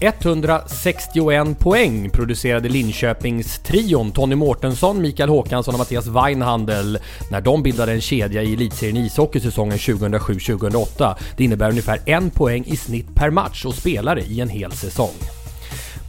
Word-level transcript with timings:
–161 0.00 1.54
poäng 1.54 2.10
producerade 2.10 2.68
Linköpings 2.68 3.58
trion 3.58 4.12
Tony 4.12 4.34
Mårtensson, 4.34 5.02
Mikael 5.02 5.28
Håkansson 5.28 5.74
och 5.74 5.78
Mattias 5.78 6.06
Weinhandel 6.06 6.98
när 7.30 7.40
de 7.40 7.62
bildade 7.62 7.92
en 7.92 8.00
kedja 8.00 8.42
i 8.42 8.52
elitserien 8.52 8.96
ishockey 8.96 9.40
säsongen 9.40 9.78
2007-2008. 9.78 11.14
Det 11.36 11.44
innebär 11.44 11.70
ungefär 11.70 12.00
en 12.06 12.30
poäng 12.30 12.64
i 12.66 12.76
snitt 12.76 13.14
per 13.14 13.30
match 13.30 13.64
och 13.64 13.74
spelare 13.74 14.20
i 14.20 14.40
en 14.40 14.48
hel 14.48 14.72
säsong. 14.72 15.43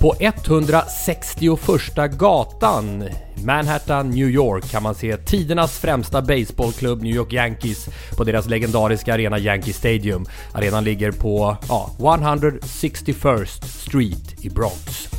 På 0.06 0.16
161 0.20 2.18
gatan 2.18 3.04
Manhattan, 3.46 4.10
New 4.10 4.30
York 4.30 4.70
kan 4.72 4.84
man 4.84 4.96
se 4.96 5.18
tidernas 5.18 5.80
främsta 5.80 6.22
baseballklubb 6.22 7.04
New 7.04 7.16
York 7.16 7.34
Yankees 7.34 7.90
på 8.18 8.24
deras 8.24 8.48
legendariska 8.48 9.14
arena 9.14 9.40
Yankee 9.40 9.74
Stadium. 9.74 10.26
Arenan 10.52 10.84
ligger 10.84 11.12
på 11.12 11.58
ja, 11.70 11.90
161st 11.98 13.66
Street 13.66 14.46
i 14.46 14.50
Bronx. 14.50 15.10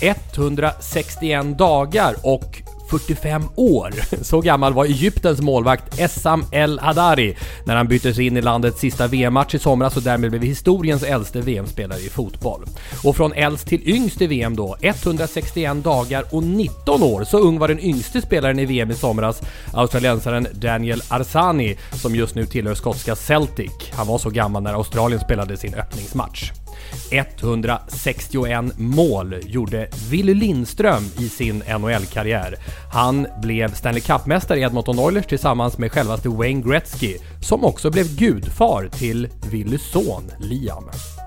161 0.00 1.58
dagar 1.58 2.14
och 2.22 2.62
45 2.98 3.42
år. 3.54 3.90
Så 4.24 4.40
gammal 4.40 4.72
var 4.72 4.84
Egyptens 4.84 5.40
målvakt 5.40 6.00
Essam 6.00 6.44
El 6.52 6.78
Hadari 6.78 7.36
när 7.64 7.76
han 7.76 7.88
byttes 7.88 8.18
in 8.18 8.36
i 8.36 8.42
landets 8.42 8.80
sista 8.80 9.06
VM-match 9.06 9.54
i 9.54 9.58
somras 9.58 9.96
och 9.96 10.02
därmed 10.02 10.30
blev 10.30 10.42
historiens 10.42 11.02
äldste 11.02 11.40
VM-spelare 11.40 12.00
i 12.00 12.08
fotboll. 12.08 12.64
Och 13.04 13.16
från 13.16 13.32
äldst 13.32 13.66
till 13.66 13.88
yngst 13.88 14.22
i 14.22 14.26
VM 14.26 14.56
då, 14.56 14.76
161 14.80 15.84
dagar 15.84 16.24
och 16.30 16.42
19 16.42 17.02
år. 17.02 17.24
Så 17.24 17.38
ung 17.38 17.58
var 17.58 17.68
den 17.68 17.80
yngste 17.80 18.20
spelaren 18.20 18.58
i 18.58 18.64
VM 18.64 18.90
i 18.90 18.94
somras, 18.94 19.42
australiensaren 19.72 20.46
Daniel 20.52 21.02
Arsani, 21.08 21.76
som 21.92 22.14
just 22.16 22.34
nu 22.34 22.46
tillhör 22.46 22.74
skotska 22.74 23.16
Celtic. 23.16 23.72
Han 23.92 24.06
var 24.06 24.18
så 24.18 24.30
gammal 24.30 24.62
när 24.62 24.74
Australien 24.74 25.20
spelade 25.20 25.56
sin 25.56 25.74
öppningsmatch. 25.74 26.63
161 27.10 28.78
mål 28.78 29.34
gjorde 29.42 29.88
Willy 30.10 30.34
Lindström 30.34 31.02
i 31.18 31.28
sin 31.28 31.62
NHL-karriär. 31.78 32.56
Han 32.92 33.26
blev 33.42 33.74
Stanley 33.74 34.00
Cup-mästare 34.00 34.58
i 34.58 34.62
Edmonton 34.62 34.98
Oilers 34.98 35.26
tillsammans 35.26 35.78
med 35.78 35.92
självaste 35.92 36.28
Wayne 36.28 36.62
Gretzky, 36.62 37.16
som 37.40 37.64
också 37.64 37.90
blev 37.90 38.16
gudfar 38.16 38.88
till 38.88 39.28
Willys 39.50 39.90
son 39.92 40.30
Liam. 40.40 40.84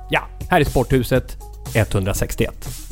Ja, 0.09 0.22
här 0.50 0.59
i 0.59 0.66
Sporthuset 0.66 1.38
161. 1.75 2.86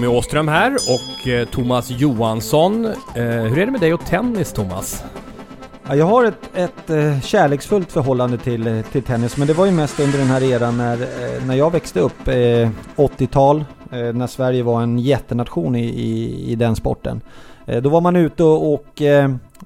Tommy 0.00 0.12
Åström 0.12 0.48
här 0.48 0.74
och 0.74 1.28
eh, 1.28 1.48
Thomas 1.48 1.90
Johansson. 1.90 2.84
Eh, 2.86 2.94
hur 3.14 3.58
är 3.58 3.66
det 3.66 3.72
med 3.72 3.80
dig 3.80 3.94
och 3.94 4.06
tennis 4.06 4.52
Thomas? 4.52 5.04
Ja, 5.88 5.96
jag 5.96 6.06
har 6.06 6.24
ett, 6.24 6.50
ett 6.54 6.90
eh, 6.90 7.20
kärleksfullt 7.20 7.92
förhållande 7.92 8.38
till, 8.38 8.66
eh, 8.66 8.82
till 8.82 9.02
tennis, 9.02 9.36
men 9.36 9.46
det 9.46 9.54
var 9.54 9.66
ju 9.66 9.72
mest 9.72 10.00
under 10.00 10.18
den 10.18 10.26
här 10.26 10.42
eran 10.42 10.76
när, 10.76 11.02
eh, 11.02 11.46
när 11.46 11.54
jag 11.54 11.72
växte 11.72 12.00
upp, 12.00 12.28
eh, 12.28 12.70
80-tal, 12.96 13.64
när 13.90 14.26
Sverige 14.26 14.62
var 14.62 14.82
en 14.82 14.98
jättenation 14.98 15.76
i, 15.76 15.84
i, 15.84 16.44
i 16.52 16.54
den 16.54 16.76
sporten. 16.76 17.20
Då 17.82 17.88
var 17.88 18.00
man 18.00 18.16
ute 18.16 18.42
och, 18.44 18.74
och 18.74 19.02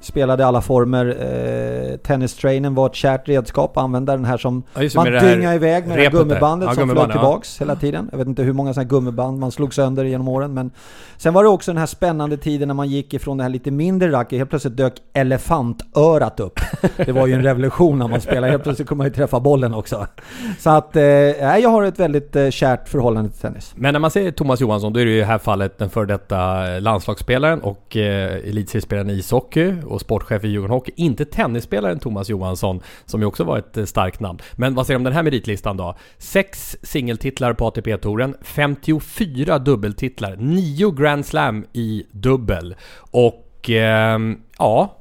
spelade 0.00 0.46
alla 0.46 0.60
former. 0.60 1.06
Eh, 1.06 1.96
tennistrainen 1.96 2.74
var 2.74 2.86
ett 2.86 2.94
kärt 2.94 3.28
redskap 3.28 3.76
använda 3.76 4.16
den 4.16 4.24
här 4.24 4.36
som 4.36 4.62
ja, 4.74 4.88
man 4.94 5.04
dyngade 5.04 5.54
iväg 5.54 5.86
med 5.86 5.98
det 5.98 6.02
här 6.02 6.10
gummibandet 6.10 6.68
ja, 6.68 6.74
som 6.74 6.88
flög 6.88 7.10
tillbaks 7.10 7.60
ja. 7.60 7.64
hela 7.64 7.76
tiden. 7.76 8.08
Jag 8.10 8.18
vet 8.18 8.28
inte 8.28 8.42
hur 8.42 8.52
många 8.52 8.74
sådana 8.74 8.84
här 8.84 8.90
gummiband 8.90 9.38
man 9.38 9.52
slog 9.52 9.74
sönder 9.74 10.04
genom 10.04 10.28
åren 10.28 10.54
men 10.54 10.70
Sen 11.16 11.34
var 11.34 11.42
det 11.42 11.48
också 11.48 11.70
den 11.70 11.78
här 11.78 11.86
spännande 11.86 12.36
tiden 12.36 12.68
när 12.68 12.74
man 12.74 12.88
gick 12.88 13.14
ifrån 13.14 13.36
det 13.36 13.42
här 13.42 13.50
lite 13.50 13.70
mindre 13.70 14.12
racket, 14.12 14.38
helt 14.38 14.50
plötsligt 14.50 14.76
dök 14.76 14.94
elefantörat 15.12 16.40
upp. 16.40 16.60
Det 16.96 17.12
var 17.12 17.26
ju 17.26 17.32
en 17.32 17.42
revolution 17.42 17.98
när 17.98 18.08
man 18.08 18.20
spelade, 18.20 18.50
helt 18.50 18.62
plötsligt 18.62 18.88
kunde 18.88 18.98
man 18.98 19.06
ju 19.06 19.12
träffa 19.12 19.40
bollen 19.40 19.74
också. 19.74 20.06
Så 20.58 20.70
att, 20.70 20.96
eh, 20.96 21.02
jag 21.02 21.68
har 21.68 21.82
ett 21.82 21.98
väldigt 21.98 22.36
eh, 22.36 22.50
kärt 22.50 22.88
förhållande 22.88 23.30
till 23.30 23.40
tennis. 23.40 23.72
Men 23.76 23.92
när 23.92 24.00
man 24.00 24.10
säger 24.10 24.30
Thomas 24.30 24.60
Johansson, 24.60 24.92
då 24.92 25.00
är 25.00 25.04
det 25.04 25.10
ju 25.10 25.16
i 25.16 25.20
det 25.20 25.26
här 25.26 25.38
fallet 25.38 25.78
den 25.78 25.90
före 25.90 26.06
detta 26.06 26.64
landslagsspelaren 26.80 27.60
och 27.60 27.96
eh, 27.96 28.48
elitseriespelaren 28.48 29.10
i 29.10 29.12
ishockey 29.12 29.74
och 29.86 30.00
sportchef 30.00 30.44
i 30.44 30.48
Djurgården 30.48 30.74
Hockey. 30.74 30.92
Inte 30.96 31.24
tennisspelaren 31.24 31.98
Thomas 31.98 32.28
Johansson, 32.28 32.80
som 33.04 33.20
ju 33.20 33.26
också 33.26 33.44
var 33.44 33.58
ett 33.58 33.76
eh, 33.76 33.84
starkt 33.84 34.20
namn. 34.20 34.38
Men 34.52 34.74
vad 34.74 34.86
säger 34.86 34.98
du 34.98 35.00
om 35.00 35.04
den 35.04 35.12
här 35.12 35.22
meritlistan 35.22 35.76
då? 35.76 35.96
Sex 36.18 36.76
singeltitlar 36.82 37.52
på 37.52 37.66
ATP-touren, 37.66 38.36
54 38.42 39.58
dubbeltitlar, 39.58 40.36
9 40.36 40.90
Grand 40.90 41.26
Slam 41.26 41.64
i 41.72 42.06
dubbel. 42.12 42.74
Och 43.10 43.70
eh, 43.70 44.18
ja, 44.58 45.00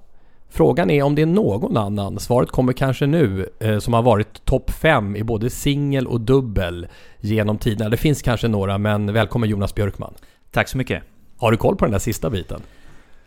Frågan 0.56 0.90
är 0.90 1.04
om 1.04 1.16
det 1.16 1.22
är 1.22 1.26
någon 1.26 1.78
annan, 1.78 2.20
svaret 2.20 2.52
kommer 2.52 2.74
kanske 2.74 3.06
nu, 3.06 3.50
eh, 3.60 3.80
som 3.80 3.94
har 3.94 4.02
varit 4.02 4.46
topp 4.46 4.72
5 4.72 5.16
i 5.16 5.24
både 5.24 5.50
singel 5.50 6.08
och 6.08 6.22
dubbel 6.22 6.88
genom 7.20 7.58
tiderna. 7.58 7.90
Det 7.90 7.98
finns 7.98 8.22
kanske 8.22 8.48
några, 8.48 8.78
men 8.78 9.14
välkommen 9.14 9.50
Jonas 9.50 9.76
Björkman. 9.76 10.14
Tack 10.52 10.68
så 10.68 10.78
mycket. 10.78 11.04
Har 11.38 11.52
du 11.52 11.58
koll 11.58 11.76
på 11.76 11.86
den 11.86 11.92
där 11.92 12.00
sista 12.00 12.30
biten? 12.30 12.62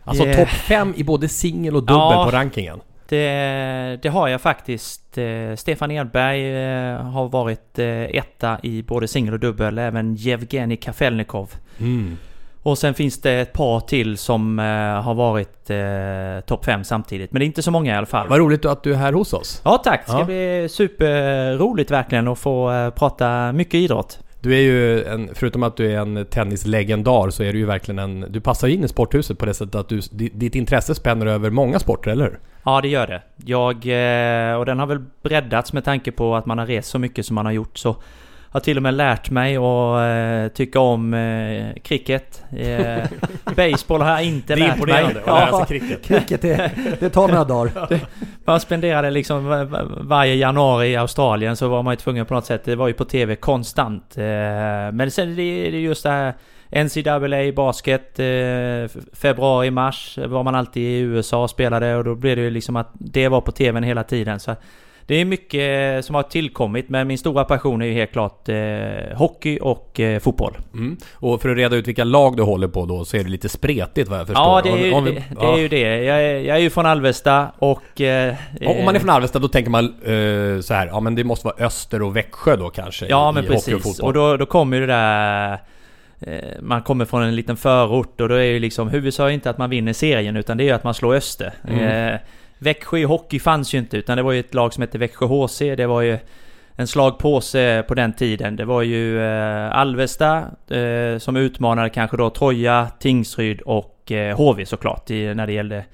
Alltså 0.07 0.25
yeah. 0.25 0.37
topp 0.37 0.49
5 0.49 0.93
i 0.97 1.03
både 1.03 1.27
singel 1.27 1.75
och 1.75 1.81
dubbel 1.81 1.95
ja, 1.95 2.25
på 2.25 2.37
rankingen. 2.37 2.79
Det, 3.09 3.99
det, 4.01 4.09
har 4.09 4.27
jag 4.27 4.41
faktiskt. 4.41 5.17
Eh, 5.17 5.55
Stefan 5.55 5.91
Edberg 5.91 6.63
eh, 6.63 7.01
har 7.01 7.29
varit 7.29 7.79
eh, 7.79 8.01
etta 8.01 8.57
i 8.63 8.83
både 8.83 9.07
singel 9.07 9.33
och 9.33 9.39
dubbel. 9.39 9.77
Även 9.77 10.15
Jevgenij 10.15 10.77
Kafelnikov. 10.77 11.53
Mm. 11.79 12.17
Och 12.63 12.77
sen 12.77 12.93
finns 12.93 13.21
det 13.21 13.31
ett 13.31 13.53
par 13.53 13.79
till 13.79 14.17
som 14.17 14.59
har 15.03 15.13
varit 15.13 15.69
topp 16.45 16.65
5 16.65 16.83
samtidigt. 16.83 17.31
Men 17.31 17.39
det 17.39 17.45
är 17.45 17.47
inte 17.47 17.61
så 17.61 17.71
många 17.71 17.93
i 17.93 17.97
alla 17.97 18.05
fall. 18.05 18.27
Vad 18.27 18.39
roligt 18.39 18.65
att 18.65 18.83
du 18.83 18.93
är 18.93 18.97
här 18.97 19.13
hos 19.13 19.33
oss. 19.33 19.61
Ja 19.65 19.77
tack! 19.83 20.01
Det 20.05 20.11
ska 20.11 20.19
ja. 20.19 20.25
bli 20.25 20.67
superroligt 20.69 21.91
verkligen 21.91 22.27
att 22.27 22.39
få 22.39 22.91
prata 22.95 23.51
mycket 23.51 23.73
idrott. 23.73 24.19
Du 24.47 24.55
är 24.55 24.61
ju 24.61 25.03
en, 25.03 25.29
förutom 25.33 25.63
att 25.63 25.77
du 25.77 25.91
är 25.91 25.99
en 25.99 26.25
tennislegendar 26.25 27.29
så 27.29 27.43
är 27.43 27.53
du 27.53 27.59
ju 27.59 27.65
verkligen 27.65 27.99
en... 27.99 28.25
Du 28.29 28.41
passar 28.41 28.67
in 28.67 28.83
i 28.83 28.87
sporthuset 28.87 29.37
på 29.37 29.45
det 29.45 29.53
sättet 29.53 29.75
att 29.75 29.89
du, 29.89 29.99
ditt 30.11 30.55
intresse 30.55 30.95
spänner 30.95 31.25
över 31.25 31.49
många 31.49 31.79
sporter, 31.79 32.11
eller 32.11 32.23
hur? 32.23 32.39
Ja, 32.63 32.81
det 32.81 32.87
gör 32.87 33.07
det. 33.07 33.21
Jag... 33.45 33.75
Eh, 33.75 34.55
och 34.55 34.65
den 34.65 34.79
har 34.79 34.87
väl 34.87 35.05
breddats 35.21 35.73
med 35.73 35.85
tanke 35.85 36.11
på 36.11 36.35
att 36.35 36.45
man 36.45 36.57
har 36.57 36.65
rest 36.65 36.89
så 36.89 36.99
mycket 36.99 37.25
som 37.25 37.35
man 37.35 37.45
har 37.45 37.53
gjort 37.53 37.77
så 37.77 37.95
har 38.51 38.59
till 38.59 38.77
och 38.77 38.83
med 38.83 38.93
lärt 38.93 39.29
mig 39.29 39.57
att 39.57 40.55
tycka 40.55 40.79
om 40.79 41.15
cricket. 41.83 42.43
baseball 43.55 44.01
har 44.01 44.09
jag 44.09 44.23
inte 44.23 44.55
det 44.55 44.61
är 44.61 44.67
lärt 44.67 44.87
mig. 44.87 45.13
Det 45.13 45.19
är 45.19 45.23
ja, 45.25 45.65
cricket. 45.67 46.05
cricket 46.05 46.41
det, 46.41 46.71
det 46.99 47.09
tar 47.09 47.27
några 47.27 47.43
dagar. 47.43 47.99
man 48.45 48.59
spenderade 48.59 49.11
liksom 49.11 49.67
varje 50.01 50.35
januari 50.35 50.87
i 50.87 50.95
Australien 50.95 51.55
så 51.55 51.67
var 51.67 51.83
man 51.83 51.93
ju 51.93 51.97
tvungen 51.97 52.25
på 52.25 52.33
något 52.33 52.45
sätt. 52.45 52.65
Det 52.65 52.75
var 52.75 52.87
ju 52.87 52.93
på 52.93 53.05
TV 53.05 53.35
konstant. 53.35 54.13
Men 54.93 55.11
sen 55.11 55.35
det 55.35 55.41
är 55.41 55.71
just 55.71 56.03
det 56.03 56.09
här 56.09 56.33
NCAA 56.69 57.51
basket, 57.51 58.19
eh, 58.19 58.99
februari, 59.13 59.71
mars 59.71 60.17
var 60.27 60.43
man 60.43 60.55
alltid 60.55 60.83
i 60.83 60.99
USA 60.99 61.43
och 61.43 61.49
spelade 61.49 61.95
och 61.95 62.03
då 62.03 62.15
blev 62.15 62.35
det 62.35 62.41
ju 62.41 62.49
liksom 62.49 62.75
att 62.75 62.91
det 62.93 63.27
var 63.27 63.41
på 63.41 63.51
TVn 63.51 63.83
hela 63.83 64.03
tiden. 64.03 64.39
Så 64.39 64.55
det 65.07 65.15
är 65.15 65.25
mycket 65.25 66.05
som 66.05 66.15
har 66.15 66.23
tillkommit 66.23 66.89
men 66.89 67.07
min 67.07 67.17
stora 67.17 67.43
passion 67.43 67.81
är 67.81 67.85
ju 67.85 67.93
helt 67.93 68.11
klart 68.11 68.49
eh, 68.49 68.55
hockey 69.15 69.59
och 69.61 69.99
eh, 69.99 70.19
fotboll. 70.19 70.57
Mm. 70.73 70.97
Och 71.13 71.41
för 71.41 71.49
att 71.49 71.57
reda 71.57 71.75
ut 71.75 71.87
vilka 71.87 72.03
lag 72.03 72.37
du 72.37 72.43
håller 72.43 72.67
på 72.67 72.85
då 72.85 73.05
så 73.05 73.17
är 73.17 73.23
det 73.23 73.29
lite 73.29 73.49
spretigt 73.49 74.09
vad 74.09 74.19
jag 74.19 74.27
förstår. 74.27 74.43
Ja, 74.43 74.61
det 74.63 74.69
är, 74.69 74.77
ju, 74.77 75.01
vi, 75.01 75.11
det, 75.11 75.23
det 75.39 75.45
är 75.45 75.57
ju 75.57 75.67
det. 75.67 76.03
Jag 76.03 76.23
är, 76.23 76.39
jag 76.39 76.57
är 76.57 76.61
ju 76.61 76.69
från 76.69 76.85
Alvesta 76.85 77.51
och... 77.59 78.01
Eh, 78.01 78.35
Om 78.65 78.85
man 78.85 78.95
är 78.95 78.99
från 78.99 79.09
Alvesta 79.09 79.39
då 79.39 79.47
tänker 79.47 79.71
man 79.71 79.85
eh, 79.85 80.61
så 80.61 80.73
här, 80.73 80.87
ja 80.87 80.99
men 80.99 81.15
det 81.15 81.23
måste 81.23 81.47
vara 81.47 81.65
Öster 81.65 82.01
och 82.01 82.15
Växjö 82.15 82.55
då 82.55 82.69
kanske? 82.69 83.05
Ja 83.09 83.29
i, 83.29 83.33
men 83.33 83.43
i 83.43 83.47
precis. 83.47 83.99
Och, 83.99 84.05
och 84.05 84.13
då, 84.13 84.37
då 84.37 84.45
kommer 84.45 84.77
ju 84.77 84.81
det 84.81 84.93
där 84.93 85.59
Eh, 86.19 86.61
man 86.61 86.81
kommer 86.81 87.05
från 87.05 87.23
en 87.23 87.35
liten 87.35 87.57
förort 87.57 88.21
och 88.21 88.29
då 88.29 88.35
är 88.35 88.43
ju 88.43 88.59
liksom 88.59 88.89
huvudsaken 88.89 89.33
inte 89.33 89.49
att 89.49 89.57
man 89.57 89.69
vinner 89.69 89.93
serien 89.93 90.35
utan 90.35 90.57
det 90.57 90.63
är 90.63 90.65
ju 90.65 90.71
att 90.71 90.83
man 90.83 90.93
slår 90.93 91.15
Öster. 91.15 91.53
Mm. 91.67 92.17
Växjö 92.59 92.97
i 92.97 93.03
hockey 93.03 93.39
fanns 93.39 93.73
ju 93.73 93.77
inte 93.77 93.97
utan 93.97 94.17
det 94.17 94.23
var 94.23 94.31
ju 94.31 94.39
ett 94.39 94.53
lag 94.53 94.73
som 94.73 94.81
hette 94.81 94.97
Växjö 94.97 95.25
HC. 95.25 95.59
Det 95.59 95.87
var 95.87 96.01
ju 96.01 96.17
en 96.75 96.87
slagpåse 96.87 97.83
på 97.87 97.93
den 97.95 98.13
tiden. 98.13 98.55
Det 98.55 98.65
var 98.65 98.81
ju 98.81 99.21
eh, 99.25 99.77
Alvesta 99.77 100.37
eh, 100.69 101.17
som 101.17 101.35
utmanade 101.35 101.89
kanske 101.89 102.17
då 102.17 102.29
Troja, 102.29 102.87
Tingsryd 102.99 103.61
och 103.61 104.11
eh, 104.11 104.37
HV 104.37 104.65
såklart 104.65 105.09
i, 105.09 105.33
när 105.33 105.47
det 105.47 105.53
gällde 105.53 105.85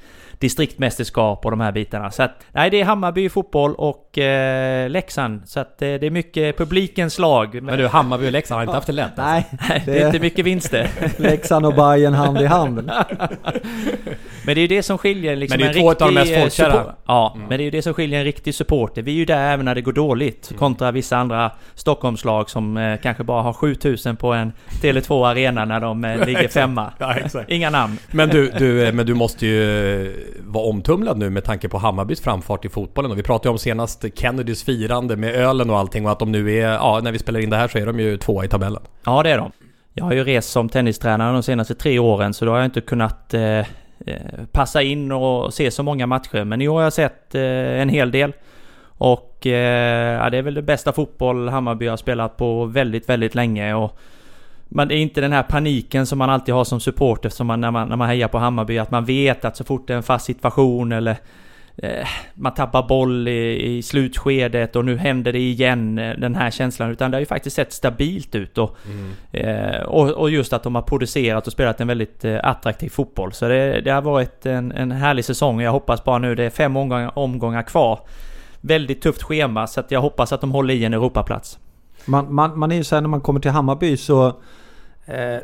distriktmästerskap 0.44 1.46
och 1.46 1.52
de 1.52 1.60
här 1.60 1.72
bitarna. 1.72 2.12
Så 2.12 2.24
att, 2.24 2.32
nej, 2.52 2.70
det 2.70 2.82
är 2.82 2.86
Hammarby 2.86 3.30
fotboll 3.30 3.76
och 3.76 4.18
eh, 4.18 4.90
Leksand. 4.90 5.42
Så 5.46 5.60
att 5.60 5.82
eh, 5.82 5.88
det 5.88 6.06
är 6.06 6.10
mycket 6.10 6.58
publikens 6.58 7.20
lag. 7.20 7.64
Men 7.64 7.78
du, 7.78 7.88
Hammarby 7.88 8.28
och 8.28 8.32
Leksand 8.32 8.58
har 8.58 8.64
inte 8.64 8.76
haft 8.76 8.88
det 8.88 8.94
lätt? 8.94 9.20
Alltså. 9.20 9.56
Nej, 9.70 9.84
det 9.86 10.02
är 10.02 10.06
inte 10.06 10.20
mycket 10.20 10.46
vinster. 10.46 10.90
Leksand 11.18 11.66
och 11.66 11.74
Bayern 11.74 12.14
hand 12.14 12.42
i 12.42 12.46
hand. 12.46 12.76
men 14.46 14.56
det 14.56 14.60
är 14.60 14.62
ju 14.62 14.68
det 14.68 14.84
som 14.84 14.98
skiljer 14.98 15.36
liksom 15.36 15.60
Men 15.60 15.68
det 15.68 15.74
är 15.74 15.76
ju 15.76 15.82
två 15.82 15.90
av 15.90 15.96
de 15.96 16.14
mest 16.14 16.36
folkkära. 16.36 16.96
Ja, 17.06 17.34
mm. 17.36 17.48
men 17.48 17.58
det 17.58 17.62
är 17.62 17.66
ju 17.66 17.72
det 17.72 17.82
som 17.82 17.94
skiljer 17.94 18.20
en 18.20 18.26
riktig 18.26 18.56
supporter. 18.56 19.02
Vi 19.02 19.12
är 19.12 19.16
ju 19.16 19.26
där 19.26 19.54
även 19.54 19.66
när 19.66 19.76
det 19.76 19.82
går 19.82 19.94
dåligt. 19.94 20.50
Mm. 20.52 20.60
Kontra 20.60 20.92
vissa 20.92 21.18
andra 21.18 21.52
Stockholmslag 21.76 22.50
som 22.50 22.78
eh, 22.78 23.00
kanske 23.04 23.24
bara 23.24 23.42
har 23.42 23.54
7000 23.54 24.16
på 24.16 24.34
en 24.34 24.54
Tele2 24.82 25.28
Arena 25.28 25.66
när 25.66 25.80
de 25.80 26.06
eh, 26.06 26.26
ligger 26.26 26.48
femma. 26.60 26.94
ja, 27.00 27.16
Inga 27.48 27.70
namn. 27.70 27.98
Men 28.12 28.30
du, 28.30 28.52
du, 28.58 28.92
men 28.92 29.06
du 29.06 29.14
måste 29.14 29.48
ju 29.48 30.33
vara 30.40 30.66
omtumlad 30.66 31.18
nu 31.18 31.30
med 31.30 31.44
tanke 31.44 31.70
på 31.70 31.78
Hammarbys 31.78 32.22
framfart 32.22 32.66
i 32.66 32.70
fotbollen. 32.70 33.12
Och 33.12 33.18
vi 33.18 33.24
pratade 33.24 33.50
ju 33.50 33.52
om 33.52 33.60
senast 33.60 34.06
Kennedys 34.16 34.64
firande 34.64 35.16
med 35.16 35.36
ölen 35.36 35.70
och 35.70 35.78
allting 35.78 36.06
och 36.06 36.12
att 36.12 36.20
de 36.20 36.32
nu 36.32 36.52
är, 36.52 36.72
ja 36.72 37.00
när 37.04 37.12
vi 37.12 37.20
spelar 37.20 37.40
in 37.40 37.50
det 37.50 37.58
här 37.58 37.68
så 37.68 37.78
är 37.78 37.86
de 37.86 38.00
ju 38.00 38.18
tvåa 38.18 38.46
i 38.46 38.48
tabellen. 38.48 38.82
Ja 39.06 39.24
det 39.24 39.30
är 39.30 39.38
de. 39.38 39.52
Jag 39.94 40.06
har 40.06 40.14
ju 40.14 40.24
rest 40.24 40.50
som 40.50 40.70
tennistränare 40.70 41.34
de 41.34 41.44
senaste 41.44 41.76
tre 41.76 42.00
åren 42.00 42.34
så 42.34 42.46
då 42.46 42.52
har 42.52 42.58
jag 42.58 42.66
inte 42.66 42.82
kunnat 42.82 43.34
eh, 43.34 43.60
eh, 43.60 43.66
passa 44.52 44.82
in 44.82 45.12
och 45.12 45.54
se 45.54 45.72
så 45.72 45.84
många 45.84 46.08
matcher. 46.08 46.44
Men 46.44 46.62
i 46.62 46.68
år 46.68 46.76
har 46.76 46.84
jag 46.84 46.94
sett 46.94 47.36
eh, 47.36 47.82
en 47.82 47.90
hel 47.90 48.12
del. 48.12 48.34
Och 48.86 49.48
eh, 49.48 50.24
ja, 50.24 50.30
det 50.30 50.38
är 50.38 50.42
väl 50.42 50.54
det 50.54 50.62
bästa 50.62 50.92
fotboll 50.92 51.50
Hammarby 51.50 51.88
har 51.88 51.98
spelat 51.98 52.38
på 52.38 52.66
väldigt, 52.66 53.10
väldigt 53.10 53.36
länge. 53.36 53.74
Och 53.74 54.00
man, 54.74 54.88
det 54.88 54.96
är 54.96 55.00
inte 55.00 55.22
den 55.22 55.32
här 55.32 55.44
paniken 55.44 56.06
som 56.06 56.18
man 56.18 56.30
alltid 56.30 56.54
har 56.54 56.64
som 56.64 56.80
supporter 56.80 57.30
som 57.30 57.48
man, 57.48 57.62
när, 57.62 57.72
man, 57.72 57.90
när 57.90 57.96
man 57.96 58.08
hejar 58.08 58.28
på 58.28 58.38
Hammarby. 58.38 58.78
Att 58.78 58.92
man 58.92 59.06
vet 59.06 59.46
att 59.46 59.58
så 59.58 59.64
fort 59.64 59.88
det 59.88 59.94
är 59.94 59.98
en 59.98 60.04
fast 60.04 60.26
situation 60.26 60.92
eller 60.92 61.18
eh, 61.78 62.08
man 62.34 62.54
tappar 62.54 62.88
boll 62.88 63.28
i, 63.28 63.78
i 63.78 63.82
slutskedet 63.82 64.76
och 64.76 64.86
nu 64.86 64.98
händer 64.98 65.34
det 65.34 65.40
igen, 65.40 65.98
eh, 65.98 66.18
den 66.18 66.36
här 66.36 66.52
känslan. 66.52 66.92
Utan 66.92 67.12
det 67.12 67.18
har 67.18 67.20
ju 67.20 67.26
faktiskt 67.26 67.56
sett 67.56 67.74
stabilt 67.74 68.36
ut. 68.36 68.58
Och, 68.58 68.78
mm. 68.86 69.14
eh, 69.32 69.82
och, 69.82 70.10
och, 70.10 70.30
just 70.30 70.54
att 70.54 70.64
de 70.64 70.76
har 70.76 70.82
producerat 70.82 71.48
och 71.48 71.54
spelat 71.54 71.82
en 71.82 71.88
väldigt 71.88 72.26
eh, 72.26 72.40
attraktiv 72.44 72.90
fotboll. 72.90 73.34
Så 73.34 73.48
det, 73.48 73.82
det 73.82 73.92
har 73.92 74.02
varit 74.02 74.46
en, 74.46 74.72
en 74.72 74.92
härlig 74.92 75.26
säsong. 75.26 75.62
Jag 75.62 75.72
hoppas 75.72 76.04
bara 76.04 76.18
nu, 76.18 76.36
det 76.36 76.44
är 76.44 76.50
fem 76.50 76.78
omgångar, 76.78 77.20
omgångar 77.20 77.64
kvar. 77.64 78.00
Väldigt 78.62 79.02
tufft 79.02 79.24
schema 79.24 79.68
så 79.68 79.80
att 79.80 79.92
jag 79.92 80.02
hoppas 80.02 80.34
att 80.34 80.42
de 80.42 80.52
håller 80.52 80.74
i 80.74 80.86
en 80.86 80.94
Europaplats. 80.94 81.60
Man, 82.06 82.34
man, 82.34 82.60
man 82.60 82.72
är 82.72 82.76
ju 82.76 82.84
såhär 82.84 83.02
när 83.02 83.10
man 83.10 83.22
kommer 83.22 83.40
till 83.40 83.52
Hammarby 83.52 83.98
så 83.98 84.34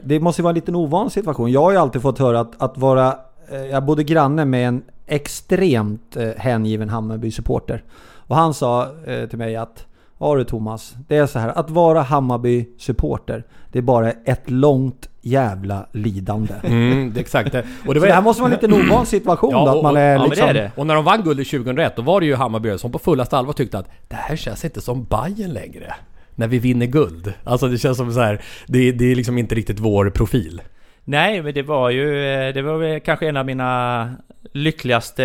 det 0.03 0.19
måste 0.19 0.41
ju 0.41 0.43
vara 0.43 0.51
en 0.51 0.55
liten 0.55 0.75
ovan 0.75 1.09
situation. 1.09 1.51
Jag 1.51 1.61
har 1.61 1.71
ju 1.71 1.77
alltid 1.77 2.01
fått 2.01 2.19
höra 2.19 2.39
att, 2.39 2.61
att 2.61 2.77
vara... 2.77 3.15
Eh, 3.51 3.65
jag 3.65 3.85
bodde 3.85 4.03
granne 4.03 4.45
med 4.45 4.67
en 4.67 4.83
extremt 5.07 6.15
eh, 6.15 6.29
hängiven 6.37 6.89
Hammarby-supporter. 6.89 7.83
Och 8.27 8.35
han 8.35 8.53
sa 8.53 8.87
till 9.29 9.37
mig 9.37 9.55
att 9.55 9.85
Ja 10.21 10.35
du 10.35 10.43
Thomas, 10.43 10.95
det 11.07 11.17
är 11.17 11.25
så 11.25 11.39
här 11.39 11.49
att 11.49 11.69
vara 11.69 12.01
Hammarby-supporter 12.01 13.43
Det 13.71 13.77
är 13.77 13.83
bara 13.83 14.11
ett 14.11 14.49
långt 14.49 15.09
jävla 15.21 15.85
lidande. 15.91 16.53
Mm, 16.63 17.13
exakt. 17.17 17.55
Och 17.87 17.93
det, 17.93 17.99
var... 17.99 18.07
det 18.07 18.13
här 18.13 18.21
måste 18.21 18.41
vara 18.41 18.53
en 18.53 18.59
liten 18.61 18.73
ovan 18.91 19.05
situation 19.05 19.51
ja, 19.51 19.65
då, 19.65 19.77
att 19.77 19.83
man 19.83 19.97
är 19.97 20.15
ja, 20.15 20.25
liksom... 20.25 20.45
det 20.45 20.49
är 20.49 20.53
det. 20.53 20.71
Och 20.75 20.87
när 20.87 20.95
de 20.95 21.03
vann 21.03 21.23
guld 21.23 21.49
2001 21.49 21.95
då 21.95 22.01
var 22.01 22.19
det 22.19 22.25
ju 22.25 22.35
Hammarby 22.35 22.77
som 22.77 22.91
på 22.91 22.99
fullaste 22.99 23.37
allvar 23.37 23.53
tyckte 23.53 23.79
att 23.79 23.89
Det 24.07 24.15
här 24.15 24.35
känns 24.35 24.65
inte 24.65 24.81
som 24.81 25.03
Bayern 25.03 25.53
längre 25.53 25.95
när 26.39 26.47
vi 26.47 26.59
vinner 26.59 26.85
guld. 26.85 27.33
Alltså 27.43 27.67
det 27.67 27.77
känns 27.77 27.97
som 27.97 28.13
så 28.13 28.19
här, 28.19 28.41
det, 28.67 28.91
det 28.91 29.11
är 29.11 29.15
liksom 29.15 29.37
inte 29.37 29.55
riktigt 29.55 29.79
vår 29.79 30.09
profil. 30.09 30.61
Nej, 31.03 31.41
men 31.41 31.53
det 31.53 31.61
var 31.61 31.89
ju, 31.89 32.25
eh, 32.25 32.53
det 32.53 32.61
var 32.61 32.99
kanske 32.99 33.27
en 33.27 33.37
av 33.37 33.45
mina 33.45 34.11
lyckligaste 34.53 35.23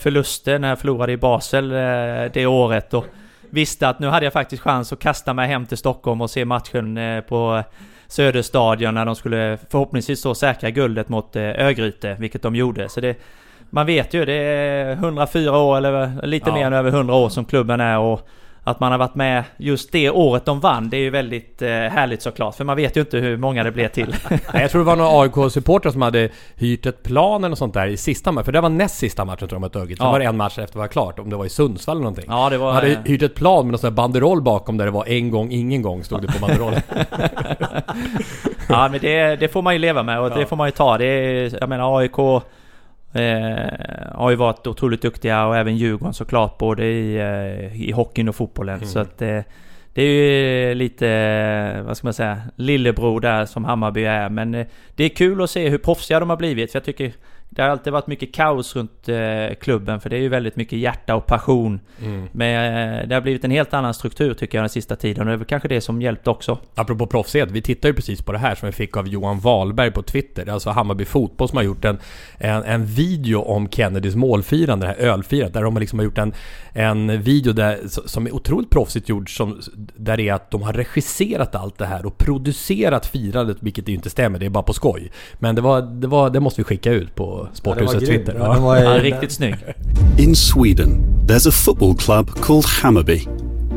förluster 0.00 0.58
när 0.58 0.68
jag 0.68 0.78
förlorade 0.78 1.12
i 1.12 1.16
Basel 1.16 1.72
eh, 1.72 2.32
det 2.32 2.46
året 2.46 2.94
och 2.94 3.04
visste 3.50 3.88
att 3.88 4.00
nu 4.00 4.06
hade 4.06 4.26
jag 4.26 4.32
faktiskt 4.32 4.62
chans 4.62 4.92
att 4.92 4.98
kasta 4.98 5.34
mig 5.34 5.48
hem 5.48 5.66
till 5.66 5.78
Stockholm 5.78 6.20
och 6.20 6.30
se 6.30 6.44
matchen 6.44 6.98
eh, 6.98 7.20
på 7.20 7.62
Söderstadion 8.08 8.94
när 8.94 9.04
de 9.04 9.16
skulle 9.16 9.58
förhoppningsvis 9.70 10.20
så 10.20 10.34
säkra 10.34 10.70
guldet 10.70 11.08
mot 11.08 11.36
Örgryte, 11.36 12.16
vilket 12.18 12.42
de 12.42 12.56
gjorde. 12.56 12.88
Så 12.88 13.00
det, 13.00 13.16
man 13.70 13.86
vet 13.86 14.14
ju, 14.14 14.24
det 14.24 14.32
är 14.32 14.92
104 14.92 15.58
år 15.58 15.76
eller 15.76 16.26
lite 16.26 16.50
ja. 16.50 16.54
mer 16.54 16.66
än 16.66 16.72
över 16.72 16.90
100 16.90 17.14
år 17.14 17.28
som 17.28 17.44
klubben 17.44 17.80
är 17.80 17.98
och 17.98 18.28
att 18.70 18.80
man 18.80 18.92
har 18.92 18.98
varit 18.98 19.14
med 19.14 19.44
just 19.56 19.92
det 19.92 20.10
året 20.10 20.44
de 20.44 20.60
vann, 20.60 20.90
det 20.90 20.96
är 20.96 21.00
ju 21.00 21.10
väldigt 21.10 21.62
eh, 21.62 21.68
härligt 21.68 22.22
såklart. 22.22 22.54
För 22.54 22.64
man 22.64 22.76
vet 22.76 22.96
ju 22.96 23.00
inte 23.00 23.18
hur 23.18 23.36
många 23.36 23.64
det 23.64 23.72
blev 23.72 23.88
till. 23.88 24.16
jag 24.52 24.70
tror 24.70 24.80
det 24.80 24.86
var 24.86 24.96
några 24.96 25.10
AIK-supportrar 25.10 25.90
som 25.90 26.02
hade 26.02 26.28
hyrt 26.56 26.86
ett 26.86 27.02
plan 27.02 27.40
eller 27.40 27.48
något 27.48 27.58
sånt 27.58 27.74
där 27.74 27.86
i 27.86 27.96
sista 27.96 28.32
matchen. 28.32 28.44
För 28.44 28.52
det 28.52 28.60
var 28.60 28.68
näst 28.68 28.98
sista 28.98 29.24
matchen 29.24 29.48
tror 29.48 29.52
jag 29.52 29.60
mot 29.60 29.76
Örgryte. 29.76 30.04
Ja. 30.04 30.12
var 30.12 30.18
det 30.18 30.24
en 30.24 30.36
match 30.36 30.58
efter 30.58 30.72
det 30.72 30.78
var 30.78 30.88
klart. 30.88 31.18
Om 31.18 31.30
det 31.30 31.36
var 31.36 31.44
i 31.44 31.48
Sundsvall 31.48 31.96
eller 31.96 32.02
någonting. 32.02 32.24
Ja, 32.28 32.50
det 32.50 32.58
var... 32.58 32.68
De 32.68 32.74
hade 32.74 32.92
eh, 32.92 32.98
hyrt 33.04 33.22
ett 33.22 33.34
plan 33.34 33.66
med 33.66 33.72
någon 33.72 33.78
sån 33.78 33.88
här 33.88 33.96
banderoll 33.96 34.42
bakom 34.42 34.76
där 34.76 34.84
det 34.84 34.90
var 34.90 35.08
en 35.08 35.30
gång, 35.30 35.52
ingen 35.52 35.82
gång 35.82 36.04
stod 36.04 36.22
det 36.22 36.28
på 36.28 36.38
banderollen. 36.38 36.80
ja, 38.68 38.88
men 38.88 39.00
det, 39.00 39.36
det, 39.36 39.48
får 39.48 39.62
man 39.62 39.72
ju 39.72 39.78
leva 39.78 40.02
med 40.02 40.20
och 40.20 40.30
ja. 40.30 40.34
det 40.34 40.46
får 40.46 40.56
man 40.56 40.68
ju 40.68 40.72
ta. 40.72 40.98
Det 40.98 41.52
jag 41.60 41.68
menar 41.68 41.98
AIK 41.98 42.42
Eh, 43.12 44.14
har 44.14 44.30
ju 44.30 44.36
varit 44.36 44.66
otroligt 44.66 45.02
duktiga 45.02 45.46
och 45.46 45.56
även 45.56 45.76
Djurgården 45.76 46.14
såklart 46.14 46.58
både 46.58 46.84
i, 46.84 47.16
eh, 47.16 47.82
i 47.82 47.92
hockeyn 47.92 48.28
och 48.28 48.36
fotbollen. 48.36 48.76
Mm. 48.76 48.88
Så 48.88 48.98
att 48.98 49.22
eh, 49.22 49.40
det 49.94 50.02
är 50.02 50.68
ju 50.68 50.74
lite, 50.74 51.82
vad 51.86 51.96
ska 51.96 52.06
man 52.06 52.14
säga, 52.14 52.42
lillebror 52.56 53.20
där 53.20 53.46
som 53.46 53.64
Hammarby 53.64 54.04
är. 54.04 54.28
Men 54.28 54.54
eh, 54.54 54.66
det 54.96 55.04
är 55.04 55.08
kul 55.08 55.42
att 55.42 55.50
se 55.50 55.68
hur 55.68 55.78
proffsiga 55.78 56.20
de 56.20 56.30
har 56.30 56.36
blivit. 56.36 56.72
För 56.72 56.76
jag 56.76 56.84
tycker 56.84 57.12
det 57.50 57.62
har 57.62 57.68
alltid 57.68 57.92
varit 57.92 58.06
mycket 58.06 58.34
kaos 58.34 58.76
runt 58.76 59.08
eh, 59.08 59.54
klubben 59.60 60.00
för 60.00 60.10
det 60.10 60.16
är 60.16 60.20
ju 60.20 60.28
väldigt 60.28 60.56
mycket 60.56 60.78
hjärta 60.78 61.14
och 61.14 61.26
passion. 61.26 61.80
Mm. 62.04 62.28
Men 62.32 62.98
eh, 63.00 63.08
det 63.08 63.14
har 63.14 63.22
blivit 63.22 63.44
en 63.44 63.50
helt 63.50 63.74
annan 63.74 63.94
struktur 63.94 64.34
tycker 64.34 64.58
jag 64.58 64.62
den 64.62 64.68
sista 64.68 64.96
tiden 64.96 65.20
och 65.20 65.26
det 65.26 65.32
är 65.32 65.36
väl 65.36 65.46
kanske 65.46 65.68
det 65.68 65.80
som 65.80 66.02
hjälpt 66.02 66.28
också. 66.28 66.58
Apropå 66.74 67.06
proffsighet, 67.06 67.50
vi 67.50 67.62
tittar 67.62 67.88
ju 67.88 67.94
precis 67.94 68.22
på 68.22 68.32
det 68.32 68.38
här 68.38 68.54
som 68.54 68.66
vi 68.66 68.72
fick 68.72 68.96
av 68.96 69.08
Johan 69.08 69.40
Wahlberg 69.40 69.90
på 69.90 70.02
Twitter. 70.02 70.44
Det 70.44 70.50
är 70.50 70.54
alltså 70.54 70.70
Hammarby 70.70 71.04
Fotboll 71.04 71.48
som 71.48 71.56
har 71.56 71.64
gjort 71.64 71.84
en, 71.84 71.98
en, 72.38 72.64
en 72.64 72.86
video 72.86 73.40
om 73.40 73.68
Kennedys 73.68 74.14
målfirande, 74.14 74.86
det 74.86 74.92
här 74.92 75.12
ölfirandet. 75.12 75.54
Där 75.54 75.62
de 75.62 75.74
har 75.74 75.80
liksom 75.80 76.02
gjort 76.02 76.18
en, 76.18 76.32
en 76.72 77.22
video 77.22 77.52
där, 77.52 77.78
som 78.06 78.26
är 78.26 78.34
otroligt 78.34 78.70
proffsigt 78.70 79.08
gjord. 79.08 79.36
Som, 79.36 79.60
där 79.96 80.16
det 80.16 80.28
är 80.28 80.34
att 80.34 80.50
de 80.50 80.62
har 80.62 80.72
regisserat 80.72 81.54
allt 81.54 81.78
det 81.78 81.86
här 81.86 82.06
och 82.06 82.18
producerat 82.18 83.06
firandet, 83.06 83.56
vilket 83.60 83.88
ju 83.88 83.94
inte 83.94 84.10
stämmer, 84.10 84.38
det 84.38 84.46
är 84.46 84.50
bara 84.50 84.62
på 84.62 84.72
skoj. 84.72 85.12
Men 85.38 85.54
det, 85.54 85.60
var, 85.60 85.82
det, 85.82 86.06
var, 86.06 86.30
det 86.30 86.40
måste 86.40 86.60
vi 86.60 86.64
skicka 86.64 86.92
ut 86.92 87.14
på 87.14 87.37
Sporthusets 87.54 88.02
er 88.02 88.06
Twitter. 88.06 88.32
Ja, 88.38 88.54
den 88.54 88.62
var, 88.62 88.76
ja, 88.76 89.00
riktigt 89.02 89.32
snygg. 89.32 89.54
In 90.18 90.34
Sweden, 90.34 91.04
there's 91.28 91.48
a 91.48 91.52
football 91.52 91.94
club 91.94 92.30
called 92.40 92.66
Hammarby. 92.66 93.28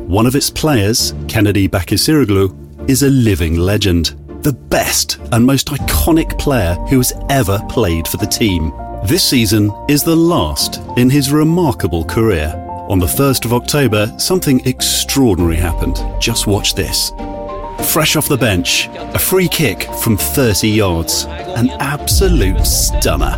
One 0.09 0.27
of 0.27 0.35
its 0.35 0.51
players, 0.51 1.15
Kennedy 1.27 1.67
Bakircioglu, 1.67 2.49
is 2.87 3.03
a 3.03 3.09
living 3.09 3.57
legend. 3.57 4.15
The 4.43 4.53
best 4.69 5.19
and 5.31 5.45
most 5.45 5.69
iconic 5.69 6.37
player 6.37 6.75
who 6.89 6.97
has 6.97 7.13
ever 7.29 7.59
played 7.69 8.07
for 8.07 8.17
the 8.17 8.27
team. 8.27 8.71
This 9.05 9.23
season 9.23 9.71
is 9.87 10.03
the 10.03 10.15
last 10.15 10.79
in 10.97 11.09
his 11.09 11.31
remarkable 11.31 12.03
career. 12.03 12.53
On 12.89 12.99
the 12.99 13.05
1st 13.05 13.45
of 13.45 13.53
October, 13.53 14.13
something 14.17 14.61
extraordinary 14.65 15.55
happened. 15.55 16.03
Just 16.19 16.45
watch 16.45 16.75
this. 16.75 17.11
Fresh 17.83 18.15
off 18.15 18.27
the 18.27 18.37
bench, 18.37 18.87
a 18.93 19.19
free 19.19 19.47
kick 19.47 19.83
from 20.01 20.17
30 20.17 20.67
yards. 20.67 21.25
An 21.25 21.69
absolute 21.79 22.65
stunner. 22.65 23.35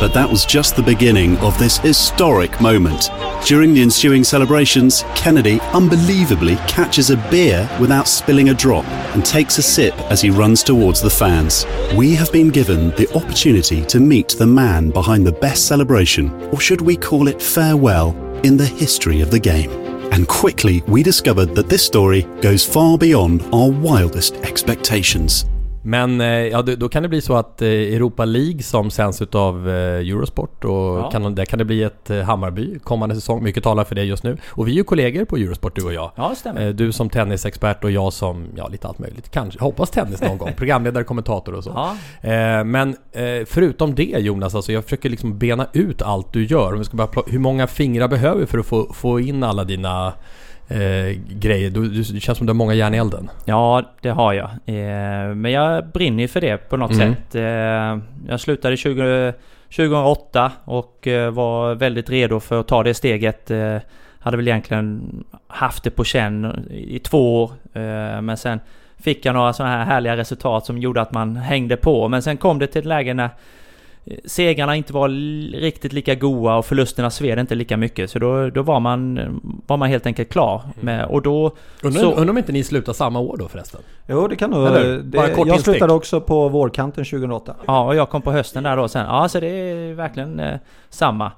But 0.00 0.14
that 0.14 0.28
was 0.28 0.44
just 0.44 0.74
the 0.74 0.82
beginning 0.82 1.36
of 1.38 1.56
this 1.58 1.78
historic 1.78 2.60
moment. 2.60 3.10
During 3.44 3.74
the 3.74 3.82
ensuing 3.82 4.24
celebrations, 4.24 5.04
Kennedy 5.14 5.60
unbelievably 5.72 6.56
catches 6.68 7.10
a 7.10 7.16
beer 7.30 7.68
without 7.80 8.08
spilling 8.08 8.48
a 8.48 8.54
drop 8.54 8.84
and 9.14 9.24
takes 9.24 9.58
a 9.58 9.62
sip 9.62 9.94
as 10.10 10.20
he 10.20 10.30
runs 10.30 10.62
towards 10.62 11.00
the 11.00 11.10
fans. 11.10 11.66
We 11.94 12.14
have 12.14 12.32
been 12.32 12.48
given 12.50 12.90
the 12.90 13.12
opportunity 13.14 13.84
to 13.86 14.00
meet 14.00 14.30
the 14.30 14.46
man 14.46 14.90
behind 14.90 15.26
the 15.26 15.32
best 15.32 15.66
celebration, 15.66 16.32
or 16.52 16.60
should 16.60 16.80
we 16.80 16.96
call 16.96 17.28
it 17.28 17.42
farewell, 17.42 18.16
in 18.42 18.56
the 18.56 18.66
history 18.66 19.20
of 19.20 19.30
the 19.30 19.38
game. 19.38 19.91
And 20.12 20.28
quickly 20.28 20.82
we 20.86 21.02
discovered 21.02 21.54
that 21.54 21.70
this 21.70 21.84
story 21.84 22.22
goes 22.42 22.64
far 22.64 22.98
beyond 22.98 23.42
our 23.50 23.70
wildest 23.70 24.34
expectations. 24.36 25.46
Men 25.82 26.20
eh, 26.20 26.26
ja, 26.26 26.62
då 26.62 26.88
kan 26.88 27.02
det 27.02 27.08
bli 27.08 27.20
så 27.20 27.36
att 27.36 27.62
eh, 27.62 27.68
Europa 27.68 28.24
League 28.24 28.62
som 28.62 28.90
sänds 28.90 29.22
utav 29.22 29.68
eh, 29.68 29.74
Eurosport 29.74 30.64
och 30.64 30.98
ja. 30.98 31.10
kan, 31.10 31.34
där 31.34 31.44
kan 31.44 31.58
det 31.58 31.64
bli 31.64 31.82
ett 31.82 32.10
Hammarby 32.26 32.78
kommande 32.78 33.14
säsong. 33.14 33.42
Mycket 33.42 33.64
talar 33.64 33.84
för 33.84 33.94
det 33.94 34.04
just 34.04 34.24
nu. 34.24 34.36
Och 34.48 34.68
vi 34.68 34.72
är 34.72 34.76
ju 34.76 34.84
kollegor 34.84 35.24
på 35.24 35.36
Eurosport 35.36 35.76
du 35.76 35.84
och 35.84 35.92
jag. 35.92 36.10
Ja, 36.16 36.34
stämmer. 36.36 36.72
Du 36.72 36.92
som 36.92 37.10
tennisexpert 37.10 37.84
och 37.84 37.90
jag 37.90 38.12
som, 38.12 38.46
ja 38.56 38.68
lite 38.68 38.88
allt 38.88 38.98
möjligt. 38.98 39.30
Kanske, 39.30 39.60
hoppas 39.60 39.90
tennis 39.90 40.20
någon 40.20 40.38
gång. 40.38 40.52
Programledare, 40.56 41.04
kommentator 41.04 41.54
och 41.54 41.64
så. 41.64 41.70
Ja. 42.22 42.64
Men 42.64 42.96
förutom 43.46 43.94
det 43.94 44.02
Jonas, 44.02 44.54
alltså 44.54 44.72
jag 44.72 44.84
försöker 44.84 45.10
liksom 45.10 45.38
bena 45.38 45.66
ut 45.72 46.02
allt 46.02 46.32
du 46.32 46.44
gör. 46.44 46.72
Om 46.72 46.78
vi 46.78 46.84
ska 46.84 46.96
bara 46.96 47.22
hur 47.26 47.38
många 47.38 47.66
fingrar 47.66 48.08
behöver 48.08 48.40
vi 48.40 48.46
för 48.46 48.58
att 48.58 48.66
få, 48.66 48.92
få 48.92 49.20
in 49.20 49.42
alla 49.42 49.64
dina 49.64 50.12
eh, 50.72 51.16
grejer. 51.28 51.70
Du, 51.70 51.88
du, 51.88 52.02
det 52.02 52.20
känns 52.20 52.38
som 52.38 52.46
du 52.46 52.50
har 52.50 52.54
många 52.54 52.74
järn 52.74 52.94
i 52.94 52.98
elden. 52.98 53.30
Ja, 53.44 53.82
det 54.00 54.10
har 54.10 54.32
jag. 54.32 54.50
Eh, 54.66 55.34
men 55.34 55.52
jag 55.52 55.86
brinner 55.86 56.28
för 56.28 56.40
det 56.40 56.56
på 56.56 56.76
något 56.76 56.92
mm. 56.92 57.14
sätt. 57.14 57.34
Eh, 57.34 57.42
jag 58.28 58.40
slutade 58.40 58.76
20, 58.76 59.32
2008 59.76 60.52
och 60.64 61.06
eh, 61.06 61.30
var 61.30 61.74
väldigt 61.74 62.10
redo 62.10 62.40
för 62.40 62.60
att 62.60 62.68
ta 62.68 62.82
det 62.82 62.94
steget. 62.94 63.50
Eh, 63.50 63.76
hade 64.18 64.36
väl 64.36 64.48
egentligen 64.48 65.24
haft 65.46 65.84
det 65.84 65.90
på 65.90 66.04
känn 66.04 66.68
i 66.70 66.98
två 66.98 67.42
år. 67.42 67.50
Eh, 67.72 68.20
men 68.20 68.36
sen 68.36 68.60
fick 69.02 69.26
jag 69.26 69.34
några 69.34 69.52
sådana 69.52 69.76
här 69.76 69.84
härliga 69.84 70.16
resultat 70.16 70.66
som 70.66 70.78
gjorde 70.78 71.00
att 71.00 71.12
man 71.12 71.36
hängde 71.36 71.76
på. 71.76 72.08
Men 72.08 72.22
sen 72.22 72.36
kom 72.36 72.58
det 72.58 72.66
till 72.66 72.78
ett 72.78 72.84
läge 72.84 73.14
när 73.14 73.30
segrarna 74.24 74.76
inte 74.76 74.92
var 74.92 75.08
riktigt 75.60 75.92
lika 75.92 76.14
goa 76.14 76.56
och 76.56 76.66
förlusterna 76.66 77.10
sved 77.10 77.38
inte 77.38 77.54
lika 77.54 77.76
mycket. 77.76 78.10
Så 78.10 78.18
då, 78.18 78.50
då 78.50 78.62
var, 78.62 78.80
man, 78.80 79.20
var 79.66 79.76
man 79.76 79.88
helt 79.88 80.06
enkelt 80.06 80.28
klar. 80.28 80.62
Mm. 80.64 80.96
Med, 80.96 81.06
och 81.06 81.22
då... 81.22 81.56
Undrar 81.82 82.00
så... 82.00 82.30
om 82.30 82.38
inte 82.38 82.52
ni 82.52 82.64
slutade 82.64 82.96
samma 82.96 83.18
år 83.18 83.36
då 83.36 83.48
förresten? 83.48 83.80
Jo 84.06 84.28
det 84.28 84.36
kan 84.36 84.50
nog... 84.50 84.64
Det, 85.04 85.42
jag 85.46 85.60
slutade 85.60 85.92
också 85.92 86.20
på 86.20 86.48
vårkanten 86.48 87.04
2008. 87.04 87.54
Ja 87.66 87.84
och 87.84 87.94
jag 87.94 88.10
kom 88.10 88.22
på 88.22 88.32
hösten 88.32 88.62
där 88.62 88.76
då 88.76 88.88
sen. 88.88 89.06
Ja 89.06 89.28
så 89.28 89.40
det 89.40 89.46
är 89.46 89.94
verkligen 89.94 90.40
eh, 90.40 90.58
samma. 90.88 91.32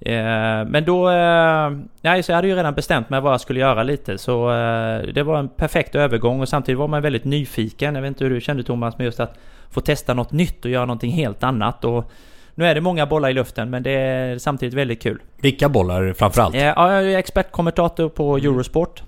Eh, 0.00 0.64
men 0.66 0.84
då... 0.84 1.10
Eh, 1.10 1.70
nej, 2.00 2.22
så 2.22 2.32
jag 2.32 2.36
hade 2.36 2.48
ju 2.48 2.54
redan 2.54 2.74
bestämt 2.74 3.10
mig 3.10 3.20
vad 3.20 3.32
jag 3.32 3.40
skulle 3.40 3.60
göra 3.60 3.82
lite. 3.82 4.18
Så 4.18 4.50
eh, 4.50 5.02
det 5.14 5.22
var 5.22 5.38
en 5.38 5.48
perfekt 5.48 5.94
övergång 5.94 6.40
och 6.40 6.48
samtidigt 6.48 6.78
var 6.78 6.88
man 6.88 7.02
väldigt 7.02 7.24
nyfiken. 7.24 7.94
Jag 7.94 8.02
vet 8.02 8.08
inte 8.08 8.24
hur 8.24 8.30
du 8.30 8.40
kände 8.40 8.62
Thomas 8.62 8.98
med 8.98 9.04
just 9.04 9.20
att 9.20 9.38
få 9.70 9.80
testa 9.80 10.14
något 10.14 10.32
nytt 10.32 10.64
och 10.64 10.70
göra 10.70 10.86
någonting 10.86 11.12
helt 11.12 11.42
annat. 11.42 11.84
Och 11.84 12.10
nu 12.54 12.66
är 12.66 12.74
det 12.74 12.80
många 12.80 13.06
bollar 13.06 13.28
i 13.30 13.32
luften 13.32 13.70
men 13.70 13.82
det 13.82 13.90
är 13.90 14.38
samtidigt 14.38 14.74
väldigt 14.74 15.02
kul. 15.02 15.22
Vilka 15.40 15.68
bollar 15.68 16.12
framförallt? 16.12 16.54
Ja, 16.54 16.92
jag 16.92 17.12
är 17.12 17.18
expertkommentator 17.18 18.08
på 18.08 18.36
Eurosport 18.36 19.02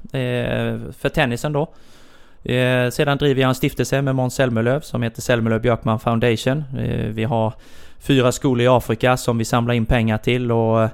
för 0.98 1.08
tennisen 1.08 1.52
då. 1.52 1.68
Sedan 2.92 3.18
driver 3.18 3.40
jag 3.40 3.48
en 3.48 3.54
stiftelse 3.54 4.02
med 4.02 4.14
Måns 4.14 4.34
Zelmerlöw 4.34 4.80
som 4.80 5.02
heter 5.02 5.22
Zelmerlöw 5.22 5.62
Björkman 5.62 6.00
Foundation. 6.00 6.64
Vi 7.08 7.24
har 7.24 7.52
fyra 7.98 8.32
skolor 8.32 8.64
i 8.64 8.68
Afrika 8.68 9.16
som 9.16 9.38
vi 9.38 9.44
samlar 9.44 9.74
in 9.74 9.86
pengar 9.86 10.18
till 10.18 10.52
och 10.52 10.88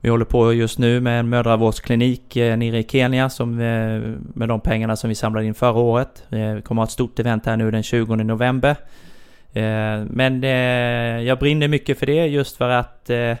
vi 0.00 0.08
håller 0.08 0.24
på 0.24 0.52
just 0.52 0.78
nu 0.78 1.00
med 1.00 1.20
en 1.20 1.28
mödravårdsklinik 1.28 2.34
nere 2.34 2.78
i 2.78 2.86
Kenya 2.88 3.30
som, 3.30 3.56
med 4.34 4.48
de 4.48 4.60
pengarna 4.60 4.96
som 4.96 5.08
vi 5.08 5.14
samlade 5.14 5.46
in 5.46 5.54
förra 5.54 5.78
året. 5.78 6.24
Vi 6.28 6.62
kommer 6.64 6.82
att 6.82 6.84
ha 6.84 6.84
ett 6.84 6.90
stort 6.90 7.18
event 7.18 7.46
här 7.46 7.56
nu 7.56 7.70
den 7.70 7.82
20 7.82 8.16
november. 8.16 8.76
Eh, 9.52 10.04
men 10.06 10.44
eh, 10.44 11.22
jag 11.22 11.38
brinner 11.38 11.68
mycket 11.68 11.98
för 11.98 12.06
det 12.06 12.26
just 12.26 12.56
för 12.56 12.68
att 12.68 13.10
eh, 13.10 13.36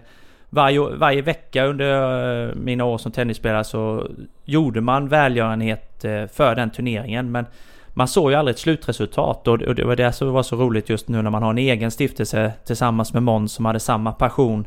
varje, 0.48 0.80
varje 0.80 1.22
vecka 1.22 1.64
under 1.64 2.54
mina 2.54 2.84
år 2.84 2.98
som 2.98 3.12
tennisspelare 3.12 3.64
så 3.64 4.06
gjorde 4.44 4.80
man 4.80 5.08
välgörenhet 5.08 5.86
för 6.32 6.54
den 6.54 6.70
turneringen. 6.70 7.32
Men 7.32 7.46
man 7.88 8.08
såg 8.08 8.30
ju 8.30 8.36
aldrig 8.36 8.54
ett 8.54 8.60
slutresultat 8.60 9.48
och 9.48 9.74
det 9.74 9.84
var 9.84 9.96
det 9.96 10.12
som 10.12 10.32
var 10.32 10.42
så 10.42 10.56
roligt 10.56 10.88
just 10.88 11.08
nu 11.08 11.22
när 11.22 11.30
man 11.30 11.42
har 11.42 11.50
en 11.50 11.58
egen 11.58 11.90
stiftelse 11.90 12.52
tillsammans 12.66 13.12
med 13.12 13.22
Måns 13.22 13.52
som 13.52 13.64
hade 13.64 13.80
samma 13.80 14.12
passion, 14.12 14.66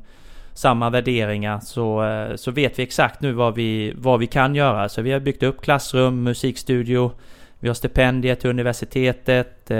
samma 0.54 0.90
värderingar 0.90 1.60
så, 1.60 2.04
så 2.36 2.52
vet 2.52 2.80
vi 2.80 2.84
exakt 2.84 3.22
nu 3.22 3.32
vad 3.32 3.56
vi, 3.56 3.94
vad 3.96 4.20
vi 4.20 4.28
kan 4.28 4.56
göra. 4.56 4.90
Så 4.90 5.02
vi 5.02 5.12
har 5.12 5.20
byggt 5.20 5.44
upp 5.44 5.62
klassrum, 5.62 6.24
musikstudio, 6.24 7.12
vi 7.60 7.68
har 7.68 7.76
stipendier 7.76 8.36
till 8.36 8.50
universitetet, 8.50 9.72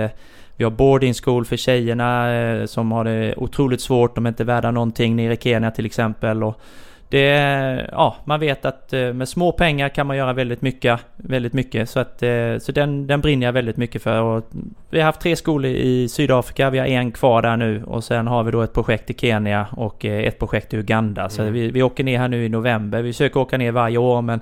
vi 0.58 0.64
har 0.64 0.72
boarding 0.72 1.14
school 1.14 1.46
för 1.46 1.58
tjejerna 1.58 2.34
eh, 2.34 2.66
som 2.66 2.92
har 2.92 3.04
det 3.04 3.36
otroligt 3.38 3.82
svårt. 3.82 4.16
De 4.16 4.26
är 4.26 4.30
inte 4.30 4.44
värda 4.44 4.72
någonting 4.72 5.16
nere 5.16 5.34
i 5.34 5.38
Kenya 5.38 5.72
till 5.72 5.86
exempel. 5.86 6.44
Och 6.44 6.62
det, 7.10 7.90
ja, 7.92 8.16
man 8.26 8.40
vet 8.40 8.66
att 8.66 8.94
eh, 8.94 9.14
med 9.14 9.30
små 9.30 9.52
pengar 9.52 9.90
kan 9.90 10.08
man 10.08 10.18
göra 10.18 10.34
väldigt 10.34 10.62
mycket. 10.62 11.00
Väldigt 11.16 11.54
mycket. 11.54 11.90
Så, 11.90 12.00
att, 12.00 12.24
eh, 12.24 12.58
så 12.62 12.72
den, 12.72 13.08
den 13.08 13.22
brinner 13.22 13.46
jag 13.46 13.54
väldigt 13.54 13.78
mycket 13.78 14.04
för. 14.04 14.22
Och 14.22 14.44
vi 14.90 15.00
har 15.00 15.06
haft 15.06 15.22
tre 15.22 15.36
skolor 15.36 15.72
i 15.72 16.10
Sydafrika. 16.10 16.70
Vi 16.70 16.80
har 16.80 16.86
en 16.86 17.12
kvar 17.12 17.42
där 17.42 17.58
nu. 17.58 17.84
Och 17.84 18.04
sen 18.04 18.28
har 18.28 18.44
vi 18.44 18.52
då 18.52 18.62
ett 18.62 18.74
projekt 18.74 19.10
i 19.10 19.14
Kenya 19.14 19.68
och 19.72 20.06
ett 20.06 20.40
projekt 20.40 20.74
i 20.74 20.78
Uganda. 20.78 21.22
Mm. 21.22 21.30
Så 21.30 21.44
vi, 21.44 21.72
vi 21.72 21.84
åker 21.84 22.04
ner 22.04 22.20
här 22.20 22.28
nu 22.28 22.46
i 22.46 22.50
november. 22.50 23.02
Vi 23.02 23.14
försöker 23.14 23.40
åka 23.40 23.58
ner 23.58 23.72
varje 23.72 23.98
år 23.98 24.22
men 24.22 24.42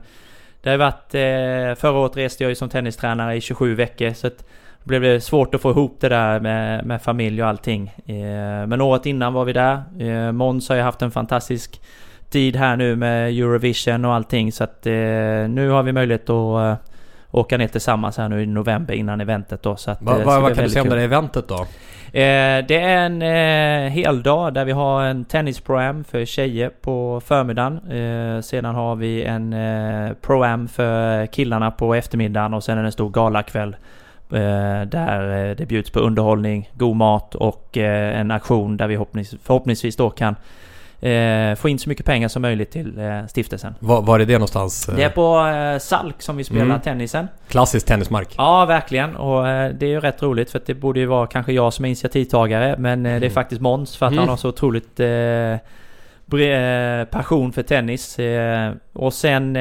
det 0.62 0.70
har 0.70 0.78
varit... 0.78 1.12
Förra 1.80 2.00
året 2.00 2.18
reste 2.18 2.44
jag 2.44 2.50
ju 2.50 2.56
som 2.56 2.70
tennistränare 2.70 3.36
i 3.36 3.42
27 3.42 3.76
veckor. 3.76 4.14
Så 4.14 4.28
att 4.28 4.46
blev 4.84 5.02
det 5.02 5.22
svårt 5.22 5.56
att 5.56 5.62
få 5.62 5.72
ihop 5.72 5.98
det 6.00 6.10
där 6.10 6.40
med, 6.40 6.86
med 6.86 7.02
familj 7.02 7.44
och 7.44 7.50
allting. 7.50 7.88
Eh, 8.06 8.68
men 8.68 8.82
året 8.82 9.06
innan 9.06 9.34
var 9.34 9.46
vi 9.46 9.54
där. 9.54 9.84
Eh, 10.00 10.32
Måns 10.32 10.70
har 10.70 10.76
ju 10.76 10.82
haft 10.82 11.02
en 11.02 11.12
fantastisk 11.12 11.82
tid 12.30 12.56
här 12.56 12.76
nu 12.76 12.96
med 12.96 13.30
Eurovision 13.30 14.06
och 14.06 14.14
allting 14.14 14.52
så 14.52 14.64
att 14.64 14.86
eh, 14.86 14.94
nu 15.50 15.70
har 15.70 15.84
vi 15.84 15.92
möjlighet 15.92 16.30
att 16.30 16.80
åka 17.32 17.58
ner 17.58 17.68
tillsammans 17.68 18.18
här 18.18 18.30
nu 18.30 18.44
i 18.44 18.46
november 18.46 18.94
innan 18.94 19.22
eventet 19.22 19.64
då. 19.64 19.76
Så 19.76 19.92
att, 19.92 20.02
Va, 20.02 20.18
va, 20.26 20.40
vad 20.40 20.56
kan 20.56 20.64
du 20.64 20.70
säga 20.70 20.84
om 20.84 20.90
det 20.90 20.96
här 20.96 21.04
eventet 21.04 21.48
då? 21.48 21.66
Eh, 22.14 22.66
det 22.68 22.78
är 22.78 23.06
en 23.06 23.22
eh, 23.22 23.92
hel 23.92 24.24
dag 24.24 24.54
där 24.54 24.66
vi 24.66 24.72
har 24.72 25.04
en 25.04 25.26
tennisproam 25.26 26.04
för 26.04 26.26
tjejer 26.26 26.70
på 26.82 27.22
förmiddagen. 27.26 27.92
Eh, 27.92 28.42
sedan 28.42 28.76
har 28.76 28.96
vi 28.96 29.24
en 29.24 29.54
eh, 29.54 30.14
proam 30.22 30.68
för 30.68 31.26
killarna 31.26 31.72
på 31.72 31.96
eftermiddagen 31.96 32.54
och 32.54 32.64
sen 32.64 32.78
är 32.78 32.82
det 32.82 32.88
en 32.88 32.92
stor 32.92 33.10
galakväll 33.10 33.76
där 34.86 35.50
eh, 35.50 35.56
det 35.56 35.66
bjuds 35.66 35.90
på 35.90 36.00
underhållning, 36.00 36.70
god 36.74 36.96
mat 36.96 37.36
och 37.36 37.78
eh, 37.78 38.20
en 38.20 38.32
aktion 38.32 38.78
där 38.78 38.88
vi 38.88 38.98
förhoppningsvis 39.44 39.96
då 39.96 40.10
kan 40.10 40.36
få 41.58 41.70
in 41.70 41.80
så 41.80 41.90
mycket 41.90 42.06
pengar 42.06 42.28
som 42.28 42.42
möjligt 42.42 42.72
till 42.72 42.94
stiftelsen. 43.30 43.76
Var, 43.80 44.02
var 44.02 44.20
är 44.20 44.26
det 44.26 44.34
någonstans? 44.34 44.86
Det 44.96 45.04
är 45.04 45.10
på 45.10 45.80
Salk 45.80 46.22
som 46.22 46.38
vi 46.38 46.44
spelar 46.44 46.66
mm. 46.66 46.82
tennisen. 46.82 47.28
Klassisk 47.48 47.86
tennismark. 47.86 48.36
Ja, 48.38 48.66
verkligen. 48.66 49.16
Och 49.16 49.44
det 49.44 49.84
är 49.86 49.90
ju 49.90 50.00
rätt 50.00 50.24
roligt 50.24 50.52
för 50.52 50.60
att 50.60 50.66
det 50.66 50.74
borde 50.74 51.00
ju 51.00 51.06
vara 51.06 51.28
kanske 51.28 51.54
jag 51.54 51.74
som 51.74 51.86
är 51.86 51.90
initiativtagare 51.90 52.76
men 52.78 53.04
det 53.04 53.10
är 53.10 53.18
mm. 53.18 53.32
faktiskt 53.32 53.62
Måns 53.62 53.98
för 53.98 54.06
att 54.06 54.12
mm. 54.12 54.20
han 54.20 54.30
har 54.30 54.38
så 54.38 54.50
otroligt 54.50 55.00
passion 57.12 57.52
för 57.52 57.64
tennis. 57.64 58.18
Och 58.94 59.14
sen 59.14 59.58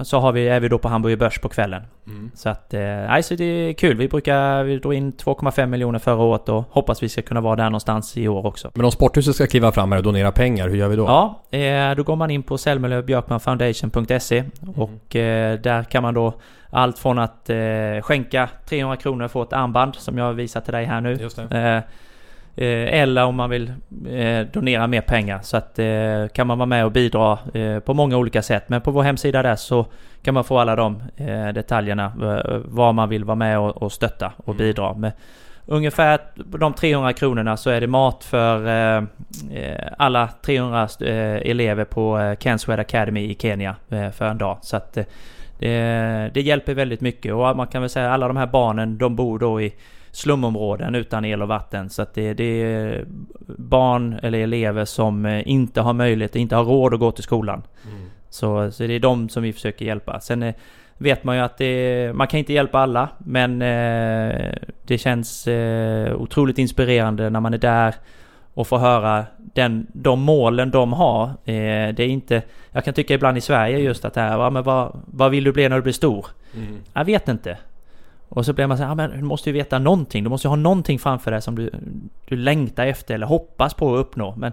så 0.00 0.18
har 0.18 0.32
vi, 0.32 0.48
är 0.48 0.60
vi 0.60 0.68
då 0.68 0.78
på 0.78 0.88
Hamburger 0.88 1.16
Börs 1.16 1.38
på 1.38 1.48
kvällen. 1.48 1.82
Mm. 2.08 2.30
Så 2.34 2.48
att, 2.48 2.74
eh, 2.74 3.20
så 3.20 3.34
det 3.34 3.44
är 3.44 3.72
kul. 3.72 3.96
Vi 3.96 4.08
brukar, 4.08 4.64
vi 4.64 4.78
drog 4.78 4.94
in 4.94 5.12
2,5 5.12 5.66
miljoner 5.66 5.98
förra 5.98 6.22
året 6.22 6.48
och 6.48 6.64
hoppas 6.70 7.02
vi 7.02 7.08
ska 7.08 7.22
kunna 7.22 7.40
vara 7.40 7.56
där 7.56 7.64
någonstans 7.64 8.16
i 8.16 8.28
år 8.28 8.46
också. 8.46 8.70
Men 8.74 8.84
om 8.84 8.92
Sporthuset 8.92 9.34
ska 9.34 9.46
kliva 9.46 9.72
fram 9.72 9.92
här 9.92 9.98
och 9.98 10.04
donera 10.04 10.32
pengar, 10.32 10.68
hur 10.68 10.76
gör 10.76 10.88
vi 10.88 10.96
då? 10.96 11.04
Ja, 11.04 11.58
eh, 11.58 11.94
då 11.94 12.02
går 12.02 12.16
man 12.16 12.30
in 12.30 12.42
på 12.42 12.58
selmelövbjörkmanfoundation.se 12.58 14.38
mm. 14.38 14.74
och 14.76 15.16
eh, 15.16 15.58
där 15.60 15.84
kan 15.84 16.02
man 16.02 16.14
då 16.14 16.34
allt 16.70 16.98
från 16.98 17.18
att 17.18 17.50
eh, 17.50 17.56
skänka 18.02 18.48
300 18.68 18.96
kronor 18.96 19.28
få 19.28 19.42
ett 19.42 19.52
armband 19.52 19.94
som 19.94 20.18
jag 20.18 20.32
visar 20.32 20.60
till 20.60 20.72
dig 20.72 20.84
här 20.84 21.00
nu. 21.00 21.12
Just 21.12 21.36
det. 21.36 21.82
Eh, 22.60 23.00
eller 23.00 23.24
om 23.24 23.34
man 23.34 23.50
vill 23.50 23.72
eh, 24.08 24.46
donera 24.52 24.86
mer 24.86 25.00
pengar. 25.00 25.40
Så 25.42 25.56
att 25.56 25.78
eh, 25.78 26.28
kan 26.32 26.46
man 26.46 26.58
vara 26.58 26.66
med 26.66 26.84
och 26.84 26.92
bidra 26.92 27.38
på 27.84 27.94
många 27.94 28.16
olika 28.16 28.42
sätt. 28.42 28.68
Men 28.68 28.80
på 28.80 28.90
vår 28.90 29.02
hemsida 29.02 29.42
där 29.42 29.56
så 29.56 29.86
kan 30.22 30.34
man 30.34 30.44
få 30.44 30.58
alla 30.58 30.76
de 30.76 31.02
detaljerna. 31.54 32.12
Var 32.64 32.92
man 32.92 33.08
vill 33.08 33.24
vara 33.24 33.34
med 33.34 33.58
och 33.58 33.92
stötta 33.92 34.32
och 34.36 34.54
mm. 34.54 34.58
bidra. 34.58 34.94
Med 34.94 35.12
ungefär 35.66 36.20
de 36.34 36.72
300 36.72 37.12
kronorna 37.12 37.56
så 37.56 37.70
är 37.70 37.80
det 37.80 37.86
mat 37.86 38.24
för 38.24 38.66
alla 39.98 40.28
300 40.42 40.88
elever 41.42 41.84
på 41.84 42.34
Kenswed 42.40 42.80
Academy 42.80 43.30
i 43.30 43.34
Kenya 43.34 43.76
för 43.88 44.24
en 44.24 44.38
dag. 44.38 44.58
Så 44.62 44.76
att 44.76 44.98
Det, 45.58 46.30
det 46.34 46.40
hjälper 46.40 46.74
väldigt 46.74 47.00
mycket 47.00 47.34
och 47.34 47.56
man 47.56 47.66
kan 47.66 47.82
väl 47.82 47.90
säga 47.90 48.06
att 48.06 48.12
alla 48.12 48.28
de 48.28 48.36
här 48.36 48.46
barnen 48.46 48.98
de 48.98 49.16
bor 49.16 49.38
då 49.38 49.60
i 49.60 49.74
slumområden 50.10 50.94
utan 50.94 51.24
el 51.24 51.42
och 51.42 51.48
vatten. 51.48 51.90
Så 51.90 52.02
att 52.02 52.14
det, 52.14 52.34
det 52.34 52.62
är 52.62 53.04
barn 53.56 54.18
eller 54.22 54.38
elever 54.38 54.84
som 54.84 55.26
eh, 55.26 55.48
inte 55.48 55.80
har 55.80 55.92
möjlighet, 55.92 56.36
inte 56.36 56.56
har 56.56 56.64
råd 56.64 56.94
att 56.94 57.00
gå 57.00 57.12
till 57.12 57.24
skolan. 57.24 57.62
Mm. 57.84 58.10
Så, 58.30 58.70
så 58.70 58.82
det 58.86 58.92
är 58.92 59.00
de 59.00 59.28
som 59.28 59.42
vi 59.42 59.52
försöker 59.52 59.84
hjälpa. 59.84 60.20
Sen 60.20 60.42
eh, 60.42 60.54
vet 60.98 61.24
man 61.24 61.36
ju 61.36 61.42
att 61.42 61.58
det, 61.58 62.12
man 62.14 62.26
kan 62.26 62.38
inte 62.38 62.52
hjälpa 62.52 62.78
alla 62.78 63.08
men 63.18 63.62
eh, 63.62 64.54
det 64.86 64.98
känns 64.98 65.48
eh, 65.48 66.14
otroligt 66.14 66.58
inspirerande 66.58 67.30
när 67.30 67.40
man 67.40 67.54
är 67.54 67.58
där 67.58 67.94
och 68.54 68.66
får 68.66 68.78
höra 68.78 69.24
den, 69.54 69.86
de 69.92 70.22
målen 70.22 70.70
de 70.70 70.92
har. 70.92 71.24
Eh, 71.28 71.94
det 71.94 72.00
är 72.00 72.08
inte... 72.08 72.42
Jag 72.70 72.84
kan 72.84 72.94
tycka 72.94 73.14
ibland 73.14 73.38
i 73.38 73.40
Sverige 73.40 73.78
just 73.78 74.04
att 74.04 74.14
det 74.14 74.20
här, 74.20 74.38
ja, 74.38 74.50
men 74.50 74.62
vad, 74.62 75.00
vad 75.06 75.30
vill 75.30 75.44
du 75.44 75.52
bli 75.52 75.68
när 75.68 75.76
du 75.76 75.82
blir 75.82 75.92
stor? 75.92 76.26
Mm. 76.56 76.78
Jag 76.92 77.04
vet 77.04 77.28
inte. 77.28 77.58
Och 78.28 78.44
så 78.44 78.52
blir 78.52 78.66
man 78.66 78.76
så 78.76 78.82
här, 78.82 78.90
ja, 78.90 78.94
men 78.94 79.10
du 79.10 79.22
måste 79.22 79.50
ju 79.50 79.54
veta 79.54 79.78
någonting. 79.78 80.24
Du 80.24 80.30
måste 80.30 80.46
ju 80.46 80.50
ha 80.50 80.56
någonting 80.56 80.98
framför 80.98 81.30
dig 81.30 81.42
som 81.42 81.54
du, 81.54 81.70
du 82.28 82.36
längtar 82.36 82.86
efter 82.86 83.14
eller 83.14 83.26
hoppas 83.26 83.74
på 83.74 83.94
att 83.94 84.00
uppnå. 84.00 84.34
Men 84.36 84.52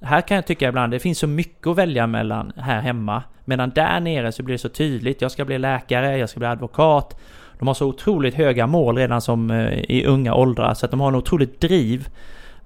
här 0.00 0.20
kan 0.20 0.34
jag 0.34 0.46
tycka 0.46 0.68
ibland, 0.68 0.92
det 0.92 0.98
finns 0.98 1.18
så 1.18 1.26
mycket 1.26 1.66
att 1.66 1.76
välja 1.76 2.06
mellan 2.06 2.52
här 2.56 2.80
hemma. 2.80 3.22
Medan 3.44 3.70
där 3.70 4.00
nere 4.00 4.32
så 4.32 4.42
blir 4.42 4.54
det 4.54 4.58
så 4.58 4.68
tydligt. 4.68 5.22
Jag 5.22 5.30
ska 5.30 5.44
bli 5.44 5.58
läkare, 5.58 6.18
jag 6.18 6.28
ska 6.28 6.38
bli 6.38 6.48
advokat. 6.48 7.20
De 7.58 7.68
har 7.68 7.74
så 7.74 7.86
otroligt 7.86 8.34
höga 8.34 8.66
mål 8.66 8.96
redan 8.96 9.20
som 9.20 9.50
eh, 9.50 9.78
i 9.88 10.04
unga 10.06 10.34
åldrar 10.34 10.74
så 10.74 10.84
att 10.86 10.90
de 10.90 11.00
har 11.00 11.08
en 11.08 11.14
otroligt 11.14 11.60
driv. 11.60 12.08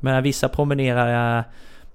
Men 0.05 0.23
vissa 0.23 0.49
promenerar, 0.49 1.39
eh, 1.39 1.45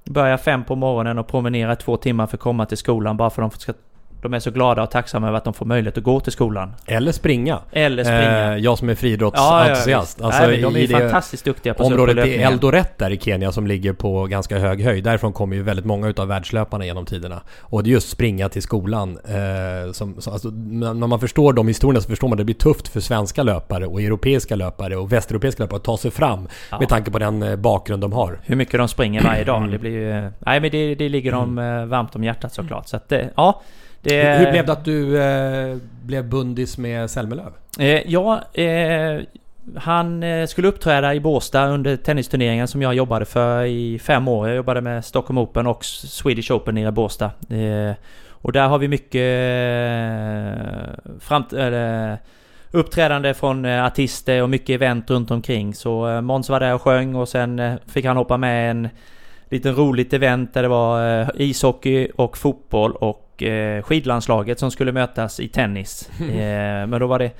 börjar 0.03 0.37
fem 0.37 0.63
på 0.63 0.75
morgonen 0.75 1.17
och 1.17 1.27
promenerar 1.27 1.75
två 1.75 1.97
timmar 1.97 2.27
för 2.27 2.37
att 2.37 2.41
komma 2.41 2.65
till 2.65 2.77
skolan 2.77 3.17
bara 3.17 3.29
för 3.29 3.41
att 3.41 3.51
de 3.51 3.59
ska 3.59 3.73
de 4.21 4.33
är 4.33 4.39
så 4.39 4.51
glada 4.51 4.83
och 4.83 4.91
tacksamma 4.91 5.27
över 5.27 5.37
att 5.37 5.43
de 5.43 5.53
får 5.53 5.65
möjlighet 5.65 5.97
att 5.97 6.03
gå 6.03 6.19
till 6.19 6.31
skolan. 6.31 6.73
Eller 6.85 7.11
springa. 7.11 7.59
Eller 7.71 8.03
springa. 8.03 8.53
Eh, 8.53 8.57
jag 8.57 8.77
som 8.77 8.89
är 8.89 8.95
friidrottsentusiast. 8.95 10.17
Ja, 10.19 10.23
ja, 10.23 10.25
alltså, 10.25 10.47
Nej, 10.47 10.61
de 10.61 10.75
är 10.75 10.99
fantastiskt 10.99 11.45
duktiga 11.45 11.73
på 11.73 11.83
Området 11.83 12.27
i 12.27 12.35
Eldoret 12.35 12.97
där 12.97 13.11
i 13.11 13.19
Kenya 13.19 13.51
som 13.51 13.67
ligger 13.67 13.93
på 13.93 14.25
ganska 14.25 14.57
hög 14.57 14.83
höjd. 14.83 15.03
Därifrån 15.03 15.33
kommer 15.33 15.55
ju 15.55 15.63
väldigt 15.63 15.85
många 15.85 16.07
utav 16.07 16.27
världslöparna 16.27 16.85
genom 16.85 17.05
tiderna. 17.05 17.41
Och 17.59 17.83
det 17.83 17.89
är 17.89 17.91
just 17.91 18.09
springa 18.09 18.49
till 18.49 18.61
skolan. 18.61 19.19
Eh, 19.25 19.91
som, 19.91 20.21
som, 20.21 20.33
alltså, 20.33 20.49
när 20.49 21.07
man 21.07 21.19
förstår 21.19 21.53
de 21.53 21.67
historierna 21.67 22.01
så 22.01 22.09
förstår 22.09 22.27
man 22.27 22.33
att 22.33 22.37
det 22.37 22.45
blir 22.45 22.55
tufft 22.55 22.87
för 22.87 22.99
svenska 22.99 23.43
löpare 23.43 23.85
och 23.85 24.01
europeiska 24.01 24.55
löpare 24.55 24.95
och 24.95 25.11
västeuropeiska 25.11 25.63
löpare 25.63 25.77
att 25.77 25.83
ta 25.83 25.97
sig 25.97 26.11
fram. 26.11 26.47
Ja. 26.71 26.79
Med 26.79 26.89
tanke 26.89 27.11
på 27.11 27.19
den 27.19 27.43
eh, 27.43 27.55
bakgrund 27.55 28.01
de 28.01 28.13
har. 28.13 28.39
Hur 28.43 28.55
mycket 28.55 28.77
de 28.77 28.87
springer 28.87 29.23
varje 29.23 29.43
dag. 29.43 29.59
Det 29.71 29.77
blir 29.77 29.91
ju... 29.91 30.31
Nej 30.39 30.59
men 30.59 30.71
det, 30.71 30.95
det 30.95 31.09
ligger 31.09 31.31
dem 31.31 31.57
mm. 31.57 31.89
varmt 31.89 32.15
om 32.15 32.23
hjärtat 32.23 32.53
såklart. 32.53 32.87
Så 32.87 32.97
att 32.97 33.09
det, 33.09 33.29
ja. 33.35 33.61
Det... 34.01 34.37
Hur 34.37 34.51
blev 34.51 34.65
det 34.65 34.71
att 34.71 34.85
du 34.85 35.21
eh, 35.21 35.77
blev 36.03 36.29
bundis 36.29 36.77
med 36.77 37.09
Selmelöv? 37.09 37.51
Eh, 37.79 38.11
ja, 38.11 38.41
eh, 38.53 39.21
han 39.75 40.23
eh, 40.23 40.45
skulle 40.45 40.67
uppträda 40.67 41.13
i 41.13 41.19
Båstad 41.19 41.67
under 41.67 41.95
tennisturneringen 41.95 42.67
som 42.67 42.81
jag 42.81 42.93
jobbade 42.93 43.25
för 43.25 43.63
i 43.63 43.99
fem 43.99 44.27
år. 44.27 44.47
Jag 44.47 44.55
jobbade 44.55 44.81
med 44.81 45.05
Stockholm 45.05 45.37
Open 45.37 45.67
och 45.67 45.85
Swedish 45.85 46.51
Open 46.51 46.75
nere 46.75 46.87
i 46.87 46.91
Båstad. 46.91 47.31
Eh, 47.49 47.93
och 48.29 48.51
där 48.51 48.67
har 48.67 48.77
vi 48.77 48.87
mycket 48.87 49.21
eh, 51.51 52.13
uppträdande 52.71 53.33
från 53.33 53.65
artister 53.65 54.43
och 54.43 54.49
mycket 54.49 54.69
event 54.69 55.09
runt 55.09 55.31
omkring. 55.31 55.73
Så 55.73 56.21
Måns 56.21 56.49
var 56.49 56.59
där 56.59 56.73
och 56.73 56.81
sjöng 56.81 57.15
och 57.15 57.29
sen 57.29 57.79
fick 57.87 58.05
han 58.05 58.17
hoppa 58.17 58.37
med 58.37 58.71
en 58.71 58.89
liten 59.49 59.75
roligt 59.75 60.13
event 60.13 60.53
där 60.53 60.61
det 60.61 60.67
var 60.67 61.31
ishockey 61.41 62.07
och 62.15 62.37
fotboll 62.37 62.91
och 62.91 63.28
Eh, 63.41 63.81
skidlandslaget 63.81 64.59
som 64.59 64.71
skulle 64.71 64.91
mötas 64.91 65.39
i 65.39 65.47
tennis. 65.47 66.09
Eh, 66.21 66.87
men 66.87 66.99
då 66.99 67.07
var 67.07 67.19
det... 67.19 67.31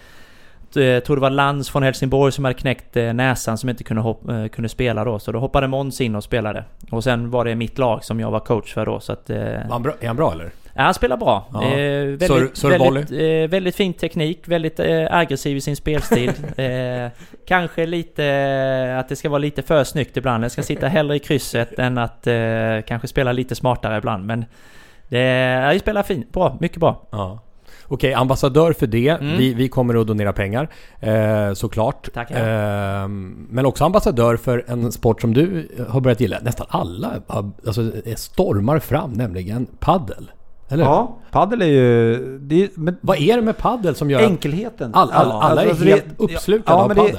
Jag 0.73 0.95
eh, 0.95 0.99
tror 0.99 1.15
det 1.15 1.21
var 1.21 1.29
Lands 1.29 1.69
från 1.69 1.83
Helsingborg 1.83 2.31
som 2.31 2.45
hade 2.45 2.59
knäckt 2.59 2.95
näsan 2.95 3.57
som 3.57 3.69
inte 3.69 3.83
kunde, 3.83 4.01
hoppa, 4.01 4.49
kunde 4.49 4.69
spela 4.69 5.03
då. 5.03 5.19
Så 5.19 5.31
då 5.31 5.39
hoppade 5.39 5.67
Måns 5.67 6.01
in 6.01 6.15
och 6.15 6.23
spelade. 6.23 6.63
Och 6.91 7.03
sen 7.03 7.29
var 7.29 7.45
det 7.45 7.55
mitt 7.55 7.77
lag 7.77 8.03
som 8.03 8.19
jag 8.19 8.31
var 8.31 8.39
coach 8.39 8.73
för 8.73 8.85
då. 8.85 8.99
Så 8.99 9.13
att, 9.13 9.31
han 9.69 9.83
bra, 9.83 9.93
är 9.99 10.07
han 10.07 10.15
bra 10.15 10.31
eller? 10.31 10.51
Ja, 10.79 10.83
han 10.85 10.93
spelar 10.93 11.17
bra. 11.17 11.47
Ja. 11.53 11.63
Eh, 11.63 12.05
väldigt, 12.05 12.57
sur, 12.57 12.69
väldigt, 12.69 13.11
eh, 13.11 13.49
väldigt 13.49 13.75
fin 13.75 13.93
teknik, 13.93 14.39
väldigt 14.45 14.79
eh, 14.79 15.07
aggressiv 15.11 15.57
i 15.57 15.61
sin 15.61 15.75
spelstil. 15.75 16.31
kanske 17.47 17.85
lite 17.85 18.97
att 18.99 19.09
det 19.09 19.15
ska 19.15 19.29
vara 19.29 19.39
lite 19.39 19.61
för 19.61 19.83
snyggt 19.83 20.17
ibland. 20.17 20.43
Jag 20.43 20.51
ska 20.51 20.63
sitta 20.63 20.87
hellre 20.87 21.15
i 21.15 21.19
krysset 21.19 21.79
än 21.79 21.97
att 21.97 22.27
kanske 22.85 23.07
spela 23.07 23.31
lite 23.31 23.55
smartare 23.55 23.97
ibland. 23.97 24.25
Men 24.25 24.45
det, 25.09 25.19
jag 25.19 25.79
spelar 25.79 26.03
fint, 26.03 26.31
bra, 26.31 26.57
mycket 26.59 26.79
bra. 26.79 27.07
Ja. 27.11 27.39
Okej, 27.91 28.13
ambassadör 28.13 28.73
för 28.73 28.87
det. 28.87 29.09
Mm. 29.09 29.37
Vi, 29.37 29.53
vi 29.53 29.69
kommer 29.69 30.01
att 30.01 30.07
donera 30.07 30.33
pengar 30.33 30.69
eh, 30.99 31.53
såklart. 31.53 32.09
Tack, 32.13 32.31
eh, 32.31 33.07
men 33.49 33.65
också 33.65 33.85
ambassadör 33.85 34.37
för 34.37 34.65
en 34.67 34.91
sport 34.91 35.21
som 35.21 35.33
du 35.33 35.67
har 35.89 36.01
börjat 36.01 36.19
gilla. 36.19 36.37
Nästan 36.41 36.67
alla 36.69 37.11
alltså, 37.27 37.91
stormar 38.15 38.79
fram, 38.79 39.11
nämligen 39.13 39.67
paddel. 39.79 40.31
Eller? 40.69 40.83
Ja, 40.83 41.17
paddel 41.31 41.61
är 41.61 41.65
ju... 41.65 42.17
Det 42.39 42.63
är, 42.63 42.69
men, 42.73 42.97
Vad 43.01 43.17
är 43.17 43.35
det 43.35 43.41
med 43.41 43.57
paddel 43.57 43.95
som 43.95 44.11
gör 44.11 44.21
Enkelheten. 44.21 44.93
All, 44.93 45.11
all, 45.11 45.31
alla 45.31 45.61
alltså, 45.61 45.85
är 45.85 45.87
helt 45.87 46.05
det, 46.17 46.23
uppslukade 46.23 46.77
ja, 46.77 46.83
av 46.83 46.95
paddel? 46.95 47.17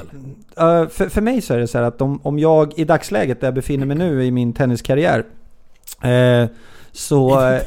Det, 0.55 0.89
för, 0.89 1.09
för 1.09 1.21
mig 1.21 1.41
så 1.41 1.53
är 1.53 1.57
det 1.57 1.67
så 1.67 1.77
här 1.77 1.85
att 1.85 2.01
om, 2.01 2.19
om 2.23 2.39
jag 2.39 2.79
i 2.79 2.85
dagsläget 2.85 3.41
där 3.41 3.47
jag 3.47 3.55
befinner 3.55 3.85
mig 3.85 3.97
nu 3.97 4.25
i 4.25 4.31
min 4.31 4.53
tenniskarriär 4.53 5.19
uh, 6.05 6.49
så, 6.93 7.39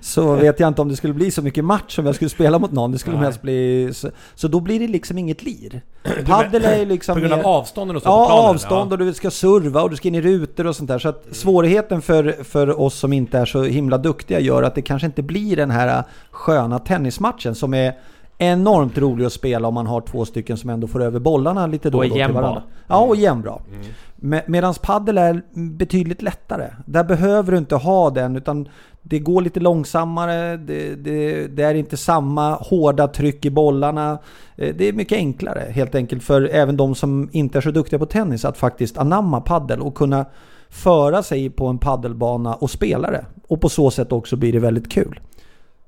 så 0.00 0.34
vet 0.34 0.60
jag 0.60 0.68
inte 0.68 0.82
om 0.82 0.88
det 0.88 0.96
skulle 0.96 1.14
bli 1.14 1.30
så 1.30 1.42
mycket 1.42 1.64
match 1.64 1.98
om 1.98 2.06
jag 2.06 2.14
skulle 2.14 2.28
spela 2.28 2.58
mot 2.58 2.72
någon. 2.72 2.92
Det 2.92 2.98
skulle 2.98 3.18
mest 3.18 3.42
bli... 3.42 3.90
Så, 3.92 4.10
så, 4.34 4.48
då 4.48 4.60
blir 4.60 4.80
det 4.80 4.88
liksom 4.88 5.18
inget 5.18 5.42
lir. 5.42 5.80
Padel 6.26 6.64
är 6.64 6.86
liksom... 6.86 7.14
På 7.14 7.20
grund 7.20 7.32
av 7.32 7.46
avstånden 7.46 7.96
och 7.96 8.02
så 8.02 8.08
Ja, 8.08 8.26
planen, 8.26 8.44
avstånd 8.44 8.92
och 8.92 8.98
du 8.98 9.14
ska 9.14 9.30
serva 9.30 9.82
och 9.82 9.90
du 9.90 9.96
ska 9.96 10.08
in 10.08 10.14
i 10.14 10.20
rutor 10.20 10.66
och 10.66 10.76
sånt 10.76 10.88
där. 10.88 10.98
Så 10.98 11.08
att 11.08 11.22
mm. 11.22 11.34
svårigheten 11.34 12.02
för, 12.02 12.44
för 12.44 12.80
oss 12.80 12.94
som 12.94 13.12
inte 13.12 13.38
är 13.38 13.46
så 13.46 13.62
himla 13.62 13.98
duktiga 13.98 14.40
gör 14.40 14.62
att 14.62 14.74
det 14.74 14.82
kanske 14.82 15.06
inte 15.06 15.22
blir 15.22 15.56
den 15.56 15.70
här 15.70 16.04
sköna 16.30 16.78
tennismatchen 16.78 17.54
som 17.54 17.74
är 17.74 17.94
enormt 18.38 18.98
rolig 18.98 19.24
att 19.24 19.32
spela 19.32 19.68
om 19.68 19.74
man 19.74 19.86
har 19.86 20.00
två 20.00 20.24
stycken 20.24 20.56
som 20.56 20.70
ändå 20.70 20.86
får 20.86 21.02
över 21.02 21.20
bollarna 21.20 21.66
lite 21.66 21.90
då 21.90 21.98
och, 21.98 22.08
då 22.08 22.14
till 22.14 22.32
varandra. 22.32 22.62
Ja, 22.86 22.98
och 22.98 23.16
jämnbra. 23.16 23.58
Mm. 23.72 23.86
Med, 24.16 24.42
Medan 24.46 24.74
paddel 24.82 25.18
är 25.18 25.42
betydligt 25.54 26.22
lättare. 26.22 26.70
Där 26.86 27.04
behöver 27.04 27.52
du 27.52 27.58
inte 27.58 27.76
ha 27.76 28.10
den 28.10 28.36
utan 28.36 28.68
det 29.02 29.18
går 29.18 29.42
lite 29.42 29.60
långsammare, 29.60 30.56
det, 30.56 30.94
det, 30.94 31.46
det, 31.46 31.62
är 31.62 31.74
inte 31.74 31.96
samma 31.96 32.54
hårda 32.54 33.08
tryck 33.08 33.44
i 33.44 33.50
bollarna. 33.50 34.18
Eh, 34.56 34.74
det 34.74 34.88
är 34.88 34.92
mycket 34.92 35.18
enklare 35.18 35.66
helt 35.70 35.94
enkelt 35.94 36.22
för 36.22 36.42
även 36.52 36.76
de 36.76 36.94
som 36.94 37.28
inte 37.32 37.58
är 37.58 37.62
så 37.62 37.70
duktiga 37.70 37.98
på 37.98 38.06
tennis 38.06 38.44
att 38.44 38.58
faktiskt 38.58 38.98
anamma 38.98 39.40
paddel 39.40 39.80
och 39.80 39.94
kunna 39.94 40.26
föra 40.68 41.22
sig 41.22 41.50
på 41.50 41.66
en 41.66 41.78
paddelbana 41.78 42.54
och 42.54 42.70
spela 42.70 43.10
det. 43.10 43.24
Och 43.48 43.60
på 43.60 43.68
så 43.68 43.90
sätt 43.90 44.12
också 44.12 44.36
blir 44.36 44.52
det 44.52 44.58
väldigt 44.58 44.92
kul. 44.92 45.20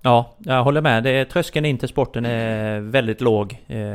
Ja, 0.02 0.34
jag 0.38 0.64
håller 0.64 0.80
med. 0.80 1.02
Det 1.02 1.10
är, 1.10 1.24
tröskeln 1.24 1.66
in 1.66 1.78
till 1.78 1.88
sporten 1.88 2.26
är 2.26 2.80
väldigt 2.80 3.20
låg. 3.20 3.58
Eh, 3.68 3.94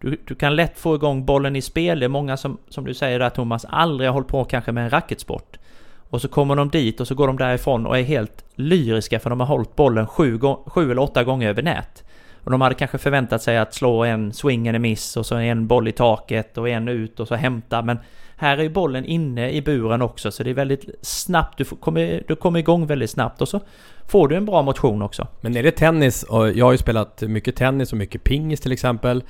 du, 0.00 0.16
du, 0.24 0.34
kan 0.34 0.56
lätt 0.56 0.78
få 0.78 0.94
igång 0.94 1.24
bollen 1.24 1.56
i 1.56 1.62
spel. 1.62 2.00
Det 2.00 2.06
är 2.06 2.08
många 2.08 2.36
som, 2.36 2.58
som 2.68 2.84
du 2.84 2.94
säger 2.94 3.18
där 3.18 3.30
Thomas, 3.30 3.64
aldrig 3.68 4.08
har 4.08 4.14
hållit 4.14 4.28
på 4.28 4.44
kanske 4.44 4.72
med 4.72 4.84
en 4.84 4.90
racketsport. 4.90 5.56
Och 6.10 6.20
så 6.20 6.28
kommer 6.28 6.56
de 6.56 6.68
dit 6.68 7.00
och 7.00 7.08
så 7.08 7.14
går 7.14 7.26
de 7.26 7.36
därifrån 7.36 7.86
och 7.86 7.98
är 7.98 8.02
helt 8.02 8.44
lyriska 8.54 9.20
för 9.20 9.30
de 9.30 9.40
har 9.40 9.46
hållit 9.46 9.76
bollen 9.76 10.06
sju, 10.06 10.40
sju 10.66 10.90
eller 10.90 11.02
åtta 11.02 11.24
gånger 11.24 11.48
över 11.48 11.62
nät. 11.62 12.04
Och 12.44 12.50
de 12.50 12.60
hade 12.60 12.74
kanske 12.74 12.98
förväntat 12.98 13.42
sig 13.42 13.58
att 13.58 13.74
slå 13.74 14.04
en 14.04 14.32
swing 14.32 14.66
eller 14.66 14.78
miss 14.78 15.16
och 15.16 15.26
så 15.26 15.36
en 15.36 15.66
boll 15.66 15.88
i 15.88 15.92
taket 15.92 16.58
och 16.58 16.68
en 16.68 16.88
ut 16.88 17.20
och 17.20 17.28
så 17.28 17.34
hämta. 17.34 17.82
Men 17.82 17.98
här 18.36 18.58
är 18.58 18.62
ju 18.62 18.68
bollen 18.68 19.04
inne 19.04 19.50
i 19.50 19.62
buren 19.62 20.02
också 20.02 20.30
så 20.30 20.42
det 20.42 20.50
är 20.50 20.54
väldigt 20.54 20.84
snabbt. 21.02 21.58
Du, 21.58 21.64
kommer, 21.64 22.22
du 22.28 22.36
kommer 22.36 22.58
igång 22.58 22.86
väldigt 22.86 23.10
snabbt 23.10 23.42
och 23.42 23.48
så 23.48 23.60
får 24.08 24.28
du 24.28 24.36
en 24.36 24.46
bra 24.46 24.62
motion 24.62 25.02
också. 25.02 25.28
Men 25.40 25.56
är 25.56 25.62
det 25.62 25.70
tennis? 25.70 26.22
Och 26.22 26.52
jag 26.52 26.64
har 26.64 26.72
ju 26.72 26.78
spelat 26.78 27.22
mycket 27.22 27.56
tennis 27.56 27.92
och 27.92 27.98
mycket 27.98 28.24
pingis 28.24 28.60
till 28.60 28.72
exempel. 28.72 29.24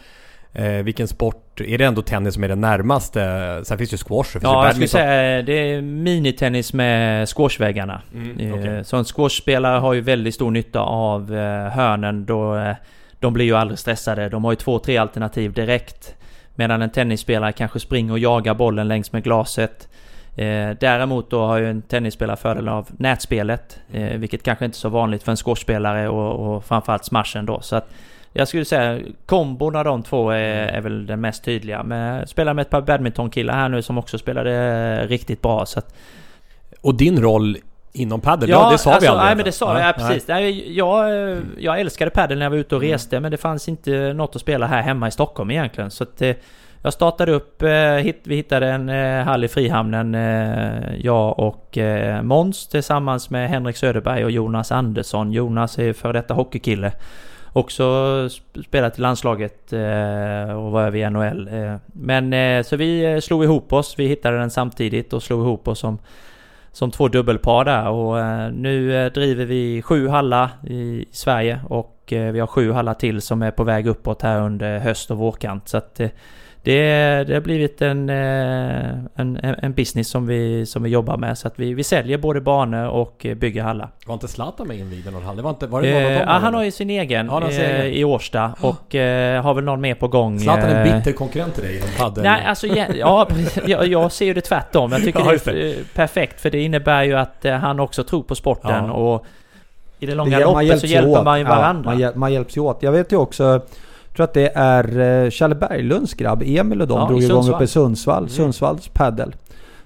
Eh, 0.53 0.83
vilken 0.83 1.09
sport, 1.09 1.61
är 1.61 1.79
det 1.79 1.85
ändå 1.85 2.03
tennis 2.03 2.35
som 2.35 2.45
är 2.45 2.49
det 2.49 2.55
närmaste? 2.55 3.61
Sen 3.65 3.79
finns 3.79 3.93
ju 3.93 3.97
squash 3.97 4.37
och 4.37 4.43
Ja, 4.43 4.65
jag 4.65 4.73
skulle 4.73 4.89
säga 4.89 5.43
det 5.43 5.53
är 5.53 5.83
minitennis 5.83 6.73
med 6.73 7.29
squashväggarna. 7.29 8.03
Mm, 8.15 8.41
eh, 8.41 8.59
okay. 8.59 8.85
Så 8.85 8.97
en 8.97 9.05
squashspelare 9.05 9.79
har 9.79 9.93
ju 9.93 10.01
väldigt 10.01 10.35
stor 10.35 10.51
nytta 10.51 10.81
av 10.81 11.35
eh, 11.35 11.69
hörnen 11.69 12.27
då 12.27 12.57
eh, 12.57 12.75
de 13.21 13.33
blir 13.33 13.45
ju 13.45 13.55
aldrig 13.55 13.79
stressade. 13.79 14.29
De 14.29 14.45
har 14.45 14.53
ju 14.53 14.57
två, 14.57 14.79
tre 14.79 14.97
alternativ 14.97 15.53
direkt. 15.53 16.15
Medan 16.57 16.83
en 16.83 16.91
tennisspelare 16.91 17.53
kanske 17.53 17.81
springer 17.81 18.13
och 18.13 18.19
jagar 18.19 18.55
bollen 18.55 18.89
längs 18.89 19.13
med 19.13 19.25
glaset. 19.25 19.89
Eh, 20.37 20.71
däremot 20.81 21.31
då 21.31 21.47
har 21.47 21.59
ju 21.59 21.71
en 21.71 21.83
tennisspelare 21.83 22.37
fördel 22.37 22.69
av 22.69 22.89
nätspelet. 22.99 23.81
Eh, 23.93 24.19
vilket 24.19 24.43
kanske 24.43 24.65
inte 24.65 24.77
är 24.77 24.79
så 24.79 24.89
vanligt 24.89 25.23
för 25.23 25.31
en 25.31 25.37
squashspelare 25.37 26.09
och, 26.09 26.57
och 26.57 26.65
framförallt 26.65 27.05
smashen 27.05 27.47
då. 27.47 27.61
Så 27.61 27.77
att 27.77 27.91
jag 28.33 28.49
skulle 28.49 28.65
säga 28.65 29.01
kombon 29.27 29.77
av 29.77 29.85
de 29.85 30.03
två 30.03 30.31
är, 30.31 30.67
är 30.67 30.81
väl 30.81 31.07
den 31.07 31.21
mest 31.21 31.45
tydliga. 31.45 31.83
Men 31.83 31.99
jag 31.99 32.29
spelar 32.29 32.55
med 32.55 32.63
ett 32.63 32.71
par 32.71 32.83
badmintonkillar 32.83 33.55
här 33.55 33.69
nu 33.69 33.83
som 33.83 33.99
också 33.99 34.19
spelade 34.19 35.07
riktigt 35.07 35.43
bra. 35.43 35.67
Så 35.67 35.79
att... 35.79 35.95
Och 36.81 36.95
din 36.95 37.23
roll 37.23 37.57
inom 37.97 38.21
padel? 38.21 38.49
Ja, 38.49 38.71
det 38.71 38.79
sa 38.79 38.93
alltså, 38.93 39.05
vi 39.05 39.09
aldrig. 39.09 39.27
Nej 39.27 39.37
men 39.37 39.45
det 39.45 39.53
sa 39.53 39.75
vi, 39.75 39.81
ja, 39.81 39.93
precis. 39.97 40.29
Nej. 40.29 40.77
Jag, 40.77 41.11
jag 41.59 41.81
älskade 41.81 42.11
padel 42.11 42.39
när 42.39 42.45
jag 42.45 42.51
var 42.51 42.57
ute 42.57 42.77
och 42.77 42.83
mm. 42.83 42.93
reste 42.93 43.21
men 43.21 43.31
det 43.31 43.37
fanns 43.37 43.69
inte 43.69 44.13
något 44.13 44.37
att 44.37 44.43
spela 44.43 44.67
här 44.67 44.83
hemma 44.83 45.09
i 45.09 45.11
Stockholm 45.11 45.51
egentligen. 45.51 45.91
Så 45.91 46.03
att, 46.03 46.23
eh, 46.23 46.35
jag 46.83 46.93
startade 46.93 47.33
upp, 47.33 47.63
eh, 47.63 47.69
vi 48.23 48.37
hittade 48.37 48.69
en 48.69 48.89
eh, 48.89 49.25
hall 49.25 49.45
i 49.45 49.49
Frihamnen, 49.49 50.15
jag 51.03 51.39
och 51.39 51.79
Måns 52.23 52.69
tillsammans 52.69 53.31
med 53.31 53.49
Henrik 53.49 53.77
Söderberg 53.77 54.25
och 54.25 54.31
Jonas 54.31 54.73
Andersson. 54.73 55.33
Jonas 55.33 55.79
är 55.79 55.93
före 55.93 56.13
detta 56.13 56.35
hockeykille. 56.35 56.93
Också 57.53 58.29
spelat 58.67 58.99
i 58.99 59.03
landslaget 59.03 59.73
och 60.57 60.71
var 60.71 60.83
över 60.83 60.97
i 60.99 61.11
NHL. 61.11 61.51
Men 61.87 62.65
så 62.65 62.77
vi 62.77 63.21
slog 63.23 63.45
ihop 63.45 63.73
oss, 63.73 63.95
vi 63.99 64.07
hittade 64.07 64.39
den 64.39 64.51
samtidigt 64.51 65.13
och 65.13 65.23
slog 65.23 65.41
ihop 65.41 65.69
oss 65.69 65.79
som 65.79 65.99
som 66.77 66.91
två 66.91 67.09
dubbelpar 67.09 67.65
där 67.65 67.89
och 67.89 68.21
eh, 68.21 68.53
nu 68.53 68.97
eh, 68.97 69.13
driver 69.13 69.45
vi 69.45 69.83
sju 69.83 70.09
hallar 70.09 70.51
i 70.67 71.05
Sverige 71.13 71.61
och 71.69 72.13
eh, 72.13 72.33
vi 72.33 72.41
har 72.41 72.47
sju 72.47 72.73
hallar 72.73 72.95
till 72.95 73.23
som 73.23 73.43
är 73.43 73.51
på 73.51 73.65
väg 73.65 73.87
uppåt 73.87 74.23
här 74.23 74.41
under 74.41 74.79
höst 74.79 75.11
och 75.11 75.19
vårkant. 75.19 75.69
Så 75.69 75.77
att 75.77 76.01
det, 76.67 77.25
det 77.25 77.35
har 77.35 77.41
blivit 77.41 77.83
en, 77.83 78.11
eh, 78.11 78.91
en, 79.15 79.41
en 79.63 79.73
business 79.73 80.09
som 80.09 80.27
vi, 80.27 80.67
som 80.67 80.83
vi 80.83 80.91
jobbar 80.91 81.17
med. 81.17 81.39
Så 81.39 81.49
att 81.49 81.59
vi, 81.59 81.75
vi 81.75 81.85
säljer 81.85 82.19
både 82.19 82.41
banor 82.41 82.89
och 82.89 83.27
bygger 83.37 83.63
hallar. 83.63 83.89
Var 84.07 84.15
inte 84.15 84.29
Zlatan 84.29 84.69
med 84.69 84.79
invigd 84.79 85.13
någon 85.13 85.23
hall? 85.23 85.37
Det 85.37 85.43
var 85.43 85.51
inte, 85.51 85.67
var 85.67 85.83
det 85.83 86.03
någon 86.03 86.13
eh, 86.13 86.27
han 86.27 86.55
har 86.55 86.63
ju 86.63 86.71
sin 86.71 86.91
egen 86.91 87.27
ja, 87.27 87.51
eh, 87.51 87.85
i 87.87 88.05
Årsta 88.05 88.55
och 88.61 88.95
eh, 88.95 89.43
har 89.43 89.55
väl 89.55 89.65
någon 89.65 89.81
mer 89.81 89.95
på 89.95 90.09
gång. 90.09 90.41
Zlatan 90.41 90.65
är 90.65 90.81
en 90.81 90.87
eh, 90.87 90.97
bitter 90.97 91.13
konkurrent 91.13 91.55
till 91.55 91.65
dig 91.65 91.77
inom 91.77 91.89
padel? 91.99 92.25
Nej, 92.25 92.45
alltså 92.47 92.67
ja, 92.67 93.29
jag, 93.67 93.87
jag 93.87 94.13
ser 94.13 94.27
ju 94.27 94.35
det 94.35 94.41
tvärtom. 94.41 94.93
Jag 94.93 95.05
tycker 95.05 95.21
ja, 95.21 95.39
det 95.45 95.71
är 95.71 95.95
perfekt 95.95 96.41
för 96.41 96.51
det 96.51 96.63
innebär 96.63 97.03
ju 97.03 97.15
att 97.15 97.45
eh, 97.45 97.55
han 97.55 97.81
också 97.81 98.05
tror 98.05 98.23
på 98.23 98.35
sporten 98.35 98.85
ja. 98.87 98.93
och 98.93 99.27
i 99.99 100.07
det 100.07 100.15
långa 100.15 100.39
det, 100.39 100.45
loppet 100.45 100.81
så 100.81 100.87
hjälper 100.87 101.23
man 101.23 101.39
ju 101.39 101.45
varandra. 101.45 101.95
Ja, 101.95 102.11
man, 102.11 102.19
man 102.19 102.33
hjälps 102.33 102.57
ju 102.57 102.61
åt. 102.61 102.83
Jag 102.83 102.93
vet 102.93 103.13
ju 103.13 103.17
också 103.17 103.61
tror 104.17 104.25
att 104.25 104.35
det 104.35 104.53
är 104.55 104.99
eh, 105.25 105.31
Kjell 105.31 105.55
Berglunds 105.55 106.15
grabb, 106.15 106.43
Emil 106.47 106.83
och 106.83 106.89
de 106.89 106.99
ja, 106.99 107.07
drog 107.07 107.23
igång 107.23 107.49
uppe 107.49 107.65
i 107.65 107.67
Sundsvall. 107.67 108.23
Mm. 108.23 108.29
Sundsvalls 108.29 108.89
padel. 108.89 109.35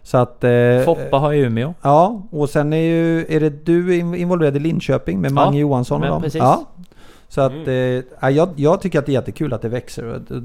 Så 0.02 0.18
att... 0.18 0.44
Eh, 0.44 0.50
Foppa 0.84 1.16
har 1.16 1.32
ju 1.32 1.46
Umeå. 1.46 1.74
Ja, 1.82 2.22
och 2.30 2.50
sen 2.50 2.72
är 2.72 2.76
ju... 2.76 3.26
Är 3.28 3.40
det 3.40 3.66
du 3.66 3.96
involverad 3.96 4.56
i 4.56 4.58
Linköping 4.58 5.20
med 5.20 5.32
Mange 5.32 5.56
ja, 5.56 5.60
Johansson 5.60 6.02
och 6.02 6.08
dem? 6.08 6.22
Precis. 6.22 6.38
Ja. 6.38 6.64
Så 7.28 7.40
att... 7.40 7.52
Mm. 7.52 8.04
Eh, 8.22 8.28
jag, 8.30 8.48
jag 8.56 8.80
tycker 8.80 8.98
att 8.98 9.06
det 9.06 9.12
är 9.12 9.14
jättekul 9.14 9.52
att 9.52 9.62
det 9.62 9.68
växer. 9.68 10.22
Det, 10.28 10.40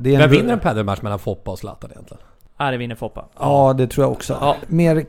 det 0.00 0.14
är 0.14 0.18
Vem 0.18 0.30
vinner 0.30 0.52
en 0.52 0.58
padelmatch 0.58 1.02
mellan 1.02 1.18
Foppa 1.18 1.50
och 1.50 1.58
Zlatan 1.58 1.90
egentligen? 1.90 2.22
Ja, 2.60 2.70
det 2.70 2.76
vinner 2.76 2.94
Foppa. 2.94 3.24
Ja, 3.38 3.74
det 3.78 3.86
tror 3.86 4.04
jag 4.04 4.12
också. 4.12 4.38
Ja. 4.40 4.56
Mer 4.66 5.04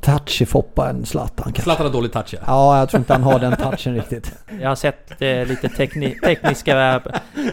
touch 0.00 0.42
i 0.42 0.46
Foppa 0.46 0.90
än 0.90 1.06
Zlatan 1.06 1.44
kanske. 1.44 1.62
Zlatan 1.62 1.86
har 1.86 1.92
dålig 1.92 2.12
touch 2.12 2.34
ja. 2.34 2.38
Ja, 2.46 2.78
jag 2.78 2.88
tror 2.88 2.98
inte 2.98 3.12
han 3.12 3.22
har 3.22 3.38
den 3.38 3.56
touchen 3.56 3.94
riktigt. 3.94 4.32
Jag 4.60 4.68
har 4.68 4.74
sett 4.74 5.22
eh, 5.22 5.46
lite 5.46 5.68
tekni 5.68 6.18
tekniska 6.24 7.00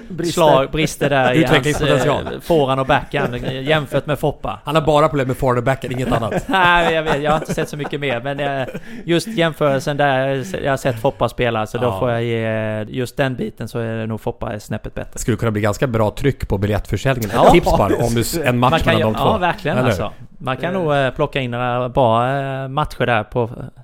brister. 0.10 0.34
slag, 0.34 0.72
brister 0.72 1.10
där 1.10 1.34
i 1.34 1.44
hans 1.44 1.82
eh, 1.82 2.40
forehand 2.42 2.80
och 2.80 2.88
backhand 2.88 3.38
jämfört 3.48 4.06
med 4.06 4.20
Foppa. 4.20 4.60
Han 4.66 4.76
har 4.76 4.82
bara 4.82 5.10
problem 5.10 5.28
med 5.28 5.38
forehand 5.38 5.58
och 5.58 5.64
backhand, 5.64 5.94
inget 5.94 6.12
annat. 6.12 6.44
Nej, 6.48 6.94
jag 6.94 7.04
vet. 7.04 7.22
Jag 7.22 7.32
har 7.32 7.40
inte 7.40 7.54
sett 7.54 7.70
så 7.70 7.78
mycket 7.78 8.00
mer. 8.00 8.22
Men 8.22 8.40
eh, 8.40 8.68
just 9.06 9.28
jämförelsen 9.28 9.98
där, 9.98 10.46
jag 10.64 10.72
har 10.72 10.78
sett 10.78 11.02
Foppa 11.02 11.30
spela. 11.30 11.68
Så 11.68 11.78
ja. 11.78 11.82
då 11.82 12.00
får 12.00 12.12
jag 12.12 12.24
ge... 12.24 12.84
Just 12.90 13.18
den 13.18 13.36
biten 13.36 13.68
så 13.68 13.80
är 13.80 13.98
det 13.98 14.08
nog 14.08 14.22
Foppa 14.22 14.60
snäppet 14.60 14.94
bättre. 14.94 15.20
Skulle 15.20 15.38
kunna 15.38 15.52
bli 15.52 15.62
ganska 15.62 15.88
bra 15.88 16.12
tryck 16.12 16.48
på 16.48 16.58
biljettförsäljningen. 16.58 17.32
Ja. 17.34 17.52
Tips 17.52 17.78
bara 17.78 17.96
om 17.96 18.24
en 18.44 18.60
match 18.60 18.86
mellan 18.86 19.02
de 19.02 19.16
två. 19.16 19.27
Ja, 19.28 19.38
verkligen 19.38 19.78
Eller? 19.78 19.88
alltså. 19.88 20.12
Man 20.38 20.58
kan 20.58 20.74
nog 20.74 20.96
eh, 20.96 21.10
plocka 21.10 21.42
in 21.42 21.52
några 21.52 21.90
bra 21.90 22.30
eh, 22.30 22.68
matcher 22.68 23.06
där 23.06 23.24
på 23.24 23.44
eh, 23.44 23.84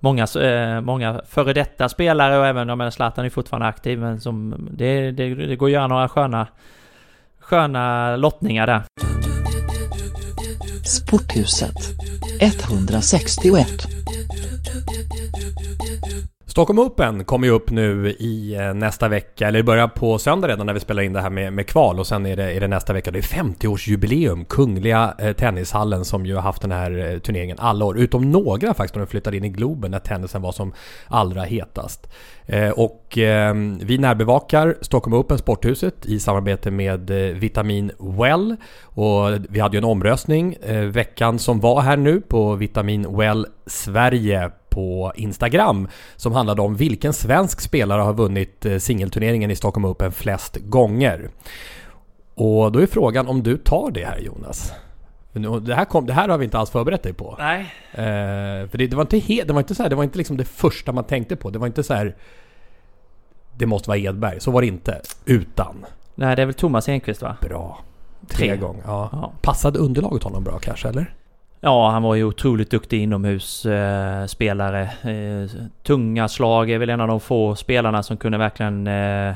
många, 0.00 0.26
många 0.82 1.20
före 1.28 1.52
detta 1.52 1.88
spelare 1.88 2.38
och 2.38 2.46
även, 2.46 2.68
jag 2.68 2.78
menar 2.78 2.90
Zlatan 2.90 3.24
är 3.24 3.30
fortfarande 3.30 3.66
aktiv 3.66 3.98
men 3.98 4.20
som 4.20 4.68
det, 4.70 5.10
det, 5.10 5.34
det 5.34 5.56
går 5.56 5.66
att 5.66 5.72
göra 5.72 5.86
några 5.86 6.08
sköna 6.08 6.46
sköna 7.40 8.16
lottningar 8.16 8.66
där. 8.66 8.82
Sporthuset 10.84 11.76
161 12.40 13.66
Stockholm 16.48 16.78
Open 16.78 17.24
kommer 17.24 17.46
ju 17.46 17.52
upp 17.52 17.70
nu 17.70 18.10
i 18.10 18.54
eh, 18.54 18.74
nästa 18.74 19.08
vecka, 19.08 19.48
eller 19.48 19.62
börjar 19.62 19.88
på 19.88 20.18
söndag 20.18 20.48
redan 20.48 20.66
när 20.66 20.74
vi 20.74 20.80
spelar 20.80 21.02
in 21.02 21.12
det 21.12 21.20
här 21.20 21.30
med, 21.30 21.52
med 21.52 21.66
kval 21.66 21.98
och 21.98 22.06
sen 22.06 22.26
är 22.26 22.36
det, 22.36 22.52
är 22.52 22.60
det 22.60 22.68
nästa 22.68 22.92
vecka. 22.92 23.10
Det 23.10 23.18
är 23.18 23.22
50-årsjubileum, 23.22 24.44
Kungliga 24.44 25.14
eh, 25.18 25.32
Tennishallen 25.32 26.04
som 26.04 26.26
ju 26.26 26.34
har 26.34 26.42
haft 26.42 26.62
den 26.62 26.72
här 26.72 27.12
eh, 27.12 27.18
turneringen 27.18 27.56
alla 27.60 27.84
år. 27.84 27.98
Utom 27.98 28.30
några 28.30 28.74
faktiskt 28.74 28.94
när 28.94 29.00
de 29.00 29.06
flyttade 29.06 29.36
in 29.36 29.44
i 29.44 29.48
Globen 29.48 29.90
när 29.90 29.98
tennisen 29.98 30.42
var 30.42 30.52
som 30.52 30.72
allra 31.08 31.42
hetast. 31.42 32.08
Eh, 32.46 32.70
och 32.70 33.18
ehm, 33.18 33.78
vi 33.82 33.98
närbevakar 33.98 34.76
Stockholm 34.80 35.14
Open 35.14 35.38
Sporthuset 35.38 36.06
i 36.06 36.20
samarbete 36.20 36.70
med 36.70 37.10
eh, 37.10 37.34
Vitamin 37.34 37.90
Well. 37.98 38.56
Och 38.82 39.28
vi 39.48 39.60
hade 39.60 39.76
ju 39.76 39.78
en 39.78 39.84
omröstning 39.84 40.56
eh, 40.62 40.80
veckan 40.80 41.38
som 41.38 41.60
var 41.60 41.80
här 41.80 41.96
nu 41.96 42.20
på 42.20 42.54
Vitamin 42.54 43.16
Well 43.16 43.46
Sverige 43.66 44.50
på 44.78 45.12
Instagram 45.14 45.88
som 46.16 46.32
handlade 46.32 46.62
om 46.62 46.76
vilken 46.76 47.12
svensk 47.12 47.60
spelare 47.60 48.02
har 48.02 48.12
vunnit 48.12 48.66
eh, 48.66 48.78
singelturneringen 48.78 49.50
i 49.50 49.56
Stockholm 49.56 49.84
Open 49.84 50.12
flest 50.12 50.56
gånger. 50.56 51.30
Och 52.34 52.72
då 52.72 52.78
är 52.78 52.86
frågan 52.86 53.28
om 53.28 53.42
du 53.42 53.56
tar 53.56 53.90
det 53.90 54.04
här 54.04 54.18
Jonas? 54.18 54.72
Det 55.60 55.74
här, 55.74 55.84
kom, 55.84 56.06
det 56.06 56.12
här 56.12 56.28
har 56.28 56.38
vi 56.38 56.44
inte 56.44 56.58
alls 56.58 56.70
förberett 56.70 57.02
dig 57.02 57.12
på. 57.12 57.36
Nej. 57.38 57.60
Eh, 57.92 58.68
för 58.68 58.78
det, 58.78 58.86
det, 58.86 58.96
var 58.96 59.02
inte 59.02 59.18
he, 59.18 59.44
det 59.44 59.52
var 59.52 59.60
inte 59.60 59.74
så 59.74 59.82
här, 59.82 59.90
det 59.90 59.96
var 59.96 60.04
inte 60.04 60.18
liksom 60.18 60.36
det 60.36 60.44
första 60.44 60.92
man 60.92 61.04
tänkte 61.04 61.36
på. 61.36 61.50
Det 61.50 61.58
var 61.58 61.66
inte 61.66 61.82
så 61.82 61.94
här. 61.94 62.16
Det 63.56 63.66
måste 63.66 63.88
vara 63.88 63.98
Edberg. 63.98 64.40
Så 64.40 64.50
var 64.50 64.60
det 64.60 64.66
inte. 64.66 65.00
Utan. 65.24 65.86
Nej, 66.14 66.36
det 66.36 66.42
är 66.42 66.46
väl 66.46 66.54
Thomas 66.54 66.88
Enqvist 66.88 67.22
va? 67.22 67.36
Bra. 67.40 67.78
Tre, 68.28 68.46
Tre 68.46 68.56
gånger. 68.56 68.82
Ja. 68.86 69.08
ja. 69.12 69.32
Passade 69.42 69.78
underlaget 69.78 70.22
honom 70.22 70.44
bra 70.44 70.58
kanske, 70.58 70.88
eller? 70.88 71.14
Ja, 71.60 71.90
han 71.90 72.02
var 72.02 72.14
ju 72.14 72.24
otroligt 72.24 72.70
duktig 72.70 73.02
inomhusspelare. 73.02 74.82
Eh, 74.82 75.50
tunga 75.82 76.28
slag 76.28 76.70
är 76.70 76.78
väl 76.78 76.90
en 76.90 77.00
av 77.00 77.08
de 77.08 77.20
få 77.20 77.54
spelarna 77.54 78.02
som 78.02 78.16
kunde 78.16 78.38
verkligen 78.38 78.86
eh, 78.86 79.34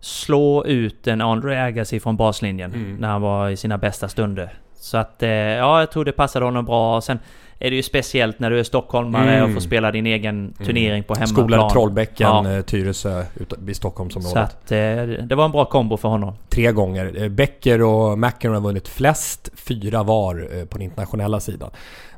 slå 0.00 0.64
ut 0.64 1.06
en 1.06 1.20
Andre 1.20 1.64
Agassi 1.64 2.00
från 2.00 2.16
baslinjen 2.16 2.74
mm. 2.74 2.96
när 2.96 3.08
han 3.08 3.22
var 3.22 3.48
i 3.48 3.56
sina 3.56 3.78
bästa 3.78 4.08
stunder. 4.08 4.52
Så 4.74 4.98
att, 4.98 5.22
eh, 5.22 5.30
ja, 5.30 5.80
jag 5.80 5.90
tror 5.90 6.04
det 6.04 6.12
passade 6.12 6.44
honom 6.44 6.64
bra. 6.64 7.00
Sen 7.00 7.18
är 7.62 7.70
det 7.70 7.76
ju 7.76 7.82
speciellt 7.82 8.38
när 8.38 8.50
du 8.50 8.58
är 8.58 8.64
stockholmare 8.64 9.34
mm. 9.34 9.44
och 9.44 9.54
får 9.54 9.60
spela 9.60 9.90
din 9.90 10.06
egen 10.06 10.34
mm. 10.34 10.54
turnering 10.66 11.02
på 11.02 11.14
hemmaplan. 11.14 11.48
Skolan 11.48 11.70
Trollbäcken, 11.70 12.26
ja. 12.26 12.52
Eh, 12.52 12.62
Tyresö 12.62 13.24
i 13.68 13.74
Stockholmsområdet. 13.74 14.32
Så 14.32 14.38
att, 14.38 14.72
eh, 14.72 15.24
det 15.26 15.34
var 15.34 15.44
en 15.44 15.52
bra 15.52 15.64
kombo 15.64 15.96
för 15.96 16.08
honom. 16.08 16.34
Tre 16.48 16.72
gånger. 16.72 17.22
Eh, 17.22 17.28
Becker 17.28 17.82
och 17.82 18.18
McEnroe 18.18 18.56
har 18.56 18.60
vunnit 18.60 18.88
flest, 18.88 19.50
fyra 19.54 20.02
var 20.02 20.64
på 20.66 20.78
den 20.78 20.82
internationella 20.82 21.40
sidan. 21.40 21.70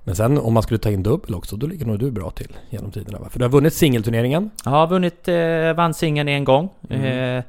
Men 0.04 0.16
sen 0.16 0.38
om 0.38 0.54
man 0.54 0.62
skulle 0.62 0.78
ta 0.78 0.90
in 0.90 1.02
dubbel 1.02 1.34
också, 1.34 1.56
då 1.56 1.66
ligger 1.66 1.86
nog 1.86 1.98
du 1.98 2.10
bra 2.10 2.30
till 2.30 2.52
genom 2.70 2.90
tiderna 2.90 3.18
va? 3.18 3.26
För 3.30 3.38
du 3.38 3.44
har 3.44 3.50
vunnit 3.50 3.74
singelturneringen? 3.74 4.50
Ja, 4.64 4.86
vunnit, 4.86 5.28
eh, 5.28 5.72
vann 5.76 5.94
singeln 5.94 6.28
en 6.28 6.44
gång. 6.44 6.68
Mm. 6.90 7.38
Eh, 7.38 7.44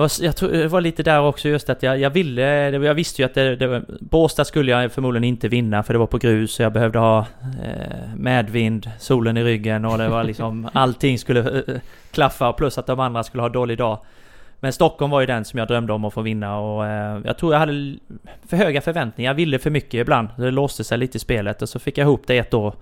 var, 0.00 0.10
jag 0.20 0.36
tror 0.36 0.50
det 0.50 0.68
var 0.68 0.80
lite 0.80 1.02
där 1.02 1.20
också 1.20 1.48
just 1.48 1.70
att 1.70 1.82
jag, 1.82 1.98
jag 1.98 2.10
ville, 2.10 2.42
jag 2.70 2.94
visste 2.94 3.22
ju 3.22 3.26
att 3.26 3.34
det, 3.34 3.56
det, 3.56 3.82
Båstad 4.00 4.44
skulle 4.44 4.72
jag 4.72 4.92
förmodligen 4.92 5.24
inte 5.24 5.48
vinna 5.48 5.82
för 5.82 5.92
det 5.92 5.98
var 5.98 6.06
på 6.06 6.18
grus 6.18 6.52
så 6.52 6.62
jag 6.62 6.72
behövde 6.72 6.98
ha 6.98 7.18
eh, 7.62 8.14
medvind, 8.16 8.90
solen 8.98 9.36
i 9.36 9.44
ryggen 9.44 9.84
och 9.84 9.98
det 9.98 10.08
var 10.08 10.24
liksom 10.24 10.68
allting 10.72 11.18
skulle 11.18 11.40
eh, 11.40 11.74
klaffa 12.10 12.52
plus 12.52 12.78
att 12.78 12.86
de 12.86 13.00
andra 13.00 13.22
skulle 13.22 13.42
ha 13.42 13.48
dålig 13.48 13.78
dag. 13.78 13.98
Men 14.60 14.72
Stockholm 14.72 15.10
var 15.10 15.20
ju 15.20 15.26
den 15.26 15.44
som 15.44 15.58
jag 15.58 15.68
drömde 15.68 15.92
om 15.92 16.04
att 16.04 16.14
få 16.14 16.22
vinna 16.22 16.58
och 16.58 16.86
eh, 16.86 17.20
jag 17.24 17.38
tror 17.38 17.52
jag 17.52 17.58
hade 17.58 17.96
för 18.48 18.56
höga 18.56 18.80
förväntningar. 18.80 19.30
Jag 19.30 19.34
ville 19.34 19.58
för 19.58 19.70
mycket 19.70 19.94
ibland. 19.94 20.28
Det 20.36 20.50
låste 20.50 20.84
sig 20.84 20.98
lite 20.98 21.16
i 21.16 21.20
spelet 21.20 21.62
och 21.62 21.68
så 21.68 21.78
fick 21.78 21.98
jag 21.98 22.04
ihop 22.04 22.22
det 22.26 22.38
ett 22.38 22.54
år 22.54 22.74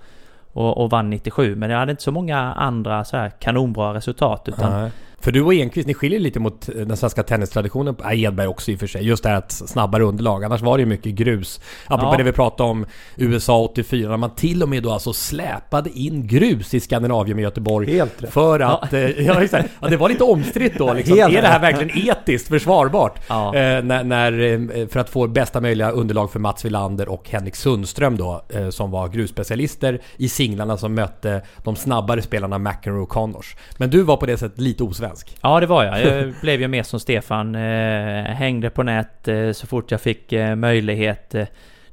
och, 0.53 0.79
och 0.79 0.90
vann 0.90 1.11
97. 1.11 1.57
Men 1.57 1.70
jag 1.70 1.79
hade 1.79 1.90
inte 1.90 2.03
så 2.03 2.12
många 2.12 2.38
andra 2.38 3.05
så 3.05 3.16
här 3.16 3.31
kanonbra 3.31 3.94
resultat 3.94 4.48
utan 4.48 4.81
Nej. 4.83 4.90
För 5.24 5.32
du 5.32 5.42
och 5.42 5.54
Enqvist, 5.54 5.87
ni 5.87 5.94
skiljer 5.94 6.20
lite 6.20 6.40
mot 6.40 6.66
den 6.66 6.96
svenska 6.96 7.22
tennistraditionen. 7.22 7.96
Äh, 8.04 8.22
Edberg 8.22 8.46
också 8.46 8.70
i 8.70 8.74
och 8.74 8.80
för 8.80 8.87
sig. 8.87 9.06
Just 9.06 9.22
det 9.22 9.28
här 9.28 9.37
att 9.37 9.52
snabbare 9.52 10.04
underlag. 10.04 10.44
Annars 10.44 10.62
var 10.62 10.76
det 10.76 10.82
ju 10.82 10.87
mycket 10.87 11.12
grus. 11.12 11.60
Apropå 11.87 12.12
ja. 12.12 12.18
det 12.18 12.24
vi 12.24 12.32
pratade 12.32 12.70
om 12.70 12.87
USA 13.16 13.60
84. 13.60 14.10
När 14.10 14.16
man 14.16 14.34
till 14.34 14.62
och 14.62 14.68
med 14.68 14.82
då 14.82 14.90
alltså 14.90 15.12
släpade 15.12 15.90
in 15.90 16.26
grus 16.26 16.74
i 16.74 16.80
Skandinavien 16.80 17.37
med 17.37 17.42
Göteborg. 17.42 17.92
Helt 17.92 18.22
rätt. 18.22 18.32
För 18.32 18.60
att... 18.60 18.92
Ja. 18.92 18.98
Eh, 18.98 19.10
ja, 19.26 19.42
exakt. 19.42 19.70
Ja, 19.80 19.88
det 19.88 19.96
var 19.96 20.08
lite 20.08 20.24
omstritt 20.24 20.78
då 20.78 20.94
liksom. 20.94 21.16
Helt 21.16 21.34
är 21.34 21.42
det 21.42 21.48
här 21.48 21.60
verkligen 21.60 22.08
etiskt 22.08 22.48
försvarbart? 22.48 23.20
Ja. 23.28 23.54
Eh, 23.54 23.84
när, 23.84 24.04
när, 24.04 24.32
eh, 24.40 24.87
för 24.88 25.00
att 25.00 25.10
få 25.10 25.26
bästa 25.26 25.60
möjliga 25.60 25.90
underlag 25.90 26.30
för 26.30 26.38
Mats 26.38 26.64
Wilander 26.64 27.08
och 27.08 27.28
Henrik 27.30 27.56
Sundström 27.56 28.16
då. 28.16 28.44
Eh, 28.48 28.68
som 28.68 28.90
var 28.90 29.08
grusspecialister 29.08 30.00
i 30.16 30.28
singlarna 30.28 30.76
som 30.76 30.94
mötte 30.94 31.42
de 31.64 31.76
snabbare 31.76 32.22
spelarna 32.22 32.58
McEnroe 32.58 33.02
och 33.02 33.08
Connors. 33.08 33.56
Men 33.76 33.90
du 33.90 34.02
var 34.02 34.16
på 34.16 34.26
det 34.26 34.38
sättet 34.38 34.60
lite 34.60 34.84
osvensk 34.84 35.13
svensk. 35.14 35.37
Ja 35.42 35.61
det 35.61 35.66
var 35.66 35.85
jag. 35.85 36.00
Jag 36.00 36.35
blev 36.40 36.61
ju 36.61 36.68
mer 36.68 36.83
som 36.83 37.00
Stefan. 37.00 37.55
Eh, 37.55 38.24
hängde 38.24 38.70
på 38.70 38.83
nät 38.83 39.29
eh, 39.29 39.53
så 39.53 39.66
fort 39.66 39.90
jag 39.90 40.00
fick 40.00 40.33
eh, 40.33 40.55
möjlighet. 40.55 41.31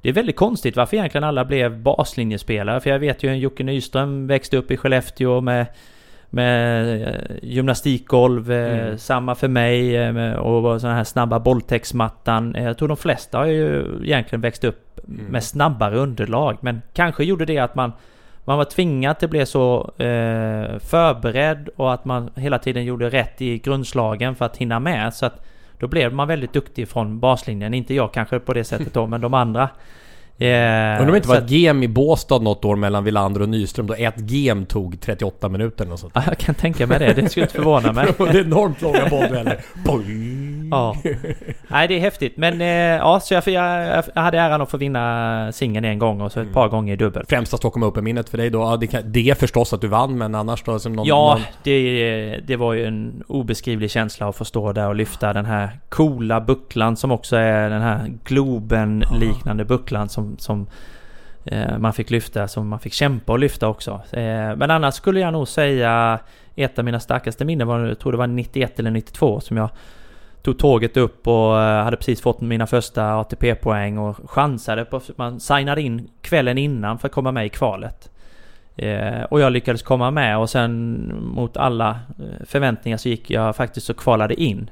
det 0.02 0.10
är 0.10 0.14
väldigt 0.14 0.36
konstigt 0.36 0.76
varför 0.76 0.98
egentligen 0.98 1.24
alla 1.24 1.46
blev 1.46 1.80
baslinjespelare. 1.80 2.80
För 2.80 2.90
jag 2.90 3.00
vet 3.00 3.24
ju 3.24 3.30
en 3.30 3.40
Jocke 3.40 3.64
Nyström 3.64 4.28
växte 4.28 4.58
upp 4.58 4.72
i 4.72 4.78
Skellefteå 4.78 5.42
med 5.42 5.66
med 6.34 7.40
gymnastikgolv, 7.42 8.52
mm. 8.52 8.98
samma 8.98 9.36
för 9.36 9.48
mig 9.48 9.96
eh, 9.96 10.34
och 10.34 10.82
sådana 10.82 10.98
här 10.98 11.04
snabba 11.04 11.40
bolltäcksmattan. 11.40 12.56
Jag 12.58 12.78
tror 12.78 12.88
de 12.88 12.98
flesta 12.98 13.38
har 13.38 13.46
ju 13.46 13.86
egentligen 14.04 14.42
växt 14.42 14.64
upp 14.64 15.00
mm. 15.08 15.26
med 15.26 15.44
snabbare 15.44 15.98
underlag 15.98 16.58
men 16.62 16.82
kanske 16.94 17.24
gjorde 17.24 17.46
det 17.46 17.58
att 17.58 17.76
man 17.76 17.92
man 18.52 18.58
var 18.58 18.66
tvingad 18.66 19.20
till 19.20 19.26
att 19.26 19.32
bli 19.32 19.46
så 19.46 19.94
eh, 19.98 20.80
förberedd 20.80 21.70
och 21.76 21.94
att 21.94 22.06
man 22.06 22.30
hela 22.36 22.60
tiden 22.60 22.86
gjorde 22.86 23.10
rätt 23.10 23.42
i 23.42 23.58
grundslagen 23.58 24.36
för 24.36 24.46
att 24.46 24.58
hinna 24.58 24.80
med. 24.80 25.14
Så 25.14 25.26
att 25.26 25.46
då 25.80 25.88
blev 25.88 26.14
man 26.14 26.28
väldigt 26.28 26.54
duktig 26.54 26.88
från 26.88 27.20
baslinjen. 27.20 27.74
Inte 27.74 27.94
jag 27.94 28.14
kanske 28.14 28.40
på 28.40 28.54
det 28.54 28.64
sättet 28.64 28.94
då, 28.94 29.08
men 29.08 29.22
de 29.22 29.34
andra. 29.34 29.70
Yeah, 30.42 31.02
Undrar 31.02 31.06
om 31.06 31.12
det 31.12 31.18
inte 31.18 31.30
var 31.30 31.38
ett 31.38 31.50
gem 31.50 31.84
i 31.84 31.88
Båstad 31.88 32.40
något 32.40 32.66
år 32.66 32.76
mellan 32.76 33.04
Villander 33.04 33.42
och 33.42 33.50
Nyström 33.50 33.88
då 33.88 33.94
ett 33.94 34.32
gem 34.32 34.66
tog 34.66 35.02
38 35.02 35.50
minuter 35.50 35.86
eller 35.86 35.96
sånt. 35.96 36.14
Ja, 36.16 36.24
jag 36.28 36.38
kan 36.38 36.56
tänka 36.56 36.88
mig 36.88 37.00
det. 37.00 37.14
Det 37.14 37.30
skulle 37.30 37.44
inte 37.44 37.56
förvåna 37.56 37.94
mig. 37.94 38.08
det 38.18 38.24
är 38.24 38.42
enormt 38.42 38.82
långa 38.82 39.10
bolldueller. 39.10 39.60
ja. 40.72 40.96
Nej, 41.68 41.88
det 41.88 41.96
är 41.96 42.00
häftigt. 42.00 42.38
Men 42.38 42.62
eh, 42.62 42.68
ja, 42.68 43.20
så 43.20 43.34
jag, 43.34 43.48
jag, 43.48 44.04
jag 44.14 44.22
hade 44.22 44.40
äran 44.40 44.62
att 44.62 44.72
få 44.72 44.78
vinna 44.78 45.52
singeln 45.52 45.86
en 45.86 46.00
gång 46.00 46.22
och 46.22 46.32
så 46.32 46.40
ett 46.40 46.44
mm. 46.44 46.54
par 46.54 46.68
gånger 46.68 46.94
i 46.94 46.98
dubbel. 46.98 47.26
Främsta 47.30 47.58
Stockholm 47.58 47.84
Open-minnet 47.84 48.30
för 48.30 48.38
dig 48.38 48.50
då? 48.50 48.60
Ja, 48.60 48.78
det, 48.78 48.88
kan, 48.88 49.12
det 49.12 49.30
är 49.30 49.36
förstås 49.36 49.74
att 49.74 49.82
du 49.82 49.88
vann, 49.88 50.18
men 50.18 50.36
annars 50.36 50.64
då? 50.64 50.80
Som 50.80 50.94
någon, 50.94 51.08
ja, 51.08 51.34
någon... 51.34 51.42
Det, 51.64 52.40
det 52.48 52.56
var 52.56 52.74
ju 52.74 52.86
en 52.86 53.24
obeskrivlig 53.28 53.92
känsla 53.92 54.30
att 54.30 54.36
få 54.36 54.46
stå 54.46 54.74
där 54.74 54.88
och 54.88 54.96
lyfta 54.96 55.34
den 55.34 55.46
här 55.46 55.80
coola 55.90 56.42
bucklan 56.42 56.96
som 56.98 57.12
också 57.12 57.36
är 57.36 57.70
den 57.70 57.82
här 57.82 58.12
Globen-liknande 58.24 59.66
bucklan 59.66 60.10
som, 60.10 60.31
som 60.38 60.68
eh, 61.46 61.78
man 61.78 61.94
fick 61.94 62.10
lyfta, 62.10 62.48
som 62.48 62.68
man 62.68 62.80
fick 62.80 62.94
kämpa 62.94 63.32
och 63.32 63.40
lyfta 63.40 63.68
också. 63.68 64.02
Eh, 64.12 64.56
men 64.56 64.72
annars 64.72 64.94
skulle 64.94 65.20
jag 65.20 65.34
nog 65.34 65.48
säga 65.48 66.20
ett 66.56 66.80
av 66.80 66.86
mina 66.86 67.00
starkaste 67.00 67.46
minnen 67.46 67.68
var, 67.68 67.80
jag 67.80 68.00
tror 68.00 68.12
det 68.12 68.18
var 68.18 68.28
91 68.28 68.80
eller 68.80 68.92
92 68.92 69.40
som 69.40 69.58
jag 69.58 69.70
tog 70.42 70.60
tåget 70.60 70.98
upp 70.98 71.28
och 71.28 71.62
eh, 71.62 71.84
hade 71.84 71.98
precis 71.98 72.22
fått 72.22 72.42
mina 72.42 72.68
första 72.68 73.14
ATP-poäng 73.14 73.98
och 73.98 74.30
chansade 74.30 74.86
på... 74.86 75.02
Man 75.16 75.40
signade 75.40 75.82
in 75.82 76.10
kvällen 76.22 76.58
innan 76.58 77.00
för 77.00 77.08
att 77.08 77.14
komma 77.14 77.32
med 77.32 77.46
i 77.46 77.50
kvalet. 77.50 78.12
Eh, 78.76 79.24
och 79.24 79.42
jag 79.42 79.52
lyckades 79.52 79.84
komma 79.84 80.12
med 80.12 80.38
och 80.38 80.50
sen 80.50 81.02
mot 81.36 81.58
alla 81.58 81.90
eh, 81.90 82.46
förväntningar 82.46 82.98
så 82.98 83.10
gick 83.10 83.32
jag 83.32 83.56
faktiskt 83.56 83.90
och 83.90 83.98
kvalade 83.98 84.42
in. 84.42 84.70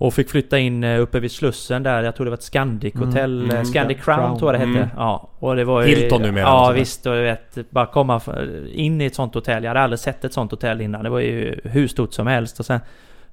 Och 0.00 0.14
fick 0.14 0.30
flytta 0.30 0.58
in 0.58 0.84
uppe 0.84 1.20
vid 1.20 1.32
Slussen 1.32 1.82
där, 1.82 2.02
jag 2.02 2.16
tror 2.16 2.24
det 2.24 2.30
var 2.30 2.36
ett 2.36 2.42
Scandic 2.42 2.94
mm. 2.94 3.08
hotell, 3.08 3.50
mm. 3.50 3.64
Scandic 3.64 3.98
Crown, 4.04 4.18
Crown 4.18 4.38
tror 4.38 4.52
jag 4.52 4.60
det 4.60 4.66
hette. 4.66 4.78
Mm. 4.78 4.90
Ja, 4.96 5.30
och 5.38 5.56
det 5.56 5.64
var 5.64 5.82
ju, 5.82 5.88
Hilton 5.88 6.22
numera. 6.22 6.44
Ja 6.44 6.72
visst, 6.74 7.06
och 7.06 7.14
vet, 7.14 7.70
bara 7.70 7.86
komma 7.86 8.20
in 8.72 9.00
i 9.00 9.04
ett 9.04 9.14
sånt 9.14 9.34
hotell. 9.34 9.64
Jag 9.64 9.70
hade 9.70 9.80
aldrig 9.80 10.00
sett 10.00 10.24
ett 10.24 10.32
sånt 10.32 10.50
hotell 10.50 10.80
innan. 10.80 11.04
Det 11.04 11.10
var 11.10 11.20
ju 11.20 11.60
hur 11.64 11.88
stort 11.88 12.12
som 12.12 12.26
helst. 12.26 12.60
Och 12.60 12.66
sen 12.66 12.80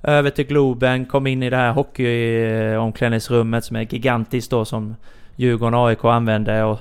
över 0.03 0.29
till 0.29 0.47
Globen, 0.47 1.05
kom 1.05 1.27
in 1.27 1.43
i 1.43 1.49
det 1.49 1.57
här 1.57 1.71
hockeyomklädningsrummet 1.71 3.65
som 3.65 3.75
är 3.75 3.81
gigantiskt 3.81 4.51
då 4.51 4.65
som 4.65 4.95
Djurgården 5.35 5.73
och 5.73 5.87
AIK 5.87 6.05
använde 6.05 6.63
och 6.63 6.79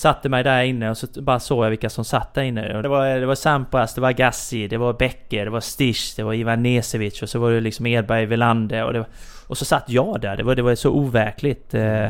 satte 0.00 0.28
mig 0.28 0.44
där 0.44 0.62
inne 0.62 0.90
och 0.90 0.96
så 0.96 1.06
bara 1.22 1.40
såg 1.40 1.64
jag 1.64 1.70
vilka 1.70 1.90
som 1.90 2.04
satt 2.04 2.34
där 2.34 2.42
inne. 2.42 2.82
Det 2.82 2.88
var, 2.88 3.06
det 3.06 3.26
var 3.26 3.34
Sampras, 3.34 3.94
det 3.94 4.00
var 4.00 4.12
Gassi, 4.12 4.68
det 4.68 4.76
var 4.76 4.92
Becker, 4.92 5.44
det 5.44 5.50
var 5.50 5.60
Stisch, 5.60 6.12
det 6.16 6.22
var 6.22 6.34
Ivan 6.34 6.62
Nesevic 6.62 7.22
och 7.22 7.28
så 7.28 7.38
var 7.38 7.50
det 7.50 7.60
liksom 7.60 7.86
Edberg, 7.86 8.26
Velander 8.26 8.84
och, 8.84 8.92
det 8.92 8.98
var, 8.98 9.08
och 9.46 9.58
så 9.58 9.64
satt 9.64 9.84
jag 9.86 10.20
där. 10.20 10.36
Det 10.36 10.42
var, 10.42 10.54
det 10.54 10.62
var 10.62 10.74
så 10.74 10.90
overkligt. 10.90 11.74
Eh, 11.74 12.08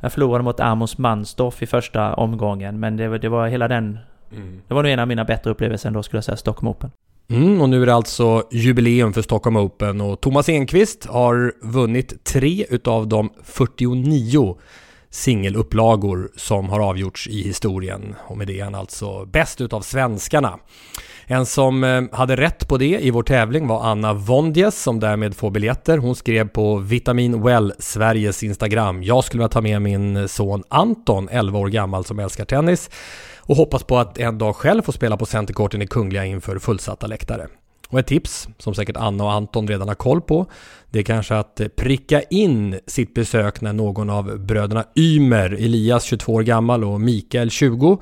jag 0.00 0.12
förlorade 0.12 0.44
mot 0.44 0.60
Amos 0.60 0.98
Mansdorf 0.98 1.62
i 1.62 1.66
första 1.66 2.14
omgången 2.14 2.80
men 2.80 2.96
det 2.96 3.08
var, 3.08 3.18
det 3.18 3.28
var 3.28 3.48
hela 3.48 3.68
den... 3.68 3.98
Mm. 4.32 4.60
Det 4.68 4.74
var 4.74 4.82
nog 4.82 4.92
en 4.92 4.98
av 4.98 5.08
mina 5.08 5.24
bättre 5.24 5.50
upplevelser 5.50 5.90
då 5.90 6.02
skulle 6.02 6.18
jag 6.18 6.24
säga, 6.24 6.36
Stockholm 6.36 6.68
Open. 6.68 6.90
Mm, 7.30 7.60
och 7.60 7.68
nu 7.68 7.82
är 7.82 7.86
det 7.86 7.94
alltså 7.94 8.42
jubileum 8.50 9.12
för 9.12 9.22
Stockholm 9.22 9.56
Open 9.56 10.00
och 10.00 10.20
Thomas 10.20 10.48
Enqvist 10.48 11.06
har 11.06 11.52
vunnit 11.62 12.24
tre 12.24 12.66
utav 12.70 13.08
de 13.08 13.30
49 13.44 14.56
singelupplagor 15.10 16.30
som 16.36 16.68
har 16.68 16.80
avgjorts 16.80 17.28
i 17.28 17.42
historien. 17.42 18.14
Och 18.26 18.38
med 18.38 18.46
det 18.46 18.60
är 18.60 18.64
han 18.64 18.74
alltså 18.74 19.24
bäst 19.24 19.60
utav 19.60 19.80
svenskarna. 19.80 20.58
En 21.26 21.46
som 21.46 21.84
eh, 21.84 22.02
hade 22.12 22.36
rätt 22.36 22.68
på 22.68 22.76
det 22.76 22.98
i 23.00 23.10
vår 23.10 23.22
tävling 23.22 23.66
var 23.66 23.84
Anna 23.84 24.12
Vondjes 24.12 24.82
som 24.82 25.00
därmed 25.00 25.36
får 25.36 25.50
biljetter. 25.50 25.98
Hon 25.98 26.16
skrev 26.16 26.48
på 26.48 26.76
Vitamin 26.76 27.42
Well 27.42 27.72
Sveriges 27.78 28.42
Instagram. 28.42 29.02
Jag 29.02 29.24
skulle 29.24 29.40
vilja 29.40 29.48
ta 29.48 29.60
med 29.60 29.82
min 29.82 30.28
son 30.28 30.62
Anton, 30.68 31.28
11 31.28 31.58
år 31.58 31.68
gammal, 31.68 32.04
som 32.04 32.18
älskar 32.18 32.44
tennis 32.44 32.90
och 33.38 33.56
hoppas 33.56 33.84
på 33.84 33.98
att 33.98 34.18
en 34.18 34.38
dag 34.38 34.56
själv 34.56 34.82
få 34.82 34.92
spela 34.92 35.16
på 35.16 35.26
Centercourten 35.26 35.82
i 35.82 35.86
Kungliga 35.86 36.24
inför 36.24 36.58
fullsatta 36.58 37.06
läktare. 37.06 37.46
Och 37.90 37.98
ett 37.98 38.06
tips, 38.06 38.48
som 38.58 38.74
säkert 38.74 38.96
Anna 38.96 39.24
och 39.24 39.32
Anton 39.32 39.68
redan 39.68 39.88
har 39.88 39.94
koll 39.94 40.20
på, 40.20 40.46
det 40.90 40.98
är 40.98 41.02
kanske 41.02 41.34
att 41.34 41.60
pricka 41.76 42.22
in 42.22 42.78
sitt 42.86 43.14
besök 43.14 43.60
när 43.60 43.72
någon 43.72 44.10
av 44.10 44.38
bröderna 44.38 44.84
Ymer, 44.96 45.50
Elias 45.50 46.04
22 46.04 46.32
år 46.32 46.42
gammal 46.42 46.84
och 46.84 47.00
Mikael 47.00 47.50
20, 47.50 47.98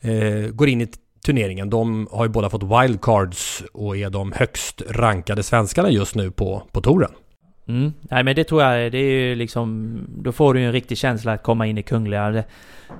eh, 0.00 0.50
går 0.50 0.68
in 0.68 0.80
i 0.80 0.88
turneringen. 1.26 1.70
De 1.70 2.08
har 2.12 2.24
ju 2.24 2.30
båda 2.30 2.50
fått 2.50 2.62
wildcards 2.62 3.62
och 3.72 3.96
är 3.96 4.10
de 4.10 4.32
högst 4.32 4.82
rankade 4.88 5.42
svenskarna 5.42 5.90
just 5.90 6.14
nu 6.14 6.30
på, 6.30 6.62
på 6.72 6.80
touren. 6.80 7.10
Mm. 7.68 7.92
Nej 8.02 8.24
men 8.24 8.36
det 8.36 8.44
tror 8.44 8.62
jag, 8.62 8.92
det 8.92 8.98
är 8.98 9.10
ju 9.10 9.34
liksom... 9.34 9.98
Då 10.08 10.32
får 10.32 10.54
du 10.54 10.60
ju 10.60 10.66
en 10.66 10.72
riktig 10.72 10.98
känsla 10.98 11.32
att 11.32 11.42
komma 11.42 11.66
in 11.66 11.78
i 11.78 11.82
Kungliga. 11.82 12.30
Det, 12.30 12.44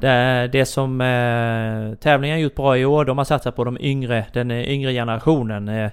det, 0.01 0.49
det 0.53 0.67
som 0.67 1.01
eh, 1.01 1.95
tävlingen 1.95 2.37
har 2.37 2.43
gjort 2.43 2.55
bra 2.55 2.79
i 2.79 2.85
år, 2.85 3.05
de 3.05 3.19
har 3.19 3.25
satsat 3.25 3.57
på 3.57 3.65
de 3.65 3.79
yngre, 3.81 4.27
den 4.33 4.51
yngre 4.51 4.93
generationen. 4.93 5.69
Eh, 5.69 5.91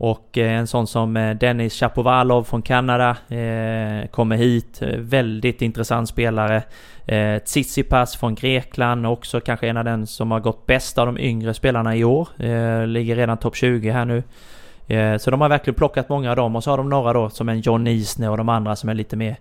och 0.00 0.38
eh, 0.38 0.52
en 0.52 0.66
sån 0.66 0.86
som 0.86 1.16
eh, 1.16 1.36
Dennis 1.36 1.74
Chapovalov 1.74 2.44
från 2.44 2.62
Kanada 2.62 3.16
eh, 3.28 4.08
kommer 4.10 4.36
hit. 4.36 4.82
Eh, 4.82 4.88
väldigt 4.98 5.62
intressant 5.62 6.08
spelare. 6.08 6.62
Eh, 7.06 7.38
Tsitsipas 7.38 8.16
från 8.16 8.34
Grekland, 8.34 9.06
också 9.06 9.40
kanske 9.40 9.68
en 9.68 9.76
av 9.76 9.84
den 9.84 10.06
som 10.06 10.30
har 10.30 10.40
gått 10.40 10.66
bäst 10.66 10.98
av 10.98 11.06
de 11.06 11.18
yngre 11.18 11.54
spelarna 11.54 11.96
i 11.96 12.04
år. 12.04 12.28
Eh, 12.38 12.86
ligger 12.86 13.16
redan 13.16 13.38
topp 13.38 13.56
20 13.56 13.90
här 13.90 14.04
nu. 14.04 14.22
Eh, 14.86 15.18
så 15.18 15.30
de 15.30 15.40
har 15.40 15.48
verkligen 15.48 15.74
plockat 15.74 16.08
många 16.08 16.30
av 16.30 16.36
dem 16.36 16.56
och 16.56 16.64
så 16.64 16.70
har 16.70 16.76
de 16.76 16.88
några 16.88 17.12
då 17.12 17.30
som 17.30 17.48
en 17.48 17.60
John 17.60 17.86
Isner 17.86 18.30
och 18.30 18.36
de 18.36 18.48
andra 18.48 18.76
som 18.76 18.88
är 18.88 18.94
lite 18.94 19.16
mer 19.16 19.36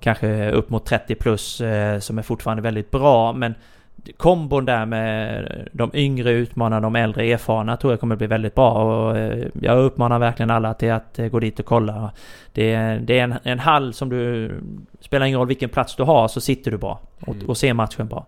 kanske 0.00 0.50
upp 0.50 0.70
mot 0.70 0.86
30 0.86 1.14
plus 1.14 1.60
eh, 1.60 1.98
som 1.98 2.18
är 2.18 2.22
fortfarande 2.22 2.62
väldigt 2.62 2.90
bra 2.90 3.32
men 3.32 3.54
kombon 4.16 4.64
där 4.64 4.86
med 4.86 5.68
de 5.72 5.90
yngre 5.94 6.30
utmanar 6.30 6.80
de 6.80 6.96
äldre 6.96 7.24
erfarna 7.24 7.76
tror 7.76 7.92
jag 7.92 8.00
kommer 8.00 8.16
bli 8.16 8.26
väldigt 8.26 8.54
bra 8.54 8.72
och 8.72 9.18
eh, 9.18 9.46
jag 9.60 9.78
uppmanar 9.78 10.18
verkligen 10.18 10.50
alla 10.50 10.74
till 10.74 10.92
att 10.92 11.18
gå 11.30 11.40
dit 11.40 11.60
och 11.60 11.66
kolla. 11.66 12.12
Det 12.52 12.72
är, 12.72 12.98
det 12.98 13.18
är 13.18 13.24
en, 13.24 13.34
en 13.42 13.58
hall 13.58 13.94
som 13.94 14.08
du... 14.08 14.52
Spelar 15.00 15.26
ingen 15.26 15.38
roll 15.38 15.48
vilken 15.48 15.68
plats 15.68 15.96
du 15.96 16.02
har 16.02 16.28
så 16.28 16.40
sitter 16.40 16.70
du 16.70 16.78
bra 16.78 17.00
och, 17.20 17.34
mm. 17.34 17.46
och 17.46 17.56
ser 17.56 17.74
matchen 17.74 18.08
bra. 18.08 18.26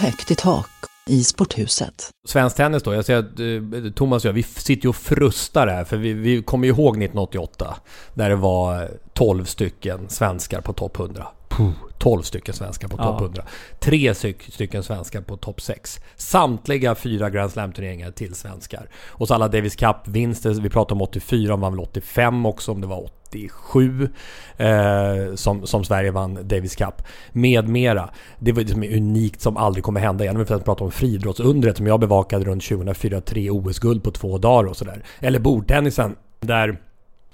Högt 0.00 0.30
i 0.30 0.34
tak 0.34 0.89
i 1.10 1.24
sporthuset. 1.24 2.10
Svensk 2.28 2.56
tennis 2.56 2.82
då, 2.82 2.94
jag 2.94 3.04
säger 3.04 3.18
att 3.18 3.40
eh, 3.84 3.92
Thomas 3.92 4.24
och 4.24 4.28
jag, 4.28 4.32
vi 4.32 4.42
sitter 4.42 4.82
ju 4.82 4.88
och 4.88 4.96
frustar 4.96 5.66
här 5.66 5.84
för 5.84 5.96
vi, 5.96 6.12
vi 6.12 6.42
kommer 6.42 6.66
ju 6.66 6.72
ihåg 6.72 6.88
1988 6.88 7.76
där 8.14 8.28
det 8.28 8.36
var 8.36 8.88
12 9.12 9.44
stycken 9.44 10.08
svenskar 10.08 10.60
på 10.60 10.72
topp 10.72 10.98
100. 10.98 11.26
Puh, 11.48 11.70
12 12.00 12.22
stycken 12.22 12.54
svenskar 12.54 12.88
på 12.88 12.96
topp 12.96 13.20
100. 13.20 13.42
Tre 13.78 14.14
stycken 14.14 14.82
svenskar 14.82 15.20
på 15.20 15.36
topp 15.36 15.60
6. 15.60 16.00
Samtliga 16.16 16.94
fyra 16.94 17.30
Grand 17.30 17.52
Slam-turneringar 17.52 18.10
till 18.10 18.34
svenskar. 18.34 18.88
Och 19.08 19.28
så 19.28 19.34
alla 19.34 19.48
Davis 19.48 19.76
Cup-vinster, 19.76 20.50
vi 20.50 20.70
pratade 20.70 20.94
om 20.94 21.02
84, 21.02 21.54
om 21.54 21.60
var 21.60 21.70
väl 21.70 21.80
85 21.80 22.46
också, 22.46 22.72
om 22.72 22.80
det 22.80 22.86
var 22.86 23.08
87 23.30 24.08
eh, 24.56 25.34
som, 25.34 25.66
som 25.66 25.84
Sverige 25.84 26.10
vann 26.10 26.38
Davis 26.42 26.76
Cup. 26.76 27.02
Med 27.32 27.68
mera. 27.68 28.10
Det 28.38 28.52
var 28.52 28.60
liksom 28.60 28.82
unikt 28.82 29.40
som 29.40 29.56
aldrig 29.56 29.84
kommer 29.84 30.00
hända 30.00 30.24
igen. 30.24 30.46
För 30.46 30.54
att 30.54 30.64
prata 30.64 30.84
om 30.84 30.90
friidrottsundret 30.90 31.76
som 31.76 31.86
jag 31.86 32.00
bevakade 32.00 32.44
runt 32.44 32.64
2004. 32.64 33.20
Tre 33.20 33.50
OS-guld 33.50 34.02
på 34.02 34.10
två 34.10 34.38
dagar 34.38 34.70
och 34.70 34.76
sådär. 34.76 35.04
Eller 35.20 35.38
bordtennisen. 35.38 36.16
Där 36.40 36.78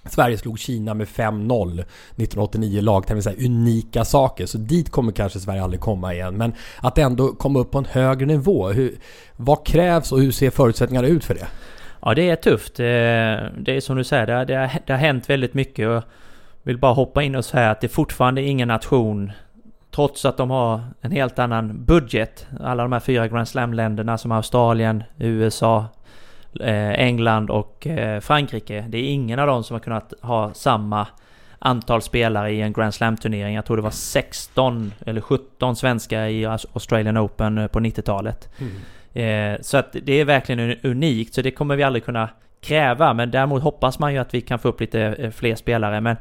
Sverige 0.08 0.38
slog 0.38 0.58
Kina 0.58 0.94
med 0.94 1.06
5-0 1.06 1.72
1989 1.72 2.80
lagtävling. 2.80 3.46
Unika 3.46 4.04
saker. 4.04 4.46
Så 4.46 4.58
dit 4.58 4.90
kommer 4.90 5.12
kanske 5.12 5.40
Sverige 5.40 5.62
aldrig 5.62 5.80
komma 5.80 6.14
igen. 6.14 6.36
Men 6.36 6.54
att 6.80 6.98
ändå 6.98 7.28
komma 7.28 7.58
upp 7.58 7.70
på 7.70 7.78
en 7.78 7.84
högre 7.84 8.26
nivå. 8.26 8.68
Hur, 8.68 8.94
vad 9.36 9.66
krävs 9.66 10.12
och 10.12 10.20
hur 10.20 10.30
ser 10.30 10.50
förutsättningarna 10.50 11.08
ut 11.08 11.24
för 11.24 11.34
det? 11.34 11.46
Ja, 12.02 12.14
det 12.14 12.30
är 12.30 12.36
tufft. 12.36 12.80
Eh, 12.80 12.84
det 12.84 13.76
är 13.76 13.80
som 13.80 13.96
du 13.96 14.04
säger, 14.04 14.26
det 14.26 14.32
har, 14.32 14.44
det 14.44 14.56
har, 14.56 14.70
det 14.86 14.92
har 14.92 15.00
hänt 15.00 15.30
väldigt 15.30 15.54
mycket. 15.54 15.78
Jag 15.78 16.02
vill 16.62 16.78
bara 16.78 16.92
hoppa 16.92 17.22
in 17.22 17.34
och 17.34 17.44
säga 17.44 17.70
att 17.70 17.80
det 17.80 17.86
är 17.86 17.88
fortfarande 17.88 18.42
ingen 18.42 18.68
nation 18.68 19.32
Trots 19.96 20.24
att 20.24 20.36
de 20.36 20.50
har 20.50 20.80
en 21.00 21.10
helt 21.10 21.38
annan 21.38 21.84
budget. 21.84 22.46
Alla 22.60 22.82
de 22.82 22.92
här 22.92 23.00
fyra 23.00 23.28
Grand 23.28 23.48
Slam-länderna 23.48 24.18
som 24.18 24.32
Australien, 24.32 25.02
USA, 25.18 25.86
England 26.60 27.50
och 27.50 27.86
Frankrike. 28.20 28.84
Det 28.88 28.98
är 28.98 29.04
ingen 29.04 29.38
av 29.38 29.46
dem 29.46 29.64
som 29.64 29.74
har 29.74 29.80
kunnat 29.80 30.12
ha 30.22 30.54
samma 30.54 31.06
antal 31.58 32.02
spelare 32.02 32.52
i 32.52 32.60
en 32.60 32.72
Grand 32.72 32.94
Slam-turnering. 32.94 33.54
Jag 33.54 33.64
tror 33.64 33.76
det 33.76 33.82
var 33.82 33.90
16 33.90 34.92
eller 35.06 35.20
17 35.20 35.76
svenskar 35.76 36.26
i 36.26 36.46
Australian 36.46 37.18
Open 37.18 37.68
på 37.72 37.80
90-talet. 37.80 38.48
Mm. 38.58 39.62
Så 39.62 39.76
att 39.76 39.96
det 40.02 40.12
är 40.12 40.24
verkligen 40.24 40.76
unikt, 40.82 41.34
så 41.34 41.42
det 41.42 41.50
kommer 41.50 41.76
vi 41.76 41.82
aldrig 41.82 42.04
kunna 42.04 42.28
kräva. 42.60 43.14
Men 43.14 43.30
däremot 43.30 43.62
hoppas 43.62 43.98
man 43.98 44.12
ju 44.12 44.18
att 44.18 44.34
vi 44.34 44.40
kan 44.40 44.58
få 44.58 44.68
upp 44.68 44.80
lite 44.80 45.32
fler 45.34 45.54
spelare. 45.54 46.00
Men 46.00 46.16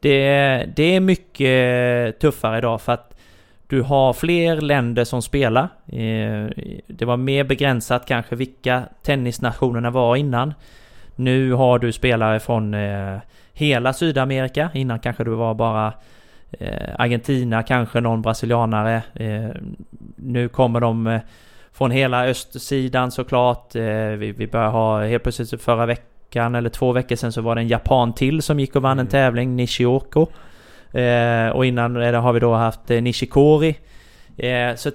det, 0.00 0.68
det 0.76 0.96
är 0.96 1.00
mycket 1.00 2.20
tuffare 2.20 2.58
idag 2.58 2.80
för 2.80 2.92
att 2.92 3.15
du 3.68 3.82
har 3.82 4.12
fler 4.12 4.60
länder 4.60 5.04
som 5.04 5.22
spelar. 5.22 5.68
Det 6.86 7.04
var 7.04 7.16
mer 7.16 7.44
begränsat 7.44 8.06
kanske 8.06 8.36
vilka 8.36 8.82
tennisnationerna 9.02 9.90
var 9.90 10.16
innan. 10.16 10.54
Nu 11.16 11.52
har 11.52 11.78
du 11.78 11.92
spelare 11.92 12.40
från 12.40 12.74
hela 13.56 13.92
Sydamerika. 13.92 14.70
Innan 14.74 14.98
kanske 14.98 15.24
det 15.24 15.30
var 15.30 15.54
bara 15.54 15.92
eh, 16.50 16.94
Argentina, 16.98 17.62
kanske 17.62 18.00
någon 18.00 18.22
brasilianare. 18.22 19.02
Eh, 19.14 19.48
nu 20.16 20.48
kommer 20.48 20.80
de 20.80 21.06
eh, 21.06 21.20
från 21.72 21.90
hela 21.90 22.26
östsidan 22.26 23.10
såklart. 23.10 23.74
Vi, 24.18 24.34
vi 24.38 24.46
börjar 24.46 24.70
ha 24.70 25.04
helt 25.04 25.22
plötsligt 25.22 25.62
förra 25.62 25.86
veckan 25.86 26.54
eller 26.54 26.70
två 26.70 26.92
veckor 26.92 27.16
sedan 27.16 27.32
så 27.32 27.40
var 27.40 27.54
det 27.54 27.60
en 27.60 27.68
japan 27.68 28.12
till 28.12 28.42
som 28.42 28.60
gick 28.60 28.76
och 28.76 28.82
vann 28.82 28.92
en 28.92 28.98
mm. 28.98 29.10
tävling, 29.10 29.56
Nishioko. 29.56 30.26
Och 31.54 31.66
innan 31.66 31.96
har 31.96 32.32
vi 32.32 32.40
då 32.40 32.54
haft 32.54 32.88
Nishikori. 32.88 33.76
så 34.76 34.90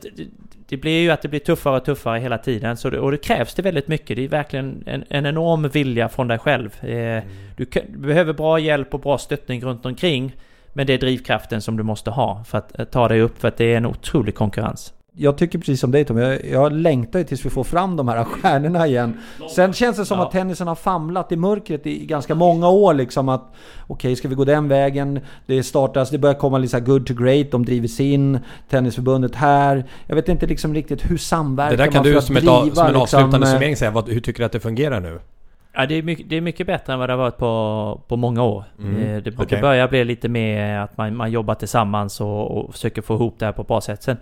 det 0.71 0.77
blir 0.77 1.01
ju 1.01 1.12
att 1.12 1.21
det 1.21 1.27
blir 1.27 1.39
tuffare 1.39 1.77
och 1.77 1.86
tuffare 1.86 2.19
hela 2.19 2.38
tiden. 2.38 2.77
Så 2.77 2.89
det, 2.89 2.99
och 2.99 3.12
det 3.12 3.17
krävs 3.17 3.54
det 3.54 3.62
väldigt 3.62 3.88
mycket. 3.88 4.15
Det 4.15 4.23
är 4.23 4.27
verkligen 4.27 4.84
en, 4.86 5.04
en 5.10 5.25
enorm 5.25 5.69
vilja 5.69 6.10
från 6.10 6.27
dig 6.27 6.39
själv. 6.39 6.75
Eh, 6.82 6.89
mm. 6.89 7.23
du, 7.58 7.65
du, 7.65 7.97
behöver 7.97 8.34
bra 8.34 8.60
hjälp 8.60 8.93
och 8.93 8.99
bra 8.99 9.17
stöttning 9.17 9.62
runt 9.62 9.86
omkring. 9.86 10.36
Men 10.73 10.88
det 10.88 10.93
är 10.93 10.97
drivkraften 10.97 11.62
som 11.62 11.77
du 11.77 11.84
måste 11.84 12.12
ha 12.12 12.43
för 12.43 12.58
att, 12.58 12.80
att 12.80 12.91
ta 12.91 13.08
dig 13.08 13.21
upp. 13.21 13.39
För 13.41 13.47
att 13.47 13.58
det 13.58 13.73
är 13.73 13.77
en 13.77 13.86
otrolig 13.86 14.36
konkurrens 14.36 14.93
jag 15.15 15.38
tycker 15.38 15.60
precis 15.60 15.80
som 15.80 15.91
dig 15.91 16.06
Tom, 16.06 16.17
jag, 16.17 16.45
jag 16.45 16.71
längtar 16.71 17.19
ju 17.19 17.26
tills 17.26 17.45
vi 17.45 17.50
får 17.50 17.63
fram 17.63 17.95
de 17.95 18.08
här 18.08 18.24
stjärnorna 18.41 18.88
igen. 18.88 19.17
Sen 19.56 19.74
känns 19.74 19.97
det 19.97 20.06
som 20.06 20.19
ja. 20.19 20.26
att 20.26 20.32
tennisen 20.32 20.67
har 20.67 20.76
famlat 20.76 21.32
i 21.32 21.36
mörkret 21.36 21.88
i 21.88 22.06
ganska 22.06 22.36
många 22.36 22.69
år 22.69 22.93
liksom 22.93 23.30
att 23.30 23.41
Okej, 23.88 23.93
okay, 23.93 24.15
ska 24.15 24.28
vi 24.28 24.36
gå 24.36 24.45
den 24.45 24.67
vägen? 24.67 25.19
Det 25.45 25.63
startas, 25.63 26.10
det 26.10 26.17
börjar 26.17 26.36
komma 26.36 26.58
lite 26.58 26.80
good 26.80 27.08
to 27.08 27.13
great, 27.13 27.52
de 27.52 27.65
driver 27.65 27.88
sin 27.88 28.39
Tennisförbundet 28.69 29.36
här. 29.36 29.86
Jag 30.08 30.15
vet 30.15 30.30
inte 30.30 30.47
liksom 30.47 30.74
riktigt 30.74 31.12
hur 31.12 31.17
samverkar 31.17 31.78
man 31.78 31.78
Det 31.78 31.84
där 31.84 31.91
kan 31.91 32.04
du 32.04 32.21
som, 32.21 32.36
driva, 32.36 32.67
ett, 32.67 32.76
som 32.76 32.88
en 32.88 32.95
avslutande 32.95 33.38
liksom, 33.38 33.54
summering 33.54 33.76
säga, 33.76 33.91
vad, 33.91 34.10
hur 34.10 34.19
tycker 34.19 34.39
du 34.39 34.45
att 34.45 34.52
det 34.52 34.60
fungerar 34.60 35.00
nu? 35.00 35.19
Ja, 35.74 35.86
det 35.86 35.95
är, 35.95 36.04
mycket, 36.04 36.30
det 36.30 36.36
är 36.36 36.41
mycket 36.41 36.67
bättre 36.67 36.93
än 36.93 37.00
vad 37.00 37.10
det 37.10 37.13
har 37.13 37.17
varit 37.17 37.38
på, 37.38 38.02
på 38.08 38.15
många 38.15 38.43
år. 38.43 38.63
Mm. 38.80 38.95
Eh, 38.95 39.24
det, 39.24 39.32
okay. 39.32 39.45
det 39.50 39.62
börjar 39.62 39.88
bli 39.88 40.06
lite 40.06 40.30
mer 40.30 40.78
att 40.78 40.97
man, 40.97 41.15
man 41.15 41.32
jobbar 41.32 41.56
tillsammans 41.56 42.21
och, 42.21 42.58
och 42.58 42.74
försöker 42.74 43.02
få 43.02 43.13
ihop 43.13 43.36
det 43.39 43.45
här 43.45 43.52
på 43.52 43.62
ett 43.62 43.67
bra 43.67 43.82
sätt. 43.82 44.04
Sen, 44.04 44.17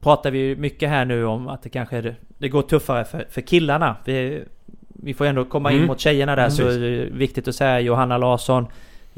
pratar 0.00 0.30
vi 0.30 0.56
mycket 0.56 0.88
här 0.88 1.04
nu 1.04 1.24
om 1.24 1.48
att 1.48 1.62
det 1.62 1.68
kanske 1.68 2.14
det 2.38 2.48
går 2.48 2.62
tuffare 2.62 3.04
för, 3.04 3.26
för 3.30 3.40
killarna. 3.40 3.96
Vi, 4.04 4.44
vi 4.86 5.14
får 5.14 5.24
ändå 5.24 5.44
komma 5.44 5.70
mm. 5.70 5.82
in 5.82 5.86
mot 5.86 6.00
tjejerna 6.00 6.36
där 6.36 6.42
mm. 6.42 6.56
så 6.56 6.68
är 6.68 6.78
det 6.78 7.04
viktigt 7.04 7.48
att 7.48 7.54
säga 7.54 7.80
Johanna 7.80 8.18
Larsson 8.18 8.66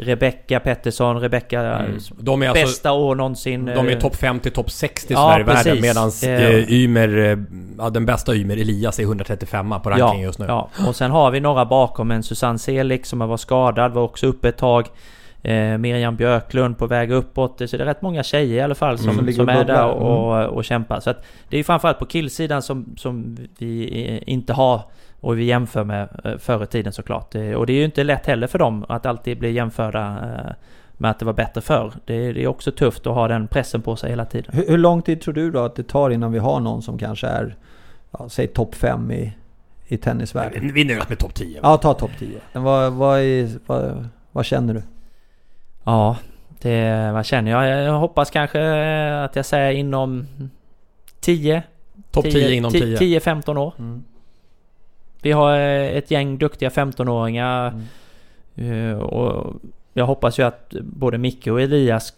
Rebecca 0.03 0.61
Pettersson, 0.61 1.21
Rebecca 1.21 1.61
mm. 1.61 1.99
de 2.19 2.43
är 2.43 2.49
alltså- 2.49 2.65
bästa 2.65 2.91
alltså, 2.91 3.05
år 3.05 3.15
någonsin. 3.15 3.65
De 3.67 3.89
är 3.89 4.01
topp 4.01 4.17
50, 4.17 4.51
topp 4.51 4.71
60 4.71 5.13
i 5.13 5.15
ja, 5.15 5.29
Sverige-världen 5.29 5.81
medans 5.81 6.23
eh, 6.23 6.73
Ymer, 6.73 7.19
eh, 7.19 7.39
ja, 7.79 7.91
den 7.91 8.07
bästa 8.07 8.35
Ymer, 8.35 8.57
Elias, 8.57 8.99
är 8.99 9.03
135 9.03 9.75
på 9.83 9.91
rankingen 9.91 10.21
ja, 10.21 10.23
just 10.23 10.39
nu. 10.39 10.45
Ja, 10.49 10.71
och 10.89 10.97
sen 10.97 11.11
har 11.11 11.31
vi 11.31 11.41
några 11.41 11.65
bakom, 11.65 12.11
en 12.11 12.23
Susanne 12.23 12.59
Selik 12.59 13.07
som 13.07 13.21
har 13.21 13.29
varit 13.29 13.41
skadad, 13.41 13.93
var 13.93 14.03
också 14.03 14.27
uppe 14.27 14.49
ett 14.49 14.57
tag. 14.57 14.87
Eh, 15.43 15.79
Miriam 15.79 16.17
Björklund 16.17 16.79
på 16.79 16.87
väg 16.87 17.11
uppåt. 17.11 17.63
Så 17.67 17.77
det 17.77 17.83
är 17.83 17.87
rätt 17.87 18.03
många 18.03 18.23
tjejer 18.23 18.57
i 18.57 18.61
alla 18.61 18.75
fall 18.75 18.99
som, 18.99 19.19
mm. 19.19 19.33
som 19.33 19.49
är 19.49 19.65
där 19.65 19.87
och, 19.87 20.39
mm. 20.39 20.51
och, 20.51 20.65
kämpar. 20.65 21.01
Så 21.01 21.11
att 21.11 21.25
det 21.49 21.59
är 21.59 21.65
framförallt 21.65 21.99
på 21.99 22.07
killsidan 22.07 22.63
som, 22.63 22.95
som 22.97 23.37
vi 23.59 24.23
inte 24.27 24.53
har 24.53 24.83
och 25.21 25.39
vi 25.39 25.45
jämför 25.45 25.85
med 25.85 26.09
eh, 26.25 26.37
förr 26.39 26.65
i 26.65 26.67
tiden 26.67 26.93
såklart. 26.93 27.35
Och 27.35 27.67
det 27.67 27.73
är 27.73 27.77
ju 27.77 27.85
inte 27.85 28.05
lätt 28.05 28.27
heller 28.27 28.47
för 28.47 28.59
dem 28.59 28.85
att 28.89 29.07
alltid 29.07 29.39
bli 29.39 29.53
jämförda 29.53 30.07
eh, 30.07 30.53
med 30.93 31.11
att 31.11 31.19
det 31.19 31.25
var 31.25 31.33
bättre 31.33 31.61
förr. 31.61 31.93
Det, 32.05 32.33
det 32.33 32.43
är 32.43 32.47
också 32.47 32.73
tufft 32.73 33.07
att 33.07 33.15
ha 33.15 33.29
den 33.29 33.49
pressen 33.49 33.83
på 33.83 33.97
sig 33.97 34.11
hela 34.11 34.25
tiden. 34.25 34.51
Hur, 34.55 34.67
hur 34.69 34.79
lång 34.79 35.03
tid 35.03 35.21
tror 35.21 35.35
du 35.35 35.51
då 35.51 35.59
att 35.59 35.77
det 35.77 35.83
tar 35.83 36.11
innan 36.11 36.33
vi 36.33 36.39
har 36.39 36.61
någon 36.61 36.83
som 36.83 36.99
kanske 36.99 37.27
är, 37.27 37.57
ja, 38.11 38.29
säg 38.29 38.47
topp 38.47 38.75
5 38.75 39.11
i, 39.11 39.33
i 39.87 39.97
tennisvärlden? 39.97 40.73
Vi 40.75 40.85
nöjer 40.85 41.01
oss 41.01 41.09
med 41.09 41.19
topp 41.19 41.35
10. 41.35 41.61
Ja, 41.63 41.77
ta 41.77 41.95
topp 41.95 42.11
10. 42.19 42.41
vad, 42.53 42.93
vad, 42.93 43.21
vad, 43.67 44.09
vad 44.33 44.45
känner 44.45 44.75
du? 44.75 44.83
Ja, 45.91 46.17
det, 46.61 47.11
vad 47.13 47.27
känner 47.27 47.51
jag? 47.51 47.85
Jag 47.85 47.99
hoppas 47.99 48.31
kanske 48.31 48.61
att 49.25 49.37
jag 49.37 49.47
säger 49.47 49.73
inom 49.73 50.27
10 51.21 51.63
Topp 52.11 52.25
10 52.25 52.51
inom 52.51 52.73
10? 52.73 52.97
10-15 52.97 53.59
år. 53.59 53.75
Mm. 53.79 54.05
Vi 55.23 55.33
har 55.33 55.59
ett 55.59 56.11
gäng 56.11 56.39
duktiga 56.39 56.69
15-åringar. 56.69 57.83
Mm. 58.57 58.91
Eh, 58.91 58.99
och 58.99 59.55
jag 59.93 60.07
hoppas 60.07 60.39
ju 60.39 60.43
att 60.43 60.75
både 60.81 61.19
Micke 61.19 61.47
och 61.47 61.61
Elias 61.61 62.15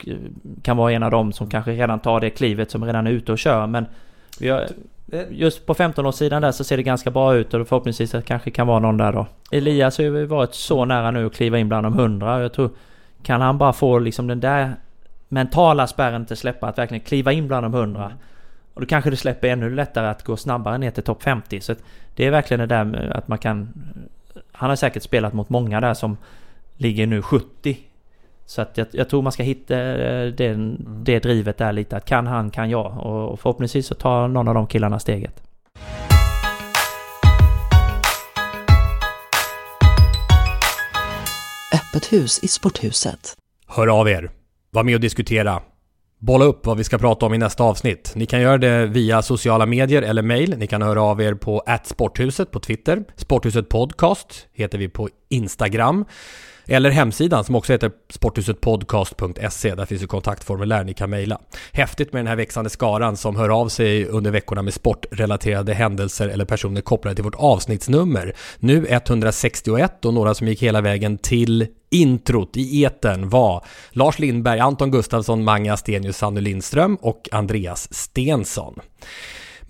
kan 0.63 0.77
vara 0.77 0.93
en 0.93 1.03
av 1.03 1.11
dem 1.11 1.33
som 1.33 1.51
kanske 1.51 1.71
redan 1.71 2.01
tar 2.01 2.21
det 2.21 2.31
klivet 2.31 2.71
som 2.71 2.85
redan 2.85 3.07
är 3.07 3.11
ute 3.11 3.33
och 3.33 3.39
kör. 3.39 3.67
Men 3.67 3.87
har, 4.41 4.67
just 5.31 5.67
på 5.67 5.75
15-årssidan 5.75 6.41
där 6.41 6.53
så 6.53 6.65
ser 6.65 6.77
det 6.77 6.83
ganska 6.83 7.11
bra 7.11 7.35
ut 7.35 7.55
och 7.55 7.69
förhoppningsvis 7.69 8.15
att 8.15 8.21
det 8.21 8.29
kanske 8.29 8.51
kan 8.51 8.67
vara 8.67 8.79
någon 8.79 8.97
där 8.97 9.13
då. 9.13 9.27
Elias 9.51 9.99
har 9.99 10.05
ju 10.05 10.27
varit 10.27 10.55
så 10.55 10.85
nära 10.85 11.11
nu 11.11 11.27
att 11.27 11.35
kliva 11.35 11.59
in 11.59 11.69
bland 11.69 11.87
de 11.87 11.99
100. 11.99 12.43
Jag 12.43 12.53
tror 12.53 12.71
kan 13.23 13.41
han 13.41 13.59
bara 13.59 13.73
få 13.73 13.99
liksom 13.99 14.27
den 14.27 14.41
där 14.41 14.75
mentala 15.29 15.87
spärren 15.87 16.27
till 16.27 16.37
släppa, 16.37 16.69
att 16.69 16.79
verkligen 16.79 17.05
kliva 17.05 17.33
in 17.33 17.49
bland 17.49 17.65
de 17.65 17.75
hundra. 17.75 18.13
Och 18.75 18.81
då 18.81 18.87
kanske 18.87 19.11
det 19.11 19.17
släpper 19.17 19.49
ännu 19.49 19.71
lättare 19.71 20.07
att 20.07 20.25
gå 20.25 20.37
snabbare 20.37 20.79
ner 20.79 20.91
till 20.91 21.03
topp 21.03 21.23
50. 21.23 21.61
Så 21.61 21.75
det 22.15 22.27
är 22.27 22.31
verkligen 22.31 22.61
det 22.61 22.67
där 22.67 23.13
att 23.17 23.29
man 23.29 23.39
kan... 23.39 23.73
Han 24.53 24.69
har 24.69 24.77
säkert 24.77 25.03
spelat 25.03 25.33
mot 25.33 25.49
många 25.49 25.81
där 25.81 25.95
som 25.95 26.17
ligger 26.77 27.07
nu 27.07 27.23
70. 27.23 27.77
Så 28.47 28.63
att 28.63 28.79
jag, 28.79 28.87
jag 28.91 29.09
tror 29.09 29.23
man 29.23 29.33
ska 29.33 29.43
hitta 29.43 29.77
eh, 29.77 30.33
den, 30.33 30.55
mm. 30.55 31.05
det 31.05 31.19
drivet 31.19 31.59
där 31.59 31.73
lite. 31.73 31.97
Att 31.97 32.05
kan 32.05 32.27
han, 32.27 32.51
kan 32.51 32.71
jag. 32.71 33.07
Och 33.07 33.41
förhoppningsvis 33.41 33.87
så 33.87 33.95
tar 33.95 34.29
någon 34.29 34.49
av 34.49 34.55
de 34.55 34.67
killarna 34.67 34.99
steget. 34.99 35.43
Öppet 41.93 42.13
hus 42.13 42.41
i 42.43 42.49
sporthuset. 42.49 43.35
Hör 43.67 44.01
av 44.01 44.09
er. 44.09 44.31
Var 44.71 44.85
med 44.85 44.95
och 44.95 45.01
diskutera. 45.01 45.63
Bolla 46.19 46.45
upp 46.45 46.67
vad 46.67 46.77
vi 46.77 46.85
ska 46.85 46.99
prata 46.99 47.27
om 47.27 47.35
i 47.35 47.39
nästa 47.39 47.65
avsnitt. 47.65 48.13
Ni 48.15 48.27
kan 48.27 48.41
göra 48.41 48.59
det 48.59 48.87
via 48.87 49.23
sociala 49.23 49.67
medier 49.67 50.03
eller 50.03 50.23
mejl. 50.23 50.59
Ni 50.59 50.67
kan 50.67 50.83
höra 50.83 51.03
av 51.03 51.23
er 51.23 51.35
på 51.35 51.63
sporthuset 51.85 52.51
på 52.51 52.61
Twitter. 52.61 53.05
Sporthuset 53.17 53.69
Podcast 53.69 54.47
heter 54.53 54.79
vi 54.79 54.89
på 54.89 55.09
Instagram. 55.29 56.05
Eller 56.66 56.90
hemsidan 56.90 57.44
som 57.44 57.55
också 57.55 57.72
heter 57.72 57.90
sporthusetpodcast.se. 58.11 59.75
Där 59.75 59.87
finns 59.87 60.03
ju 60.03 60.07
kontaktformulär 60.07 60.85
ni 60.85 60.94
kan 60.94 61.11
mejla. 61.11 61.40
Häftigt 61.72 62.12
med 62.12 62.20
den 62.20 62.27
här 62.27 62.37
växande 62.37 62.70
skaran 62.70 63.16
som 63.16 63.37
hör 63.37 63.48
av 63.48 63.68
sig 63.68 64.07
under 64.07 64.31
veckorna 64.31 64.62
med 64.62 64.75
sportrelaterade 64.75 65.75
händelser 65.75 66.29
eller 66.29 66.44
personer 66.44 66.81
kopplade 66.81 67.14
till 67.14 67.25
vårt 67.25 67.35
avsnittsnummer. 67.35 68.37
Nu 68.59 68.87
161 68.88 70.05
och 70.05 70.14
några 70.14 70.35
som 70.35 70.48
gick 70.48 70.62
hela 70.62 70.81
vägen 70.81 71.18
till 71.18 71.66
Introt 71.90 72.57
i 72.57 72.83
eten 72.83 73.29
var 73.29 73.64
Lars 73.90 74.18
Lindberg, 74.18 74.61
Anton 74.61 74.90
Gustafsson, 74.90 75.44
Mange 75.44 75.72
Astenius, 75.72 76.16
Sanny 76.16 76.40
Lindström 76.40 76.96
och 76.96 77.29
Andreas 77.33 77.94
Stensson. 77.94 78.81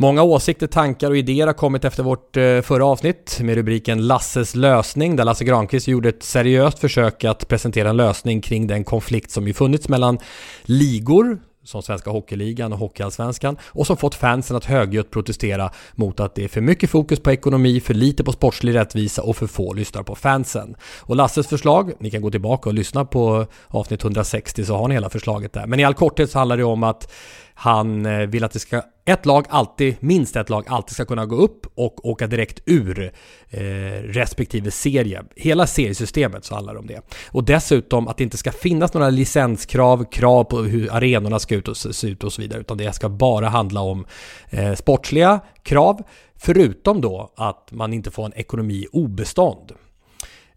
Många 0.02 0.22
åsikter, 0.22 0.66
tankar 0.66 1.10
och 1.10 1.16
idéer 1.16 1.46
har 1.46 1.54
kommit 1.54 1.84
efter 1.84 2.02
vårt 2.02 2.36
eh, 2.36 2.60
förra 2.60 2.86
avsnitt 2.86 3.38
med 3.42 3.54
rubriken 3.54 4.06
Lasses 4.06 4.54
lösning 4.54 5.16
där 5.16 5.24
Lasse 5.24 5.44
Granqvist 5.44 5.88
gjorde 5.88 6.08
ett 6.08 6.22
seriöst 6.22 6.78
försök 6.78 7.24
att 7.24 7.48
presentera 7.48 7.90
en 7.90 7.96
lösning 7.96 8.40
kring 8.40 8.66
den 8.66 8.84
konflikt 8.84 9.30
som 9.30 9.46
ju 9.46 9.54
funnits 9.54 9.88
mellan 9.88 10.18
ligor 10.62 11.38
som 11.64 11.82
Svenska 11.82 12.10
Hockeyligan 12.10 12.72
och 12.72 12.78
Hockeyallsvenskan 12.78 13.56
och 13.64 13.86
som 13.86 13.96
fått 13.96 14.14
fansen 14.14 14.56
att 14.56 14.64
högljutt 14.64 15.10
protestera 15.10 15.70
mot 15.94 16.20
att 16.20 16.34
det 16.34 16.44
är 16.44 16.48
för 16.48 16.60
mycket 16.60 16.90
fokus 16.90 17.20
på 17.20 17.32
ekonomi, 17.32 17.80
för 17.80 17.94
lite 17.94 18.24
på 18.24 18.32
sportslig 18.32 18.74
rättvisa 18.74 19.22
och 19.22 19.36
för 19.36 19.46
få 19.46 19.72
lyssnar 19.72 20.02
på 20.02 20.14
fansen. 20.14 20.74
Och 21.00 21.16
Lasses 21.16 21.46
förslag, 21.46 21.92
ni 21.98 22.10
kan 22.10 22.22
gå 22.22 22.30
tillbaka 22.30 22.68
och 22.68 22.74
lyssna 22.74 23.04
på 23.04 23.46
avsnitt 23.68 24.02
160 24.02 24.64
så 24.64 24.76
har 24.76 24.88
ni 24.88 24.94
hela 24.94 25.10
förslaget 25.10 25.52
där. 25.52 25.66
Men 25.66 25.80
i 25.80 25.84
all 25.84 25.94
korthet 25.94 26.30
så 26.30 26.38
handlar 26.38 26.56
det 26.56 26.64
om 26.64 26.82
att 26.82 27.12
han 27.54 28.06
eh, 28.06 28.26
vill 28.26 28.44
att 28.44 28.52
det 28.52 28.58
ska 28.58 28.82
ett 29.04 29.26
lag 29.26 29.46
alltid, 29.48 29.96
minst 30.00 30.36
ett 30.36 30.50
lag 30.50 30.64
alltid 30.68 30.94
ska 30.94 31.04
kunna 31.04 31.26
gå 31.26 31.36
upp 31.36 31.66
och 31.74 32.08
åka 32.08 32.26
direkt 32.26 32.62
ur 32.66 33.12
eh, 33.50 33.60
respektive 34.02 34.70
serie. 34.70 35.22
Hela 35.36 35.66
seriesystemet 35.66 36.44
så 36.44 36.54
handlar 36.54 36.72
det 36.72 36.78
om 36.78 36.86
det. 36.86 37.00
Och 37.30 37.44
dessutom 37.44 38.08
att 38.08 38.16
det 38.16 38.24
inte 38.24 38.36
ska 38.36 38.52
finnas 38.52 38.94
några 38.94 39.10
licenskrav, 39.10 40.04
krav 40.04 40.44
på 40.44 40.58
hur 40.58 40.92
arenorna 40.92 41.38
ska 41.38 41.54
ut 41.54 41.68
och 41.68 41.76
se 41.76 42.08
ut 42.08 42.24
och 42.24 42.32
så 42.32 42.42
vidare, 42.42 42.60
utan 42.60 42.78
det 42.78 42.92
ska 42.92 43.08
bara 43.08 43.48
handla 43.48 43.80
om 43.80 44.06
eh, 44.50 44.74
sportsliga 44.74 45.40
krav, 45.62 46.02
förutom 46.36 47.00
då 47.00 47.32
att 47.36 47.68
man 47.72 47.92
inte 47.92 48.10
får 48.10 48.24
en 48.24 48.34
ekonomi 48.36 48.86
obestånd. 48.92 49.72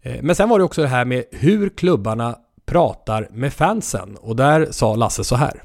Eh, 0.02 0.16
men 0.22 0.36
sen 0.36 0.48
var 0.48 0.58
det 0.58 0.64
också 0.64 0.82
det 0.82 0.88
här 0.88 1.04
med 1.04 1.24
hur 1.32 1.68
klubbarna 1.68 2.38
pratar 2.66 3.28
med 3.32 3.52
fansen 3.52 4.16
och 4.20 4.36
där 4.36 4.68
sa 4.70 4.94
Lasse 4.94 5.24
så 5.24 5.36
här. 5.36 5.62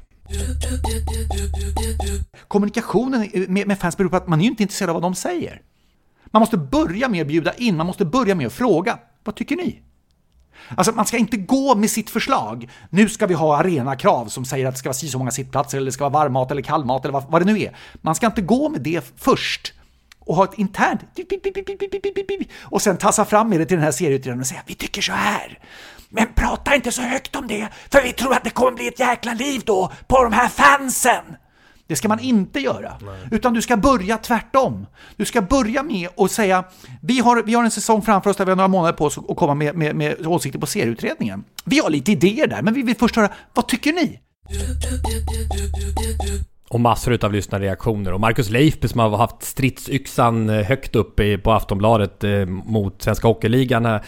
Kommunikationen 2.48 3.30
med, 3.48 3.78
fans 3.78 3.96
beror 3.96 4.08
på 4.08 4.16
att 4.16 4.28
man 4.28 4.40
är 4.40 4.44
ju 4.44 4.50
inte 4.50 4.62
intresserad 4.62 4.90
av 4.90 4.94
vad 4.94 5.02
de 5.02 5.14
säger. 5.14 5.62
Man 6.24 6.40
måste 6.40 6.56
börja 6.56 7.08
med 7.08 7.20
att 7.20 7.28
bjuda 7.28 7.54
in, 7.54 7.76
man 7.76 7.86
måste 7.86 8.04
börja 8.04 8.34
med 8.34 8.46
att 8.46 8.52
fråga. 8.52 8.98
Vad 9.24 9.34
tycker 9.34 9.56
ni? 9.56 9.82
Alltså 10.68 10.92
man 10.92 11.06
ska 11.06 11.16
inte 11.16 11.36
gå 11.36 11.74
med 11.74 11.90
sitt 11.90 12.10
förslag. 12.10 12.70
Nu 12.90 13.08
ska 13.08 13.26
vi 13.26 13.34
ha 13.34 13.56
arenakrav 13.56 14.26
som 14.26 14.44
säger 14.44 14.66
att 14.66 14.74
det 14.74 14.78
ska 14.78 14.88
vara 14.88 14.94
si 14.94 15.08
så 15.08 15.18
många 15.18 15.30
sittplatser 15.30 15.78
eller 15.78 15.84
det 15.86 15.92
ska 15.92 16.08
vara 16.08 16.24
varmmat 16.24 16.50
eller 16.50 16.62
kallmat 16.62 17.04
eller 17.04 17.12
vad, 17.12 17.24
vad 17.30 17.40
det 17.40 17.52
nu 17.52 17.60
är. 17.60 17.76
Man 18.00 18.14
ska 18.14 18.26
inte 18.26 18.42
gå 18.42 18.68
med 18.68 18.80
det 18.80 19.12
först 19.16 19.74
och 20.26 20.36
ha 20.36 20.44
ett 20.44 20.58
internt 20.58 21.00
och 22.60 22.82
sen 22.82 22.96
tassa 22.96 23.24
fram 23.24 23.48
med 23.48 23.60
det 23.60 23.66
till 23.66 23.76
den 23.76 23.84
här 23.84 23.92
serieutredaren 23.92 24.40
och 24.40 24.46
säga 24.46 24.60
vi 24.66 24.74
tycker 24.74 25.02
så 25.02 25.12
här. 25.12 25.58
Men 26.08 26.26
prata 26.34 26.74
inte 26.74 26.92
så 26.92 27.02
högt 27.02 27.36
om 27.36 27.48
det, 27.48 27.68
för 27.90 28.02
vi 28.02 28.12
tror 28.12 28.32
att 28.32 28.44
det 28.44 28.50
kommer 28.50 28.72
bli 28.72 28.88
ett 28.88 29.00
jäkla 29.00 29.34
liv 29.34 29.62
då 29.64 29.92
på 30.06 30.24
de 30.24 30.32
här 30.32 30.48
fansen. 30.48 31.24
Det 31.86 31.96
ska 31.96 32.08
man 32.08 32.20
inte 32.20 32.60
göra. 32.60 32.96
Nej. 33.00 33.28
Utan 33.30 33.54
du 33.54 33.62
ska 33.62 33.76
börja 33.76 34.18
tvärtom. 34.18 34.86
Du 35.16 35.24
ska 35.24 35.42
börja 35.42 35.82
med 35.82 36.08
att 36.16 36.32
säga, 36.32 36.64
vi 37.02 37.18
har, 37.18 37.42
vi 37.42 37.54
har 37.54 37.64
en 37.64 37.70
säsong 37.70 38.02
framför 38.02 38.30
oss 38.30 38.36
där 38.36 38.44
vi 38.44 38.50
har 38.50 38.56
några 38.56 38.68
månader 38.68 38.92
på 38.92 39.04
oss 39.04 39.18
att 39.28 39.36
komma 39.36 39.54
med, 39.54 39.74
med, 39.74 39.96
med 39.96 40.26
åsikter 40.26 40.58
på 40.58 40.66
serieutredningen. 40.66 41.44
Vi 41.64 41.78
har 41.78 41.90
lite 41.90 42.12
idéer 42.12 42.46
där, 42.46 42.62
men 42.62 42.74
vi 42.74 42.82
vill 42.82 42.96
först 42.96 43.16
höra, 43.16 43.28
vad 43.54 43.68
tycker 43.68 43.92
ni? 43.92 44.20
Och 46.72 46.80
massor 46.80 47.24
av 47.24 47.32
lyssnarreaktioner. 47.32 48.12
Och 48.12 48.20
Marcus 48.20 48.50
Leifby 48.50 48.88
som 48.88 49.00
har 49.00 49.16
haft 49.16 49.42
stridsyxan 49.42 50.50
eh, 50.50 50.64
högt 50.64 50.96
uppe 50.96 51.38
på 51.38 51.52
Aftonbladet 51.52 52.24
eh, 52.24 52.46
mot 52.46 53.02
Svenska 53.02 53.28
Hockeyligan. 53.28 53.86
Eh, 53.86 54.00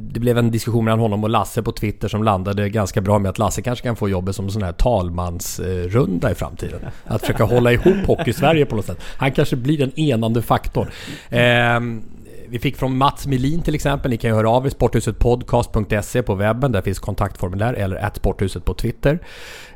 det 0.00 0.20
blev 0.20 0.38
en 0.38 0.50
diskussion 0.50 0.84
mellan 0.84 1.00
honom 1.00 1.24
och 1.24 1.30
Lasse 1.30 1.62
på 1.62 1.72
Twitter 1.72 2.08
som 2.08 2.22
landade 2.22 2.68
ganska 2.68 3.00
bra 3.00 3.18
med 3.18 3.28
att 3.28 3.38
Lasse 3.38 3.62
kanske 3.62 3.82
kan 3.82 3.96
få 3.96 4.08
jobbet 4.08 4.36
som 4.36 4.50
sån 4.50 4.62
här 4.62 4.72
talmansrunda 4.72 6.30
i 6.30 6.34
framtiden. 6.34 6.80
Att 7.04 7.20
försöka 7.20 7.44
hålla 7.44 7.72
ihop 7.72 8.06
Hockey-Sverige 8.06 8.66
på 8.66 8.76
något 8.76 8.86
sätt. 8.86 9.00
Han 9.16 9.32
kanske 9.32 9.56
blir 9.56 9.78
den 9.78 9.98
enande 9.98 10.42
faktorn. 10.42 10.88
Ehm, 11.30 12.02
vi 12.52 12.58
fick 12.58 12.76
från 12.76 12.96
Mats 12.96 13.26
Melin 13.26 13.62
till 13.62 13.74
exempel. 13.74 14.10
Ni 14.10 14.16
kan 14.16 14.30
ju 14.30 14.36
höra 14.36 14.50
av 14.50 14.66
er 14.66 14.70
sporthusetpodcast.se 14.70 16.22
på 16.22 16.34
webben. 16.34 16.72
Där 16.72 16.82
finns 16.82 16.98
kontaktformulär 16.98 17.74
eller 17.74 17.96
att 17.96 18.16
sporthuset 18.16 18.64
på 18.64 18.74
Twitter. 18.74 19.18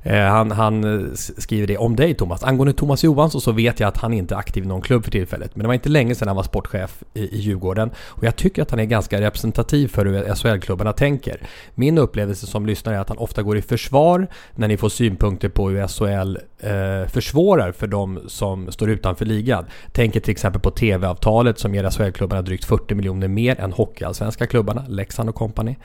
Eh, 0.03 0.25
han, 0.25 0.51
han, 0.51 0.85
eh, 0.85 1.13
skriver 1.15 1.67
det 1.67 1.77
om 1.77 1.97
dig 1.97 2.15
Thomas. 2.15 2.45
Angående 2.45 2.73
Thomas 2.73 3.05
Johansson 3.05 3.41
så 3.41 3.53
vet 3.53 3.81
jag 3.81 3.89
att 3.89 3.97
han 3.97 4.13
inte 4.13 4.35
är 4.35 4.39
aktiv 4.39 4.65
i 4.65 4.67
någon 4.67 4.83
klubb 4.83 5.05
för 5.05 5.11
tillfället. 5.11 5.57
Men 5.57 5.63
det 5.63 5.67
var 5.67 5.75
inte 5.75 5.89
länge 5.89 6.15
sedan 6.15 6.29
han 6.29 6.37
var 6.37 6.43
sportchef 6.43 7.03
i, 7.15 7.21
i 7.21 7.39
Djurgården. 7.39 7.91
Och 8.07 8.25
jag 8.25 8.37
tycker 8.37 8.63
att 8.63 8.71
han 8.71 8.81
är 8.81 8.85
ganska 8.85 9.21
representativ 9.21 9.89
för 9.89 10.07
hur 10.07 10.35
SHL-klubbarna 10.35 10.93
tänker. 10.93 11.41
Min 11.75 11.99
upplevelse 11.99 12.47
som 12.47 12.67
lyssnare 12.67 12.97
är 12.97 13.01
att 13.01 13.09
han 13.09 13.19
ofta 13.19 13.43
går 13.43 13.57
i 13.57 13.63
försvar 13.63 14.27
när 14.55 14.69
ni 14.69 14.77
får 14.77 14.89
synpunkter 14.89 15.49
på 15.49 15.69
hur 15.71 15.87
SHL 15.87 16.39
eh, 16.61 17.09
försvårar 17.09 17.73
för 17.73 17.87
de 17.87 18.21
som 18.27 18.73
står 18.73 18.91
utanför 18.91 19.25
ligan. 19.25 19.65
Tänker 19.93 20.21
till 20.21 20.33
exempel 20.33 20.61
på 20.61 20.71
TV-avtalet 20.71 21.59
som 21.59 21.75
ger 21.75 21.91
SHL-klubbarna 21.91 22.43
drygt 22.43 22.66
40 22.67 22.95
miljoner 22.95 23.29
mer 23.29 23.61
än 23.61 23.73
hockeyallsvenska 23.73 24.47
klubbarna, 24.47 24.85
Leksand 24.89 25.29
och 25.29 25.35
kompani. 25.35 25.77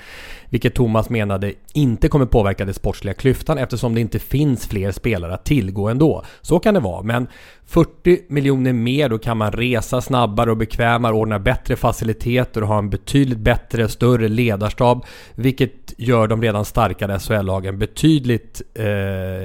Vilket 0.50 0.76
Thomas 0.76 1.10
menade 1.10 1.54
inte 1.74 2.08
kommer 2.08 2.26
påverka 2.26 2.66
den 2.66 2.74
sportsliga 2.74 3.14
klyftan 3.14 3.58
eftersom 3.58 3.96
det 3.96 4.02
inte 4.02 4.20
finns 4.20 4.68
fler 4.68 4.92
spelare 4.92 5.34
att 5.34 5.46
tillgå 5.46 5.90
ändå. 5.90 6.24
Så 6.42 6.60
kan 6.60 6.74
det 6.74 6.80
vara, 6.80 7.02
men 7.02 7.28
40 7.66 8.20
miljoner 8.30 8.74
mer, 8.74 9.10
då 9.10 9.18
kan 9.18 9.38
man 9.38 9.52
resa 9.52 10.02
snabbare 10.02 10.52
och 10.52 10.58
bekvämare, 10.58 11.14
ordna 11.14 11.40
bättre 11.40 11.76
faciliteter 11.76 12.62
och 12.62 12.68
ha 12.68 12.78
en 12.78 12.90
betydligt 12.90 13.38
bättre, 13.38 13.88
större 13.88 14.28
ledarstab. 14.28 15.06
Vilket 15.36 15.94
gör 15.98 16.28
de 16.28 16.42
redan 16.42 16.66
starkare 16.66 17.20
SHL-lagen 17.20 17.80
betydligt, 17.80 18.62
eh, 18.74 18.86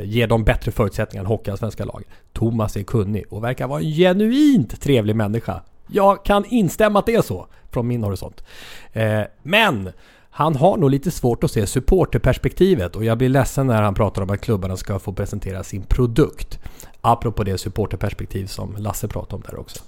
ger 0.05 0.27
dem 0.27 0.45
bättre 0.45 0.73
förutsättningar 0.73 1.23
än 1.23 1.27
hockeyallsvenska 1.27 1.85
lag. 1.85 2.03
Thomas 2.33 2.77
är 2.77 2.83
kunnig 2.83 3.25
och 3.31 3.45
verkar 3.45 3.67
vara 3.67 3.81
en 3.81 3.91
genuint 3.91 4.81
trevlig 4.81 5.17
människa. 5.17 5.63
Jag 5.87 6.25
kan 6.25 6.45
instämma 6.45 6.99
att 6.99 7.07
det 7.07 7.15
är 7.15 7.23
så, 7.23 7.47
från 7.71 7.87
min 7.87 8.03
horisont. 8.03 8.45
Eh, 8.93 9.21
men 9.43 9.93
han 10.31 10.57
har 10.57 10.77
nog 10.77 10.91
lite 10.91 11.11
svårt 11.11 11.45
att 11.45 11.51
se 11.51 11.67
supporterperspektivet 11.67 12.97
och 12.97 13.05
jag 13.05 13.19
blir 13.19 13.29
ledsen 13.29 13.67
när 13.67 13.83
han 13.83 13.95
pratar 13.95 14.23
om 14.23 14.31
att 14.31 14.41
klubbarna 14.41 14.77
ska 14.77 14.99
få 14.99 15.13
presentera 15.13 15.63
sin 15.63 15.83
produkt. 15.83 16.59
Apropå 17.01 17.45
det 17.45 17.59
supporterperspektiv 17.59 18.47
som 18.47 18.77
Lasse 18.79 19.09
pratade 19.09 19.35
om 19.37 19.43
där 19.51 19.61
också. 19.61 19.83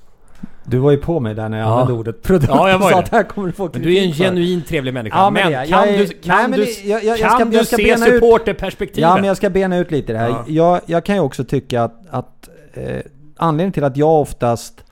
Du 0.65 0.79
var 0.79 0.91
ju 0.91 0.97
på 0.97 1.21
mig 1.21 1.35
där 1.35 1.49
när 1.49 1.59
jag 1.59 1.67
ja. 1.67 1.73
använde 1.73 1.93
ordet 2.01 2.23
produkt. 2.23 2.53
Ja, 2.53 2.71
jag 2.71 2.79
var 2.79 2.91
så 2.91 2.99
att 2.99 3.09
här 3.09 3.23
kommer 3.23 3.49
du 3.49 3.53
få 3.53 3.69
Du 3.69 3.97
är 3.97 4.03
en 4.03 4.13
genuin 4.13 4.63
trevlig 4.63 4.95
människa. 4.95 5.19
Ja, 5.19 5.31
men, 5.31 5.53
men 5.53 5.69
kan, 5.69 5.89
är, 5.89 5.99
du, 5.99 6.07
kan, 6.07 6.51
nej, 6.51 6.61
du, 6.61 6.89
jag, 6.89 7.05
jag, 7.05 7.19
kan 7.19 7.53
jag 7.53 7.67
ska, 7.67 7.77
du 7.77 7.85
se 7.85 7.97
supporterperspektivet? 7.99 9.09
Ja, 9.09 9.15
men 9.15 9.25
jag 9.25 9.37
ska 9.37 9.51
bena 9.51 9.79
ut 9.79 9.91
lite 9.91 10.13
det 10.13 10.19
här. 10.19 10.29
Ja. 10.29 10.45
Jag, 10.47 10.81
jag 10.87 11.05
kan 11.05 11.15
ju 11.15 11.21
också 11.21 11.45
tycka 11.45 11.83
att, 11.83 12.07
att 12.11 12.49
eh, 12.75 13.01
anledningen 13.37 13.73
till 13.73 13.85
att 13.85 13.97
jag 13.97 14.21
oftast 14.21 14.85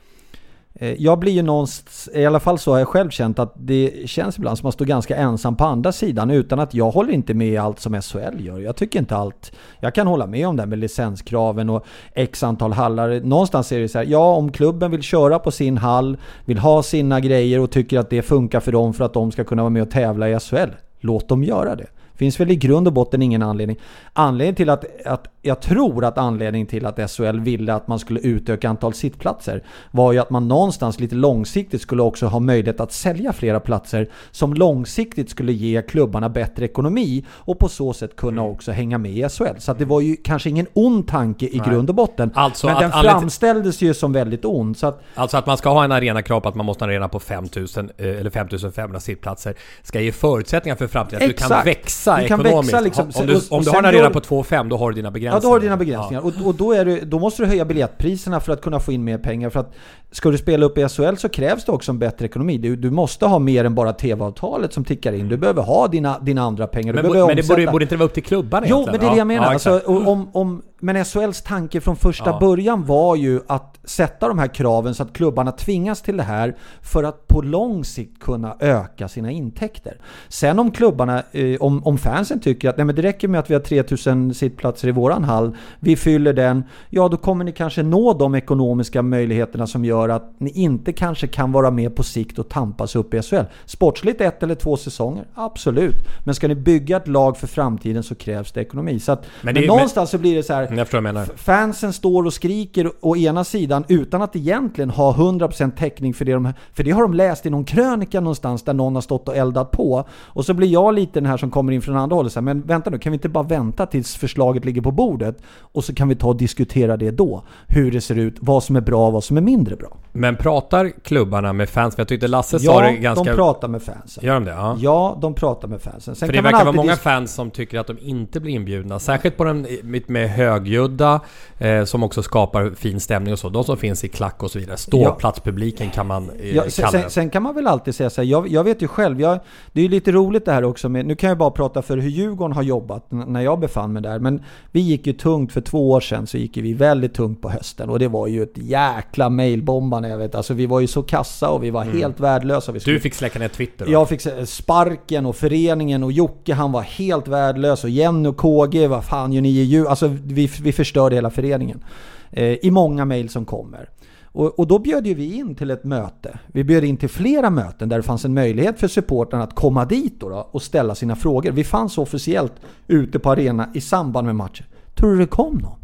Eh, 0.78 1.02
jag 1.02 1.18
blir 1.18 1.32
ju 1.32 1.42
någonstans, 1.42 2.08
i 2.14 2.26
alla 2.26 2.40
fall 2.40 2.58
så 2.58 2.72
har 2.72 2.78
jag 2.78 2.88
själv 2.88 3.10
känt 3.10 3.38
att 3.38 3.52
det 3.56 4.08
känns 4.08 4.38
ibland 4.38 4.58
som 4.58 4.62
att 4.62 4.64
man 4.64 4.72
står 4.72 4.84
ganska 4.84 5.16
ensam 5.16 5.56
på 5.56 5.64
andra 5.64 5.92
sidan 5.92 6.30
utan 6.30 6.60
att 6.60 6.74
jag 6.74 6.90
håller 6.90 7.12
inte 7.12 7.34
med 7.34 7.60
allt 7.60 7.80
som 7.80 8.02
SHL 8.02 8.40
gör. 8.40 8.58
Jag 8.58 8.76
tycker 8.76 8.98
inte 8.98 9.16
allt, 9.16 9.52
jag 9.80 9.94
kan 9.94 10.06
hålla 10.06 10.26
med 10.26 10.48
om 10.48 10.56
det 10.56 10.62
här 10.62 10.66
med 10.66 10.78
licenskraven 10.78 11.70
och 11.70 11.86
x 12.14 12.42
antal 12.42 12.72
hallar. 12.72 13.20
Någonstans 13.20 13.72
är 13.72 13.78
det 13.78 13.88
så 13.88 13.98
här, 13.98 14.04
ja 14.04 14.34
om 14.34 14.52
klubben 14.52 14.90
vill 14.90 15.02
köra 15.02 15.38
på 15.38 15.50
sin 15.50 15.78
hall, 15.78 16.16
vill 16.44 16.58
ha 16.58 16.82
sina 16.82 17.20
grejer 17.20 17.60
och 17.60 17.70
tycker 17.70 17.98
att 17.98 18.10
det 18.10 18.22
funkar 18.22 18.60
för 18.60 18.72
dem 18.72 18.94
för 18.94 19.04
att 19.04 19.14
de 19.14 19.32
ska 19.32 19.44
kunna 19.44 19.62
vara 19.62 19.70
med 19.70 19.82
och 19.82 19.90
tävla 19.90 20.28
i 20.28 20.40
SHL. 20.40 20.70
Låt 21.00 21.28
dem 21.28 21.44
göra 21.44 21.76
det 21.76 21.86
finns 22.16 22.40
väl 22.40 22.50
i 22.50 22.56
grund 22.56 22.86
och 22.86 22.92
botten 22.92 23.22
ingen 23.22 23.42
anledning. 23.42 23.78
Anledningen 24.12 24.54
till 24.54 24.70
att, 24.70 25.06
att 25.06 25.28
jag 25.46 25.60
tror 25.60 26.04
att 26.04 26.18
anledningen 26.18 26.66
till 26.66 26.86
att 26.86 27.10
SHL 27.10 27.40
ville 27.40 27.74
att 27.74 27.88
man 27.88 27.98
skulle 27.98 28.20
utöka 28.20 28.68
antal 28.68 28.94
sittplatser 28.94 29.62
var 29.90 30.12
ju 30.12 30.18
att 30.18 30.30
man 30.30 30.48
någonstans 30.48 31.00
lite 31.00 31.14
långsiktigt 31.14 31.82
skulle 31.82 32.02
också 32.02 32.26
ha 32.26 32.40
möjlighet 32.40 32.80
att 32.80 32.92
sälja 32.92 33.32
flera 33.32 33.60
platser 33.60 34.08
som 34.30 34.54
långsiktigt 34.54 35.30
skulle 35.30 35.52
ge 35.52 35.82
klubbarna 35.82 36.28
bättre 36.28 36.64
ekonomi 36.64 37.24
och 37.30 37.58
på 37.58 37.68
så 37.68 37.92
sätt 37.92 38.16
kunna 38.16 38.42
mm. 38.42 38.52
också 38.52 38.72
hänga 38.72 38.98
med 38.98 39.12
i 39.12 39.28
SHL. 39.28 39.58
Så 39.58 39.74
det 39.74 39.84
var 39.84 40.00
ju 40.00 40.16
kanske 40.16 40.50
ingen 40.50 40.66
ond 40.72 41.08
tanke 41.08 41.46
i 41.46 41.58
Nej. 41.58 41.68
grund 41.68 41.88
och 41.88 41.94
botten. 41.96 42.30
Alltså 42.34 42.66
men 42.66 42.76
den 42.76 42.92
framställdes 42.92 43.82
ju 43.82 43.94
som 43.94 44.12
väldigt 44.12 44.44
ond. 44.44 44.76
Så 44.76 44.86
att, 44.86 45.02
alltså 45.14 45.36
att 45.36 45.46
man 45.46 45.56
ska 45.56 45.68
ha 45.68 45.84
en 45.84 45.92
arenakrav 45.92 46.40
på 46.40 46.48
att 46.48 46.54
man 46.54 46.66
måste 46.66 46.84
ha 46.84 46.90
en 46.90 46.92
arena 46.92 47.08
på 47.08 47.20
5000 47.20 47.90
eh, 47.96 48.06
eller 48.06 48.30
5500 48.30 49.00
sittplatser 49.00 49.54
ska 49.82 50.00
ge 50.00 50.12
förutsättningar 50.12 50.76
för 50.76 50.86
framtiden. 50.86 51.22
Att 51.22 51.36
du 51.36 51.46
kan 51.46 51.64
växa 51.64 52.20
du 52.20 52.28
kan 52.28 52.40
ekonomiskt. 52.40 52.74
Växa 52.74 52.80
liksom. 52.80 53.10
Om 53.14 53.26
du, 53.26 53.40
om 53.50 53.62
du 53.62 53.70
har 53.70 53.78
en 53.78 53.84
arena 53.84 54.10
på 54.10 54.20
2,5 54.20 54.68
då 54.68 54.76
har 54.76 54.90
du 54.90 54.94
dina 54.94 55.10
begränsningar. 55.10 55.35
Ja, 55.36 55.48
då 55.48 55.48
har 55.48 55.58
du 55.60 55.64
dina 55.64 55.76
begränsningar. 55.76 56.22
Ja. 56.22 56.32
Och, 56.40 56.46
och 56.46 56.54
då, 56.54 56.84
du, 56.84 57.00
då 57.00 57.18
måste 57.18 57.42
du 57.42 57.46
höja 57.46 57.64
biljettpriserna 57.64 58.40
för 58.40 58.52
att 58.52 58.60
kunna 58.60 58.80
få 58.80 58.92
in 58.92 59.04
mer 59.04 59.18
pengar. 59.18 59.50
För 59.50 59.60
att 59.60 59.74
ska 60.10 60.30
du 60.30 60.38
spela 60.38 60.66
upp 60.66 60.78
i 60.78 60.88
SHL 60.88 61.16
så 61.16 61.28
krävs 61.28 61.64
det 61.64 61.72
också 61.72 61.92
en 61.92 61.98
bättre 61.98 62.26
ekonomi. 62.26 62.58
Du, 62.58 62.76
du 62.76 62.90
måste 62.90 63.26
ha 63.26 63.38
mer 63.38 63.64
än 63.64 63.74
bara 63.74 63.92
TV-avtalet 63.92 64.72
som 64.72 64.84
tickar 64.84 65.12
in. 65.12 65.28
Du 65.28 65.36
behöver 65.36 65.62
ha 65.62 65.88
dina, 65.88 66.18
dina 66.18 66.42
andra 66.42 66.66
pengar. 66.66 66.92
Du 66.92 67.02
men, 67.02 67.26
men 67.26 67.36
det 67.36 67.48
borde, 67.48 67.66
borde 67.66 67.84
inte 67.84 67.96
vara 67.96 68.06
upp 68.06 68.14
till 68.14 68.22
klubbarna 68.22 68.66
Jo, 68.68 68.84
men 68.86 69.00
det 69.00 69.06
är 69.06 69.10
det 69.10 69.16
jag 69.16 69.26
menar. 69.26 69.44
Ja, 69.44 69.52
alltså, 69.52 69.80
om, 69.86 70.28
om, 70.32 70.62
men 70.80 71.04
SHLs 71.04 71.42
tanke 71.42 71.80
från 71.80 71.96
första 71.96 72.30
ja. 72.30 72.38
början 72.40 72.84
var 72.84 73.16
ju 73.16 73.40
att 73.46 73.78
sätta 73.84 74.28
de 74.28 74.38
här 74.38 74.54
kraven 74.54 74.94
så 74.94 75.02
att 75.02 75.12
klubbarna 75.12 75.52
tvingas 75.52 76.02
till 76.02 76.16
det 76.16 76.22
här 76.22 76.56
för 76.82 77.04
att 77.04 77.28
på 77.28 77.42
lång 77.42 77.84
sikt 77.84 78.22
kunna 78.22 78.56
öka 78.60 79.08
sina 79.08 79.30
intäkter. 79.30 79.98
Sen 80.28 80.58
om 80.58 80.70
klubbarna, 80.70 81.22
eh, 81.32 81.60
om, 81.60 81.86
om 81.86 81.98
fansen 81.98 82.40
tycker 82.40 82.68
att 82.68 82.76
nej, 82.76 82.86
men 82.86 82.94
det 82.94 83.02
räcker 83.02 83.28
med 83.28 83.40
att 83.40 83.50
vi 83.50 83.54
har 83.54 83.60
3000 83.60 84.34
sittplatser 84.34 84.88
i 84.88 84.90
våran 84.90 85.24
hall, 85.24 85.56
vi 85.80 85.96
fyller 85.96 86.32
den, 86.32 86.64
ja 86.90 87.08
då 87.08 87.16
kommer 87.16 87.44
ni 87.44 87.52
kanske 87.52 87.82
nå 87.82 88.12
de 88.12 88.34
ekonomiska 88.34 89.02
möjligheterna 89.02 89.66
som 89.66 89.84
gör 89.84 90.08
att 90.08 90.34
ni 90.38 90.50
inte 90.50 90.92
kanske 90.92 91.26
kan 91.26 91.52
vara 91.52 91.70
med 91.70 91.96
på 91.96 92.02
sikt 92.02 92.38
och 92.38 92.48
tampas 92.48 92.96
upp 92.96 93.14
i 93.14 93.22
SHL. 93.22 93.36
Sportsligt 93.64 94.20
ett 94.20 94.42
eller 94.42 94.54
två 94.54 94.76
säsonger, 94.76 95.24
absolut. 95.34 95.96
Men 96.24 96.34
ska 96.34 96.48
ni 96.48 96.54
bygga 96.54 96.96
ett 96.96 97.08
lag 97.08 97.36
för 97.36 97.46
framtiden 97.46 98.02
så 98.02 98.14
krävs 98.14 98.52
det 98.52 98.60
ekonomi. 98.60 99.00
Så 99.00 99.12
att, 99.12 99.26
men, 99.42 99.54
det, 99.54 99.60
men 99.60 99.68
någonstans 99.68 100.12
men, 100.12 100.18
så 100.18 100.22
blir 100.22 100.36
det 100.36 100.42
så 100.42 100.52
här, 100.52 100.75
jag 100.78 100.86
förstår 100.86 101.00
vad 101.00 101.08
jag 101.08 101.14
menar. 101.14 101.26
Fansen 101.36 101.92
står 101.92 102.26
och 102.26 102.32
skriker 102.32 102.92
å 103.00 103.16
ena 103.16 103.44
sidan 103.44 103.84
utan 103.88 104.22
att 104.22 104.36
egentligen 104.36 104.90
ha 104.90 105.12
100% 105.12 105.70
täckning 105.70 106.14
för 106.14 106.24
det 106.24 106.32
de... 106.32 106.52
För 106.72 106.84
det 106.84 106.90
har 106.90 107.02
de 107.02 107.14
läst 107.14 107.46
i 107.46 107.50
någon 107.50 107.64
krönika 107.64 108.20
någonstans 108.20 108.62
där 108.62 108.74
någon 108.74 108.94
har 108.94 109.02
stått 109.02 109.28
och 109.28 109.36
eldat 109.36 109.70
på. 109.70 110.04
Och 110.10 110.44
så 110.44 110.54
blir 110.54 110.68
jag 110.68 110.94
lite 110.94 111.20
den 111.20 111.26
här 111.26 111.36
som 111.36 111.50
kommer 111.50 111.72
in 111.72 111.82
från 111.82 111.96
andra 111.96 112.16
hållet 112.16 112.32
så 112.32 112.40
här, 112.40 112.44
men 112.44 112.62
vänta 112.62 112.90
nu, 112.90 112.98
kan 112.98 113.12
vi 113.12 113.14
inte 113.14 113.28
bara 113.28 113.44
vänta 113.44 113.86
tills 113.86 114.16
förslaget 114.16 114.64
ligger 114.64 114.82
på 114.82 114.90
bordet? 114.90 115.42
Och 115.58 115.84
så 115.84 115.94
kan 115.94 116.08
vi 116.08 116.16
ta 116.16 116.28
och 116.28 116.36
diskutera 116.36 116.96
det 116.96 117.10
då. 117.10 117.42
Hur 117.66 117.92
det 117.92 118.00
ser 118.00 118.18
ut, 118.18 118.36
vad 118.40 118.62
som 118.62 118.76
är 118.76 118.80
bra 118.80 119.06
och 119.06 119.12
vad 119.12 119.24
som 119.24 119.36
är 119.36 119.40
mindre 119.40 119.76
bra. 119.76 119.96
Men 120.16 120.36
pratar 120.36 120.92
klubbarna 121.02 121.52
med 121.52 121.68
fans? 121.68 121.94
För 121.94 122.00
jag 122.00 122.08
tyckte 122.08 122.28
Lasse 122.28 122.56
Ja, 122.60 122.72
sa 122.72 122.80
det 122.80 122.92
ganska... 122.92 123.24
de 123.24 123.36
pratar 123.36 123.68
med 123.68 123.82
fansen. 123.82 124.24
Gör 124.24 124.34
de 124.34 124.44
det? 124.44 124.50
Ja. 124.50 124.76
Ja, 124.80 125.18
de 125.20 125.34
pratar 125.34 125.68
med 125.68 125.80
fansen. 125.80 126.14
Sen 126.14 126.26
För 126.28 126.32
det 126.32 126.42
verkar 126.42 126.64
vara 126.64 126.72
många 126.72 126.96
fans 126.96 127.34
som 127.34 127.50
tycker 127.50 127.78
att 127.78 127.86
de 127.86 127.98
inte 127.98 128.40
blir 128.40 128.52
inbjudna. 128.54 128.98
Särskilt 128.98 129.36
på 129.36 129.44
den 129.44 129.66
med 130.06 130.30
högljudda, 130.30 131.20
eh, 131.58 131.84
som 131.84 132.02
också 132.02 132.22
skapar 132.22 132.70
fin 132.76 133.00
stämning 133.00 133.32
och 133.32 133.38
så. 133.38 133.48
De 133.48 133.64
som 133.64 133.76
finns 133.76 134.04
i 134.04 134.08
klack 134.08 134.42
och 134.42 134.50
så 134.50 134.58
vidare. 134.58 134.76
Ståplatspubliken 134.76 135.90
kan 135.90 136.06
man 136.06 136.30
eh, 136.30 136.56
Ja, 136.56 136.62
sen, 136.70 136.84
kalla 136.84 137.04
det. 137.04 137.10
sen 137.10 137.30
kan 137.30 137.42
man 137.42 137.54
väl 137.54 137.66
alltid 137.66 137.94
säga 137.94 138.10
så 138.10 138.20
här, 138.20 138.28
jag, 138.28 138.48
jag 138.48 138.64
vet 138.64 138.82
ju 138.82 138.88
själv, 138.88 139.20
jag, 139.20 139.38
det 139.72 139.80
är 139.80 139.82
ju 139.82 139.90
lite 139.90 140.12
roligt 140.12 140.44
det 140.44 140.52
här 140.52 140.64
också 140.64 140.88
med, 140.88 141.06
nu 141.06 141.14
kan 141.14 141.28
jag 141.28 141.38
bara 141.38 141.50
prata 141.50 141.82
för 141.82 141.96
hur 141.96 142.10
Djurgården 142.10 142.56
har 142.56 142.62
jobbat 142.62 143.06
när 143.10 143.40
jag 143.40 143.60
befann 143.60 143.92
mig 143.92 144.02
där, 144.02 144.18
men 144.18 144.42
vi 144.72 144.80
gick 144.80 145.06
ju 145.06 145.12
tungt 145.12 145.52
för 145.52 145.60
två 145.60 145.90
år 145.90 146.00
sedan 146.00 146.26
så 146.26 146.38
gick 146.38 146.56
vi 146.56 146.72
väldigt 146.72 147.14
tungt 147.14 147.42
på 147.42 147.50
hösten 147.50 147.90
och 147.90 147.98
det 147.98 148.08
var 148.08 148.26
ju 148.26 148.42
ett 148.42 148.58
jäkla 148.58 149.28
mailbombande, 149.28 150.05
jag 150.08 150.18
vet, 150.18 150.34
alltså 150.34 150.54
vi 150.54 150.66
var 150.66 150.80
ju 150.80 150.86
så 150.86 151.02
kassa 151.02 151.50
och 151.50 151.64
vi 151.64 151.70
var 151.70 151.84
helt 151.84 152.20
värdelösa. 152.20 152.72
Vi 152.72 152.80
skulle- 152.80 152.92
Mm. 152.92 152.98
Du 152.98 153.02
fick 153.02 153.14
släcka 153.14 153.38
ner 153.38 153.48
Twitter 153.48 153.86
då? 153.86 153.92
jag 153.92 154.08
fick 154.08 154.20
sparken 154.44 155.26
och 155.26 155.36
föreningen 155.36 156.02
och 156.02 156.12
Jocke 156.12 156.54
han 156.54 156.72
var 156.72 156.82
helt 156.82 157.28
värdelös 157.28 157.84
och 157.84 157.90
Jenny 157.90 158.28
och 158.28 158.36
KG, 158.36 158.86
vad 158.86 159.04
fan 159.04 159.32
gör 159.32 159.42
ni 159.42 159.48
i 159.48 159.62
djur? 159.62 159.86
Alltså 159.88 160.06
vi, 160.24 160.50
vi 160.62 160.72
förstörde 160.72 161.14
hela 161.14 161.30
föreningen. 161.30 161.84
Eh, 162.30 162.44
I 162.66 162.70
många 162.70 163.04
mejl 163.04 163.28
som 163.28 163.44
kommer. 163.44 163.88
Och, 164.24 164.58
och 164.58 164.66
då 164.66 164.78
bjöd 164.78 165.06
ju 165.06 165.14
vi 165.14 165.34
in 165.34 165.54
till 165.54 165.70
ett 165.70 165.84
möte. 165.84 166.38
Vi 166.46 166.64
bjöd 166.64 166.84
in 166.84 166.96
till 166.96 167.08
flera 167.08 167.50
möten 167.50 167.88
där 167.88 167.96
det 167.96 168.02
fanns 168.02 168.24
en 168.24 168.34
möjlighet 168.34 168.80
för 168.80 168.88
supportrarna 168.88 169.44
att 169.44 169.54
komma 169.54 169.84
dit 169.84 170.20
då, 170.20 170.28
då 170.28 170.48
och 170.50 170.62
ställa 170.62 170.94
sina 170.94 171.16
frågor. 171.16 171.50
Vi 171.52 171.64
fanns 171.64 171.98
officiellt 171.98 172.52
ute 172.86 173.18
på 173.18 173.30
arena 173.30 173.70
i 173.74 173.80
samband 173.80 174.26
med 174.26 174.36
matchen. 174.36 174.66
Tror 174.94 175.10
du 175.12 175.18
det 175.18 175.26
kom 175.26 175.54
någon? 175.54 175.78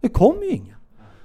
Det 0.00 0.08
kom 0.08 0.34
ju 0.42 0.50
ingen. 0.50 0.73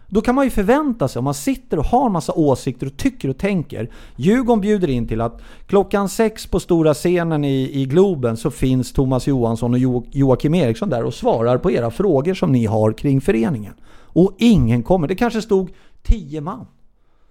Då 0.09 0.21
kan 0.21 0.35
man 0.35 0.45
ju 0.45 0.51
förvänta 0.51 1.07
sig, 1.07 1.19
om 1.19 1.25
man 1.25 1.33
sitter 1.33 1.79
och 1.79 1.85
har 1.85 2.09
massa 2.09 2.33
åsikter 2.33 2.87
och 2.87 2.97
tycker 2.97 3.29
och 3.29 3.37
tänker. 3.37 3.89
Djurgården 4.15 4.61
bjuder 4.61 4.89
in 4.89 5.07
till 5.07 5.21
att 5.21 5.41
klockan 5.67 6.09
sex 6.09 6.47
på 6.47 6.59
stora 6.59 6.93
scenen 6.93 7.45
i, 7.45 7.81
i 7.81 7.85
Globen 7.85 8.37
så 8.37 8.51
finns 8.51 8.93
Thomas 8.93 9.27
Johansson 9.27 9.73
och 9.73 9.79
jo, 9.79 10.05
Joakim 10.11 10.55
Eriksson 10.55 10.89
där 10.89 11.03
och 11.03 11.13
svarar 11.13 11.57
på 11.57 11.71
era 11.71 11.91
frågor 11.91 12.33
som 12.33 12.51
ni 12.51 12.65
har 12.65 12.93
kring 12.93 13.21
föreningen. 13.21 13.73
Och 14.13 14.35
ingen 14.37 14.83
kommer. 14.83 15.07
Det 15.07 15.15
kanske 15.15 15.41
stod 15.41 15.69
tio 16.03 16.41
man 16.41 16.65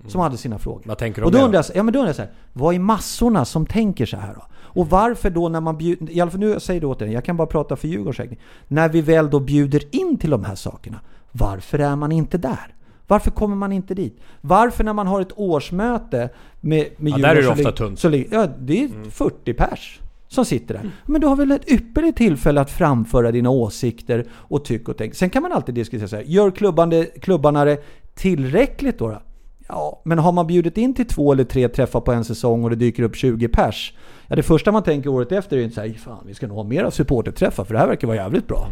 som 0.06 0.20
hade 0.20 0.36
sina 0.36 0.58
frågor. 0.58 0.82
Vad 0.84 0.98
tänker 0.98 1.20
du 1.20 1.26
om 1.26 1.26
och 1.26 1.38
då 1.38 1.44
undrar 1.44 1.58
jag, 1.58 1.76
ja, 1.76 1.82
men 1.82 1.92
då 1.92 1.98
undrar 1.98 2.08
jag 2.08 2.16
så 2.16 2.22
här, 2.22 2.32
vad 2.52 2.74
är 2.74 2.78
massorna 2.78 3.44
som 3.44 3.66
tänker 3.66 4.06
så 4.06 4.16
här 4.16 4.34
då? 4.34 4.42
Och 4.56 4.90
varför 4.90 5.30
då 5.30 5.48
när 5.48 5.60
man 5.60 5.78
bjuder, 5.78 6.10
i 6.10 6.20
alla 6.20 6.30
fall 6.30 6.40
nu 6.40 6.60
säger 6.60 6.80
jag 6.80 6.82
det 6.82 6.92
åt 6.92 7.02
er, 7.02 7.06
jag 7.06 7.24
kan 7.24 7.36
bara 7.36 7.46
prata 7.46 7.76
för 7.76 7.88
Djurgårdens 7.88 8.18
räkning. 8.18 8.40
När 8.68 8.88
vi 8.88 9.00
väl 9.00 9.30
då 9.30 9.40
bjuder 9.40 9.94
in 9.94 10.18
till 10.18 10.30
de 10.30 10.44
här 10.44 10.54
sakerna, 10.54 11.00
varför 11.38 11.78
är 11.78 11.96
man 11.96 12.12
inte 12.12 12.38
där? 12.38 12.74
Varför 13.06 13.30
kommer 13.30 13.56
man 13.56 13.72
inte 13.72 13.94
dit? 13.94 14.20
Varför 14.40 14.84
när 14.84 14.92
man 14.92 15.06
har 15.06 15.20
ett 15.20 15.32
årsmöte 15.36 16.28
med, 16.60 16.86
med 16.96 17.12
Ja, 17.12 17.18
där 17.18 17.36
är 17.36 17.42
det 17.42 17.48
ofta 17.48 17.72
tunt. 17.72 18.04
Ja, 18.30 18.46
det 18.58 18.84
är 18.84 19.10
40 19.10 19.54
pers 19.54 20.00
som 20.28 20.44
sitter 20.44 20.74
där. 20.74 20.90
Men 21.06 21.20
du 21.20 21.26
har 21.26 21.36
väl 21.36 21.50
ett 21.50 21.72
ypperligt 21.72 22.18
tillfälle 22.18 22.60
att 22.60 22.70
framföra 22.70 23.32
dina 23.32 23.50
åsikter 23.50 24.26
och 24.32 24.64
tyck 24.64 24.88
och 24.88 24.96
tänk. 24.96 25.14
Sen 25.14 25.30
kan 25.30 25.42
man 25.42 25.52
alltid 25.52 25.74
diskutera 25.74 26.08
så 26.08 26.16
här, 26.16 26.22
gör 26.22 26.50
klubbande, 26.50 27.04
klubbarna 27.04 27.64
det 27.64 27.82
tillräckligt 28.14 28.98
då? 28.98 29.22
Ja, 29.68 30.00
men 30.04 30.18
har 30.18 30.32
man 30.32 30.46
bjudit 30.46 30.78
in 30.78 30.94
till 30.94 31.06
två 31.06 31.32
eller 31.32 31.44
tre 31.44 31.68
träffar 31.68 32.00
på 32.00 32.12
en 32.12 32.24
säsong 32.24 32.64
och 32.64 32.70
det 32.70 32.76
dyker 32.76 33.02
upp 33.02 33.16
20 33.16 33.48
pers. 33.48 33.94
Ja, 34.26 34.36
det 34.36 34.42
första 34.42 34.72
man 34.72 34.82
tänker 34.82 35.10
året 35.10 35.32
efter 35.32 35.56
är 35.56 35.60
ju 35.60 35.70
så 35.70 35.80
här, 35.80 35.92
fan 35.92 36.24
vi 36.26 36.34
ska 36.34 36.46
nog 36.46 36.56
ha 36.56 36.64
mera 36.64 36.90
supporterträffar 36.90 37.64
för 37.64 37.74
det 37.74 37.80
här 37.80 37.86
verkar 37.86 38.06
vara 38.06 38.16
jävligt 38.16 38.46
bra. 38.46 38.68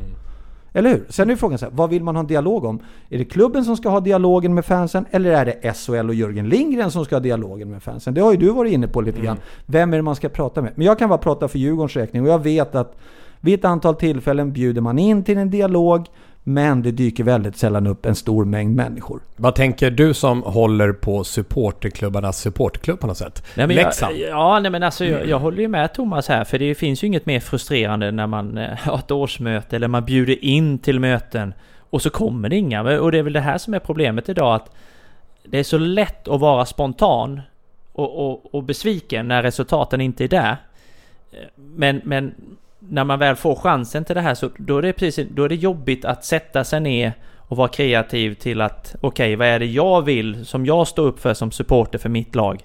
Eller 0.77 0.91
hur? 0.91 1.05
Sen 1.09 1.31
är 1.31 1.37
frågan 1.37 1.59
så 1.59 1.65
här, 1.65 1.73
vad 1.73 1.91
vill 1.91 2.05
man 2.05 2.17
ha 2.17 2.21
en 2.21 2.27
dialog 2.27 2.65
om? 2.65 2.81
Är 3.09 3.19
det 3.19 3.25
klubben 3.25 3.65
som 3.65 3.77
ska 3.77 3.89
ha 3.89 4.01
dialogen 4.01 4.55
med 4.55 4.65
fansen? 4.65 5.07
Eller 5.11 5.31
är 5.31 5.45
det 5.45 5.75
SHL 5.75 6.09
och 6.09 6.15
Jörgen 6.15 6.49
Lindgren 6.49 6.91
som 6.91 7.05
ska 7.05 7.15
ha 7.15 7.21
dialogen 7.21 7.71
med 7.71 7.83
fansen? 7.83 8.15
Det 8.15 8.21
har 8.21 8.33
ju 8.33 8.39
du 8.39 8.51
varit 8.51 8.73
inne 8.73 8.89
på 8.89 9.01
lite 9.01 9.21
grann. 9.21 9.37
Vem 9.67 9.93
är 9.93 9.97
det 9.97 10.03
man 10.03 10.17
ska 10.17 10.29
prata 10.29 10.63
med? 10.63 10.73
Men 10.75 10.87
jag 10.87 10.99
kan 10.99 11.09
bara 11.09 11.19
prata 11.19 11.49
för 11.49 11.59
Djurgårdens 11.59 11.97
räkning 11.97 12.23
och 12.23 12.29
jag 12.29 12.43
vet 12.43 12.75
att 12.75 12.97
vid 13.41 13.55
ett 13.55 13.65
antal 13.65 13.95
tillfällen 13.95 14.53
bjuder 14.53 14.81
man 14.81 14.99
in 14.99 15.25
till 15.25 15.39
en 15.39 15.51
dialog 15.51 16.07
men 16.49 16.83
det 16.83 16.91
dyker 16.91 17.25
väldigt 17.25 17.57
sällan 17.57 17.87
upp 17.87 18.07
en 18.07 18.15
stor 18.15 18.45
mängd 18.45 18.77
människor. 18.77 19.21
Vad 19.37 19.55
tänker 19.55 19.91
du 19.91 20.15
som 20.15 20.43
håller 20.43 20.93
på 20.93 21.25
supporterklubbarnas 21.25 22.41
supporterklubb 22.41 23.01
på 23.01 23.07
något 23.07 23.17
sätt? 23.17 23.45
Nej, 23.55 23.67
men 23.67 23.77
Leksand? 23.77 24.17
Jag, 24.17 24.31
ja, 24.31 24.61
nej, 24.61 24.71
men 24.71 24.83
alltså 24.83 25.05
jag, 25.05 25.27
jag 25.27 25.39
håller 25.39 25.61
ju 25.61 25.69
med 25.69 25.95
Thomas 25.95 26.29
här, 26.29 26.45
för 26.45 26.59
det 26.59 26.75
finns 26.75 27.03
ju 27.03 27.07
inget 27.07 27.27
mer 27.27 27.41
frustrerande 27.41 28.11
när 28.11 28.27
man 28.27 28.59
eh, 28.59 28.79
har 28.79 28.99
ett 28.99 29.11
årsmöte 29.11 29.77
eller 29.77 29.89
man 29.89 30.05
bjuder 30.05 30.45
in 30.45 30.79
till 30.79 31.01
möten 31.01 31.55
och 31.91 32.03
så 32.03 32.11
kommer 32.11 32.49
det 32.49 32.57
inga. 32.57 33.01
Och 33.01 33.13
det 33.13 33.19
är 33.19 33.23
väl 33.23 33.33
det 33.33 33.41
här 33.41 33.59
som 33.59 33.75
är 33.75 33.79
problemet 33.79 34.29
idag, 34.29 34.55
att 34.55 34.75
det 35.45 35.59
är 35.59 35.65
så 35.65 35.79
lätt 35.79 36.29
att 36.29 36.41
vara 36.41 36.65
spontan 36.65 37.41
och, 37.93 38.31
och, 38.31 38.55
och 38.55 38.63
besviken 38.63 39.29
när 39.29 39.43
resultaten 39.43 40.01
inte 40.01 40.25
är 40.25 40.29
där. 40.29 40.57
Eh, 41.33 41.39
Men, 41.57 42.01
men 42.05 42.35
när 42.89 43.05
man 43.05 43.19
väl 43.19 43.37
får 43.37 43.55
chansen 43.55 44.05
till 44.05 44.15
det 44.15 44.21
här 44.21 44.35
så 44.35 44.51
då 44.57 44.79
är 44.79 44.83
det, 44.83 44.93
precis, 44.93 45.29
då 45.31 45.45
är 45.45 45.49
det 45.49 45.55
jobbigt 45.55 46.05
att 46.05 46.25
sätta 46.25 46.65
sig 46.65 46.81
ner 46.81 47.13
och 47.49 47.57
vara 47.57 47.69
kreativ 47.69 48.35
till 48.35 48.61
att 48.61 48.97
okej, 49.01 49.37
vad 49.37 49.49
är 49.49 49.59
det 49.59 49.67
jag 49.67 50.03
vill 50.03 50.47
som 50.47 50.67
jag 50.67 50.89
står 50.89 51.07
upp 51.07 51.21
för 51.21 51.35
som 51.35 51.51
supporter 51.51 51.99
för 51.99 52.09
mitt 52.09 52.35
lag? 52.35 52.65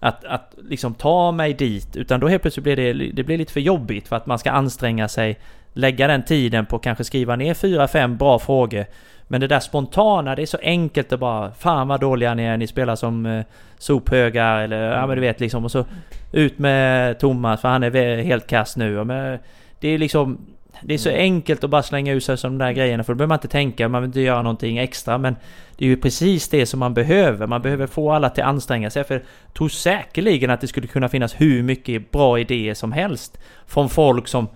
Att, 0.00 0.24
att 0.24 0.54
liksom 0.68 0.94
ta 0.94 1.32
mig 1.32 1.54
dit, 1.54 1.96
utan 1.96 2.20
då 2.20 2.28
helt 2.28 2.42
plötsligt 2.42 2.64
blir 2.64 2.76
det, 2.76 2.92
det 2.92 3.22
blir 3.22 3.38
lite 3.38 3.52
för 3.52 3.60
jobbigt 3.60 4.08
för 4.08 4.16
att 4.16 4.26
man 4.26 4.38
ska 4.38 4.50
anstränga 4.50 5.08
sig, 5.08 5.38
lägga 5.72 6.06
den 6.06 6.24
tiden 6.24 6.66
på 6.66 6.76
att 6.76 6.82
kanske 6.82 7.04
skriva 7.04 7.36
ner 7.36 7.54
fyra, 7.54 7.88
fem 7.88 8.16
bra 8.16 8.38
frågor. 8.38 8.86
Men 9.22 9.40
det 9.40 9.46
där 9.46 9.60
spontana, 9.60 10.34
det 10.34 10.42
är 10.42 10.46
så 10.46 10.58
enkelt 10.62 11.12
att 11.12 11.20
bara 11.20 11.50
Fan 11.50 11.88
vad 11.88 12.00
dåliga 12.00 12.34
ni 12.34 12.44
är, 12.44 12.56
ni 12.56 12.66
spelar 12.66 12.96
som 12.96 13.26
eh, 13.26 13.44
sophögar 13.78 14.58
eller 14.58 14.92
ja 14.92 15.06
men 15.06 15.16
du 15.16 15.20
vet 15.20 15.40
liksom 15.40 15.64
och 15.64 15.70
så 15.70 15.84
Ut 16.32 16.58
med 16.58 17.18
Thomas 17.18 17.60
för 17.60 17.68
han 17.68 17.82
är 17.82 18.22
helt 18.22 18.46
kass 18.46 18.76
nu. 18.76 18.98
Och 18.98 19.06
med, 19.06 19.38
det 19.82 19.88
är 19.88 19.98
liksom 19.98 20.38
Det 20.82 20.94
är 20.94 20.98
så 20.98 21.10
enkelt 21.10 21.64
att 21.64 21.70
bara 21.70 21.82
slänga 21.82 22.12
ut 22.12 22.24
sig 22.24 22.38
som 22.38 22.58
de 22.58 22.64
där 22.64 22.72
grejerna 22.72 23.04
för 23.04 23.12
då 23.12 23.16
behöver 23.16 23.28
man 23.28 23.36
inte 23.36 23.48
tänka, 23.48 23.84
man 23.84 23.92
behöver 23.92 24.06
inte 24.06 24.20
göra 24.20 24.42
någonting 24.42 24.78
extra 24.78 25.18
men 25.18 25.36
Det 25.76 25.84
är 25.84 25.88
ju 25.88 25.96
precis 25.96 26.48
det 26.48 26.66
som 26.66 26.80
man 26.80 26.94
behöver. 26.94 27.46
Man 27.46 27.62
behöver 27.62 27.86
få 27.86 28.12
alla 28.12 28.30
till 28.30 28.42
att 28.42 28.48
anstränga 28.48 28.90
sig 28.90 29.04
för 29.04 29.14
jag 29.14 29.54
tror 29.54 29.68
säkerligen 29.68 30.50
att 30.50 30.60
det 30.60 30.66
skulle 30.68 30.86
kunna 30.86 31.08
finnas 31.08 31.40
hur 31.40 31.62
mycket 31.62 32.10
bra 32.10 32.38
idéer 32.38 32.74
som 32.74 32.92
helst 32.92 33.38
Från 33.66 33.88
folk 33.88 34.28
som 34.28 34.48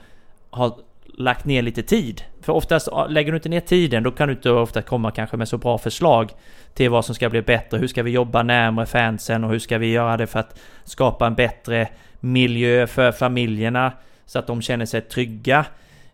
har 0.50 0.72
lagt 1.18 1.44
ner 1.44 1.62
lite 1.62 1.82
tid. 1.82 2.22
För 2.42 2.52
oftast 2.52 2.88
lägger 3.08 3.32
du 3.32 3.36
inte 3.36 3.48
ner 3.48 3.60
tiden, 3.60 4.02
då 4.02 4.10
kan 4.10 4.28
du 4.28 4.34
inte 4.34 4.50
ofta 4.50 4.82
komma 4.82 5.10
kanske 5.10 5.36
med 5.36 5.48
så 5.48 5.58
bra 5.58 5.78
förslag 5.78 6.30
till 6.74 6.90
vad 6.90 7.04
som 7.04 7.14
ska 7.14 7.30
bli 7.30 7.42
bättre. 7.42 7.78
Hur 7.78 7.88
ska 7.88 8.02
vi 8.02 8.10
jobba 8.10 8.42
närmare 8.42 8.86
fansen 8.86 9.44
och 9.44 9.50
hur 9.50 9.58
ska 9.58 9.78
vi 9.78 9.86
göra 9.86 10.16
det 10.16 10.26
för 10.26 10.40
att 10.40 10.60
skapa 10.84 11.26
en 11.26 11.34
bättre 11.34 11.88
miljö 12.20 12.86
för 12.86 13.12
familjerna 13.12 13.92
så 14.26 14.38
att 14.38 14.46
de 14.46 14.62
känner 14.62 14.86
sig 14.86 15.00
trygga. 15.00 15.64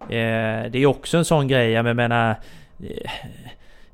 Eh, 0.00 0.70
det 0.70 0.74
är 0.74 0.86
också 0.86 1.18
en 1.18 1.24
sån 1.24 1.48
grej, 1.48 1.70
jag 1.70 1.96
menar... 1.96 2.30
Eh, 2.82 3.10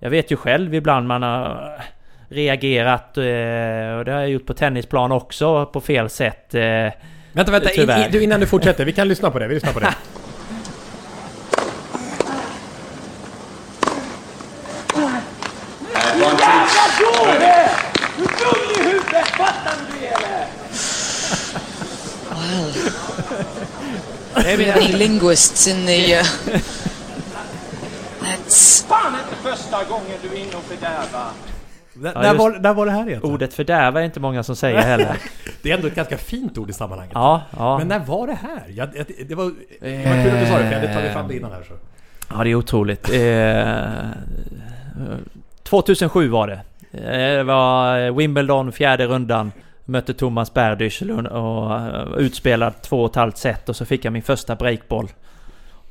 jag 0.01 0.11
vet 0.11 0.31
ju 0.31 0.37
själv 0.37 0.75
ibland 0.75 1.07
man 1.07 1.23
har 1.23 1.81
reagerat 2.29 3.16
eh, 3.16 3.23
och 3.99 4.05
det 4.05 4.12
har 4.12 4.21
jag 4.21 4.31
gjort 4.31 4.47
på 4.47 4.55
tennisplan 4.55 5.12
också 5.12 5.66
på 5.66 5.81
fel 5.81 6.09
sätt. 6.09 6.55
Vänta, 7.33 7.53
vänta. 7.53 7.71
In, 7.71 7.75
Tyvärr. 7.75 8.07
in, 8.07 8.12
du, 8.12 8.23
innan 8.23 8.41
du 8.41 8.47
fortsätter. 8.47 8.85
Vi 8.85 8.93
kan 8.93 9.09
lyssna 9.09 9.31
på 9.31 9.39
det. 9.39 9.49
Vi 9.49 9.55
lyssnar 9.55 9.73
på 9.73 9.81
det. 9.81 9.95
linguists 24.99 25.68
in 25.68 25.86
the... 25.86 26.18
Uh, 26.18 26.24
that's... 28.22 28.86
Fan 28.89 29.12
inte 29.14 29.36
första 29.57 29.84
gången 29.84 30.18
du 30.22 30.28
är 30.28 30.41
inne 30.41 30.57
och 30.57 30.62
fördärvar. 30.62 31.30
När, 31.95 32.12
Ja, 32.14 32.20
när, 32.20 32.28
just- 32.28 32.39
var, 32.39 32.51
när 32.51 32.74
var 32.74 32.86
det 32.86 32.93
här 32.93 33.09
egentligen? 33.09 33.34
ordet 33.34 33.55
fördärva 33.55 34.01
är 34.01 34.05
inte 34.05 34.20
många 34.20 34.43
som 34.43 34.57
säger 34.57 34.78
heller. 34.80 35.16
Det 35.62 35.70
är 35.70 35.74
ändå 35.74 35.86
ett 35.86 35.95
ganska 35.95 36.18
fint 36.18 36.59
ord 36.59 36.70
i 36.70 36.72
sammanhanget. 36.72 37.12
Ja, 37.14 37.43
ja. 37.59 37.78
Men 37.78 37.89
när 37.89 37.99
var 37.99 38.26
det 38.26 38.39
här? 38.43 38.64
Jag, 38.68 38.89
jag, 38.97 39.07
det, 39.28 39.34
var, 39.34 39.45
det 39.80 40.07
var 40.07 40.24
kul 40.24 40.32
att 40.34 40.41
du 40.41 40.47
sa 40.47 40.59
det, 40.59 40.64
för 40.64 40.72
jag 40.72 40.80
hade 40.80 40.95
tagit 40.95 41.12
fram 41.12 41.28
det 41.28 41.36
innan 41.36 41.53
här. 41.53 41.62
Så. 41.68 41.72
Ja, 42.30 42.45
det 42.45 42.51
är 42.51 42.55
otroligt. 42.55 43.11
Eh, 43.12 44.11
2007 45.62 46.28
var 46.28 46.47
det. 46.47 46.61
Eh, 46.93 47.36
Det 47.36 47.43
var 47.43 48.11
Wimbledon, 48.11 48.72
fjärde 48.72 49.07
rundan. 49.07 49.53
Mötte 49.91 50.14
Thomas 50.14 50.55
Berdych 50.55 51.03
och 51.30 51.74
eh, 51.74 52.18
utspelad 52.18 52.82
två 52.82 53.03
och 53.03 53.11
ett 53.11 53.16
halvt 53.16 53.36
set 53.36 53.68
och 53.68 53.76
så 53.76 53.84
fick 53.84 54.05
jag 54.05 54.12
min 54.12 54.22
första 54.22 54.57
breakboll. 54.57 55.09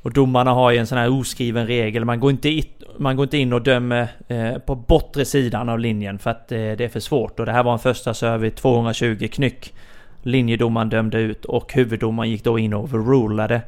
Och 0.02 0.12
domarna 0.12 0.50
har 0.50 0.70
ju 0.70 0.78
en 0.78 0.86
sån 0.86 0.98
här 0.98 1.20
oskriven 1.20 1.66
regel. 1.66 2.04
Man 2.04 2.20
går 2.20 2.30
inte, 2.30 2.48
it, 2.48 2.82
man 2.96 3.16
går 3.16 3.24
inte 3.24 3.38
in 3.38 3.52
och 3.52 3.62
dömer 3.62 4.08
eh, 4.28 4.58
på 4.58 4.74
bortre 4.74 5.24
sidan 5.24 5.68
av 5.68 5.78
linjen 5.78 6.18
för 6.18 6.30
att 6.30 6.52
eh, 6.52 6.56
det 6.56 6.80
är 6.80 6.88
för 6.88 7.00
svårt. 7.00 7.40
Och 7.40 7.46
det 7.46 7.52
här 7.52 7.62
var 7.62 7.72
en 7.72 7.78
första 7.78 8.14
serve 8.14 8.46
i 8.46 8.50
220 8.50 9.28
knyck. 9.32 9.74
Linjedomaren 10.22 10.88
dömde 10.88 11.18
ut 11.18 11.44
och 11.44 11.72
huvuddomaren 11.72 12.30
gick 12.30 12.44
då 12.44 12.58
in 12.58 12.74
och 12.74 12.84
overrulade 12.84 13.62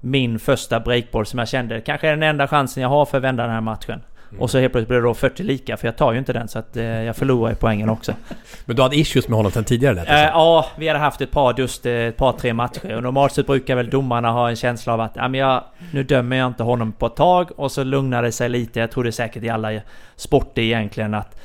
min 0.00 0.38
första 0.38 0.80
breakboll 0.80 1.26
som 1.26 1.38
jag 1.38 1.48
kände 1.48 1.80
kanske 1.80 2.08
är 2.08 2.10
den 2.10 2.22
enda 2.22 2.48
chansen 2.48 2.82
jag 2.82 2.90
har 2.90 3.06
för 3.06 3.18
att 3.18 3.24
vända 3.24 3.42
den 3.42 3.52
här 3.52 3.60
matchen. 3.60 4.00
Mm. 4.30 4.42
Och 4.42 4.50
så 4.50 4.58
helt 4.58 4.72
plötsligt 4.72 4.88
blev 4.88 5.02
det 5.02 5.08
då 5.08 5.14
40 5.14 5.42
lika 5.42 5.76
för 5.76 5.88
jag 5.88 5.96
tar 5.96 6.12
ju 6.12 6.18
inte 6.18 6.32
den 6.32 6.48
så 6.48 6.58
att 6.58 6.76
eh, 6.76 6.84
jag 6.84 7.16
förlorar 7.16 7.52
i 7.52 7.54
poängen 7.54 7.88
också. 7.88 8.14
Men 8.64 8.76
du 8.76 8.82
hade 8.82 8.96
issues 8.96 9.28
med 9.28 9.36
honom 9.36 9.52
sen 9.52 9.64
tidigare? 9.64 9.94
Där, 9.94 10.24
eh, 10.24 10.30
ja, 10.30 10.66
vi 10.76 10.88
hade 10.88 11.00
haft 11.00 11.20
ett 11.20 11.30
par, 11.30 11.54
just 11.58 11.86
eh, 11.86 11.92
ett 11.92 12.16
par 12.16 12.32
tre 12.32 12.52
matcher. 12.52 12.96
Och 12.96 13.02
normalt 13.02 13.32
sett 13.32 13.46
brukar 13.46 13.76
väl 13.76 13.90
domarna 13.90 14.30
ha 14.30 14.48
en 14.48 14.56
känsla 14.56 14.92
av 14.92 15.00
att 15.00 15.12
ja, 15.14 15.28
men 15.28 15.40
jag, 15.40 15.64
nu 15.92 16.02
dömer 16.02 16.36
jag 16.36 16.46
inte 16.46 16.62
honom 16.62 16.92
på 16.92 17.06
ett 17.06 17.16
tag 17.16 17.50
och 17.56 17.72
så 17.72 17.84
lugnar 17.84 18.22
det 18.22 18.32
sig 18.32 18.48
lite. 18.48 18.80
Jag 18.80 18.90
tror 18.90 19.04
det 19.04 19.10
är 19.10 19.12
säkert 19.12 19.42
i 19.42 19.48
alla 19.48 19.80
sporter 20.16 20.62
egentligen 20.62 21.14
att 21.14 21.40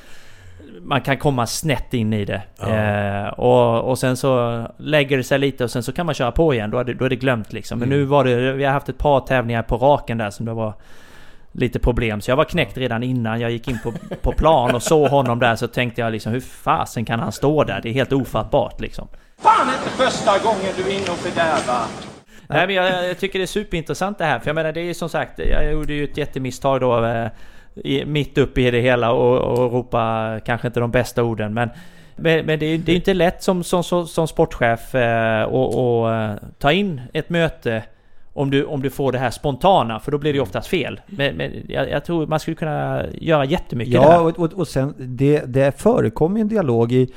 man 0.80 1.00
kan 1.00 1.16
komma 1.16 1.46
snett 1.46 1.94
in 1.94 2.12
i 2.12 2.24
det. 2.24 2.42
Ja. 2.60 2.68
Eh, 2.68 3.28
och, 3.28 3.90
och 3.90 3.98
sen 3.98 4.16
så 4.16 4.62
lägger 4.76 5.16
det 5.16 5.24
sig 5.24 5.38
lite 5.38 5.64
och 5.64 5.70
sen 5.70 5.82
så 5.82 5.92
kan 5.92 6.06
man 6.06 6.14
köra 6.14 6.32
på 6.32 6.54
igen. 6.54 6.70
Då 6.70 6.78
är 6.78 6.84
det, 6.84 6.94
då 6.94 7.04
är 7.04 7.08
det 7.08 7.16
glömt 7.16 7.52
liksom. 7.52 7.78
Men 7.78 7.88
mm. 7.88 7.98
nu 7.98 8.04
var 8.04 8.24
det... 8.24 8.52
Vi 8.52 8.64
har 8.64 8.72
haft 8.72 8.88
ett 8.88 8.98
par 8.98 9.20
tävlingar 9.20 9.62
på 9.62 9.76
raken 9.76 10.18
där 10.18 10.30
som 10.30 10.46
det 10.46 10.52
var 10.52 10.74
lite 11.56 11.78
problem. 11.78 12.20
Så 12.20 12.30
jag 12.30 12.36
var 12.36 12.44
knäckt 12.44 12.76
redan 12.76 13.02
innan 13.02 13.40
jag 13.40 13.50
gick 13.50 13.68
in 13.68 13.78
på, 13.82 13.92
på 14.22 14.32
plan 14.32 14.74
och 14.74 14.82
såg 14.82 15.08
honom 15.08 15.38
där 15.38 15.56
så 15.56 15.66
tänkte 15.66 16.00
jag 16.00 16.12
liksom 16.12 16.32
hur 16.32 16.40
fasen 16.40 17.04
kan 17.04 17.20
han 17.20 17.32
stå 17.32 17.64
där? 17.64 17.80
Det 17.82 17.88
är 17.88 17.92
helt 17.92 18.12
ofattbart 18.12 18.80
liksom. 18.80 19.08
Fan 19.38 19.68
inte 19.68 19.90
första 19.90 20.38
gången 20.38 20.72
du 20.76 20.82
är 20.82 20.94
inne 20.94 21.10
och 21.10 21.18
fördärvar! 21.18 21.86
Nej 22.48 22.66
men 22.66 22.76
jag, 22.76 23.08
jag, 23.08 23.18
tycker 23.18 23.38
det 23.38 23.44
är 23.44 23.46
superintressant 23.46 24.18
det 24.18 24.24
här. 24.24 24.38
För 24.38 24.46
jag 24.46 24.54
menar 24.54 24.72
det 24.72 24.80
är 24.80 24.84
ju 24.84 24.94
som 24.94 25.08
sagt, 25.08 25.38
jag 25.38 25.72
gjorde 25.72 25.92
ju 25.92 26.04
ett 26.04 26.16
jättemisstag 26.16 26.80
då. 26.80 27.04
Eh, 27.04 27.28
i, 27.84 28.04
mitt 28.04 28.38
uppe 28.38 28.60
i 28.60 28.70
det 28.70 28.80
hela 28.80 29.12
och, 29.12 29.38
och 29.38 29.72
ropa 29.72 30.40
kanske 30.44 30.66
inte 30.66 30.80
de 30.80 30.90
bästa 30.90 31.22
orden. 31.22 31.54
Men, 31.54 31.70
men, 32.16 32.46
men 32.46 32.58
det, 32.58 32.66
är, 32.66 32.78
det 32.78 32.92
är 32.92 32.96
inte 32.96 33.14
lätt 33.14 33.42
som, 33.42 33.64
som, 33.64 33.84
som, 33.84 34.06
som 34.06 34.28
sportchef 34.28 34.94
eh, 34.94 35.42
och, 35.42 36.14
eh, 36.14 36.34
ta 36.58 36.72
in 36.72 37.02
ett 37.12 37.30
möte 37.30 37.82
om 38.36 38.50
du, 38.50 38.64
om 38.64 38.82
du 38.82 38.90
får 38.90 39.12
det 39.12 39.18
här 39.18 39.30
spontana, 39.30 40.00
för 40.00 40.12
då 40.12 40.18
blir 40.18 40.32
det 40.32 40.36
ju 40.36 40.42
oftast 40.42 40.68
fel. 40.68 41.00
Men, 41.06 41.36
men 41.36 41.52
jag, 41.68 41.90
jag, 41.90 42.04
tror 42.04 42.26
man 42.26 42.40
skulle 42.40 42.54
kunna 42.54 43.04
göra 43.12 43.44
jättemycket 43.44 43.94
Ja, 43.94 44.20
och, 44.20 44.38
och, 44.38 44.52
och 44.52 44.68
sen 44.68 44.94
det, 44.98 45.44
det 45.46 45.80
förekommer 45.80 46.40
en 46.40 46.48
dialog 46.48 46.92
i 46.92 47.12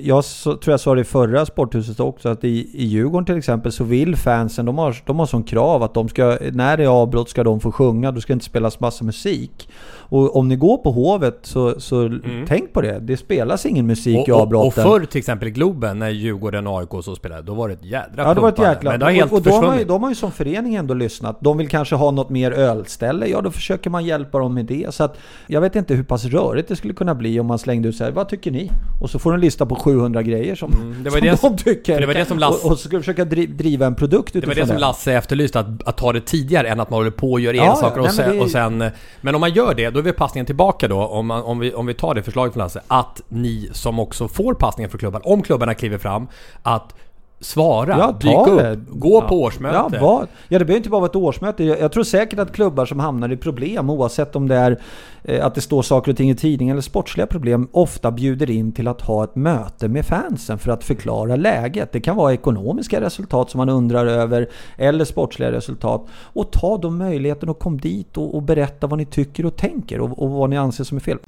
jag 0.00 0.24
så, 0.24 0.56
tror 0.56 0.72
jag 0.72 0.80
sa 0.80 0.94
det 0.94 1.00
i 1.00 1.04
förra 1.04 1.46
sporthuset 1.46 2.00
också, 2.00 2.28
att 2.28 2.44
i, 2.44 2.70
i 2.72 2.84
Djurgården 2.84 3.26
till 3.26 3.36
exempel 3.36 3.72
så 3.72 3.84
vill 3.84 4.16
fansen, 4.16 4.66
de 4.66 4.78
har, 4.78 4.96
de 5.06 5.18
har 5.18 5.26
som 5.26 5.42
krav 5.42 5.82
att 5.82 5.94
de 5.94 6.08
ska, 6.08 6.38
när 6.52 6.76
det 6.76 6.84
är 6.84 6.88
avbrott 6.88 7.30
ska 7.30 7.44
de 7.44 7.60
få 7.60 7.72
sjunga, 7.72 8.12
då 8.12 8.20
ska 8.20 8.32
det 8.32 8.34
inte 8.34 8.44
spelas 8.44 8.80
massa 8.80 9.04
musik. 9.04 9.68
Och 10.10 10.36
om 10.36 10.48
ni 10.48 10.56
går 10.56 10.76
på 10.76 10.90
Hovet 10.90 11.38
så, 11.42 11.80
så 11.80 12.00
mm. 12.00 12.44
tänk 12.48 12.72
på 12.72 12.80
det. 12.80 12.98
Det 13.00 13.16
spelas 13.16 13.66
ingen 13.66 13.86
musik 13.86 14.18
och, 14.18 14.28
i 14.28 14.32
avbrotten. 14.32 14.86
Och, 14.86 14.92
och 14.92 15.00
förr 15.00 15.06
till 15.06 15.18
exempel 15.18 15.48
i 15.48 15.50
Globen 15.50 15.98
när 15.98 16.08
Djurgården 16.08 16.66
och 16.66 16.80
AIK 16.80 17.04
så 17.04 17.16
spelade, 17.16 17.42
då 17.42 17.54
var 17.54 17.68
det 17.68 17.74
ett 17.74 17.84
jädra 17.84 18.22
Ja 18.22 18.34
det 18.34 18.40
var 18.40 18.48
ett 18.48 18.58
jäkla... 18.58 18.90
Men 18.90 19.00
det 19.00 19.06
har 19.06 19.12
helt 19.12 19.32
och, 19.32 19.38
och 19.38 19.44
de, 19.44 19.64
har 19.64 19.78
ju, 19.78 19.84
de 19.84 20.02
har 20.02 20.10
ju 20.10 20.14
som 20.14 20.32
förening 20.32 20.74
ändå 20.74 20.94
lyssnat. 20.94 21.38
De 21.40 21.58
vill 21.58 21.68
kanske 21.68 21.94
ha 21.94 22.10
något 22.10 22.30
mer 22.30 22.52
ölställe. 22.52 23.26
Ja 23.26 23.40
då 23.40 23.50
försöker 23.50 23.90
man 23.90 24.04
hjälpa 24.04 24.38
dem 24.38 24.54
med 24.54 24.64
det. 24.64 24.94
Så 24.94 25.04
att 25.04 25.18
jag 25.46 25.60
vet 25.60 25.76
inte 25.76 25.94
hur 25.94 26.02
pass 26.02 26.24
rörigt 26.24 26.68
det 26.68 26.76
skulle 26.76 26.94
kunna 26.94 27.14
bli 27.14 27.40
om 27.40 27.46
man 27.46 27.58
slängde 27.58 27.88
ut 27.88 27.96
så 27.96 28.04
här, 28.04 28.10
vad 28.10 28.28
tycker 28.28 28.50
ni? 28.50 28.70
Och 29.00 29.10
så 29.10 29.18
får 29.18 29.34
en 29.34 29.40
lista 29.40 29.66
på 29.66 29.74
700 29.74 30.22
grejer 30.22 30.54
som, 30.54 30.72
mm, 30.72 31.02
det 31.02 31.10
var 31.10 31.18
som 31.36 31.52
det 31.52 31.64
de 31.64 31.74
tycker. 31.74 32.00
Det 32.00 32.06
var 32.06 32.14
det 32.14 32.24
som 32.24 32.38
Lasse, 32.38 32.66
och, 32.66 32.72
och 32.72 32.78
så 32.78 32.88
ska 32.88 32.98
försöka 32.98 33.24
driva 33.24 33.86
en 33.86 33.94
produkt 33.94 34.36
utifrån 34.36 34.54
det. 34.54 34.60
var 34.60 34.66
det 34.66 34.72
som 34.72 34.80
Lasse 34.80 35.12
efterlyste, 35.12 35.60
att, 35.60 35.88
att 35.88 35.96
ta 35.96 36.12
det 36.12 36.20
tidigare 36.20 36.68
än 36.68 36.80
att 36.80 36.90
man 36.90 36.98
håller 36.98 37.10
på 37.10 37.32
och 37.32 37.40
gör 37.40 37.54
ja, 37.54 37.70
ensaker 37.70 38.00
ja, 38.00 38.02
och, 38.02 38.12
sen, 38.12 38.36
det... 38.36 38.40
och 38.40 38.50
sen... 38.50 38.84
Men 39.20 39.34
om 39.34 39.40
man 39.40 39.52
gör 39.52 39.74
det, 39.74 39.90
då 39.90 39.99
är 40.00 40.04
vi 40.04 40.12
passningen 40.12 40.46
tillbaka 40.46 40.88
då, 40.88 41.06
om, 41.06 41.26
man, 41.26 41.42
om, 41.42 41.58
vi, 41.58 41.74
om 41.74 41.86
vi 41.86 41.94
tar 41.94 42.14
det 42.14 42.22
förslaget 42.22 42.52
från 42.52 42.62
Lasse, 42.62 42.82
att 42.88 43.22
ni 43.28 43.70
som 43.72 43.98
också 43.98 44.28
får 44.28 44.54
passningar 44.54 44.88
från 44.88 44.98
klubban, 44.98 45.22
om 45.24 45.42
klubbarna 45.42 45.74
kliver 45.74 45.98
fram, 45.98 46.28
att 46.62 46.94
Svara, 47.42 47.98
ja, 47.98 48.12
dyk 48.20 48.46
upp, 48.46 48.78
gå 48.88 49.22
ja. 49.22 49.28
på 49.28 49.42
årsmöte. 49.42 49.96
Ja, 49.96 50.00
var, 50.00 50.26
ja, 50.48 50.58
det 50.58 50.64
behöver 50.64 50.76
inte 50.76 50.90
bara 50.90 51.00
vara 51.00 51.10
ett 51.10 51.16
årsmöte. 51.16 51.64
Jag, 51.64 51.80
jag, 51.80 51.92
tror 51.92 52.04
säkert 52.04 52.38
att 52.38 52.52
klubbar 52.52 52.86
som 52.86 53.00
hamnar 53.00 53.32
i 53.32 53.36
problem, 53.36 53.90
oavsett 53.90 54.36
om 54.36 54.48
det 54.48 54.56
är 54.56 54.80
eh, 55.24 55.46
att 55.46 55.54
det 55.54 55.60
står 55.60 55.82
saker 55.82 56.10
och 56.10 56.16
ting 56.16 56.30
i 56.30 56.34
tidningen 56.34 56.72
eller 56.72 56.82
sportsliga 56.82 57.26
problem, 57.26 57.68
ofta 57.72 58.10
bjuder 58.10 58.50
in 58.50 58.72
till 58.72 58.88
att 58.88 59.00
ha 59.00 59.24
ett 59.24 59.36
möte 59.36 59.88
med 59.88 60.06
fansen 60.06 60.58
för 60.58 60.72
att 60.72 60.84
förklara 60.84 61.36
läget. 61.36 61.92
Det 61.92 62.00
kan 62.00 62.16
vara 62.16 62.32
ekonomiska 62.32 63.00
resultat 63.00 63.50
som 63.50 63.58
man 63.58 63.68
undrar 63.68 64.06
över, 64.06 64.48
eller 64.76 65.04
sportsliga 65.04 65.52
resultat. 65.52 66.06
Och 66.32 66.52
ta 66.52 66.78
då 66.78 66.90
möjligheten 66.90 67.48
att 67.48 67.58
komma 67.58 67.76
dit 67.76 68.16
och, 68.16 68.34
och, 68.34 68.42
berätta 68.42 68.86
vad 68.86 68.98
ni 68.98 69.04
tycker 69.04 69.46
och 69.46 69.56
tänker 69.56 70.00
och, 70.00 70.22
och 70.22 70.30
vad 70.30 70.50
ni 70.50 70.56
anser 70.56 70.84
som 70.84 70.96
är 70.96 71.00
fel. 71.00 71.18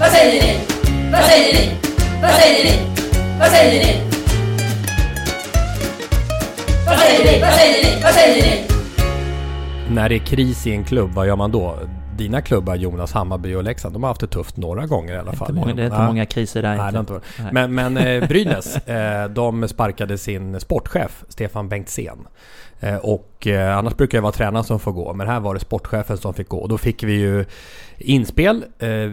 Vad 0.00 0.08
säger 0.08 0.42
ni? 0.42 0.58
Vad 1.12 1.24
säger 1.24 1.54
ni? 1.54 1.76
Vad 2.22 2.30
säger 2.30 2.64
ni? 2.64 3.00
Vad 3.40 3.48
säger 3.48 3.86
ni? 3.86 4.25
Vad 6.96 7.04
säger 7.04 7.32
ni? 7.32 7.40
Vad 7.40 7.52
säger 7.52 7.96
ni? 7.96 8.02
Vad 8.02 8.14
säger 8.14 8.42
ni? 8.42 9.94
När 9.94 10.08
det 10.08 10.14
är 10.14 10.18
kris 10.18 10.66
i 10.66 10.72
en 10.72 10.84
klubb, 10.84 11.10
vad 11.14 11.26
gör 11.26 11.36
man 11.36 11.52
då? 11.52 11.78
Dina 12.16 12.42
klubbar 12.42 12.74
Jonas, 12.74 13.12
Hammarby 13.12 13.54
och 13.54 13.64
Leksand, 13.64 13.94
de 13.94 14.02
har 14.02 14.10
haft 14.10 14.20
det 14.20 14.26
tufft 14.26 14.56
några 14.56 14.86
gånger 14.86 15.14
i 15.14 15.16
alla 15.16 15.32
fall. 15.32 15.54
Många, 15.54 15.74
det 15.74 15.82
är 15.82 15.84
inte 15.84 15.96
ja. 15.96 16.06
många 16.06 16.26
kriser 16.26 16.62
där 16.62 16.76
Nej, 16.76 17.00
inte. 17.00 17.12
Nej. 17.12 17.52
Men, 17.52 17.74
men 17.74 17.96
eh, 17.96 18.28
Brynäs, 18.28 18.76
eh, 18.76 19.28
de 19.30 19.68
sparkade 19.68 20.18
sin 20.18 20.60
sportchef 20.60 21.24
Stefan 21.28 21.68
Bengtzén. 21.68 22.26
Eh, 22.80 22.96
och 22.96 23.46
annars 23.46 23.96
brukar 23.96 24.18
det 24.18 24.22
vara 24.22 24.32
tränaren 24.32 24.64
som 24.64 24.80
får 24.80 24.92
gå, 24.92 25.14
men 25.14 25.28
här 25.28 25.40
var 25.40 25.54
det 25.54 25.60
sportchefen 25.60 26.18
som 26.18 26.34
fick 26.34 26.48
gå. 26.48 26.66
Då 26.66 26.78
fick 26.78 27.02
vi 27.02 27.12
ju 27.12 27.44
inspel 27.98 28.64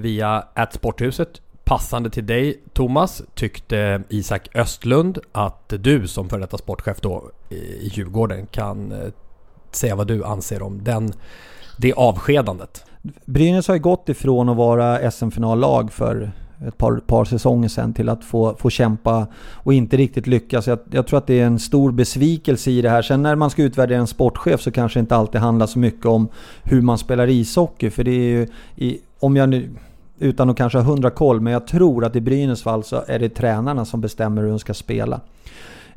via 0.01 0.43
Sporthuset 0.71 1.41
Passande 1.63 2.09
till 2.09 2.25
dig 2.25 2.61
Thomas 2.73 3.21
tyckte 3.35 4.03
Isak 4.09 4.55
Östlund 4.55 5.19
att 5.31 5.73
du 5.79 6.07
som 6.07 6.29
före 6.29 6.39
detta 6.39 6.57
sportchef 6.57 7.01
då 7.01 7.31
i 7.49 7.87
Djurgården 7.93 8.47
kan 8.47 8.91
eh, 8.91 8.97
säga 9.71 9.95
vad 9.95 10.07
du 10.07 10.23
anser 10.23 10.61
om 10.61 10.83
den, 10.83 11.13
det 11.77 11.93
avskedandet. 11.93 12.85
Brynäs 13.25 13.67
har 13.67 13.75
ju 13.75 13.81
gått 13.81 14.09
ifrån 14.09 14.49
att 14.49 14.57
vara 14.57 15.11
SM-finallag 15.11 15.91
för 15.91 16.31
ett 16.67 16.77
par, 16.77 16.97
par 16.97 17.25
säsonger 17.25 17.69
sedan 17.69 17.93
till 17.93 18.09
att 18.09 18.25
få, 18.25 18.55
få 18.55 18.69
kämpa 18.69 19.27
och 19.53 19.73
inte 19.73 19.97
riktigt 19.97 20.27
lyckas. 20.27 20.67
Jag, 20.67 20.79
jag, 20.91 21.07
tror 21.07 21.17
att 21.17 21.27
det 21.27 21.39
är 21.39 21.45
en 21.45 21.59
stor 21.59 21.91
besvikelse 21.91 22.71
i 22.71 22.81
det 22.81 22.89
här. 22.89 23.01
Sen 23.01 23.21
när 23.21 23.35
man 23.35 23.49
ska 23.49 23.63
utvärdera 23.63 23.99
en 23.99 24.07
sportchef 24.07 24.61
så 24.61 24.71
kanske 24.71 24.99
det 24.99 25.01
inte 25.01 25.15
alltid 25.15 25.41
handlar 25.41 25.67
så 25.67 25.79
mycket 25.79 26.05
om 26.05 26.29
hur 26.63 26.81
man 26.81 26.97
spelar 26.97 27.27
ishockey. 27.27 27.89
För 27.89 28.03
det 28.03 28.11
är 28.11 28.29
ju, 28.29 28.47
i, 28.75 28.99
om 29.19 29.35
jag 29.35 29.49
nu 29.49 29.69
utan 30.19 30.49
att 30.49 30.57
kanske 30.57 30.77
ha 30.77 30.85
hundra 30.85 31.09
koll, 31.09 31.41
men 31.41 31.53
jag 31.53 31.67
tror 31.67 32.05
att 32.05 32.15
i 32.15 32.21
Brynäs 32.21 32.63
fall 32.63 32.83
så 32.83 33.03
är 33.07 33.19
det 33.19 33.29
tränarna 33.29 33.85
som 33.85 34.01
bestämmer 34.01 34.41
hur 34.41 34.49
de 34.49 34.59
ska 34.59 34.73
spela. 34.73 35.21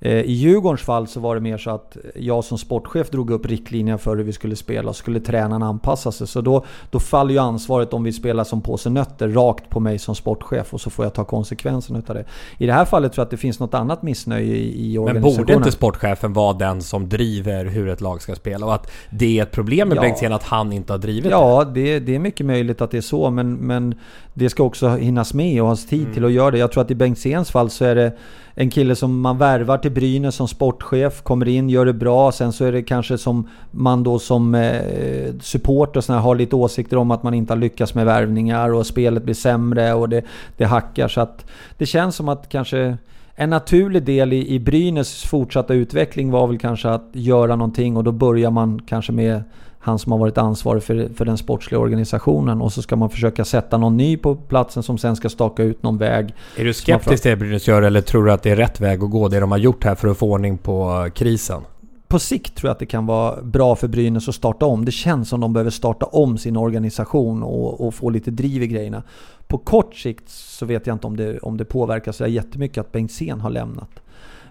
Eh, 0.01 0.20
I 0.20 0.32
Djurgårdens 0.32 0.82
fall 0.82 1.07
så 1.07 1.20
var 1.20 1.34
det 1.34 1.40
mer 1.40 1.59
så 1.59 1.70
att 1.70 1.97
jag 2.14 2.44
som 2.44 2.59
sportchef 2.59 3.11
drog 3.11 3.30
upp 3.30 3.47
riktlinjer 3.47 3.97
för 3.97 4.16
hur 4.16 4.24
vi 4.24 4.32
skulle 4.32 4.57
spela 4.57 4.88
och 4.88 4.97
skulle 4.97 5.20
tränarna 5.20 5.66
anpassa 5.66 6.12
sig. 6.12 6.26
Så 6.26 6.40
då, 6.40 6.64
då 6.90 7.01
faller 7.01 7.32
ju 7.32 7.38
ansvaret 7.38 7.92
om 7.92 8.05
vi 8.05 8.12
spelar 8.12 8.44
som 8.44 8.61
påse 8.61 8.90
nötter 8.90 9.28
rakt 9.28 9.70
på 9.70 9.80
mig 9.80 9.99
som 9.99 10.14
sportchef 10.14 10.74
och 10.74 10.80
så 10.80 10.90
får 10.90 11.05
jag 11.05 11.14
ta 11.14 11.24
konsekvenserna 11.24 11.99
utav 11.99 12.16
det. 12.16 12.24
I 12.59 12.66
det 12.66 12.72
här 12.72 12.84
fallet 12.84 13.12
tror 13.12 13.22
jag 13.22 13.26
att 13.26 13.30
det 13.30 13.36
finns 13.36 13.61
något 13.61 13.74
annat 13.74 14.03
missnöje 14.03 14.57
i, 14.57 14.92
i 14.92 14.99
organisationen. 14.99 15.36
Men 15.36 15.47
borde 15.47 15.53
inte 15.53 15.72
sportchefen 15.72 16.32
vara 16.32 16.53
den 16.53 16.82
som 16.82 17.09
driver 17.09 17.64
hur 17.64 17.88
ett 17.88 18.01
lag 18.01 18.22
ska 18.22 18.34
spela? 18.34 18.66
Och 18.66 18.74
att 18.74 18.90
det 19.11 19.38
är 19.38 19.42
ett 19.42 19.53
problem 19.53 19.88
med 19.88 19.97
ja. 19.97 20.03
Bengtzén 20.03 20.32
att 20.32 20.42
han 20.42 20.72
inte 20.72 20.92
har 20.92 20.99
drivit 20.99 21.30
ja, 21.30 21.64
det? 21.64 21.80
Ja, 21.80 22.01
det, 22.01 22.14
är 22.14 22.18
mycket 22.18 22.47
möjligt 22.47 22.80
att 22.80 22.90
det 22.90 22.97
är 22.97 23.03
så. 23.03 23.30
Men, 23.30 23.55
men 23.55 23.94
det 24.34 24.51
ska 24.51 24.62
också 24.62 24.88
hinnas 24.88 25.34
med 25.34 25.62
och 25.62 25.68
has 25.68 25.86
tid 25.86 26.01
mm. 26.01 26.14
till 26.14 26.24
att 26.24 26.32
göra 26.32 26.51
det. 26.51 26.59
Jag 26.59 26.72
tror 26.72 26.82
att 26.82 26.90
i 26.90 26.94
Bengtzéns 26.94 27.51
fall 27.51 27.70
så 27.70 27.84
är 27.84 27.94
det 27.94 28.12
en 28.59 28.70
kille 28.70 28.96
som 28.96 29.20
man 29.20 29.38
värvar 29.38 29.78
till 29.78 29.90
Brynäs 29.90 30.34
som 30.34 30.48
sportchef, 30.48 31.22
kommer 31.22 31.48
in, 31.48 31.70
gör 31.70 31.86
det 31.86 31.92
bra. 31.92 32.32
Sen 32.32 32.52
så 32.52 32.64
är 32.64 32.72
det 32.72 32.82
kanske 32.82 33.18
som 33.18 33.48
man 33.70 34.02
då 34.02 34.18
som 34.18 34.54
eh, 34.54 35.34
supporter 35.40 36.11
och 36.11 36.22
har 36.22 36.34
lite 36.34 36.57
åsikter 36.57 36.96
om 36.96 37.11
att 37.11 37.22
man 37.22 37.34
inte 37.34 37.52
har 37.52 37.59
lyckats 37.59 37.94
med 37.94 38.07
värvningar 38.07 38.72
och 38.72 38.86
spelet 38.86 39.22
blir 39.22 39.34
sämre 39.34 39.94
och 39.94 40.09
det, 40.09 40.22
det 40.57 40.64
hackar. 40.64 41.09
Så 41.09 41.20
att 41.20 41.46
det 41.78 41.86
känns 41.86 42.16
som 42.16 42.28
att 42.28 42.48
kanske 42.48 42.96
en 43.34 43.50
naturlig 43.50 44.02
del 44.02 44.32
i, 44.32 44.54
i 44.54 44.59
Brynäs 44.59 45.22
fortsatta 45.22 45.74
utveckling 45.74 46.30
var 46.30 46.46
väl 46.46 46.59
kanske 46.59 46.88
att 46.88 47.09
göra 47.12 47.57
någonting 47.57 47.96
och 47.96 48.04
då 48.04 48.12
börjar 48.12 48.50
man 48.50 48.82
kanske 48.86 49.12
med 49.12 49.42
han 49.87 49.99
som 49.99 50.12
har 50.12 50.18
varit 50.18 50.39
ansvarig 50.39 50.82
för, 50.82 51.09
för 51.14 51.24
den 51.24 51.39
sportsliga 51.39 51.78
organisationen. 51.80 52.61
Och 52.61 52.72
så 52.72 52.82
ska 52.82 52.97
man 52.97 53.11
försöka 53.11 53.45
sätta 53.45 53.78
någon 53.78 53.97
ny 53.97 54.16
på 54.16 54.34
platsen 54.34 54.82
som 54.82 54.99
sen 54.99 55.16
ska 55.16 55.28
staka 55.28 55.62
ut 55.62 55.82
någon 55.82 55.99
väg. 55.99 56.34
Är 56.57 56.64
du 56.64 56.74
skeptisk 56.74 57.22
till 57.22 57.30
det 57.30 57.37
Brynäs 57.37 57.68
gör 57.68 57.82
eller 57.82 58.01
tror 58.01 58.24
du 58.24 58.32
att 58.32 58.43
det 58.43 58.51
är 58.51 58.57
rätt 58.57 58.80
väg 58.80 59.03
att 59.03 59.11
gå, 59.11 59.28
det 59.28 59.41
de 59.41 59.51
har 59.51 59.59
gjort 59.59 59.84
här 59.84 59.95
för 59.95 60.09
att 60.09 60.18
få 60.18 60.32
ordning 60.32 60.59
på 60.59 61.09
krisen? 61.14 61.62
På 62.09 62.18
sikt 62.18 62.55
tror 62.57 62.68
jag 62.68 62.72
att 62.72 62.78
det 62.78 62.87
kan 62.87 63.07
vara 63.07 63.43
bra 63.43 63.76
för 63.76 63.89
Brynäs 63.89 64.28
att 64.28 64.34
starta 64.34 64.66
om. 64.66 64.84
Det 64.84 64.93
känns 64.93 65.28
som 65.28 65.41
de 65.41 65.53
behöver 65.53 65.70
starta 65.70 66.07
om 66.07 66.39
sin 66.39 66.57
organisation 66.57 67.43
och, 67.43 67.87
och 67.87 67.95
få 67.95 68.11
lite 68.11 68.30
driv 68.30 68.62
i 68.62 68.66
grejerna. 68.66 69.03
På 69.47 69.59
kort 69.59 69.95
sikt 69.95 70.28
så 70.28 70.66
vet 70.66 70.87
jag 70.87 70.95
inte 70.95 71.07
om 71.07 71.16
det, 71.16 71.39
om 71.39 71.57
det 71.57 71.64
påverkar 71.64 72.12
så 72.12 72.26
jättemycket 72.26 72.78
att 72.78 72.93
Bengtzén 72.93 73.41
har 73.41 73.51
lämnat. 73.51 73.91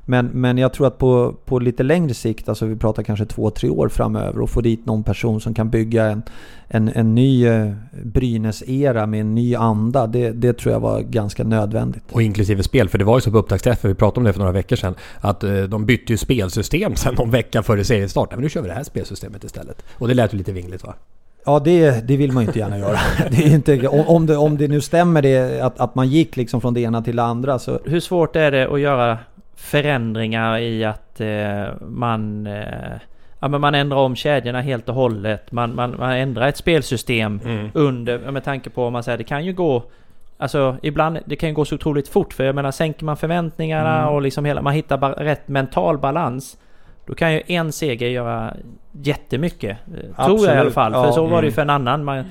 Men, 0.05 0.25
men 0.25 0.57
jag 0.57 0.73
tror 0.73 0.87
att 0.87 0.97
på, 0.97 1.35
på 1.45 1.59
lite 1.59 1.83
längre 1.83 2.13
sikt, 2.13 2.49
alltså 2.49 2.65
vi 2.65 2.75
pratar 2.75 3.03
kanske 3.03 3.25
två, 3.25 3.49
tre 3.49 3.69
år 3.69 3.89
framöver 3.89 4.41
och 4.41 4.49
få 4.49 4.61
dit 4.61 4.85
någon 4.85 5.03
person 5.03 5.41
som 5.41 5.53
kan 5.53 5.69
bygga 5.69 6.05
en, 6.05 6.23
en, 6.67 6.89
en 6.89 7.15
ny 7.15 7.47
eh, 7.47 7.71
Brynäs-era 8.03 9.05
med 9.05 9.21
en 9.21 9.35
ny 9.35 9.55
anda. 9.55 10.07
Det, 10.07 10.31
det 10.31 10.53
tror 10.53 10.73
jag 10.73 10.79
var 10.79 11.01
ganska 11.01 11.43
nödvändigt. 11.43 12.03
Och 12.11 12.21
inklusive 12.21 12.63
spel, 12.63 12.89
för 12.89 12.97
det 12.97 13.05
var 13.05 13.17
ju 13.17 13.21
så 13.21 13.31
på 13.31 13.37
upptaktsträffen, 13.37 13.89
vi 13.89 13.95
pratade 13.95 14.19
om 14.19 14.23
det 14.23 14.33
för 14.33 14.39
några 14.39 14.51
veckor 14.51 14.75
sedan, 14.75 14.95
att 15.19 15.43
eh, 15.43 15.63
de 15.63 15.85
bytte 15.85 16.13
ju 16.13 16.17
spelsystem 16.17 16.95
sen 16.95 17.15
någon 17.15 17.31
vecka 17.31 17.63
före 17.63 17.83
seriestart. 17.83 18.31
Men 18.31 18.41
nu 18.41 18.49
kör 18.49 18.61
vi 18.61 18.67
det 18.67 18.73
här 18.73 18.83
spelsystemet 18.83 19.43
istället. 19.43 19.83
Och 19.93 20.07
det 20.07 20.13
lät 20.13 20.33
ju 20.33 20.37
lite 20.37 20.51
vingligt 20.51 20.83
va? 20.83 20.95
Ja, 21.45 21.59
det, 21.59 22.07
det 22.07 22.17
vill 22.17 22.31
man 22.31 22.43
ju 22.43 22.47
inte 22.47 22.59
gärna 22.59 22.77
göra. 22.77 22.97
Det 23.31 23.37
är 23.37 23.53
inte, 23.53 23.87
om, 23.87 24.25
det, 24.25 24.37
om 24.37 24.57
det 24.57 24.67
nu 24.67 24.81
stämmer 24.81 25.21
det, 25.21 25.61
att, 25.61 25.79
att 25.79 25.95
man 25.95 26.07
gick 26.07 26.35
liksom 26.37 26.61
från 26.61 26.73
det 26.73 26.81
ena 26.81 27.01
till 27.01 27.15
det 27.15 27.23
andra 27.23 27.59
så... 27.59 27.79
Hur 27.85 27.99
svårt 27.99 28.35
är 28.35 28.51
det 28.51 28.67
att 28.67 28.79
göra 28.79 29.17
förändringar 29.55 30.57
i 30.57 30.85
att 30.85 31.21
eh, 31.21 31.81
man... 31.81 32.47
Eh, 32.47 32.93
ja, 33.39 33.47
men 33.47 33.61
man 33.61 33.75
ändrar 33.75 33.97
om 33.97 34.15
kedjorna 34.15 34.61
helt 34.61 34.89
och 34.89 34.95
hållet. 34.95 35.51
Man, 35.51 35.75
man, 35.75 35.95
man 35.99 36.11
ändrar 36.11 36.47
ett 36.47 36.57
spelsystem 36.57 37.39
mm. 37.43 37.69
under... 37.73 38.31
Med 38.31 38.43
tanke 38.43 38.69
på 38.69 38.85
om 38.85 38.93
man 38.93 39.03
säger 39.03 39.17
det 39.17 39.23
kan 39.23 39.45
ju 39.45 39.53
gå... 39.53 39.83
Alltså 40.37 40.77
ibland, 40.81 41.19
det 41.25 41.35
kan 41.35 41.49
ju 41.49 41.55
gå 41.55 41.65
så 41.65 41.75
otroligt 41.75 42.07
fort 42.07 42.33
för 42.33 42.43
jag 42.43 42.55
menar 42.55 42.71
sänker 42.71 43.05
man 43.05 43.17
förväntningarna 43.17 44.01
mm. 44.01 44.13
och 44.13 44.21
liksom 44.21 44.45
hela, 44.45 44.61
man 44.61 44.73
hittar 44.73 44.97
ba, 44.97 45.09
rätt 45.09 45.47
mental 45.47 45.97
balans. 45.97 46.57
Då 47.05 47.15
kan 47.15 47.33
ju 47.33 47.41
en 47.47 47.71
seger 47.71 48.07
göra 48.07 48.53
jättemycket. 48.91 49.77
Absolut. 50.15 50.39
Tror 50.39 50.49
jag 50.49 50.57
i 50.57 50.59
alla 50.59 50.71
fall. 50.71 50.93
För 50.93 51.05
ja, 51.05 51.11
så 51.11 51.27
var 51.27 51.41
det 51.41 51.45
ju 51.45 51.51
för 51.51 51.61
en 51.61 51.69
annan. 51.69 52.03
Man, 52.03 52.25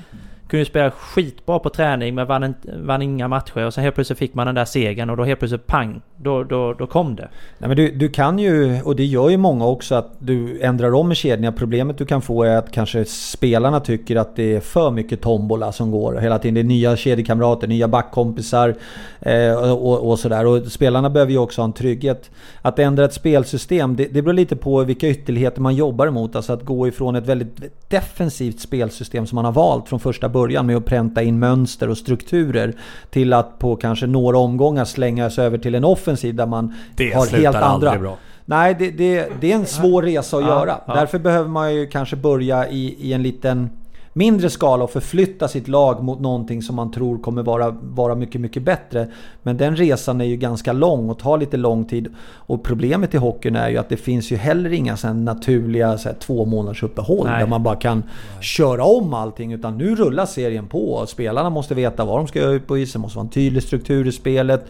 kunde 0.55 0.61
ju 0.61 0.65
spela 0.65 0.91
skitbra 0.91 1.59
på 1.59 1.69
träning 1.69 2.15
men 2.15 2.27
vann, 2.27 2.53
vann 2.83 3.01
inga 3.01 3.27
matcher 3.27 3.65
och 3.65 3.73
sen 3.73 3.83
helt 3.83 3.95
plötsligt 3.95 4.19
fick 4.19 4.33
man 4.33 4.45
den 4.45 4.55
där 4.55 4.65
segern 4.65 5.09
och 5.09 5.17
då 5.17 5.23
helt 5.23 5.39
plötsligt 5.39 5.67
pang, 5.67 6.01
då, 6.17 6.43
då, 6.43 6.73
då 6.73 6.87
kom 6.87 7.15
det. 7.15 7.29
Nej, 7.57 7.67
men 7.67 7.77
du, 7.77 7.91
du 7.91 8.09
kan 8.09 8.39
ju, 8.39 8.81
och 8.81 8.95
det 8.95 9.05
gör 9.05 9.29
ju 9.29 9.37
många 9.37 9.65
också, 9.67 9.95
att 9.95 10.15
du 10.19 10.61
ändrar 10.61 10.93
om 10.93 11.11
i 11.11 11.15
kedjorna. 11.15 11.51
Problemet 11.51 11.97
du 11.97 12.05
kan 12.05 12.21
få 12.21 12.43
är 12.43 12.57
att 12.57 12.71
kanske 12.71 13.05
spelarna 13.05 13.79
tycker 13.79 14.15
att 14.15 14.35
det 14.35 14.55
är 14.55 14.59
för 14.59 14.91
mycket 14.91 15.21
tombola 15.21 15.71
som 15.71 15.91
går 15.91 16.17
hela 16.17 16.39
tiden. 16.39 16.53
Det 16.53 16.61
är 16.61 16.63
nya 16.63 16.95
kedjekamrater, 16.95 17.67
nya 17.67 17.87
backkompisar 17.87 18.75
eh, 19.19 19.73
och, 19.73 20.09
och 20.09 20.19
sådär. 20.19 20.45
Och 20.45 20.71
spelarna 20.71 21.09
behöver 21.09 21.31
ju 21.31 21.37
också 21.37 21.61
ha 21.61 21.65
en 21.65 21.73
trygghet. 21.73 22.31
Att 22.61 22.79
ändra 22.79 23.05
ett 23.05 23.13
spelsystem, 23.13 23.95
det, 23.95 24.05
det 24.05 24.21
beror 24.21 24.33
lite 24.33 24.55
på 24.55 24.83
vilka 24.83 25.09
ytterligheter 25.09 25.61
man 25.61 25.75
jobbar 25.75 26.07
emot. 26.07 26.35
Alltså 26.35 26.53
att 26.53 26.63
gå 26.63 26.87
ifrån 26.87 27.15
ett 27.15 27.27
väldigt 27.27 27.89
defensivt 27.89 28.59
spelsystem 28.59 29.25
som 29.25 29.35
man 29.35 29.45
har 29.45 29.51
valt 29.51 29.89
från 29.89 29.99
första 29.99 30.29
början 30.29 30.44
med 30.63 30.77
att 30.77 30.85
pränta 30.85 31.23
in 31.23 31.39
mönster 31.39 31.89
och 31.89 31.97
strukturer 31.97 32.73
till 33.09 33.33
att 33.33 33.59
på 33.59 33.75
kanske 33.75 34.07
några 34.07 34.37
omgångar 34.37 34.85
slänga 34.85 35.29
sig 35.29 35.45
över 35.45 35.57
till 35.57 35.75
en 35.75 35.83
offensiv 35.83 36.35
där 36.35 36.45
man 36.45 36.73
det 36.95 37.13
har 37.13 37.27
helt 37.27 37.55
andra... 37.55 37.97
Bra. 37.97 38.17
Nej, 38.45 38.75
det, 38.79 38.91
det, 38.91 39.27
det, 39.41 39.51
är 39.51 39.55
en 39.55 39.65
svår 39.65 40.01
resa 40.01 40.37
att 40.37 40.43
ja, 40.43 40.49
göra. 40.49 40.77
Ja. 40.87 40.93
Därför 40.93 41.19
behöver 41.19 41.49
man 41.49 41.75
ju 41.75 41.87
kanske 41.87 42.15
börja 42.15 42.69
i, 42.69 42.95
i 42.99 43.13
en 43.13 43.23
liten 43.23 43.69
mindre 44.17 44.49
skala 44.49 44.83
och 44.83 44.91
förflytta 44.91 45.47
sitt 45.47 45.67
lag 45.67 46.03
mot 46.03 46.19
någonting 46.19 46.61
som 46.61 46.75
man 46.75 46.91
tror 46.91 47.17
kommer 47.17 47.43
vara, 47.43 47.75
vara 47.81 48.15
mycket, 48.15 48.41
mycket 48.41 48.63
bättre. 48.63 49.07
Men 49.43 49.57
den 49.57 49.75
resan 49.75 50.21
är 50.21 50.25
ju 50.25 50.35
ganska 50.35 50.73
lång 50.73 51.09
och 51.09 51.19
tar 51.19 51.37
lite 51.37 51.57
lång 51.57 51.85
tid. 51.85 52.13
Och 52.19 52.63
problemet 52.63 53.13
i 53.13 53.17
hockeyn 53.17 53.55
är 53.55 53.69
ju 53.69 53.77
att 53.77 53.89
det 53.89 53.97
finns 53.97 54.31
ju 54.31 54.35
heller 54.35 54.73
inga 54.73 54.97
så 54.97 55.13
naturliga 55.13 55.97
så 55.97 56.09
här, 56.09 56.15
två 56.19 56.45
månaders 56.45 56.83
uppehåll 56.83 57.27
Nej. 57.27 57.39
där 57.39 57.47
man 57.47 57.63
bara 57.63 57.75
kan 57.75 57.97
Nej. 57.97 58.43
köra 58.43 58.83
om 58.83 59.13
allting. 59.13 59.53
Utan 59.53 59.77
nu 59.77 59.95
rullar 59.95 60.25
serien 60.25 60.67
på 60.67 60.93
och 60.93 61.09
spelarna 61.09 61.49
måste 61.49 61.75
veta 61.75 62.05
vad 62.05 62.19
de 62.19 62.27
ska 62.27 62.39
göra 62.39 62.59
på 62.59 62.77
isen. 62.77 63.01
Det 63.01 63.03
måste 63.03 63.17
vara 63.17 63.25
en 63.25 63.31
tydlig 63.31 63.63
struktur 63.63 64.07
i 64.07 64.11
spelet. 64.11 64.65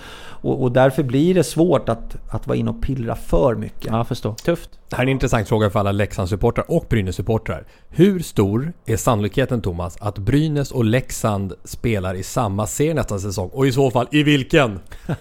Och, 0.45 0.63
och, 0.63 0.71
därför 0.71 1.03
blir 1.03 1.33
det 1.33 1.43
svårt 1.43 1.89
att, 1.89 2.15
att 2.29 2.47
vara 2.47 2.57
inne 2.57 2.69
och 2.69 2.81
pillra 2.81 3.15
för 3.15 3.55
mycket. 3.55 3.85
Ja, 3.85 4.03
förstår. 4.03 4.33
Tufft. 4.33 4.69
Det 4.89 4.95
här 4.95 5.03
är 5.03 5.07
en 5.07 5.11
intressant 5.11 5.47
fråga 5.47 5.69
för 5.69 5.79
alla 5.79 5.91
Leksandssupportrar 5.91 6.65
och 6.71 6.85
Brynäs-supportrar. 6.89 7.65
Hur 7.89 8.19
stor 8.19 8.73
är 8.85 8.97
sannolikheten 8.97 9.61
Thomas 9.61 9.97
att 9.99 10.17
Brynäs 10.17 10.71
och 10.71 10.85
Leksand 10.85 11.53
spelar 11.63 12.13
i 12.13 12.23
samma 12.23 12.67
serie 12.67 12.93
nästa 12.93 13.19
säsong? 13.19 13.49
Och 13.53 13.67
i 13.67 13.71
så 13.71 13.91
fall, 13.91 14.07
i 14.11 14.23
vilken? 14.23 14.79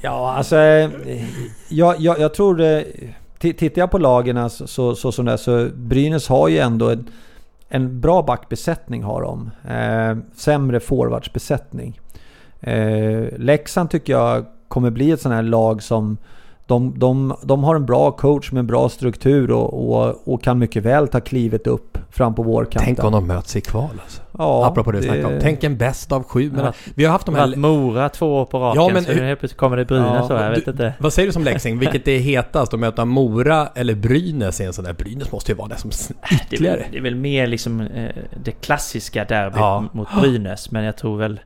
ja, 0.00 0.34
alltså... 0.36 0.56
Jag, 1.68 2.00
jag, 2.00 2.20
jag 2.20 2.34
tror... 2.34 2.60
Eh, 2.60 2.82
tittar 3.38 3.82
jag 3.82 3.90
på 3.90 3.98
lagen 3.98 4.50
så, 4.50 4.66
så, 4.66 4.94
så 4.94 5.12
som 5.12 5.24
det 5.24 5.32
är 5.32 5.36
så 5.36 5.68
Brynäs 5.74 6.28
har 6.28 6.48
ju 6.48 6.58
ändå 6.58 6.90
en, 6.90 7.08
en 7.68 8.00
bra 8.00 8.22
backbesättning 8.22 9.02
har 9.02 9.22
de. 9.22 9.50
Eh, 9.70 10.16
sämre 10.36 10.80
forwardsbesättning. 10.80 12.00
Eh, 12.62 13.38
Leksand 13.38 13.90
tycker 13.90 14.12
jag 14.12 14.44
kommer 14.68 14.90
bli 14.90 15.10
ett 15.10 15.20
sånt 15.20 15.34
här 15.34 15.42
lag 15.42 15.82
som 15.82 16.16
de, 16.66 16.98
de, 16.98 17.36
de 17.42 17.64
har 17.64 17.74
en 17.74 17.86
bra 17.86 18.10
coach 18.10 18.52
med 18.52 18.60
en 18.60 18.66
bra 18.66 18.88
struktur 18.88 19.50
och, 19.50 19.92
och, 19.92 20.28
och, 20.28 20.42
kan 20.42 20.58
mycket 20.58 20.82
väl 20.82 21.08
ta 21.08 21.20
klivet 21.20 21.66
upp 21.66 21.98
fram 22.10 22.34
på 22.34 22.42
vårkanten. 22.42 22.82
Tänk 22.84 23.04
om 23.04 23.12
de 23.12 23.26
möts 23.26 23.56
i 23.56 23.60
kval 23.60 23.90
alltså. 24.02 24.22
Ja, 24.38 24.66
Apropå 24.66 24.92
det 24.92 24.98
du 24.98 25.04
snackade 25.04 25.34
om. 25.34 25.38
Tänk 25.40 25.64
en 25.64 25.76
bäst 25.76 26.12
av 26.12 26.22
sju. 26.22 26.50
Men, 26.54 26.72
vi 26.94 27.04
har 27.04 27.12
haft 27.12 27.26
de 27.26 27.34
här... 27.34 27.56
Mora 27.56 28.08
två 28.08 28.40
år 28.40 28.44
på 28.44 28.58
raken, 28.58 28.82
ja, 28.82 28.90
men, 28.92 29.04
så 29.04 29.12
helt 29.12 29.40
plötsligt 29.40 29.58
kommer 29.58 29.76
det 29.76 29.84
Brynäs 29.84 30.14
ja, 30.14 30.28
så, 30.28 30.32
jag 30.34 30.50
vet 30.50 30.68
inte. 30.68 30.94
Vad 30.98 31.12
säger 31.12 31.26
du 31.26 31.32
som 31.32 31.44
Leksing? 31.44 31.78
Vilket 31.78 32.08
är 32.08 32.18
hetast? 32.18 32.74
Att 32.74 32.80
möta 32.80 33.04
Mora 33.04 33.68
eller 33.74 33.94
Brynäs 33.94 34.60
i 34.60 34.64
en 34.64 34.72
sån 34.72 34.84
där? 34.84 34.92
Brynäs 34.92 35.32
måste 35.32 35.52
ju 35.52 35.56
vara 35.56 35.68
det 35.68 35.76
som 35.76 35.90
ytterligare. 36.32 36.76
Det 36.76 36.82
är 36.82 36.82
väl, 36.82 36.92
det 36.92 36.98
är 36.98 37.02
väl 37.02 37.14
mer 37.14 37.46
liksom 37.46 37.80
eh, 37.80 38.10
det 38.44 38.52
klassiska 38.52 39.24
derbyt 39.24 39.56
ja. 39.56 39.84
mot 39.92 40.08
Brynäs, 40.20 40.70
men 40.70 40.84
jag 40.84 40.96
tror 40.96 41.18
väl 41.18 41.40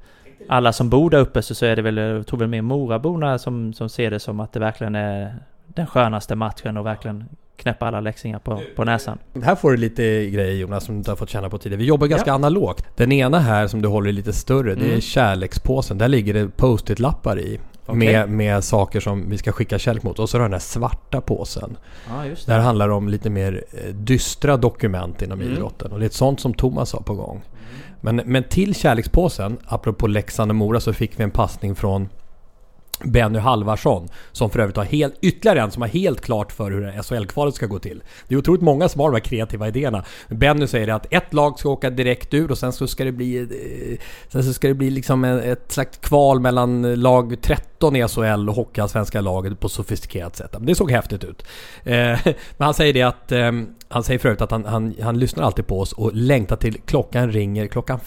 alla 0.49 0.72
som 0.72 0.90
bor 0.90 1.11
där 1.11 1.18
uppe 1.18 1.42
så, 1.42 1.55
så 1.55 1.66
är 1.66 1.76
det 1.76 1.82
väl, 1.82 2.24
tror 2.24 2.38
väl 2.38 2.49
mer 2.49 2.62
Moraborna 2.62 3.38
som, 3.38 3.72
som 3.72 3.88
ser 3.88 4.11
det 4.11 4.20
som 4.20 4.40
att 4.40 4.53
det 4.53 4.61
verkligen 4.61 4.94
är 4.94 5.36
den 5.66 5.86
skönaste 5.86 6.36
matchen 6.36 6.76
och 6.76 6.86
verkligen 6.86 7.24
knäppa 7.57 7.86
alla 7.86 8.01
läxingar 8.01 8.38
på, 8.38 8.62
på 8.76 8.84
näsan. 8.84 9.18
Här 9.42 9.55
får 9.55 9.70
du 9.70 9.76
lite 9.76 10.03
grejer 10.26 10.55
Jonas 10.55 10.84
som 10.84 10.94
du 10.94 10.99
inte 10.99 11.11
har 11.11 11.16
fått 11.16 11.30
känna 11.30 11.51
på 11.51 11.59
tidigare. 11.59 11.78
Vi 11.78 11.84
jobbar 11.84 12.07
ganska 12.07 12.30
ja. 12.30 12.34
analogt. 12.34 12.86
Den 12.97 13.12
ena 13.12 13.38
här 13.38 13.66
som 13.66 13.82
du 13.82 13.88
håller 13.88 14.12
lite 14.12 14.32
större, 14.32 14.72
mm. 14.72 14.78
det 14.78 14.84
är 14.84 14.88
mm. 14.88 15.01
kärlekspåsen. 15.01 15.99
Där 15.99 16.09
ligger 16.09 16.34
det 16.34 16.49
post-it-lappar 16.49 17.40
i. 17.40 17.61
Okay. 17.86 17.97
Med, 17.97 18.28
med 18.28 18.64
saker 18.64 19.01
som 19.01 19.30
vi 19.30 19.38
ska 19.38 19.53
skicka 19.53 19.78
kärlek 19.78 20.03
mot. 20.03 20.18
Och 20.18 20.28
så 20.30 20.38
den 20.38 20.53
här 20.53 20.61
svarta 20.61 21.20
påsen. 21.20 21.76
Ah. 22.11 22.24
Där 22.47 22.59
handlar 22.59 22.88
det 22.88 22.94
om 22.94 23.09
lite 23.09 23.30
mer 23.30 23.64
eh, 23.72 23.94
dystra 23.94 24.57
dokument 24.57 25.22
inom 25.22 25.40
mm. 25.40 25.53
idrotten. 25.53 25.92
Och 25.92 25.99
det 25.99 26.05
är 26.05 26.07
ett 26.07 26.14
sånt 26.14 26.40
som 26.40 26.55
Thomas 26.55 26.92
har 26.92 27.01
på 27.01 27.14
gång. 27.14 27.42
Men, 28.13 28.23
men 28.25 28.45
till 28.45 28.75
kärlekspåsen, 28.75 29.59
apropå 29.65 30.07
Leksand 30.07 30.51
och 30.51 30.55
Mora, 30.55 30.81
så 30.81 30.93
fick 30.93 31.21
vi 31.21 31.25
en 31.25 31.31
passning 31.31 31.75
från 31.75 32.09
Benny 33.05 33.39
Halvarsson, 33.39 34.09
som 34.33 34.51
för 34.51 34.59
övrigt 34.59 34.77
har 34.77 34.85
helt, 34.85 35.15
ytterligare 35.21 35.61
en 35.61 35.71
som 35.71 35.83
har 35.83 35.89
helt 35.89 36.21
klart 36.21 36.53
för 36.53 36.71
hur 36.71 37.03
SHL-kvalet 37.03 37.55
ska 37.55 37.67
gå 37.67 37.79
till. 37.79 38.03
Det 38.29 38.35
är 38.35 38.39
otroligt 38.39 38.63
många 38.63 38.89
som 38.89 39.01
har 39.01 39.11
de 39.11 39.15
här 39.15 39.21
kreativa 39.21 39.69
idéerna. 39.69 40.05
Benny 40.29 40.67
säger 40.67 40.89
att 40.89 41.13
ett 41.13 41.35
lag 41.35 41.59
ska 41.59 41.69
åka 41.69 41.91
direkt 41.91 42.35
ur 42.35 42.51
och 42.51 42.59
sen 42.59 42.73
så 42.73 42.87
ska 42.87 43.05
det 43.05 43.13
bli... 43.13 43.39
Eh, 43.39 43.99
sen 44.29 44.45
så 44.45 44.53
ska 44.53 44.69
det 44.69 44.75
bli 44.75 44.91
liksom 44.91 45.25
ett 45.25 45.73
slags 45.73 45.99
kval 45.99 46.41
mellan 46.41 46.95
lag 46.95 47.37
13 47.43 47.97
i 47.97 48.09
SHL 48.09 48.49
och 48.49 48.55
Hockeyallsvenska 48.55 49.21
laget 49.21 49.61
på 49.61 49.69
sofistikerat 49.69 50.37
sätt. 50.37 50.55
Det 50.61 50.75
såg 50.75 50.91
häftigt 50.91 51.25
ut. 51.25 51.43
Eh, 51.85 51.95
men 52.25 52.65
han 52.65 52.75
säger 52.75 52.93
det 52.93 53.03
att 53.03 53.33
ehm, 53.33 53.69
han 53.89 54.05
säger 54.05 54.18
förut 54.18 54.41
att 54.41 54.51
han, 54.51 54.64
han, 54.64 54.95
han 55.03 55.18
lyssnar 55.18 55.45
alltid 55.45 55.66
på 55.66 55.80
oss 55.80 55.93
och 55.93 56.11
längtar 56.14 56.57
till 56.57 56.80
klockan 56.84 57.32
ringer 57.32 57.66
klockan 57.66 58.01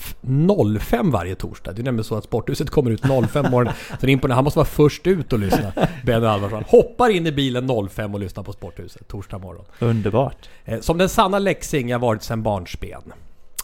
05 0.79 1.11
varje 1.11 1.35
torsdag. 1.35 1.71
Det 1.71 1.81
är 1.81 1.83
nämligen 1.83 2.03
så 2.03 2.15
att 2.15 2.23
Sporthuset 2.23 2.69
kommer 2.69 2.91
ut 2.91 3.01
05 3.01 3.51
morgon. 3.51 3.73
Så 3.99 4.05
det 4.05 4.11
är 4.11 4.29
Han 4.29 4.43
måste 4.43 4.59
vara 4.59 4.67
först 4.67 5.07
ut 5.07 5.33
och 5.33 5.39
lyssna. 5.39 5.73
Benny 6.05 6.25
Alvarsson 6.25 6.63
hoppar 6.67 7.09
in 7.09 7.27
i 7.27 7.31
bilen 7.31 7.89
05 7.89 8.13
och 8.13 8.19
lyssnar 8.19 8.43
på 8.43 8.53
Sporthuset 8.53 9.07
torsdag 9.07 9.37
morgon. 9.37 9.65
Underbart. 9.79 10.49
Eh, 10.65 10.79
som 10.79 10.97
den 10.97 11.09
sanna 11.09 11.39
läxing 11.39 11.89
jag 11.89 11.99
varit 11.99 12.23
sedan 12.23 12.43
barnsben 12.43 13.13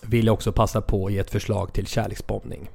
vill 0.01 0.25
jag 0.25 0.33
också 0.33 0.51
passa 0.51 0.81
på 0.81 1.05
att 1.05 1.13
ge 1.13 1.19
ett 1.19 1.31
förslag 1.31 1.73
till 1.73 1.87
kärleksbombning. 1.87 2.69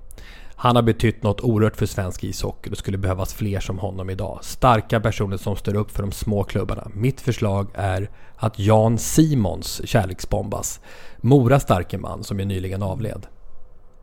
Han 0.62 0.76
har 0.76 0.82
betytt 0.82 1.22
något 1.22 1.40
oerhört 1.40 1.76
för 1.76 1.86
svensk 1.86 2.24
ishockey. 2.24 2.70
Det 2.70 2.76
skulle 2.76 2.98
behövas 2.98 3.34
fler 3.34 3.60
som 3.60 3.78
honom 3.78 4.10
idag. 4.10 4.38
Starka 4.42 5.00
personer 5.00 5.36
som 5.36 5.56
står 5.56 5.76
upp 5.76 5.90
för 5.90 6.02
de 6.02 6.12
små 6.12 6.44
klubbarna. 6.44 6.90
Mitt 6.94 7.20
förslag 7.20 7.66
är 7.74 8.10
att 8.36 8.58
Jan 8.58 8.98
Simons 8.98 9.80
kärleksbombas. 9.84 10.80
Mora 11.20 11.60
starke 11.60 11.98
man 11.98 12.24
som 12.24 12.38
ju 12.38 12.44
nyligen 12.44 12.82
avled. 12.82 13.26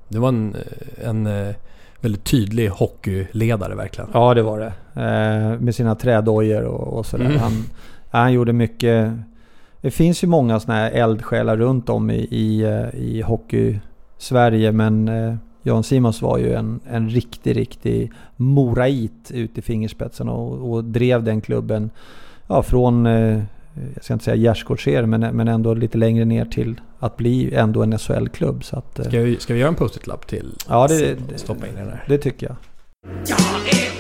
Det 0.10 0.20
var 0.20 0.30
en, 0.30 0.55
en 1.03 1.28
eh, 1.28 1.55
väldigt 2.01 2.24
tydlig 2.24 2.70
hockeyledare 2.70 3.76
verkligen. 3.76 4.10
Ja 4.14 4.34
det 4.34 4.41
var 4.41 4.60
det. 4.60 4.74
Eh, 5.01 5.60
med 5.60 5.76
sina 5.76 5.95
trädojor 5.95 6.64
och, 6.64 6.97
och 6.97 7.05
sådär. 7.05 7.26
Mm. 7.26 7.38
Han, 7.38 7.64
han 8.10 8.34
gjorde 8.34 8.53
mycket. 8.53 9.14
Det 9.82 9.91
finns 9.91 10.24
ju 10.24 10.28
många 10.28 10.60
sådana 10.60 10.80
här 10.80 10.91
eldsjälar 10.91 11.58
runt 11.58 11.89
om 11.89 12.10
i, 12.10 12.28
i, 12.32 12.64
eh, 12.64 12.99
i 12.99 13.22
hockey-Sverige 13.22 14.72
men 14.72 15.08
eh, 15.08 15.36
Jan 15.64 15.84
Simons 15.84 16.22
var 16.22 16.38
ju 16.38 16.53
en, 16.53 16.80
en 16.89 17.10
riktig, 17.10 17.58
riktig 17.58 18.12
morait 18.36 19.32
ut 19.32 19.58
i 19.58 19.62
fingerspetsen 19.62 20.30
och, 20.30 20.72
och 20.72 20.84
drev 20.84 21.24
den 21.24 21.41
klubben 21.41 21.89
ja, 22.47 22.64
från, 22.64 23.05
eh, 23.05 23.41
jag 23.95 24.03
ska 24.03 24.14
inte 24.14 24.26
säga 24.26 24.36
gärdsgårdsserien, 24.36 25.10
men, 25.10 25.22
men 25.22 25.47
ändå 25.47 25.74
lite 25.74 25.97
längre 25.97 26.26
ner 26.26 26.45
till 26.45 26.82
att 26.99 27.18
bli 27.18 27.53
ändå 27.53 27.84
en 27.84 27.97
SHL-klubb. 27.97 28.64
Så 28.64 28.78
att, 28.78 28.99
eh, 28.99 29.05
ska, 29.05 29.20
vi, 29.20 29.39
ska 29.39 29.53
vi 29.53 29.60
göra 29.60 29.70
en 29.70 29.76
post-it-lapp 29.76 30.28
till? 30.28 30.53
Ja, 30.70 30.88
det, 30.88 31.18
Stoppa 31.36 31.68
in 31.68 31.76
den 31.76 31.86
där. 31.86 32.03
det 32.08 32.18
tycker 32.18 32.47
jag. 32.47 32.55
Jag 33.28 33.96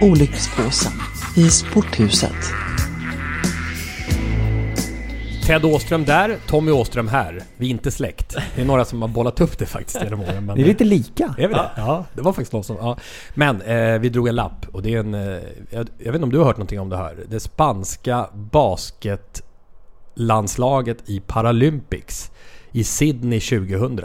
Olyckspåsen 0.00 0.92
i 1.36 1.50
sporthuset. 1.50 2.32
Ted 5.46 5.64
Åström 5.64 6.04
där, 6.04 6.36
Tommy 6.46 6.70
Åström 6.72 7.08
här. 7.08 7.42
Vi 7.56 7.66
är 7.66 7.70
inte 7.70 7.90
släkt. 7.90 8.36
Det 8.54 8.60
är 8.62 8.64
några 8.64 8.84
som 8.84 9.02
har 9.02 9.08
bollat 9.08 9.40
upp 9.40 9.58
det 9.58 9.66
faktiskt 9.66 10.02
genom 10.02 10.20
åren. 10.20 10.46
Men 10.46 10.56
Ni 10.56 10.62
är 10.62 10.66
lite 10.66 10.84
lika. 10.84 11.34
Är 11.38 11.48
vi 11.48 11.54
det? 11.54 11.70
Ja, 11.76 12.04
det 12.14 12.22
var 12.22 12.32
faktiskt 12.32 12.52
någon 12.52 12.64
som... 12.64 12.76
Ja. 12.80 12.96
Men 13.34 13.62
eh, 13.62 13.98
vi 13.98 14.08
drog 14.08 14.28
en 14.28 14.34
lapp 14.34 14.66
och 14.72 14.82
det 14.82 14.94
är 14.94 15.00
en... 15.00 15.14
Eh, 15.14 15.20
jag, 15.70 15.88
jag 15.98 16.12
vet 16.12 16.14
inte 16.14 16.22
om 16.22 16.32
du 16.32 16.38
har 16.38 16.44
hört 16.44 16.56
någonting 16.56 16.80
om 16.80 16.88
det 16.88 16.96
här. 16.96 17.16
Det 17.28 17.40
spanska 17.40 18.26
basketlandslaget 18.34 20.98
i 21.06 21.20
Paralympics 21.20 22.30
i 22.72 22.84
Sydney 22.84 23.40
2000. 23.40 24.00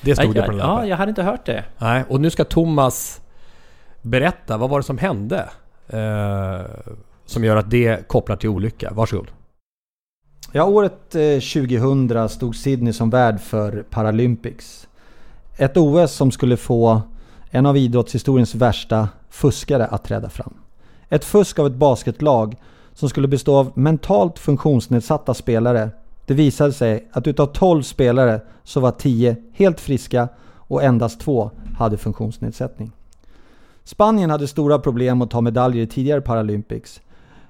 Det 0.00 0.16
stod 0.16 0.34
det 0.34 0.42
på 0.42 0.50
den 0.50 0.60
Ja, 0.60 0.66
lappen. 0.74 0.88
jag 0.88 0.96
hade 0.96 1.08
inte 1.10 1.22
hört 1.22 1.46
det. 1.46 1.64
Nej, 1.78 2.04
och 2.08 2.20
nu 2.20 2.30
ska 2.30 2.44
Thomas 2.44 3.20
berätta. 4.08 4.56
Vad 4.56 4.70
var 4.70 4.78
det 4.78 4.82
som 4.82 4.98
hände? 4.98 5.48
Eh, 5.88 6.60
som 7.26 7.44
gör 7.44 7.56
att 7.56 7.70
det 7.70 8.08
kopplar 8.08 8.36
till 8.36 8.48
olycka. 8.48 8.90
Varsågod. 8.94 9.30
Ja, 10.52 10.64
året 10.64 11.14
eh, 11.14 11.40
2000 11.40 12.28
stod 12.28 12.56
Sydney 12.56 12.92
som 12.92 13.10
värd 13.10 13.40
för 13.40 13.84
Paralympics. 13.90 14.88
Ett 15.56 15.76
OS 15.76 16.12
som 16.12 16.30
skulle 16.30 16.56
få 16.56 17.02
en 17.50 17.66
av 17.66 17.76
idrottshistoriens 17.76 18.54
värsta 18.54 19.08
fuskare 19.30 19.86
att 19.86 20.04
träda 20.04 20.28
fram. 20.28 20.54
Ett 21.08 21.24
fusk 21.24 21.58
av 21.58 21.66
ett 21.66 21.74
basketlag 21.74 22.56
som 22.94 23.08
skulle 23.08 23.28
bestå 23.28 23.56
av 23.56 23.72
mentalt 23.74 24.38
funktionsnedsatta 24.38 25.34
spelare. 25.34 25.90
Det 26.26 26.34
visade 26.34 26.72
sig 26.72 27.08
att 27.12 27.26
utav 27.26 27.46
12 27.46 27.82
spelare 27.82 28.40
så 28.64 28.80
var 28.80 28.90
10 28.90 29.36
helt 29.52 29.80
friska 29.80 30.28
och 30.54 30.82
endast 30.82 31.20
två 31.20 31.50
hade 31.78 31.96
funktionsnedsättning. 31.96 32.92
Spanien 33.88 34.30
hade 34.30 34.46
stora 34.46 34.78
problem 34.78 35.22
att 35.22 35.30
ta 35.30 35.40
medaljer 35.40 35.82
i 35.82 35.86
tidigare 35.86 36.20
Paralympics. 36.20 37.00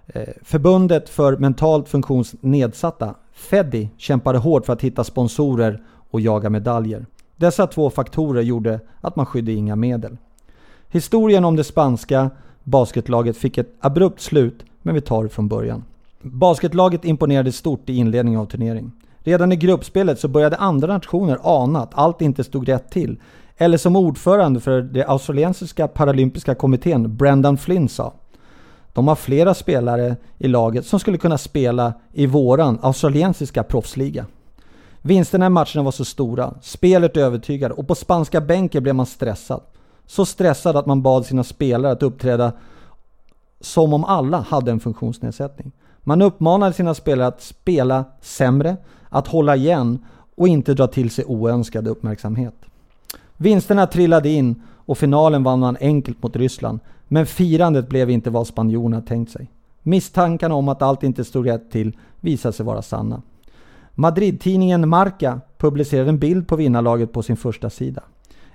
Eh, 0.06 0.28
förbundet 0.42 1.08
för 1.08 1.36
mentalt 1.36 1.88
funktionsnedsatta, 1.88 3.14
FEDI, 3.32 3.90
kämpade 3.96 4.38
hårt 4.38 4.66
för 4.66 4.72
att 4.72 4.84
hitta 4.84 5.04
sponsorer 5.04 5.82
och 6.10 6.20
jaga 6.20 6.50
medaljer. 6.50 7.06
Dessa 7.36 7.66
två 7.66 7.90
faktorer 7.90 8.42
gjorde 8.42 8.80
att 9.00 9.16
man 9.16 9.26
skydde 9.26 9.52
inga 9.52 9.76
medel. 9.76 10.16
Historien 10.88 11.44
om 11.44 11.56
det 11.56 11.64
spanska 11.64 12.30
basketlaget 12.64 13.36
fick 13.36 13.58
ett 13.58 13.74
abrupt 13.80 14.20
slut, 14.20 14.64
men 14.82 14.94
vi 14.94 15.00
tar 15.00 15.22
det 15.22 15.28
från 15.28 15.48
början. 15.48 15.84
Basketlaget 16.22 17.04
imponerade 17.04 17.52
stort 17.52 17.88
i 17.88 17.96
inledningen 17.96 18.40
av 18.40 18.46
turneringen. 18.46 18.92
Redan 19.18 19.52
i 19.52 19.56
gruppspelet 19.56 20.20
så 20.20 20.28
började 20.28 20.56
andra 20.56 20.92
nationer 20.92 21.38
ana 21.42 21.80
att 21.80 21.94
allt 21.94 22.22
inte 22.22 22.44
stod 22.44 22.68
rätt 22.68 22.90
till. 22.90 23.18
Eller 23.60 23.78
som 23.78 23.96
ordförande 23.96 24.60
för 24.60 24.82
det 24.82 25.04
australiensiska 25.04 25.88
paralympiska 25.88 26.54
kommittén, 26.54 27.16
Brendan 27.16 27.58
Flynn 27.58 27.88
sa. 27.88 28.14
De 28.92 29.08
har 29.08 29.14
flera 29.14 29.54
spelare 29.54 30.16
i 30.38 30.48
laget 30.48 30.86
som 30.86 31.00
skulle 31.00 31.18
kunna 31.18 31.38
spela 31.38 31.92
i 32.12 32.26
våran 32.26 32.78
australiensiska 32.82 33.62
proffsliga. 33.62 34.26
Vinsterna 35.02 35.46
i 35.46 35.50
matcherna 35.50 35.82
var 35.82 35.90
så 35.90 36.04
stora, 36.04 36.54
spelet 36.62 37.16
övertygade 37.16 37.74
och 37.74 37.88
på 37.88 37.94
spanska 37.94 38.40
bänken 38.40 38.82
blev 38.82 38.94
man 38.94 39.06
stressad. 39.06 39.60
Så 40.06 40.26
stressad 40.26 40.76
att 40.76 40.86
man 40.86 41.02
bad 41.02 41.26
sina 41.26 41.44
spelare 41.44 41.92
att 41.92 42.02
uppträda 42.02 42.52
som 43.60 43.92
om 43.92 44.04
alla 44.04 44.40
hade 44.40 44.70
en 44.70 44.80
funktionsnedsättning. 44.80 45.72
Man 46.00 46.22
uppmanade 46.22 46.72
sina 46.72 46.94
spelare 46.94 47.28
att 47.28 47.42
spela 47.42 48.04
sämre, 48.20 48.76
att 49.08 49.26
hålla 49.26 49.56
igen 49.56 50.04
och 50.36 50.48
inte 50.48 50.74
dra 50.74 50.86
till 50.86 51.10
sig 51.10 51.24
oönskad 51.24 51.88
uppmärksamhet. 51.88 52.67
Vinsterna 53.40 53.86
trillade 53.86 54.28
in 54.28 54.62
och 54.86 54.98
finalen 54.98 55.42
vann 55.42 55.60
man 55.60 55.76
enkelt 55.80 56.22
mot 56.22 56.36
Ryssland. 56.36 56.80
Men 57.08 57.26
firandet 57.26 57.88
blev 57.88 58.10
inte 58.10 58.30
vad 58.30 58.46
spanjorerna 58.46 59.00
tänkt 59.00 59.32
sig. 59.32 59.50
Misstankarna 59.82 60.54
om 60.54 60.68
att 60.68 60.82
allt 60.82 61.02
inte 61.02 61.24
stod 61.24 61.46
rätt 61.46 61.70
till 61.70 61.96
visade 62.20 62.52
sig 62.52 62.66
vara 62.66 62.82
sanna. 62.82 63.22
Madrid-tidningen 63.94 64.88
Marca 64.88 65.40
publicerade 65.58 66.08
en 66.08 66.18
bild 66.18 66.48
på 66.48 66.56
vinnarlaget 66.56 67.12
på 67.12 67.22
sin 67.22 67.36
första 67.36 67.70
sida. 67.70 68.02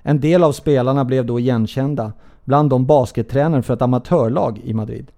En 0.02 0.20
del 0.20 0.44
av 0.44 0.52
spelarna 0.52 1.04
blev 1.04 1.26
då 1.26 1.40
igenkända, 1.40 2.12
bland 2.44 2.70
de 2.70 2.86
baskettränare 2.86 3.62
för 3.62 3.74
ett 3.74 3.82
amatörlag 3.82 4.60
i 4.64 4.74
Madrid. 4.74 5.10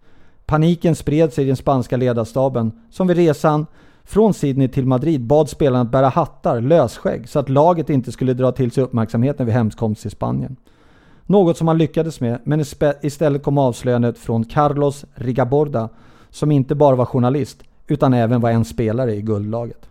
Paniken 0.46 0.94
spred 0.96 1.32
sig 1.32 1.44
i 1.44 1.46
den 1.46 1.56
spanska 1.56 1.96
ledarstaben 1.96 2.72
som 2.90 3.06
vid 3.06 3.16
resan 3.16 3.66
från 4.06 4.34
Sydney 4.34 4.68
till 4.68 4.86
Madrid 4.86 5.20
bad 5.20 5.48
spelarna 5.48 5.82
att 5.82 5.90
bära 5.90 6.08
hattar, 6.08 6.60
lösskägg, 6.60 7.28
så 7.28 7.38
att 7.38 7.48
laget 7.48 7.90
inte 7.90 8.12
skulle 8.12 8.34
dra 8.34 8.52
till 8.52 8.70
sig 8.70 8.84
uppmärksamheten 8.84 9.46
vid 9.46 9.54
hemkomst 9.54 10.02
till 10.02 10.10
Spanien. 10.10 10.56
Något 11.26 11.56
som 11.56 11.64
man 11.64 11.78
lyckades 11.78 12.20
med, 12.20 12.40
men 12.44 12.64
istället 13.02 13.42
kom 13.42 13.58
avslöjandet 13.58 14.18
från 14.18 14.44
Carlos 14.44 15.04
Rigaborda, 15.14 15.88
som 16.30 16.52
inte 16.52 16.74
bara 16.74 16.96
var 16.96 17.04
journalist, 17.04 17.62
utan 17.86 18.14
även 18.14 18.40
var 18.40 18.50
en 18.50 18.64
spelare 18.64 19.14
i 19.14 19.22
guldlaget. 19.22 19.88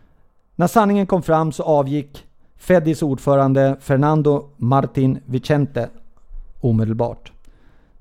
När 0.55 0.67
sanningen 0.67 1.05
kom 1.05 1.21
fram 1.21 1.51
så 1.51 1.63
avgick 1.63 2.23
Fedis 2.57 3.01
ordförande 3.01 3.77
Fernando 3.79 4.49
Martin 4.57 5.19
Vicente 5.25 5.89
omedelbart. 6.61 7.31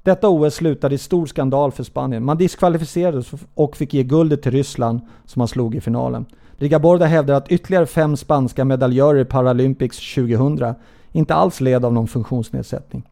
Detta 0.04 0.28
OS 0.28 0.54
slutade 0.54 0.94
i 0.94 0.98
stor 0.98 1.26
skandal 1.26 1.72
för 1.72 1.82
Spanien. 1.82 2.24
Man 2.24 2.36
diskvalificerades 2.36 3.30
och 3.54 3.76
fick 3.76 3.94
ge 3.94 4.02
guldet 4.02 4.42
till 4.42 4.52
Ryssland 4.52 5.00
som 5.26 5.40
man 5.40 5.48
slog 5.48 5.74
i 5.74 5.80
finalen. 5.80 6.26
Rigaborda 6.56 7.06
hävdar 7.06 7.34
att 7.34 7.52
ytterligare 7.52 7.86
fem 7.86 8.16
spanska 8.16 8.64
medaljörer 8.64 9.20
i 9.20 9.24
Paralympics 9.24 10.14
2000 10.14 10.74
inte 11.12 11.34
alls 11.34 11.60
led 11.60 11.84
av 11.84 11.92
någon 11.92 12.08
funktionsnedsättning. 12.08 13.08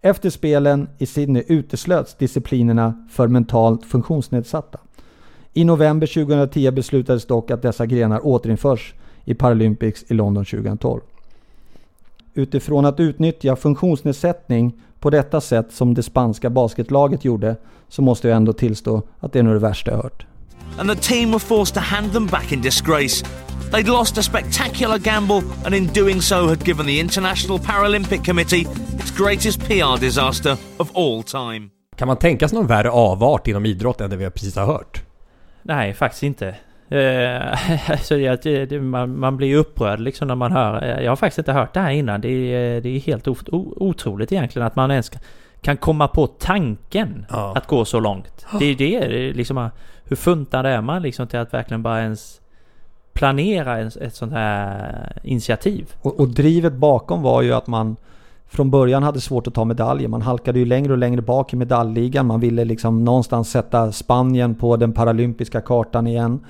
Efter 0.00 0.30
spelen 0.30 0.88
i 0.98 1.06
Sydney 1.06 1.44
uteslöts 1.48 2.14
disciplinerna 2.14 3.06
för 3.10 3.28
mentalt 3.28 3.84
funktionsnedsatta. 3.84 4.78
I 5.52 5.64
november 5.64 6.06
2010 6.06 6.70
beslutades 6.70 7.26
dock 7.26 7.50
att 7.50 7.62
dessa 7.62 7.86
grenar 7.86 8.26
återinförs 8.26 8.94
i 9.24 9.34
Paralympics 9.34 10.04
i 10.08 10.14
London 10.14 10.44
2012. 10.44 11.00
Utifrån 12.34 12.84
att 12.84 13.00
utnyttja 13.00 13.56
funktionsnedsättning 13.56 14.80
på 15.04 15.10
detta 15.10 15.40
sätt 15.40 15.72
som 15.72 15.94
det 15.94 16.02
spanska 16.02 16.50
basketlaget 16.50 17.24
gjorde 17.24 17.56
så 17.88 18.02
måste 18.02 18.28
jag 18.28 18.36
ändå 18.36 18.52
tillstå 18.52 19.02
att 19.20 19.32
det 19.32 19.38
är 19.38 19.42
nog 19.42 19.54
det 19.54 19.58
värsta 19.58 19.90
jag 19.90 20.02
hört. 20.02 20.26
and 20.78 20.90
the 20.90 20.96
team 20.96 21.30
were 21.30 21.38
forced 21.38 21.74
to 21.74 21.80
hand 21.80 22.12
them 22.12 22.26
back 22.26 22.52
in 22.52 22.62
disgrace. 22.62 23.24
They'd 23.72 23.88
lost 23.88 24.18
a 24.18 24.22
spectacular 24.22 24.98
gamble 24.98 25.42
and 25.64 25.74
in 25.74 25.86
doing 25.94 26.20
so 26.22 26.48
had 26.48 26.68
given 26.68 26.86
the 26.86 27.00
International 27.00 27.58
Paralympic 27.58 28.24
Committee 28.24 28.66
its 29.00 29.10
greatest 29.18 29.60
PR 29.60 30.00
disaster 30.00 30.56
of 30.76 30.90
all 30.96 31.22
time. 31.22 31.68
Kan 31.96 32.08
man 32.08 32.16
tänka 32.16 32.48
sig 32.48 32.58
någon 32.58 32.66
värre 32.66 32.90
avart 32.90 33.48
inom 33.48 33.66
idrott 33.66 34.00
än 34.00 34.10
det 34.10 34.16
vi 34.16 34.30
precis 34.30 34.56
har 34.56 34.66
hört? 34.66 35.02
Nej, 35.62 35.94
faktiskt 35.94 36.22
inte. 36.22 36.54
Eh, 36.94 37.58
det, 38.42 38.66
det, 38.66 38.80
man, 38.80 39.18
man 39.18 39.36
blir 39.36 39.56
upprörd 39.56 40.00
liksom 40.00 40.28
när 40.28 40.34
man 40.34 40.52
hör... 40.52 40.82
eh, 40.84 41.04
Jag 41.04 41.10
har 41.10 41.16
faktiskt 41.16 41.38
inte 41.38 41.52
hört 41.52 41.74
det 41.74 41.80
här 41.80 41.90
innan. 41.90 42.20
Det 42.20 42.28
är, 42.28 42.80
det 42.80 42.88
är 42.88 43.00
helt 43.00 43.28
otroligt 43.76 44.32
egentligen 44.32 44.66
att 44.66 44.76
man 44.76 44.90
ens 44.90 45.10
kan 45.60 45.76
komma 45.76 46.08
på 46.08 46.26
tanken 46.26 47.26
Ja. 47.30 47.52
att 47.56 47.66
gå 47.66 47.84
så 47.84 48.00
långt. 48.00 48.46
Det 48.58 48.64
är 48.64 48.74
det, 48.74 49.00
det 49.08 49.28
är 49.28 49.34
liksom... 49.34 49.70
Hur 50.06 50.16
funtad 50.16 50.66
är 50.66 50.80
man 50.80 51.02
liksom 51.02 51.26
till 51.26 51.38
att 51.38 51.54
verkligen 51.54 51.82
bara 51.82 52.02
ens 52.02 52.40
planera 53.12 53.78
en, 53.78 53.86
ett 54.00 54.14
sånt 54.14 54.32
här 54.32 55.12
initiativ? 55.24 55.92
Och, 56.02 56.20
och 56.20 56.28
drivet 56.28 56.72
bakom 56.72 57.22
var 57.22 57.42
ju 57.42 57.52
att 57.52 57.66
man 57.66 57.96
från 58.46 58.70
början 58.70 59.02
hade 59.02 59.20
svårt 59.20 59.46
att 59.46 59.54
ta 59.54 59.64
medaljer. 59.64 60.08
Man 60.08 60.22
halkade 60.22 60.58
ju 60.58 60.64
längre 60.64 60.92
och 60.92 60.98
längre 60.98 61.22
bak 61.22 61.52
i 61.52 61.56
medaljligan. 61.56 62.26
Man 62.26 62.40
ville 62.40 62.64
liksom 62.64 63.04
någonstans 63.04 63.50
sätta 63.50 63.92
Spanien 63.92 64.54
på 64.54 64.76
den 64.76 64.92
paralympiska 64.92 65.60
kartan 65.60 66.06
igen. 66.06 66.40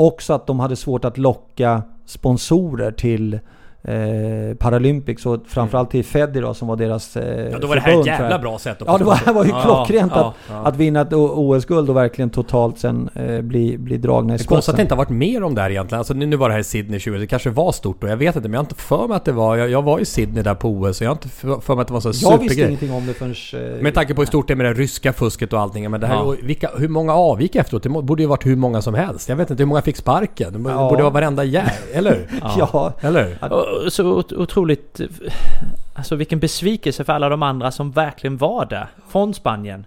Också 0.00 0.32
att 0.32 0.46
de 0.46 0.60
hade 0.60 0.76
svårt 0.76 1.04
att 1.04 1.18
locka 1.18 1.82
sponsorer 2.04 2.92
till 2.92 3.40
eh, 3.82 4.56
Paralympics 4.58 5.26
och 5.26 5.40
framförallt 5.46 5.90
till 5.90 6.04
Fedi 6.04 6.40
då 6.40 6.54
som 6.54 6.68
var 6.68 6.76
deras 6.76 7.16
eh, 7.16 7.48
Ja, 7.52 7.58
då 7.58 7.66
var 7.66 7.74
det 7.74 7.80
här 7.80 8.00
ett 8.00 8.06
jävla 8.06 8.38
bra 8.38 8.58
sätt 8.58 8.82
att 8.82 8.88
Ja, 8.88 8.98
det 8.98 9.04
var, 9.04 9.20
det 9.24 9.32
var 9.32 9.44
ju 9.44 9.50
klockrent 9.50 10.12
ja, 10.14 10.28
att, 10.28 10.34
ja. 10.54 10.66
att 10.68 10.76
vinna 10.76 11.00
ett 11.00 11.12
OS-guld 11.12 11.90
och 11.90 11.96
verkligen 11.96 12.30
totalt 12.30 12.78
sen 12.78 13.10
eh, 13.14 13.40
bli, 13.40 13.78
bli 13.78 13.96
dragna 13.98 14.32
i 14.32 14.34
är 14.34 14.38
konstigt 14.38 14.52
att 14.52 14.56
det 14.56 14.62
skotten. 14.62 14.80
inte 14.80 14.94
har 14.94 14.98
varit 14.98 15.08
mer 15.10 15.42
om 15.42 15.54
det 15.54 15.60
här 15.62 15.70
egentligen. 15.70 15.98
Alltså 15.98 16.14
nu, 16.14 16.36
var 16.36 16.48
det 16.48 16.52
här 16.52 16.60
i 16.60 16.64
Sydney 16.64 17.00
20, 17.00 17.18
det 17.18 17.26
kanske 17.26 17.50
var 17.50 17.72
stort 17.72 18.02
och 18.04 18.10
jag 18.10 18.16
vet 18.16 18.36
inte 18.36 18.48
men 18.48 18.52
jag 18.54 18.58
har 18.60 18.64
inte 18.64 18.74
för 18.74 19.08
mig 19.08 19.16
att 19.16 19.24
det 19.24 19.32
var... 19.32 19.56
Jag, 19.56 19.70
jag 19.70 19.82
var 19.82 19.98
i 19.98 20.04
Sydney 20.04 20.42
där 20.42 20.54
på 20.54 20.68
OS 20.68 21.00
och 21.00 21.04
jag 21.04 21.10
har 21.10 21.14
inte 21.16 21.28
för, 21.28 21.74
mig 21.74 21.82
att 21.82 21.88
det 21.88 21.94
var 21.94 22.00
så 22.00 22.08
Jag 22.08 22.12
visste 22.12 22.30
supergrej. 22.54 22.66
ingenting 22.66 22.92
om 22.92 23.06
det 23.06 23.14
förrän... 23.14 23.34
eh, 23.76 23.82
Med 23.82 23.94
tanke 23.94 24.14
på 24.14 24.20
hur 24.20 24.26
stort 24.26 24.48
det 24.48 24.54
är 24.54 24.56
med 24.56 24.66
det 24.66 24.72
ryska 24.74 25.12
fusket 25.12 25.52
och 25.52 25.60
allting. 25.60 25.90
Men 25.90 26.00
det 26.00 26.06
här, 26.06 26.14
Ja. 26.14 26.34
vilka, 26.42 26.70
hur 26.78 26.88
många 26.88 27.14
avgick 27.14 27.54
efteråt? 27.56 27.82
Det 27.82 27.88
borde 27.88 28.22
ju 28.22 28.28
varit 28.28 28.46
hur 28.46 28.56
många 28.56 28.82
som 28.82 28.94
helst. 28.94 29.28
Jag 29.28 29.36
vet 29.36 29.50
inte 29.50 29.62
hur 29.62 29.68
många 29.68 29.82
fick 29.82 29.96
sparken. 29.96 30.52
Det 30.52 30.58
borde 30.58 30.74
Ja. 30.74 30.88
vara 30.96 31.10
varenda 31.10 31.44
jävel. 31.44 31.70
Eller? 31.92 32.26
Ja. 32.58 32.92
Eller? 33.00 33.38
Så 33.88 34.22
otroligt... 34.36 35.00
Alltså 35.94 36.16
vilken 36.16 36.38
besvikelse 36.38 37.04
för 37.04 37.12
alla 37.12 37.28
de 37.28 37.42
andra 37.42 37.70
som 37.70 37.90
verkligen 37.90 38.36
var 38.36 38.66
där. 38.66 38.86
Från 39.08 39.34
Spanien. 39.34 39.86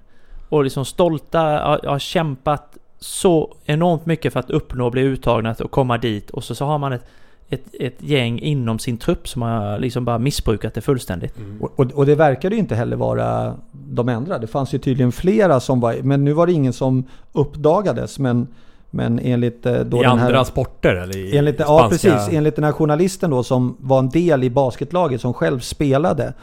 Och 0.50 0.64
liksom 0.64 0.86
stolta, 0.86 1.40
har, 1.40 1.88
har 1.88 2.00
kämpat 2.00 2.78
så 3.00 3.56
enormt 3.66 4.06
mycket 4.06 4.34
för 4.34 4.40
att 4.40 4.50
uppnå 4.50 4.86
och 4.86 4.92
bli 4.92 5.02
uttagna 5.02 5.56
och 5.64 5.72
komma 5.72 5.98
dit 5.98 6.30
och 6.30 6.44
så, 6.44 6.56
så 6.56 6.66
har 6.66 6.78
man 6.78 6.94
ett, 6.94 7.06
ett, 7.50 7.64
ett 7.80 7.98
gäng 8.02 8.40
inom 8.40 8.80
sin 8.80 8.98
trupp 8.98 9.28
som 9.28 9.42
har 9.42 9.80
liksom 9.80 10.06
bara 10.06 10.18
missbrukat 10.18 10.74
det 10.74 10.82
fullständigt. 10.82 11.38
Mm. 11.38 11.62
Och, 11.62 11.80
och, 11.80 11.92
och 11.92 12.06
det 12.06 12.16
verkade 12.16 12.56
ju 12.56 12.60
inte 12.60 12.76
heller 12.76 12.96
vara 12.96 13.56
de 13.72 14.10
enda. 14.10 14.40
Det 14.40 14.48
fanns 14.48 14.74
ju 14.74 14.78
tydligen 14.78 15.12
flera 15.12 15.60
som 15.60 15.80
var... 15.80 15.96
Men 16.04 16.26
nu 16.26 16.34
var 16.34 16.48
det 16.48 16.54
ingen 16.54 16.74
som 16.74 17.04
uppdagades. 17.32 18.20
Men, 18.20 18.48
men 18.94 19.20
enligt 19.20 19.66
eh, 19.66 19.80
då 19.80 19.98
I 19.98 20.02
den 20.02 20.20
här... 20.20 20.26
andra 20.26 20.46
sporter 20.46 20.96
eller 20.96 21.18
i 21.18 21.38
Enligt, 21.38 21.60
ja 21.60 21.78
spanska... 21.88 22.10
precis, 22.12 22.34
enligt 22.34 22.56
den 22.56 22.64
här 22.64 22.72
journalisten 22.72 23.30
då 23.30 23.44
som 23.44 23.78
var 23.80 24.00
en 24.00 24.10
del 24.10 24.44
i 24.44 24.50
basketlaget 24.50 25.22
som 25.22 25.34
själv 25.34 25.60
spelade. 25.60 26.34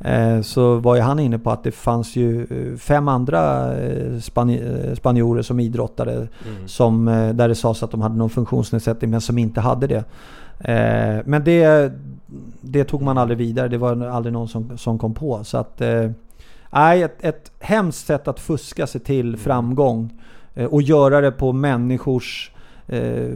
Eh, 0.00 0.40
så 0.40 0.74
var 0.74 0.94
ju 0.96 1.00
han 1.00 1.18
inne 1.18 1.38
på 1.38 1.50
att 1.50 1.64
det 1.64 1.70
fanns 1.72 2.16
ju 2.16 2.42
eh, 2.42 2.78
fem 2.78 3.08
andra 3.08 3.72
eh, 3.76 4.14
eh, 4.14 4.94
spanjorer 4.94 5.42
som 5.42 5.60
idrottade. 5.60 6.12
Mm. 6.12 6.28
Som, 6.66 7.08
eh, 7.08 7.34
där 7.34 7.48
det 7.48 7.54
sades 7.54 7.82
att 7.82 7.90
de 7.90 8.00
hade 8.00 8.16
någon 8.16 8.30
funktionsnedsättning 8.30 9.10
men 9.10 9.20
som 9.20 9.38
inte 9.38 9.60
hade 9.60 9.86
det. 9.86 10.04
Eh, 10.58 11.22
men 11.24 11.44
det, 11.44 11.92
det 12.60 12.84
tog 12.84 13.02
man 13.02 13.18
aldrig 13.18 13.38
vidare. 13.38 13.68
Det 13.68 13.78
var 13.78 14.06
aldrig 14.06 14.32
någon 14.32 14.48
som, 14.48 14.78
som 14.78 14.98
kom 14.98 15.14
på. 15.14 15.44
Så 15.44 15.58
att... 15.58 15.80
eh, 15.80 16.10
Nej, 16.76 17.02
ett, 17.02 17.24
ett 17.24 17.52
hemskt 17.60 18.06
sätt 18.06 18.28
att 18.28 18.40
fuska 18.40 18.86
sig 18.86 19.00
till 19.00 19.36
framgång. 19.36 20.20
Eh, 20.54 20.64
och 20.66 20.82
göra 20.82 21.20
det 21.20 21.30
på 21.30 21.52
människors... 21.52 22.50
Eh, 22.86 23.28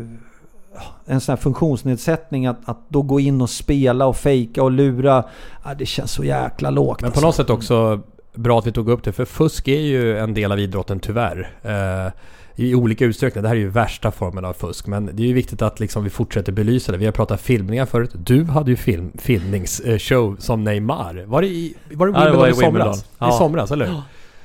en 1.07 1.21
sån 1.21 1.33
här 1.33 1.37
funktionsnedsättning 1.43 2.47
att, 2.47 2.57
att 2.65 2.79
då 2.89 3.03
gå 3.03 3.21
in 3.21 3.41
och 3.41 3.51
spela 3.51 4.07
och 4.07 4.17
fejka 4.17 4.63
och 4.63 4.71
lura. 4.71 5.25
Ja, 5.65 5.75
det 5.75 5.87
känns 5.87 6.13
så 6.13 6.25
jäkla 6.25 6.71
lågt. 6.71 7.01
Men 7.03 7.11
på 7.11 7.15
alltså. 7.15 7.27
något 7.27 7.35
sätt 7.35 7.51
också 7.51 8.01
bra 8.35 8.59
att 8.59 8.67
vi 8.67 8.73
tog 8.73 8.89
upp 8.89 9.03
det, 9.05 9.13
för 9.13 9.25
fusk 9.25 9.69
är 9.69 9.81
ju 9.81 10.19
en 10.19 10.35
del 10.35 10.53
av 10.53 10.59
idrotten 10.59 11.01
tyvärr. 11.01 11.51
Eh, 11.63 12.13
I 12.55 12.75
olika 12.75 13.05
utsträckning. 13.05 13.43
Det 13.43 13.49
här 13.49 13.57
är 13.57 13.61
ju 13.61 13.69
värsta 13.69 14.11
formen 14.11 14.45
av 14.45 14.53
fusk. 14.53 14.87
Men 14.87 15.11
det 15.13 15.23
är 15.23 15.27
ju 15.27 15.33
viktigt 15.33 15.63
att 15.63 15.81
liksom 15.81 16.05
vi 16.05 16.11
fortsätter 16.11 16.53
belysa 16.53 16.93
det. 16.93 16.99
Vi 16.99 17.05
har 17.05 17.13
pratat 17.13 17.41
filmningar 17.41 17.87
förut. 17.87 18.11
Du 18.15 18.45
hade 18.45 18.71
ju 18.71 18.77
film, 18.77 19.13
filmningsshow 19.19 20.37
som 20.39 20.65
Neymar. 20.65 21.25
Var 21.27 21.43
det 21.43 21.49
i, 21.49 21.75
var 21.93 22.07
det 22.07 22.13
Ja, 22.19 22.31
det 22.31 22.37
var 22.37 22.47
i 22.47 22.51
i 22.51 22.55
somras? 22.55 22.65
Wimbledon. 22.69 22.95
I 22.95 23.01
Ja. 23.19 23.33
somras, 23.39 23.71
eller 23.71 23.87
hur? 23.87 23.95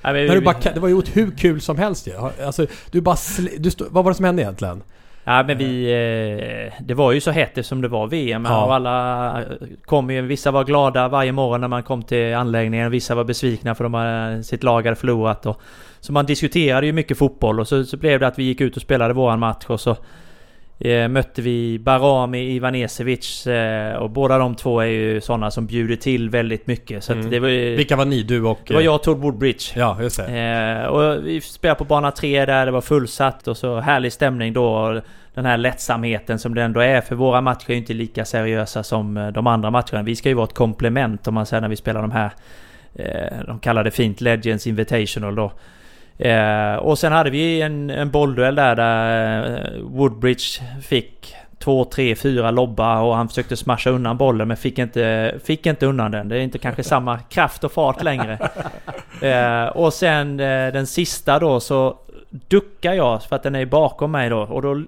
Nej, 0.03 0.13
men 0.13 0.27
När 0.27 0.35
du 0.35 0.41
bara, 0.41 0.55
det 0.73 0.79
var 0.79 0.89
ju 0.89 1.01
hur 1.13 1.31
kul 1.31 1.61
som 1.61 1.77
helst 1.77 2.07
ju. 2.07 2.13
Alltså, 2.45 2.67
du 2.91 3.01
bara 3.01 3.17
du 3.57 3.71
stod, 3.71 3.87
Vad 3.91 4.03
var 4.03 4.11
det 4.11 4.15
som 4.15 4.25
hände 4.25 4.41
egentligen? 4.41 4.83
Ja 5.23 5.43
men 5.43 5.57
vi... 5.57 5.91
Eh, 5.91 6.73
det 6.85 6.93
var 6.93 7.11
ju 7.11 7.21
så 7.21 7.31
hett 7.31 7.57
eftersom 7.57 7.81
det 7.81 7.87
var 7.87 8.07
VM 8.07 8.45
Ja. 8.45 8.65
och 8.65 8.73
alla 8.73 9.41
eh, 9.41 9.47
kom 9.85 10.09
ju... 10.09 10.21
Vissa 10.21 10.51
var 10.51 10.63
glada 10.63 11.07
varje 11.07 11.31
morgon 11.31 11.61
när 11.61 11.67
man 11.67 11.83
kom 11.83 12.03
till 12.03 12.35
anläggningen. 12.35 12.91
Vissa 12.91 13.15
var 13.15 13.23
besvikna 13.23 13.75
för 13.75 13.83
de 13.83 13.93
hade, 13.93 14.43
sitt 14.43 14.63
lag 14.63 14.83
hade 14.85 14.95
förlorat 14.95 15.45
och... 15.45 15.61
Så 15.99 16.13
man 16.13 16.25
diskuterade 16.25 16.85
ju 16.85 16.93
mycket 16.93 17.17
fotboll 17.17 17.59
och 17.59 17.67
så, 17.67 17.83
så 17.83 17.97
blev 17.97 18.19
det 18.19 18.27
att 18.27 18.39
vi 18.39 18.43
gick 18.43 18.61
ut 18.61 18.75
och 18.75 18.81
spelade 18.81 19.13
våran 19.13 19.39
match 19.39 19.65
och 19.67 19.81
så... 19.81 19.97
Eh, 20.85 21.07
mötte 21.07 21.41
vi 21.41 21.79
Barami 21.79 22.55
Ivanesevic 22.55 23.47
eh, 23.47 23.95
och 23.95 24.09
båda 24.09 24.37
de 24.37 24.55
två 24.55 24.79
är 24.81 24.85
ju 24.85 25.21
sådana 25.21 25.51
som 25.51 25.65
bjuder 25.65 25.95
till 25.95 26.29
väldigt 26.29 26.67
mycket. 26.67 27.03
Så 27.03 27.13
Mm. 27.13 27.29
det 27.29 27.39
var. 27.39 27.49
Vilka 27.75 27.95
var 27.95 28.05
ni? 28.05 28.23
Du 28.23 28.43
och... 28.43 28.59
Det 28.67 28.73
var 28.73 28.81
jag 28.81 28.95
och 28.95 29.03
Todd 29.03 29.17
Woodbridge. 29.17 29.63
Ja, 29.75 29.97
just 30.01 30.17
det. 30.17 30.39
Eh, 30.83 30.85
och 30.87 31.27
vi 31.27 31.41
spelade 31.41 31.77
på 31.77 31.83
bana 31.85 32.11
3 32.11 32.45
där, 32.45 32.65
det 32.65 32.71
var 32.71 32.81
fullsatt 32.81 33.47
och 33.47 33.57
så 33.57 33.79
härlig 33.79 34.13
stämning 34.13 34.53
då. 34.53 35.01
Den 35.33 35.45
här 35.45 35.57
lättsamheten 35.57 36.39
som 36.39 36.55
det 36.55 36.63
ändå 36.63 36.79
är, 36.79 37.01
för 37.01 37.15
våra 37.15 37.41
matcher 37.41 37.65
är 37.69 37.73
ju 37.73 37.79
inte 37.79 37.93
lika 37.93 38.25
seriösa 38.25 38.83
som 38.83 39.17
eh, 39.17 39.27
de 39.27 39.47
andra 39.47 39.71
matcherna. 39.71 40.03
Vi 40.03 40.15
ska 40.15 40.29
ju 40.29 40.35
vara 40.35 40.47
ett 40.47 40.53
komplement 40.53 41.27
om 41.27 41.33
man 41.33 41.45
säger 41.45 41.61
när 41.61 41.69
vi 41.69 41.75
spelar 41.75 42.01
de 42.01 42.11
här... 42.11 42.31
Eh, 42.95 43.45
de 43.47 43.59
kallar 43.59 43.83
det 43.83 43.91
fint 43.91 44.21
Legends 44.21 44.67
Invitational 44.67 45.35
då. 45.35 45.51
Eh, 46.17 46.75
och 46.75 46.99
sen 46.99 47.11
hade 47.11 47.29
vi 47.29 47.61
en, 47.61 47.89
en 47.89 48.09
bollduell 48.11 48.55
där, 48.55 48.75
där 48.75 49.45
eh, 49.75 49.81
Woodbridge 49.81 50.61
fick 50.81 51.35
två, 51.59 51.85
tre, 51.85 52.15
fyra 52.15 52.51
lobbar 52.51 53.01
och 53.01 53.15
han 53.15 53.27
försökte 53.27 53.57
smasha 53.57 53.89
undan 53.89 54.17
bollen 54.17 54.47
men 54.47 54.57
fick 54.57 54.79
inte, 54.79 55.35
fick 55.43 55.65
inte 55.65 55.85
undan 55.85 56.11
den. 56.11 56.29
Det 56.29 56.37
är 56.37 56.39
inte 56.41 56.57
kanske 56.57 56.83
samma 56.83 57.19
kraft 57.19 57.63
och 57.63 57.71
fart 57.71 58.03
längre. 58.03 58.37
Eh, 59.21 59.65
och 59.65 59.93
sen 59.93 60.39
eh, 60.39 60.73
den 60.73 60.87
sista 60.87 61.39
då 61.39 61.59
så 61.59 61.97
duckar 62.29 62.93
jag 62.93 63.23
för 63.23 63.35
att 63.35 63.43
den 63.43 63.55
är 63.55 63.65
bakom 63.65 64.11
mig 64.11 64.29
då 64.29 64.39
och 64.39 64.61
då 64.61 64.81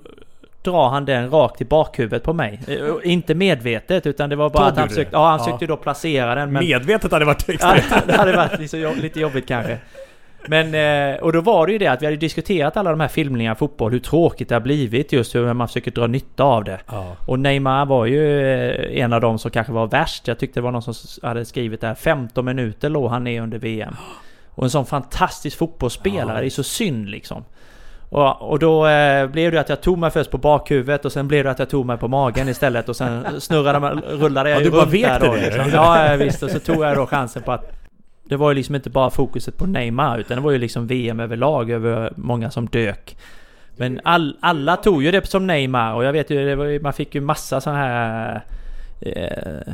drar 0.62 0.90
han 0.90 1.06
den 1.06 1.30
rakt 1.30 1.62
i 1.62 1.66
bakhuvudet 1.66 2.24
på 2.24 2.34
mig. 2.34 2.60
Eh, 2.68 3.12
inte 3.12 3.36
medvetet 3.36 4.06
utan 4.08 4.30
det 4.30 4.36
var 4.36 4.50
bara 4.50 4.64
Todd 4.64 4.72
att 4.72 4.78
han 4.78 4.90
försökte, 4.90 5.16
ja, 5.16 5.26
han 5.30 5.40
Ja. 5.40 5.46
försökte 5.46 5.66
då 5.68 5.78
placera 5.78 6.36
den. 6.36 6.52
Men, 6.54 6.66
Medvetet 6.66 7.12
hade 7.12 7.26
varit 7.26 7.46
Ja, 7.62 7.76
det 8.08 8.14
hade 8.14 8.36
varit 8.36 8.60
liksom 8.60 8.94
lite 9.02 9.20
jobbigt 9.20 9.48
kanske. 9.48 9.78
Men, 10.48 11.14
eh, 11.16 11.20
och 11.24 11.34
då 11.34 11.42
var 11.42 11.68
det 11.68 11.72
ju 11.74 11.78
det 11.80 11.88
att 11.88 12.02
vi 12.02 12.06
hade 12.06 12.18
diskuterat 12.18 12.78
alla 12.78 12.90
de 12.92 13.00
här 13.00 13.08
filmningarna 13.08 13.56
fotboll, 13.56 13.92
hur 13.92 14.00
tråkigt 14.00 14.50
det 14.50 14.56
har 14.56 14.60
blivit 14.60 15.12
just 15.14 15.36
hur 15.36 15.54
man 15.54 15.68
försöker 15.68 15.92
dra 15.92 16.08
nytta 16.08 16.44
av 16.44 16.64
det. 16.64 16.80
Ja. 16.88 17.16
Och 17.26 17.40
Neymar 17.40 17.86
var 17.86 18.06
ju 18.06 18.42
eh, 18.54 19.02
en 19.04 19.14
av 19.14 19.22
dem 19.22 19.40
som 19.40 19.52
kanske 19.52 19.74
var 19.74 19.88
värst. 19.88 20.28
Jag 20.28 20.40
tyckte 20.40 20.60
det 20.60 20.64
var 20.64 20.72
någon 20.72 20.82
som 20.82 20.94
hade 21.28 21.46
skrivit 21.46 21.82
där 21.82 21.96
15 21.96 22.46
minuter 22.46 22.90
låg 22.90 23.10
han 23.10 23.24
ner 23.24 23.42
under 23.42 23.58
VM. 23.58 23.96
Och 24.50 24.64
en 24.64 24.70
sån 24.70 24.86
fantastisk 24.86 25.58
fotbollsspelare, 25.58 26.40
det 26.40 26.48
är 26.48 26.50
så 26.50 26.64
synd 26.64 27.10
liksom. 27.10 27.44
Och, 28.10 28.42
och 28.52 28.60
då 28.60 28.88
eh, 28.88 29.28
blev 29.28 29.52
det 29.52 29.60
att 29.60 29.70
jag 29.70 29.82
tog 29.82 29.98
mig 29.98 30.12
först 30.12 30.32
på 30.32 30.38
bakhuvudet 30.38 31.06
och 31.06 31.12
sen 31.12 31.28
blev 31.28 31.44
det 31.44 31.52
att 31.52 31.60
jag 31.60 31.70
tog 31.70 31.86
mig 31.86 31.98
på 31.98 32.08
magen 32.08 32.50
istället 32.50 32.90
och 32.90 32.96
sen 32.96 33.42
snurrade 33.42 33.80
man, 33.80 34.02
rullade 34.02 34.50
jag 34.50 34.58
Ja, 34.60 34.64
ju 34.64 34.66
du 34.66 34.72
bara 34.72 34.86
där 34.86 34.92
vek 34.92 35.20
dig 35.22 35.30
då. 35.30 35.36
det, 35.36 35.42
Liksom. 35.42 35.72
Ja, 35.74 36.12
ja, 36.12 36.16
visst. 36.18 36.44
Och 36.44 36.50
så 36.52 36.60
tog 36.60 36.84
jag 36.84 36.96
då 36.98 37.06
chansen 37.06 37.42
på 37.44 37.52
att 37.52 37.75
det 38.26 38.36
var 38.36 38.52
ju 38.52 38.56
liksom 38.56 38.76
inte 38.76 38.90
bara 38.90 39.10
fokuset 39.10 39.58
på 39.58 39.66
Neymar 39.66 40.20
utan 40.20 40.38
det 40.38 40.44
var 40.44 40.52
ju 40.52 40.58
liksom 40.58 40.88
VM 40.88 41.20
överlag 41.20 41.70
över 41.72 42.14
många 42.16 42.52
som 42.52 42.66
dök. 42.66 43.18
Men 43.78 44.02
all, 44.04 44.38
alla 44.40 44.78
tog 44.78 45.04
ju 45.04 45.12
det 45.12 45.28
som 45.28 45.48
Neymar 45.48 45.94
och 45.94 46.04
jag 46.04 46.14
vet 46.14 46.30
ju, 46.30 46.46
det 46.46 46.56
var 46.56 46.66
ju 46.66 46.80
man 46.80 46.94
fick 46.94 47.16
ju 47.16 47.22
massa 47.22 47.62
sådana 47.62 47.80
här 47.80 48.42
eh, 49.02 49.74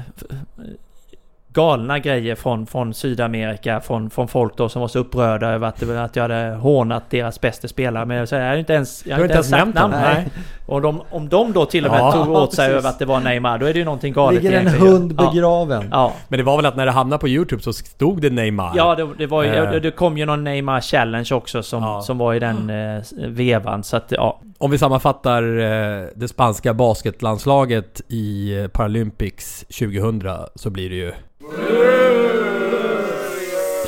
galna 1.53 1.99
grejer 1.99 2.35
från, 2.35 2.65
från 2.65 2.93
Sydamerika, 2.93 3.79
från, 3.81 4.09
från 4.09 4.27
folk 4.27 4.57
då 4.57 4.69
som 4.69 4.81
var 4.81 4.87
så 4.87 4.99
upprörda 4.99 5.47
över 5.47 5.67
att, 5.67 5.83
att 5.89 6.15
jag 6.15 6.23
hade 6.23 6.55
hånat 6.55 7.03
deras 7.09 7.41
bästa 7.41 7.67
spelare. 7.67 8.05
Men 8.05 8.17
jag 8.31 8.49
har 8.49 8.55
inte 8.55 8.73
ens, 8.73 9.05
jag 9.05 9.15
har 9.15 9.23
inte 9.23 9.33
ens 9.33 9.49
sagt 9.49 9.73
namn. 9.75 9.93
nej. 10.01 10.27
Och 10.65 10.81
de, 10.81 11.01
om 11.09 11.29
de 11.29 11.51
då 11.53 11.65
till 11.65 11.85
och 11.85 11.91
med 11.91 11.99
Ja, 11.99 12.11
tog 12.11 12.29
åt 12.29 12.53
sig 12.53 12.67
precis. 12.67 12.77
över 12.79 12.89
att 12.89 12.99
det 12.99 13.05
var 13.05 13.19
Neymar, 13.19 13.57
då 13.57 13.65
är 13.65 13.73
det 13.73 13.79
ju 13.79 13.85
någonting 13.85 14.13
galet 14.13 14.43
Ligger 14.43 14.57
en 14.59 14.67
egentligen. 14.67 14.93
hund 14.93 15.15
Ja. 15.17 15.31
begraven. 15.31 15.87
Ja. 15.91 16.13
Men 16.27 16.37
det 16.37 16.43
var 16.43 16.55
väl 16.57 16.65
att 16.65 16.75
när 16.75 16.85
det 16.85 16.91
hamnade 16.91 17.19
på 17.19 17.27
YouTube 17.27 17.61
så 17.61 17.73
stod 17.73 18.21
det 18.21 18.29
Neymar? 18.29 18.71
Ja, 18.75 18.95
det, 18.95 19.07
det 19.17 19.27
var 19.27 19.43
ju, 19.43 19.49
Eh. 19.51 19.71
det 19.71 19.91
kom 19.91 20.17
ju 20.17 20.25
någon 20.25 20.43
Neymar 20.43 20.81
Challenge 20.81 21.29
också 21.31 21.63
som, 21.63 21.83
Ja. 21.83 22.01
som 22.01 22.17
var 22.17 22.33
i 22.33 22.39
den 22.39 22.69
eh, 22.69 23.01
vevan. 23.27 23.83
Så 23.83 23.97
att 23.97 24.05
ja. 24.11 24.41
Om 24.57 24.71
vi 24.71 24.77
sammanfattar 24.77 25.43
eh, 25.59 26.07
det 26.15 26.27
spanska 26.27 26.73
basketlandslaget 26.73 28.01
i 28.07 28.57
eh, 28.59 28.67
Paralympics 28.67 29.59
2000 29.79 30.21
så 30.55 30.69
blir 30.69 30.89
det 30.89 30.95
ju... 30.95 31.11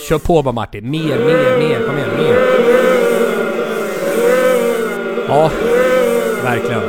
Kör 0.09 0.19
på 0.19 0.41
bara 0.41 0.51
Martin. 0.51 0.89
Mer, 0.89 0.99
mer, 0.99 1.57
mer. 1.57 1.85
Kom 1.87 1.97
igen, 1.97 2.09
mer. 2.17 2.37
Ja, 5.27 5.51
verkligen. 6.43 6.81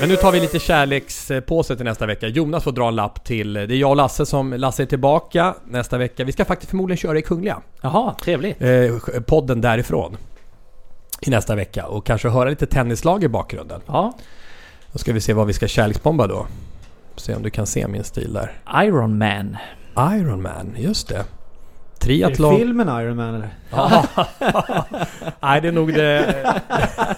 Men 0.00 0.08
nu 0.08 0.16
tar 0.16 0.32
vi 0.32 0.40
lite 0.40 0.58
kärlekspåse 0.58 1.76
till 1.76 1.84
nästa 1.84 2.06
vecka. 2.06 2.26
Jonas 2.26 2.64
får 2.64 2.72
dra 2.72 2.88
en 2.88 2.96
lapp 2.96 3.24
till... 3.24 3.52
Det 3.52 3.60
är 3.60 3.66
jag 3.66 3.90
och 3.90 3.96
Lasse 3.96 4.26
som... 4.26 4.52
Lasse 4.52 4.82
är 4.82 4.86
tillbaka 4.86 5.54
nästa 5.64 5.98
vecka. 5.98 6.24
Vi 6.24 6.32
ska 6.32 6.44
faktiskt 6.44 6.70
förmodligen 6.70 6.96
köra 6.96 7.18
i 7.18 7.22
Kungliga. 7.22 7.60
Jaha, 7.80 8.14
trevligt. 8.22 8.62
Eh, 8.62 9.20
podden 9.26 9.60
därifrån. 9.60 10.16
I 11.20 11.30
nästa 11.30 11.54
vecka. 11.54 11.86
Och 11.86 12.06
kanske 12.06 12.28
höra 12.28 12.50
lite 12.50 12.66
tennislag 12.66 13.24
i 13.24 13.28
bakgrunden. 13.28 13.80
Ja. 13.86 14.12
Då 14.92 14.98
ska 14.98 15.12
vi 15.12 15.20
se 15.20 15.32
vad 15.32 15.46
vi 15.46 15.52
ska 15.52 15.68
kärleksbomba 15.68 16.26
då. 16.26 16.46
Se 17.16 17.34
om 17.34 17.42
du 17.42 17.50
kan 17.50 17.66
se 17.66 17.88
min 17.88 18.04
stil 18.04 18.32
där. 18.32 18.52
Iron 18.84 19.18
Man. 19.18 19.56
Iron 19.98 20.42
Man, 20.42 20.74
just 20.76 21.08
det. 21.08 21.16
Är 21.16 22.04
Triathlon. 22.04 22.52
det 22.54 22.58
filmen 22.58 22.88
Iron 22.88 23.16
Man 23.16 23.34
eller? 23.34 23.48
Ja. 23.70 24.04
Nej, 25.40 25.60
det 25.60 25.68
är 25.68 25.72
nog 25.72 25.94
det, 25.94 26.34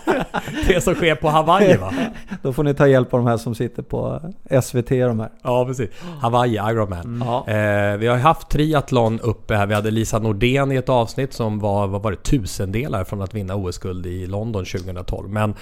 det 0.67 0.81
som 0.81 0.95
sker 0.95 1.15
på 1.15 1.29
Hawaii 1.29 1.77
va? 1.77 1.93
Då 2.43 2.53
får 2.53 2.65
ni 2.65 2.75
ta 2.75 2.87
hjälp 2.87 3.15
av 3.15 3.21
de 3.21 3.27
här 3.27 3.37
som 3.37 3.55
sitter 3.55 3.83
på 3.83 4.21
SVT 4.63 4.89
de 4.89 5.21
här. 5.21 5.29
Ja, 5.43 5.65
precis. 5.67 5.91
Hawaii, 6.21 6.55
Iron 6.55 6.91
Man. 6.91 7.23
Ja. 7.27 7.53
Eh, 7.53 7.97
vi 7.97 8.07
har 8.07 8.17
haft 8.17 8.49
triathlon 8.51 9.21
uppe 9.21 9.57
här. 9.57 9.67
Vi 9.67 9.75
hade 9.75 9.91
Lisa 9.91 10.19
Nordén 10.19 10.73
i 10.73 10.77
ett 10.77 10.89
avsnitt 10.89 11.33
som 11.33 11.59
var, 11.59 11.87
vad 11.87 12.03
var 12.03 12.11
det, 12.11 12.23
tusendelar 12.23 13.05
från 13.05 13.23
att 13.23 13.35
vinna 13.35 13.55
OS-guld 13.55 14.07
i 14.07 14.27
London 14.27 14.65
2012. 14.65 15.29
Men 15.31 15.55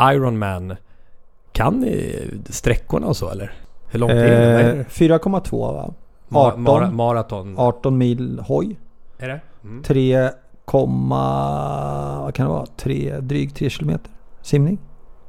Iron 0.00 0.38
Man, 0.38 0.76
kan 1.52 1.74
ni 1.74 2.16
sträckorna 2.50 3.06
och 3.06 3.16
så 3.16 3.30
eller? 3.30 3.52
Hur 3.88 3.98
långt 3.98 4.12
är? 4.12 4.52
Vad 4.52 4.60
är 4.64 4.70
Eh, 4.70 4.76
det? 4.76 4.84
4,2 4.84 5.72
va? 5.72 5.94
Ma- 6.30 6.46
18. 6.46 6.62
mara- 6.62 6.90
maraton. 6.90 7.54
18 7.58 7.98
mil 7.98 8.40
hoj. 8.46 8.78
Är 9.18 9.28
det? 9.28 9.40
Mm. 9.64 9.82
3, 9.82 10.30
vad 10.72 12.34
kan 12.34 12.46
det 12.46 12.52
vara? 12.52 12.66
3, 12.76 13.14
drygt 13.20 13.56
3 13.56 13.70
kilometer 13.70 14.10
simning. 14.42 14.78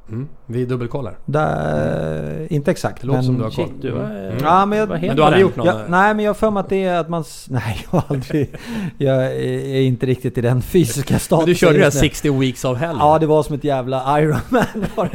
Mm. 0.09 0.27
Vi 0.45 0.65
dubbelkollar. 0.65 1.17
Där, 1.25 2.47
inte 2.53 2.71
exakt. 2.71 3.01
Det 3.01 3.07
låter 3.07 3.17
men, 3.17 3.23
som 3.25 3.37
du 3.37 3.43
har 3.43 3.49
koll. 3.51 3.65
Shit, 3.65 3.81
du 3.81 3.91
var, 3.91 4.03
Mm. 4.03 4.37
Ja, 4.43 4.65
men, 4.65 4.79
jag, 4.79 4.89
Men 4.89 5.01
du 5.15 5.21
har 5.21 5.27
aldrig 5.27 5.41
gjort 5.41 5.55
någon? 5.55 5.65
jag, 5.67 5.75
nej 5.89 6.13
men 6.15 6.25
jag 6.25 6.29
har 6.29 6.33
för 6.33 6.51
mig 6.51 6.59
att 6.61 6.69
det 6.69 6.83
är 6.83 6.99
att 6.99 7.09
man... 7.09 7.23
Nej, 7.49 7.85
jag 7.91 7.99
har 7.99 8.15
aldrig... 8.15 8.55
Jag 8.97 9.25
är 9.25 9.81
inte 9.81 10.05
riktigt 10.05 10.37
i 10.37 10.41
den 10.41 10.61
fysiska 10.61 11.19
statusen. 11.19 11.45
du 11.49 11.55
körde 11.55 11.79
nu. 11.85 11.91
60 11.91 12.39
weeks 12.39 12.65
of 12.65 12.77
hell. 12.77 12.95
Ja, 12.99 13.19
det 13.19 13.25
var 13.25 13.43
som 13.43 13.55
ett 13.55 13.63
jävla 13.63 14.19
Ironman. 14.21 14.65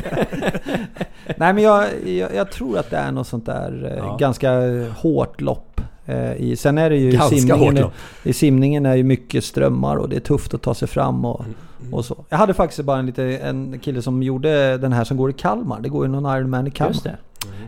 Nej 1.36 1.52
men 1.52 1.58
jag, 1.58 1.84
jag, 2.06 2.34
jag 2.34 2.50
tror 2.52 2.78
att 2.78 2.90
det 2.90 2.96
är 2.96 3.12
något 3.12 3.26
sånt 3.26 3.46
där 3.46 3.92
eh, 3.92 3.96
Ja. 3.98 4.16
ganska 4.20 4.50
hårt 4.96 5.40
lopp. 5.40 5.75
Eh, 6.06 6.32
I, 6.36 6.56
sen 6.56 6.78
är 6.78 6.90
det 6.90 6.96
ju 6.96 7.10
Ganska 7.10 7.36
simningen, 7.36 7.90
i 8.22 8.32
simningen 8.32 8.86
är 8.86 8.94
ju 8.94 9.02
mycket 9.02 9.44
strömmar 9.44 9.96
och 9.96 10.08
det 10.08 10.16
är 10.16 10.20
tufft 10.20 10.54
att 10.54 10.62
ta 10.62 10.74
sig 10.74 10.88
fram 10.88 11.24
och, 11.24 11.44
Mm, 11.80 11.94
och 11.94 12.04
så. 12.04 12.24
Jag 12.28 12.38
hade 12.38 12.54
faktiskt 12.54 12.84
bara 12.84 12.98
en, 12.98 13.06
lite, 13.06 13.24
en 13.24 13.78
kille 13.78 14.02
som 14.02 14.22
gjorde 14.22 14.78
den 14.78 14.92
här 14.92 15.04
som 15.04 15.16
går 15.16 15.30
i 15.30 15.32
Kalmar. 15.32 15.80
Det 15.80 15.88
går 15.88 16.06
ju 16.06 16.12
någon 16.12 16.36
Ironman 16.38 16.66
i 16.66 16.70
Kalmar. 16.70 16.92
Just 16.92 17.04
det. 17.04 17.16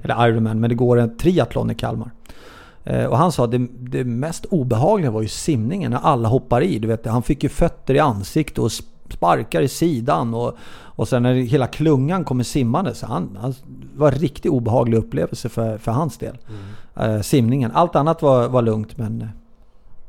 Eller 0.03 0.29
Ironman, 0.29 0.61
men 0.61 0.71
det 0.71 0.77
går 0.77 0.99
en 0.99 1.17
triathlon 1.17 1.71
i 1.71 1.75
Kalmar. 1.75 2.11
Eh, 2.85 3.05
Och 3.05 3.19
han 3.19 3.33
sa 3.33 3.45
att 3.45 3.51
det, 3.51 3.67
det 3.79 4.05
mest 4.05 4.45
obehagliga 4.45 5.11
var 5.11 5.23
ju 5.23 5.29
simningen 5.29 5.91
när 5.91 5.99
alla 5.99 6.29
hoppar 6.29 6.61
i. 6.63 6.79
Du 6.79 6.89
vet, 6.89 7.07
han 7.07 7.23
fick 7.23 7.43
ju 7.43 7.49
fötter 7.49 7.95
i 7.95 7.99
ansiktet 7.99 8.59
och 8.59 8.73
sparkar 9.13 9.61
i 9.61 9.69
sidan. 9.69 10.35
Och, 10.35 10.57
och 10.81 11.09
sen 11.09 11.23
när 11.23 11.35
hela 11.35 11.67
klungan 11.67 12.25
kommer 12.25 12.45
simmande 12.45 12.95
så 12.95 13.07
han, 13.07 13.39
han 13.41 13.55
det 13.99 13.99
var 14.01 14.13
en 14.13 14.19
riktigt 14.19 14.53
obehaglig 14.53 14.99
upplevelse 14.99 15.49
för, 15.49 15.79
för 15.79 15.93
hans 15.93 16.19
del. 16.19 16.39
Eh, 16.97 17.21
simningen. 17.21 17.71
Allt 17.75 17.97
annat 17.97 18.23
var, 18.23 18.49
var 18.49 18.63
lugnt 18.63 18.97
men 18.97 19.23
eh, 19.23 19.29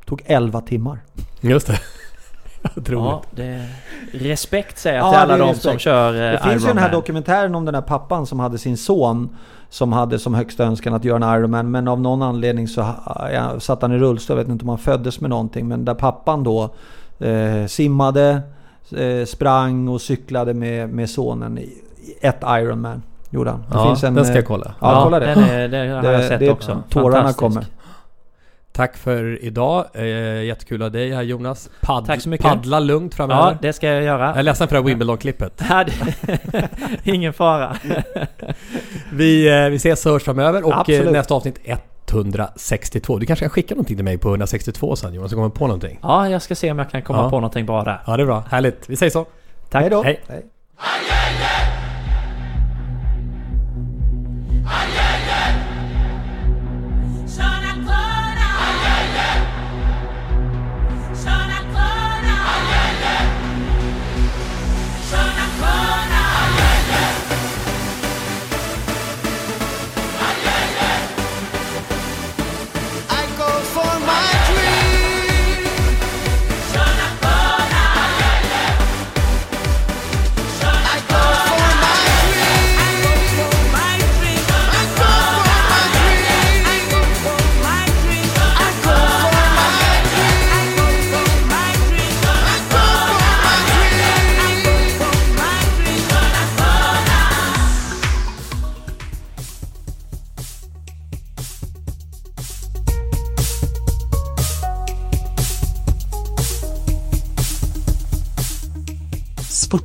tog 0.06 0.22
11 0.26 0.60
timmar. 0.60 0.98
Just 1.40 1.66
det. 1.66 1.78
Otroligt. 2.76 3.04
Ja, 3.04 3.22
det, 3.30 3.68
respekt 4.12 4.78
säger 4.78 4.96
jag 4.98 5.06
Ja, 5.06 5.10
till 5.10 5.18
alla 5.18 5.36
det 5.36 5.42
är 5.42 5.46
de 5.46 5.48
respekt. 5.48 5.62
som 5.62 5.78
kör 5.78 6.14
eh, 6.14 6.32
Det 6.32 6.50
finns 6.50 6.64
ju 6.64 6.68
den 6.68 6.78
här 6.78 6.92
dokumentären 6.92 7.54
om 7.54 7.64
den 7.64 7.74
här 7.74 7.82
pappan 7.82 8.26
som 8.26 8.40
hade 8.40 8.58
sin 8.58 8.76
son 8.76 9.36
som 9.68 9.92
hade 9.92 10.18
som 10.18 10.34
högsta 10.34 10.64
önskan 10.64 10.94
att 10.94 11.04
göra 11.04 11.16
en 11.16 11.40
Ironman 11.40 11.70
men 11.70 11.88
av 11.88 12.00
någon 12.00 12.22
anledning 12.22 12.68
så 12.68 12.94
ja, 13.32 13.60
satt 13.60 13.82
han 13.82 13.92
i 13.92 13.98
rullstol. 13.98 14.36
Jag 14.36 14.44
vet 14.44 14.52
inte 14.52 14.62
om 14.62 14.68
han 14.68 14.78
föddes 14.78 15.20
med 15.20 15.30
någonting 15.30 15.68
men 15.68 15.84
där 15.84 15.94
pappan 15.94 16.44
då 16.44 16.74
eh, 17.18 17.66
simmade, 17.66 18.30
eh, 18.30 18.38
sprang 19.26 19.88
och 19.88 20.00
cyklade 20.00 20.54
med, 20.54 20.88
med 20.88 21.10
sonen 21.10 21.58
i 21.58 21.68
ett 22.20 22.40
Ironman. 22.42 23.02
Gjorde 23.30 23.50
han. 23.50 23.60
Det 23.60 23.66
Ja, 23.72 23.86
finns 23.86 24.04
en, 24.04 24.14
den 24.14 24.24
ska 24.24 24.34
jag 24.34 24.42
eh, 24.42 24.46
kolla. 24.46 24.74
Ja, 24.80 25.00
kolla 25.04 25.20
det. 25.20 25.26
Den 25.26 25.44
är, 25.44 25.68
det 25.68 26.08
har 26.08 26.12
jag 26.12 26.24
sett 26.24 26.40
det- 26.40 26.50
också. 26.50 26.82
Tårarna 26.90 27.32
kommer. 27.32 27.64
Tack 28.72 28.96
för 28.96 29.44
idag. 29.44 29.84
Eh, 29.94 30.04
jättekul 30.44 30.82
av 30.82 30.92
dig 30.92 31.12
här 31.12 31.22
Jonas. 31.22 31.70
Padd, 31.80 32.06
Tack 32.06 32.20
så 32.20 32.28
mycket. 32.28 32.46
Paddla 32.46 32.80
lugnt 32.80 33.14
framöver. 33.14 33.42
Ja, 33.50 33.56
det 33.62 33.72
ska 33.72 33.86
jag 33.88 34.02
göra. 34.02 34.26
Jag 34.28 34.36
är 34.38 34.42
ledsen 34.42 34.68
för 34.68 34.74
det 34.76 34.80
här 34.82 34.86
Wimbledon-klippet. 34.88 35.62
Ja, 35.70 35.84
det- 35.84 36.68
Ingen 37.04 37.32
fara. 37.32 37.76
Vi, 39.12 39.48
eh, 39.64 39.68
vi 39.68 39.76
ses 39.76 40.06
och 40.06 40.12
hörs 40.12 40.22
framöver 40.22 40.62
och 40.66 40.72
eh, 40.72 40.78
Absolut. 40.78 41.12
nästa 41.12 41.34
avsnitt 41.34 41.58
162. 42.10 43.18
Du 43.18 43.26
kanske 43.26 43.44
kan 43.44 43.50
skicka 43.50 43.74
någonting 43.74 43.96
till 43.96 44.04
mig 44.04 44.18
på 44.18 44.28
162 44.28 44.96
sen 44.96 45.14
Jonas, 45.14 45.30
så 45.30 45.36
kommer 45.36 45.48
på 45.48 45.66
någonting. 45.66 45.98
Ja, 46.02 46.28
jag 46.28 46.42
ska 46.42 46.54
se 46.54 46.70
om 46.70 46.78
jag 46.78 46.90
kan 46.90 47.02
komma 47.02 47.18
Ja. 47.22 47.30
på 47.30 47.36
någonting 47.36 47.66
där. 47.66 48.02
Ja, 48.06 48.16
det 48.16 48.22
är 48.22 48.26
bra. 48.26 48.44
Härligt. 48.50 48.88
Vi 48.90 48.96
säger 48.96 49.10
så. 49.10 49.26
Tack. 49.70 49.80
Hej 49.80 49.90
då. 49.90 50.02
Hej. 50.02 50.20
Hej. 50.28 50.42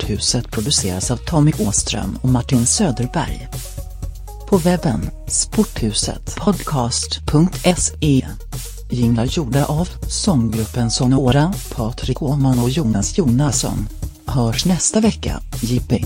Sporthuset 0.06 0.52
produceras 0.52 1.12
av 1.12 1.18
Tommy 1.18 1.52
Åström 1.60 2.20
och 2.22 2.30
Martin 2.30 2.66
Söderberg. 2.66 3.48
På 4.50 4.58
webben 4.58 5.10
sporthusetpodcast.se 5.28 8.28
Jinglar 8.92 9.26
gjorda 9.26 9.66
av 9.66 9.90
sånggruppen 10.08 10.92
Sonora, 10.92 11.54
Patrik 11.76 12.22
Åhman 12.22 12.60
och 12.60 12.70
Jonas 12.70 13.18
Jonasson. 13.18 13.88
Hörs 14.26 14.66
nästa 14.66 15.00
vecka, 15.00 15.42
Jippi. 15.62 16.06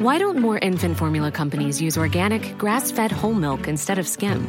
Why 0.00 0.18
don't 0.18 0.38
more 0.38 0.58
infant 0.58 0.98
formula 0.98 1.30
companies 1.30 1.82
use 1.82 2.00
organic, 2.00 2.58
grass 2.58 2.92
fed 2.92 3.12
whole 3.12 3.34
milk 3.34 3.68
instead 3.68 3.98
of 3.98 4.06
skim? 4.06 4.48